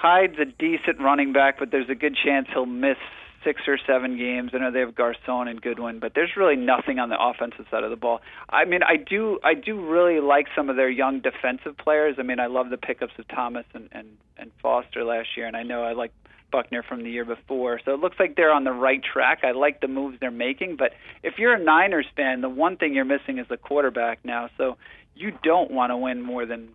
Hyde's 0.00 0.38
a 0.40 0.46
decent 0.46 0.98
running 0.98 1.34
back, 1.34 1.58
but 1.58 1.70
there's 1.70 1.90
a 1.90 1.94
good 1.94 2.16
chance 2.16 2.48
he'll 2.50 2.64
miss 2.64 2.96
six 3.44 3.60
or 3.66 3.78
seven 3.86 4.16
games. 4.16 4.52
I 4.54 4.58
know 4.58 4.70
they 4.70 4.80
have 4.80 4.94
Garcon 4.94 5.46
and 5.46 5.60
Goodwin, 5.60 5.98
but 5.98 6.12
there's 6.14 6.30
really 6.38 6.56
nothing 6.56 6.98
on 6.98 7.10
the 7.10 7.16
offensive 7.20 7.66
side 7.70 7.84
of 7.84 7.90
the 7.90 7.96
ball. 7.96 8.22
I 8.48 8.64
mean, 8.64 8.82
I 8.82 8.96
do 8.96 9.38
I 9.44 9.52
do 9.52 9.78
really 9.90 10.20
like 10.20 10.46
some 10.56 10.70
of 10.70 10.76
their 10.76 10.88
young 10.88 11.20
defensive 11.20 11.76
players. 11.76 12.16
I 12.18 12.22
mean, 12.22 12.40
I 12.40 12.46
love 12.46 12.70
the 12.70 12.78
pickups 12.78 13.12
of 13.18 13.28
Thomas 13.28 13.66
and 13.74 13.90
and, 13.92 14.08
and 14.38 14.50
Foster 14.62 15.04
last 15.04 15.28
year, 15.36 15.46
and 15.46 15.54
I 15.54 15.64
know 15.64 15.82
I 15.82 15.92
like 15.92 16.12
Buckner 16.50 16.82
from 16.82 17.02
the 17.02 17.10
year 17.10 17.26
before. 17.26 17.78
So 17.84 17.92
it 17.92 18.00
looks 18.00 18.16
like 18.18 18.36
they're 18.36 18.52
on 18.52 18.64
the 18.64 18.72
right 18.72 19.02
track. 19.02 19.40
I 19.42 19.50
like 19.50 19.82
the 19.82 19.88
moves 19.88 20.16
they're 20.18 20.30
making, 20.30 20.76
but 20.76 20.92
if 21.22 21.34
you're 21.38 21.52
a 21.52 21.62
Niners 21.62 22.06
fan, 22.16 22.40
the 22.40 22.48
one 22.48 22.78
thing 22.78 22.94
you're 22.94 23.04
missing 23.04 23.38
is 23.38 23.46
the 23.48 23.58
quarterback 23.58 24.24
now. 24.24 24.48
So 24.56 24.78
you 25.14 25.32
don't 25.42 25.70
want 25.70 25.90
to 25.90 25.96
win 25.98 26.22
more 26.22 26.46
than 26.46 26.70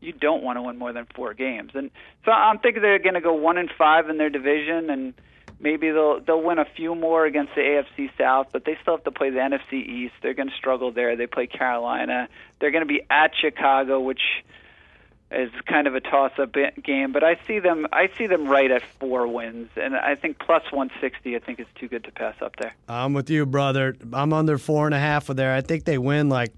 you 0.00 0.12
don't 0.12 0.42
want 0.42 0.56
to 0.56 0.62
win 0.62 0.78
more 0.78 0.92
than 0.92 1.06
four 1.14 1.34
games. 1.34 1.72
And 1.74 1.90
so 2.24 2.32
I'm 2.32 2.58
thinking 2.58 2.82
they're 2.82 2.98
going 2.98 3.14
to 3.14 3.20
go 3.20 3.34
one 3.34 3.58
and 3.58 3.70
five 3.76 4.08
in 4.08 4.18
their 4.18 4.30
division, 4.30 4.90
and 4.90 5.14
maybe 5.58 5.90
they'll 5.90 6.20
they'll 6.20 6.42
win 6.42 6.58
a 6.58 6.64
few 6.64 6.94
more 6.94 7.26
against 7.26 7.54
the 7.54 7.60
AFC 7.60 8.10
South. 8.16 8.48
But 8.52 8.64
they 8.64 8.78
still 8.82 8.96
have 8.96 9.04
to 9.04 9.10
play 9.10 9.30
the 9.30 9.38
NFC 9.38 9.74
East. 9.74 10.14
They're 10.22 10.34
going 10.34 10.48
to 10.48 10.56
struggle 10.56 10.92
there. 10.92 11.16
They 11.16 11.26
play 11.26 11.46
Carolina. 11.46 12.28
They're 12.60 12.70
going 12.70 12.86
to 12.86 12.92
be 12.92 13.02
at 13.10 13.32
Chicago, 13.40 14.00
which 14.00 14.22
is 15.30 15.50
kind 15.66 15.86
of 15.86 15.94
a 15.94 16.00
toss-up 16.00 16.56
game. 16.82 17.12
But 17.12 17.22
I 17.22 17.38
see 17.46 17.60
them 17.60 17.86
I 17.92 18.10
see 18.18 18.26
them 18.26 18.48
right 18.48 18.70
at 18.70 18.82
four 18.98 19.28
wins, 19.28 19.68
and 19.76 19.94
I 19.94 20.14
think 20.14 20.38
plus 20.38 20.64
160. 20.72 21.36
I 21.36 21.38
think 21.38 21.60
is 21.60 21.66
too 21.76 21.88
good 21.88 22.04
to 22.04 22.12
pass 22.12 22.36
up 22.40 22.56
there. 22.56 22.74
I'm 22.88 23.12
with 23.12 23.30
you, 23.30 23.46
brother. 23.46 23.96
I'm 24.12 24.32
under 24.32 24.58
four 24.58 24.86
and 24.86 24.94
a 24.94 24.98
half 24.98 25.28
of 25.28 25.36
there. 25.36 25.54
I 25.54 25.60
think 25.60 25.84
they 25.84 25.98
win 25.98 26.28
like 26.28 26.52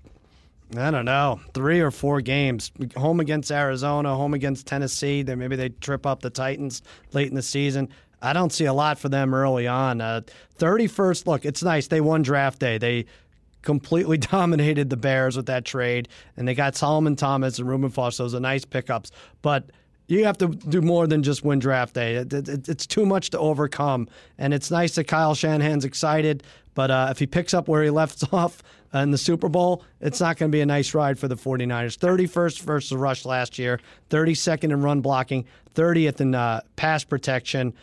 I 0.77 0.91
don't 0.91 1.05
know, 1.05 1.41
three 1.55 1.81
or 1.81 1.91
four 1.91 2.21
games. 2.21 2.73
Home 2.97 3.21
against 3.21 3.51
Arizona, 3.51 4.15
home 4.15 4.35
against 4.35 4.67
Tennessee. 4.67 5.23
Then 5.23 5.39
maybe 5.39 5.57
they 5.57 5.69
trip 5.69 6.07
up 6.07 6.21
the 6.23 6.31
Titans 6.31 6.83
late 7.13 7.29
in 7.29 7.35
the 7.35 7.43
season. 7.43 7.89
I 8.23 8.33
don't 8.33 8.53
see 8.53 8.65
a 8.67 8.73
lot 8.73 8.99
for 8.99 9.09
them 9.09 9.35
early 9.35 9.67
on. 9.67 10.01
Uh, 10.01 10.23
31st, 10.59 11.27
look, 11.27 11.45
it's 11.45 11.63
nice. 11.63 11.89
They 11.89 12.01
won 12.01 12.23
draft 12.23 12.61
day. 12.61 12.79
They 12.79 13.07
completely 13.63 14.17
dominated 14.19 14.89
the 14.91 14.97
Bears 14.97 15.37
with 15.37 15.47
that 15.47 15.65
trade, 15.65 16.09
and 16.37 16.47
they 16.47 16.55
got 16.55 16.77
Solomon 16.77 17.17
Thomas 17.17 17.59
and 17.59 17.69
Reuben 17.69 17.91
Foster. 17.91 18.23
Those 18.23 18.35
are 18.35 18.41
nice 18.41 18.65
pickups. 18.65 19.11
But 19.43 19.71
you 20.07 20.25
have 20.25 20.39
to 20.39 20.49
do 20.49 20.81
more 20.81 21.07
than 21.07 21.23
just 21.23 21.45
win 21.45 21.59
draft 21.59 21.95
day. 21.95 22.17
It, 22.17 22.33
it, 22.33 22.69
it's 22.69 22.87
too 22.87 23.07
much 23.07 23.31
to 23.31 23.39
overcome. 23.39 24.09
And 24.39 24.55
it's 24.55 24.71
nice 24.71 24.95
that 24.95 25.05
Kyle 25.05 25.35
Shanahan's 25.35 25.85
excited, 25.85 26.43
but 26.75 26.91
uh, 26.91 27.09
if 27.11 27.19
he 27.19 27.27
picks 27.27 27.55
up 27.55 27.69
where 27.69 27.83
he 27.83 27.91
left 27.91 28.23
off 28.33 28.63
in 28.95 29.11
the 29.11 29.19
Super 29.19 29.49
Bowl, 29.49 29.85
it's 30.01 30.21
not 30.21 30.37
going 30.37 30.51
to 30.51 30.55
be 30.57 30.61
a 30.61 30.67
nice 30.67 30.95
ride 30.95 31.19
for 31.19 31.29
the 31.29 31.37
49ers. 31.37 31.97
31st 31.97 32.61
versus 32.61 32.93
rush 32.93 33.25
last 33.25 33.59
year, 33.59 33.81
32nd 34.11 34.65
in 34.65 34.83
run 34.83 35.01
blocking, 35.01 35.47
30th 35.75 36.21
in 36.21 36.35
uh, 36.35 36.61
pass 36.77 37.05
protection. 37.05 37.75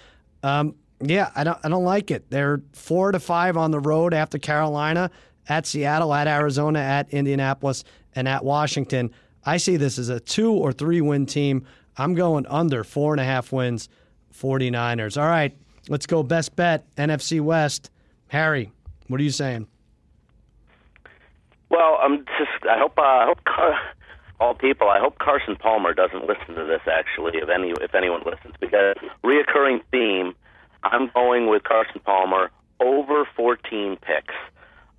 Um, 0.44 0.76
yeah, 1.02 1.32
I 1.36 1.44
don't, 1.44 1.58
I 1.64 1.70
don't 1.70 1.84
like 1.84 2.12
it. 2.12 2.30
They're 2.30 2.62
four 2.74 3.12
to 3.12 3.20
five 3.20 3.58
on 3.58 3.72
the 3.72 3.80
road 3.80 4.14
after 4.14 4.38
Carolina, 4.38 5.10
at 5.48 5.66
Seattle, 5.66 6.14
at 6.14 6.28
Arizona, 6.28 6.80
at 6.80 7.10
Indianapolis, 7.10 7.84
and 8.16 8.28
at 8.28 8.44
Washington. 8.44 9.12
I 9.46 9.58
see 9.58 9.78
this 9.78 9.98
as 9.98 10.10
a 10.10 10.20
two 10.20 10.52
or 10.52 10.72
three 10.72 11.02
win 11.02 11.26
team. 11.26 11.66
I'm 11.98 12.14
going 12.14 12.46
under 12.48 12.84
four 12.84 13.14
and 13.14 13.20
a 13.22 13.24
half 13.24 13.52
wins, 13.52 13.90
49ers. 14.38 15.20
All 15.20 15.28
right, 15.28 15.58
let's 15.88 16.06
go 16.06 16.22
best 16.22 16.56
bet, 16.56 16.94
NFC 16.96 17.42
West. 17.42 17.90
Harry, 18.28 18.72
what 19.08 19.20
are 19.20 19.24
you 19.24 19.32
saying? 19.32 19.68
Well, 21.70 21.98
I'm 22.02 22.26
just. 22.38 22.64
I 22.70 22.78
hope. 22.80 22.98
Uh, 22.98 23.02
I 23.02 23.26
hope 23.28 23.44
Car- 23.46 23.80
all 24.40 24.54
people. 24.54 24.90
I 24.90 25.00
hope 25.00 25.20
Carson 25.20 25.56
Palmer 25.56 25.94
doesn't 25.94 26.26
listen 26.26 26.56
to 26.56 26.66
this. 26.66 26.82
Actually, 26.92 27.38
if 27.38 27.50
any, 27.50 27.72
if 27.82 27.94
anyone 27.94 28.22
listens, 28.26 28.56
because 28.60 28.96
reoccurring 29.24 29.82
theme. 29.92 30.36
I'm 30.84 31.12
going 31.14 31.50
with 31.50 31.64
Carson 31.64 32.00
Palmer 32.06 32.52
over 32.80 33.28
14 33.36 33.98
picks 33.98 34.34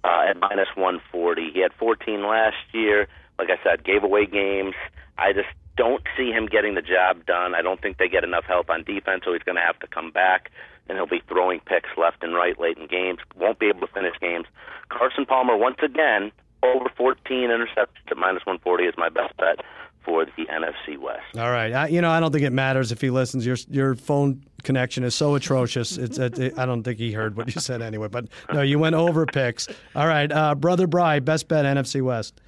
uh, 0.04 0.24
at 0.28 0.36
minus 0.38 0.68
140. 0.74 1.50
He 1.54 1.60
had 1.60 1.72
14 1.78 2.22
last 2.22 2.56
year. 2.72 3.08
Like 3.38 3.48
I 3.48 3.62
said, 3.64 3.84
gave 3.84 4.04
away 4.04 4.26
games. 4.26 4.74
I 5.16 5.32
just 5.32 5.48
don't 5.76 6.02
see 6.16 6.30
him 6.30 6.46
getting 6.46 6.74
the 6.74 6.82
job 6.82 7.24
done. 7.24 7.54
I 7.54 7.62
don't 7.62 7.80
think 7.80 7.96
they 7.96 8.08
get 8.08 8.24
enough 8.24 8.44
help 8.44 8.68
on 8.68 8.84
defense, 8.84 9.22
so 9.24 9.32
he's 9.32 9.42
going 9.42 9.56
to 9.56 9.62
have 9.62 9.78
to 9.78 9.86
come 9.86 10.10
back, 10.10 10.50
and 10.88 10.98
he'll 10.98 11.06
be 11.06 11.22
throwing 11.26 11.60
picks 11.60 11.88
left 11.96 12.22
and 12.22 12.34
right 12.34 12.58
late 12.60 12.76
in 12.76 12.86
games. 12.86 13.20
Won't 13.36 13.58
be 13.58 13.68
able 13.68 13.86
to 13.86 13.92
finish 13.92 14.14
games. 14.20 14.44
Carson 14.90 15.24
Palmer, 15.24 15.56
once 15.56 15.78
again, 15.82 16.32
over 16.62 16.90
14 16.96 17.48
interceptions 17.48 18.10
at 18.10 18.16
minus 18.16 18.44
140 18.46 18.84
is 18.84 18.94
my 18.96 19.08
best 19.08 19.36
bet 19.36 19.64
for 20.04 20.24
the 20.24 20.46
NFC 20.46 20.98
West. 20.98 21.22
All 21.36 21.50
right, 21.50 21.72
I, 21.72 21.88
you 21.88 22.00
know 22.00 22.10
I 22.10 22.20
don't 22.20 22.32
think 22.32 22.44
it 22.44 22.52
matters 22.52 22.90
if 22.92 23.00
he 23.00 23.10
listens. 23.10 23.44
Your 23.44 23.56
your 23.68 23.94
phone 23.94 24.42
connection 24.62 25.04
is 25.04 25.14
so 25.14 25.34
atrocious. 25.34 25.98
It's 25.98 26.18
it, 26.18 26.58
I 26.58 26.66
don't 26.66 26.82
think 26.82 26.98
he 26.98 27.12
heard 27.12 27.36
what 27.36 27.54
you 27.54 27.60
said 27.60 27.82
anyway. 27.82 28.08
But 28.08 28.26
no, 28.52 28.62
you 28.62 28.78
went 28.78 28.94
over 28.94 29.26
picks. 29.26 29.68
All 29.94 30.06
right, 30.06 30.30
uh, 30.30 30.54
brother 30.54 30.86
Bry, 30.86 31.20
best 31.20 31.48
bet 31.48 31.64
NFC 31.64 32.02
West. 32.02 32.40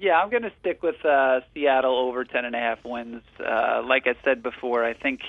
Yeah, 0.00 0.18
I'm 0.18 0.30
going 0.30 0.42
to 0.42 0.52
stick 0.60 0.82
with 0.82 1.04
uh, 1.04 1.40
Seattle 1.52 1.96
over 1.96 2.24
ten 2.24 2.44
and 2.44 2.56
a 2.56 2.58
half 2.58 2.84
wins. 2.84 3.22
Uh, 3.38 3.82
like 3.86 4.06
I 4.06 4.14
said 4.24 4.42
before, 4.42 4.84
I 4.84 4.94
think 4.94 5.20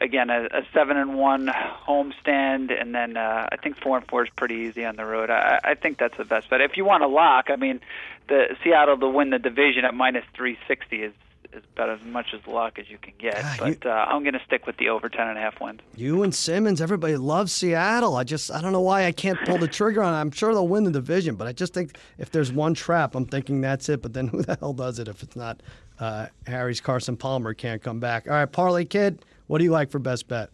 again 0.00 0.30
a, 0.30 0.44
a 0.46 0.62
seven 0.72 0.96
and 0.96 1.16
one 1.18 1.46
homestand, 1.46 2.78
and 2.78 2.94
then 2.94 3.16
uh, 3.16 3.48
I 3.52 3.56
think 3.56 3.76
four 3.76 3.96
and 3.96 4.06
four 4.06 4.24
is 4.24 4.30
pretty 4.36 4.56
easy 4.56 4.84
on 4.84 4.96
the 4.96 5.04
road. 5.04 5.30
I, 5.30 5.60
I 5.62 5.74
think 5.74 5.98
that's 5.98 6.16
the 6.16 6.24
best 6.24 6.50
bet. 6.50 6.60
If 6.60 6.76
you 6.76 6.84
want 6.84 7.02
to 7.02 7.08
lock, 7.08 7.46
I 7.50 7.56
mean, 7.56 7.80
the 8.28 8.56
Seattle 8.62 8.98
to 8.98 9.08
win 9.08 9.30
the 9.30 9.38
division 9.38 9.84
at 9.84 9.94
minus 9.94 10.24
three 10.34 10.58
sixty 10.66 11.02
is 11.02 11.12
is 11.52 11.64
about 11.74 11.90
as 11.90 12.00
much 12.04 12.32
as 12.32 12.46
luck 12.46 12.78
as 12.78 12.88
you 12.88 12.96
can 12.96 13.12
get. 13.18 13.44
But 13.58 13.84
uh, 13.84 14.06
I'm 14.08 14.22
going 14.22 14.34
to 14.34 14.42
stick 14.46 14.68
with 14.68 14.76
the 14.76 14.88
over 14.88 15.08
ten 15.08 15.26
and 15.26 15.36
a 15.36 15.40
half 15.40 15.60
wins. 15.60 15.80
You 15.96 16.22
and 16.22 16.32
Simmons, 16.32 16.80
everybody 16.80 17.16
loves 17.16 17.50
Seattle. 17.52 18.16
I 18.16 18.22
just 18.24 18.52
I 18.52 18.60
don't 18.60 18.72
know 18.72 18.80
why 18.80 19.06
I 19.06 19.12
can't 19.12 19.38
pull 19.44 19.58
the 19.58 19.66
trigger 19.66 20.02
on 20.02 20.14
it. 20.14 20.16
I'm 20.16 20.30
sure 20.30 20.54
they'll 20.54 20.68
win 20.68 20.84
the 20.84 20.92
division, 20.92 21.34
but 21.34 21.48
I 21.48 21.52
just 21.52 21.74
think 21.74 21.98
if 22.18 22.30
there's 22.30 22.52
one 22.52 22.74
trap, 22.74 23.14
I'm 23.14 23.26
thinking 23.26 23.60
that's 23.60 23.88
it. 23.88 24.00
But 24.00 24.12
then 24.12 24.28
who 24.28 24.42
the 24.42 24.56
hell 24.60 24.72
does 24.72 24.98
it 25.00 25.08
if 25.08 25.22
it's 25.24 25.34
not 25.34 25.60
uh, 25.98 26.26
Harry's 26.46 26.80
Carson 26.80 27.16
Palmer 27.16 27.52
can't 27.52 27.82
come 27.82 27.98
back? 27.98 28.28
All 28.28 28.34
right, 28.34 28.50
Parlay 28.50 28.84
Kid, 28.84 29.24
what 29.50 29.58
do 29.58 29.64
you 29.64 29.72
like 29.72 29.90
for 29.90 29.98
best 29.98 30.28
bet? 30.28 30.48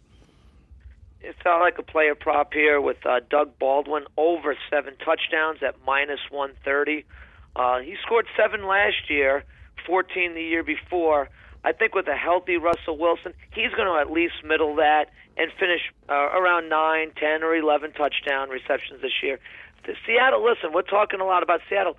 It 1.21 1.35
sounds 1.43 1.61
like 1.61 1.77
a 1.77 1.83
player 1.83 2.15
prop 2.15 2.51
here 2.51 2.81
with 2.81 2.97
uh, 3.05 3.19
Doug 3.29 3.59
Baldwin 3.59 4.05
over 4.17 4.57
seven 4.71 4.95
touchdowns 5.05 5.59
at 5.61 5.75
minus 5.85 6.19
130. 6.31 7.05
Uh, 7.55 7.77
he 7.81 7.95
scored 8.03 8.25
seven 8.35 8.65
last 8.65 9.07
year, 9.07 9.43
14 9.85 10.33
the 10.33 10.41
year 10.41 10.63
before. 10.63 11.29
I 11.63 11.73
think 11.73 11.93
with 11.93 12.07
a 12.07 12.15
healthy 12.15 12.57
Russell 12.57 12.97
Wilson, 12.97 13.35
he's 13.53 13.69
going 13.77 13.85
to 13.87 14.01
at 14.01 14.11
least 14.11 14.33
middle 14.43 14.75
that 14.77 15.11
and 15.37 15.51
finish 15.59 15.81
uh, 16.09 16.33
around 16.33 16.67
9, 16.67 17.11
10, 17.19 17.43
or 17.43 17.55
11 17.55 17.91
touchdown 17.91 18.49
receptions 18.49 19.03
this 19.03 19.21
year. 19.21 19.37
The 19.85 19.93
Seattle, 20.07 20.43
listen, 20.43 20.73
we're 20.73 20.81
talking 20.81 21.19
a 21.19 21.25
lot 21.25 21.43
about 21.43 21.61
Seattle. 21.69 21.97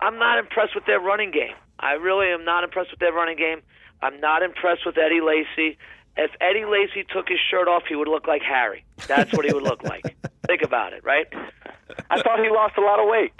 I'm 0.00 0.18
not 0.18 0.40
impressed 0.40 0.74
with 0.74 0.86
their 0.86 0.98
running 0.98 1.30
game. 1.30 1.54
I 1.78 1.92
really 1.92 2.26
am 2.32 2.44
not 2.44 2.64
impressed 2.64 2.90
with 2.90 2.98
their 2.98 3.12
running 3.12 3.36
game. 3.36 3.62
I'm 4.02 4.18
not 4.18 4.42
impressed 4.42 4.84
with 4.84 4.98
Eddie 4.98 5.20
Lacy. 5.22 5.78
If 6.16 6.30
Eddie 6.40 6.64
Lacy 6.64 7.04
took 7.12 7.28
his 7.28 7.38
shirt 7.50 7.66
off, 7.68 7.84
he 7.88 7.96
would 7.96 8.08
look 8.08 8.26
like 8.26 8.42
Harry. 8.42 8.84
That's 9.08 9.32
what 9.32 9.44
he 9.44 9.52
would 9.52 9.64
look 9.64 9.82
like. 9.82 10.16
Think 10.46 10.62
about 10.62 10.92
it, 10.92 11.04
right? 11.04 11.26
I 12.10 12.22
thought 12.22 12.40
he 12.42 12.50
lost 12.50 12.76
a 12.78 12.80
lot 12.80 13.00
of 13.00 13.08
weight. 13.08 13.32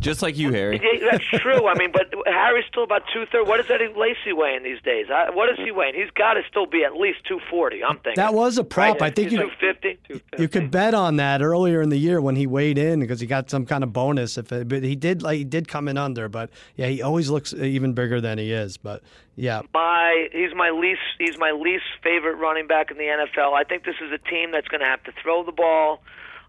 Just 0.00 0.22
like 0.22 0.36
you, 0.36 0.52
Harry. 0.52 0.80
That's 1.10 1.24
true. 1.24 1.66
I 1.66 1.74
mean, 1.78 1.90
but 1.92 2.12
Harry's 2.26 2.64
still 2.68 2.82
about 2.82 3.02
two 3.12 3.24
thirty. 3.32 3.48
What 3.48 3.60
is 3.60 3.70
Eddie 3.70 3.92
Lacy 3.96 4.32
weighing 4.32 4.62
these 4.62 4.80
days? 4.82 5.06
I, 5.12 5.30
what 5.30 5.48
is 5.48 5.58
he 5.64 5.70
weighing? 5.70 5.94
He's 5.94 6.10
got 6.10 6.34
to 6.34 6.42
still 6.48 6.66
be 6.66 6.84
at 6.84 6.94
least 6.94 7.18
two 7.26 7.38
forty. 7.50 7.82
I'm 7.82 7.96
thinking 7.96 8.14
That 8.16 8.34
was 8.34 8.58
a 8.58 8.64
prop. 8.64 9.00
Right? 9.00 9.10
I 9.10 9.14
think 9.14 9.30
He's 9.30 9.38
you, 9.40 9.50
250. 9.60 10.22
you 10.38 10.48
could 10.48 10.70
bet 10.70 10.94
on 10.94 11.16
that 11.16 11.42
earlier 11.42 11.82
in 11.82 11.88
the 11.88 11.96
year 11.96 12.20
when 12.20 12.36
he 12.36 12.46
weighed 12.46 12.78
in 12.78 13.00
because 13.00 13.20
he 13.20 13.26
got 13.26 13.48
some 13.50 13.64
kind 13.66 13.82
of 13.84 13.92
bonus. 13.92 14.36
If 14.38 14.52
it, 14.52 14.68
but 14.68 14.82
he 14.82 14.96
did 14.96 15.22
like 15.22 15.38
he 15.38 15.44
did 15.44 15.68
come 15.68 15.88
in 15.88 15.96
under. 15.96 16.28
But 16.28 16.50
yeah, 16.76 16.86
he 16.88 17.02
always 17.02 17.30
looks 17.30 17.54
even 17.54 17.92
bigger 17.94 18.20
than 18.20 18.38
he 18.38 18.52
is. 18.52 18.76
But 18.76 19.02
yeah, 19.36 19.62
My 19.72 20.28
he's 20.32 20.54
my 20.54 20.70
least 20.70 21.00
he's 21.18 21.38
my 21.38 21.52
least 21.52 21.84
favorite 22.02 22.36
running 22.36 22.66
back 22.66 22.90
in 22.90 22.96
the 22.96 23.04
NFL. 23.04 23.52
I 23.54 23.64
think 23.64 23.84
this 23.84 23.96
is 24.00 24.12
a 24.12 24.18
team 24.18 24.50
that's 24.50 24.68
going 24.68 24.80
to 24.80 24.86
have 24.86 25.02
to 25.04 25.12
throw 25.22 25.44
the 25.44 25.52
ball. 25.52 26.02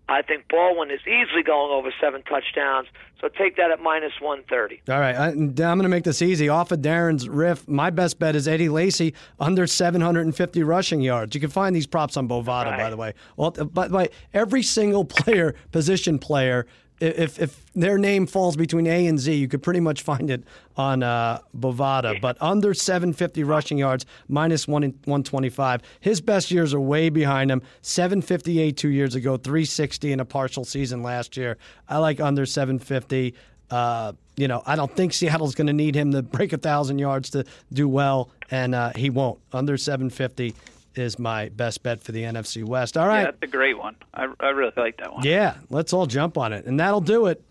I 0.09 0.21
think 0.21 0.47
Baldwin 0.49 0.89
is 0.89 1.01
easily 1.01 1.43
going 1.43 1.71
over 1.71 1.93
seven 1.99 2.23
touchdowns. 2.23 2.87
So 3.19 3.27
take 3.27 3.57
that 3.57 3.71
at 3.71 3.81
minus 3.81 4.13
one 4.21 4.43
thirty. 4.49 4.81
All 4.87 4.99
right, 4.99 5.15
I, 5.15 5.29
am 5.29 5.53
going 5.53 5.81
to 5.81 5.89
make 5.89 6.03
this 6.03 6.21
easy. 6.21 6.49
Off 6.49 6.71
of 6.71 6.79
Darren's 6.79 7.27
riff, 7.27 7.67
my 7.67 7.89
best 7.89 8.19
bet 8.19 8.35
is 8.35 8.47
Eddie 8.47 8.69
Lacy 8.69 9.13
under 9.39 9.67
750 9.67 10.63
rushing 10.63 11.01
yards. 11.01 11.35
You 11.35 11.41
can 11.41 11.49
find 11.49 11.75
these 11.75 11.87
props 11.87 12.15
on 12.15 12.27
Bovada, 12.29 12.77
by 12.77 12.89
the 12.89 12.97
way. 12.97 13.13
Well, 13.35 13.51
by 13.51 13.87
the 13.87 13.97
way, 13.97 14.09
every 14.33 14.63
single 14.63 15.03
player, 15.05 15.55
position 15.71 16.19
player, 16.19 16.67
if 16.99 17.39
if 17.39 17.63
their 17.73 17.97
name 17.97 18.25
falls 18.25 18.55
between 18.55 18.87
A 18.87 19.05
and 19.07 19.19
Z, 19.19 19.33
you 19.33 19.47
could 19.47 19.61
pretty 19.61 19.79
much 19.79 20.01
find 20.01 20.29
it 20.29 20.43
on 20.75 21.03
uh, 21.03 21.39
Bovada. 21.57 22.19
But 22.19 22.37
under 22.41 22.73
750 22.73 23.43
rushing 23.43 23.77
yards, 23.77 24.05
minus 24.27 24.67
one 24.67 24.81
125. 24.81 25.81
His 25.99 26.21
best 26.21 26.51
years 26.51 26.73
are 26.73 26.79
way 26.79 27.09
behind 27.09 27.51
him. 27.51 27.61
758 27.81 28.75
two 28.77 28.89
years 28.89 29.15
ago, 29.15 29.37
360 29.37 30.11
in 30.11 30.19
a 30.19 30.25
partial 30.25 30.65
season 30.65 31.03
last 31.03 31.37
year. 31.37 31.57
I 31.87 31.97
like 31.97 32.19
under 32.19 32.45
750. 32.45 33.35
Uh, 33.69 34.13
you 34.37 34.47
know, 34.47 34.63
I 34.65 34.75
don't 34.75 34.95
think 34.95 35.13
Seattle's 35.13 35.55
going 35.55 35.67
to 35.67 35.73
need 35.73 35.93
him 35.93 36.11
to 36.13 36.21
break 36.21 36.53
a 36.53 36.57
thousand 36.57 36.99
yards 36.99 37.29
to 37.31 37.43
do 37.73 37.89
well, 37.89 38.29
and 38.49 38.73
uh, 38.73 38.93
he 38.95 39.09
won't. 39.09 39.39
Under 39.51 39.77
750 39.77 40.55
is 40.97 41.19
my 41.19 41.49
best 41.49 41.83
bet 41.83 42.01
for 42.01 42.11
the 42.11 42.23
NFC 42.23 42.63
West. 42.63 42.97
All 42.97 43.07
right. 43.07 43.19
Yeah, 43.19 43.25
that's 43.25 43.43
a 43.43 43.47
great 43.47 43.77
one. 43.77 43.95
I, 44.13 44.27
I 44.39 44.49
really 44.49 44.73
like 44.77 44.97
that 44.97 45.13
one. 45.13 45.23
Yeah, 45.23 45.55
let's 45.69 45.93
all 45.93 46.05
jump 46.05 46.37
on 46.37 46.53
it. 46.53 46.65
And 46.65 46.79
that'll 46.79 47.01
do 47.01 47.27
it 47.27 47.43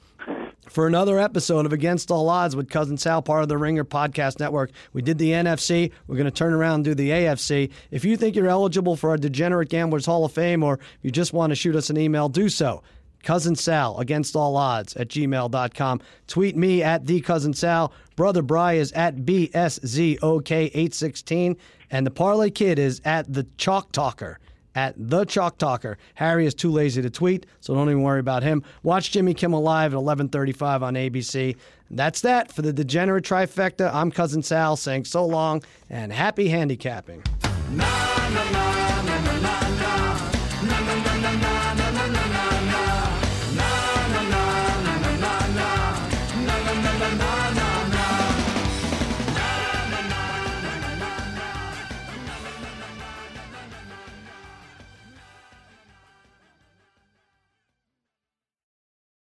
for 0.69 0.87
another 0.87 1.19
episode 1.19 1.67
of 1.67 1.73
Against 1.73 2.11
All 2.11 2.29
Odds 2.29 2.57
with 2.57 2.69
Cousin 2.69 2.99
Sal, 2.99 3.23
part 3.23 3.43
of 3.43 3.49
the 3.49 3.57
Ringer 3.57 3.85
Podcast 3.85 4.41
Network. 4.41 4.71
We 4.93 5.03
did 5.03 5.19
the 5.19 5.31
NFC. 5.31 5.93
We're 6.07 6.17
going 6.17 6.27
to 6.27 6.31
turn 6.31 6.53
around 6.53 6.75
and 6.75 6.85
do 6.85 6.95
the 6.95 7.11
AFC. 7.11 7.71
If 7.91 8.05
you 8.05 8.17
think 8.17 8.37
you're 8.37 8.49
eligible 8.49 8.97
for 8.97 9.11
our 9.11 9.17
Degenerate 9.17 9.69
Gamblers 9.69 10.07
Hall 10.07 10.25
of 10.25 10.33
Fame 10.33 10.63
or 10.63 10.75
if 10.75 10.99
you 11.03 11.11
just 11.11 11.33
want 11.33 11.51
to 11.51 11.55
shoot 11.55 11.77
us 11.77 11.91
an 11.91 11.97
email, 11.97 12.29
do 12.29 12.49
so. 12.49 12.83
Cousin 13.23 13.57
Sal, 13.57 13.99
against 13.99 14.37
all 14.37 14.57
odds, 14.57 14.95
at 14.95 15.09
gmail.com. 15.09 16.01
Tweet 16.29 16.57
me 16.57 16.83
at 16.83 17.07
the 17.07 17.21
Cousin 17.21 17.55
Sal. 17.55 17.93
Brother 18.15 18.43
Bry 18.43 18.75
is 18.75 18.93
at 18.93 19.17
BSZOK816. 19.17 21.57
And 21.91 22.07
the 22.07 22.11
Parlay 22.11 22.51
Kid 22.51 22.79
is 22.79 23.01
at 23.05 23.33
the 23.33 23.47
Chalk 23.57 23.93
Talker 23.93 24.39
at 24.77 24.95
the 24.97 25.25
Chalk 25.25 25.59
Talker. 25.59 25.99
Harry 26.15 26.47
is 26.47 26.55
too 26.55 26.71
lazy 26.71 27.03
to 27.03 27.11
tweet, 27.11 27.47
so 27.61 27.75
don't 27.75 27.89
even 27.89 28.03
worry 28.03 28.21
about 28.21 28.43
him. 28.45 28.63
Watch 28.83 29.11
Jimmy 29.11 29.35
Kimmel 29.35 29.63
live 29.63 29.95
at 29.95 29.99
11:35 29.99 30.83
on 30.83 30.95
ABC. 30.95 31.57
That's 31.91 32.21
that 32.21 32.53
for 32.53 32.63
the 32.63 32.73
Degenerate 32.73 33.25
Trifecta. 33.25 33.93
I'm 33.93 34.11
Cousin 34.13 34.43
Sal 34.43 34.77
saying 34.77 35.07
so 35.07 35.25
long 35.25 35.63
and 35.89 36.13
happy 36.13 36.49
handicapping. 36.49 37.23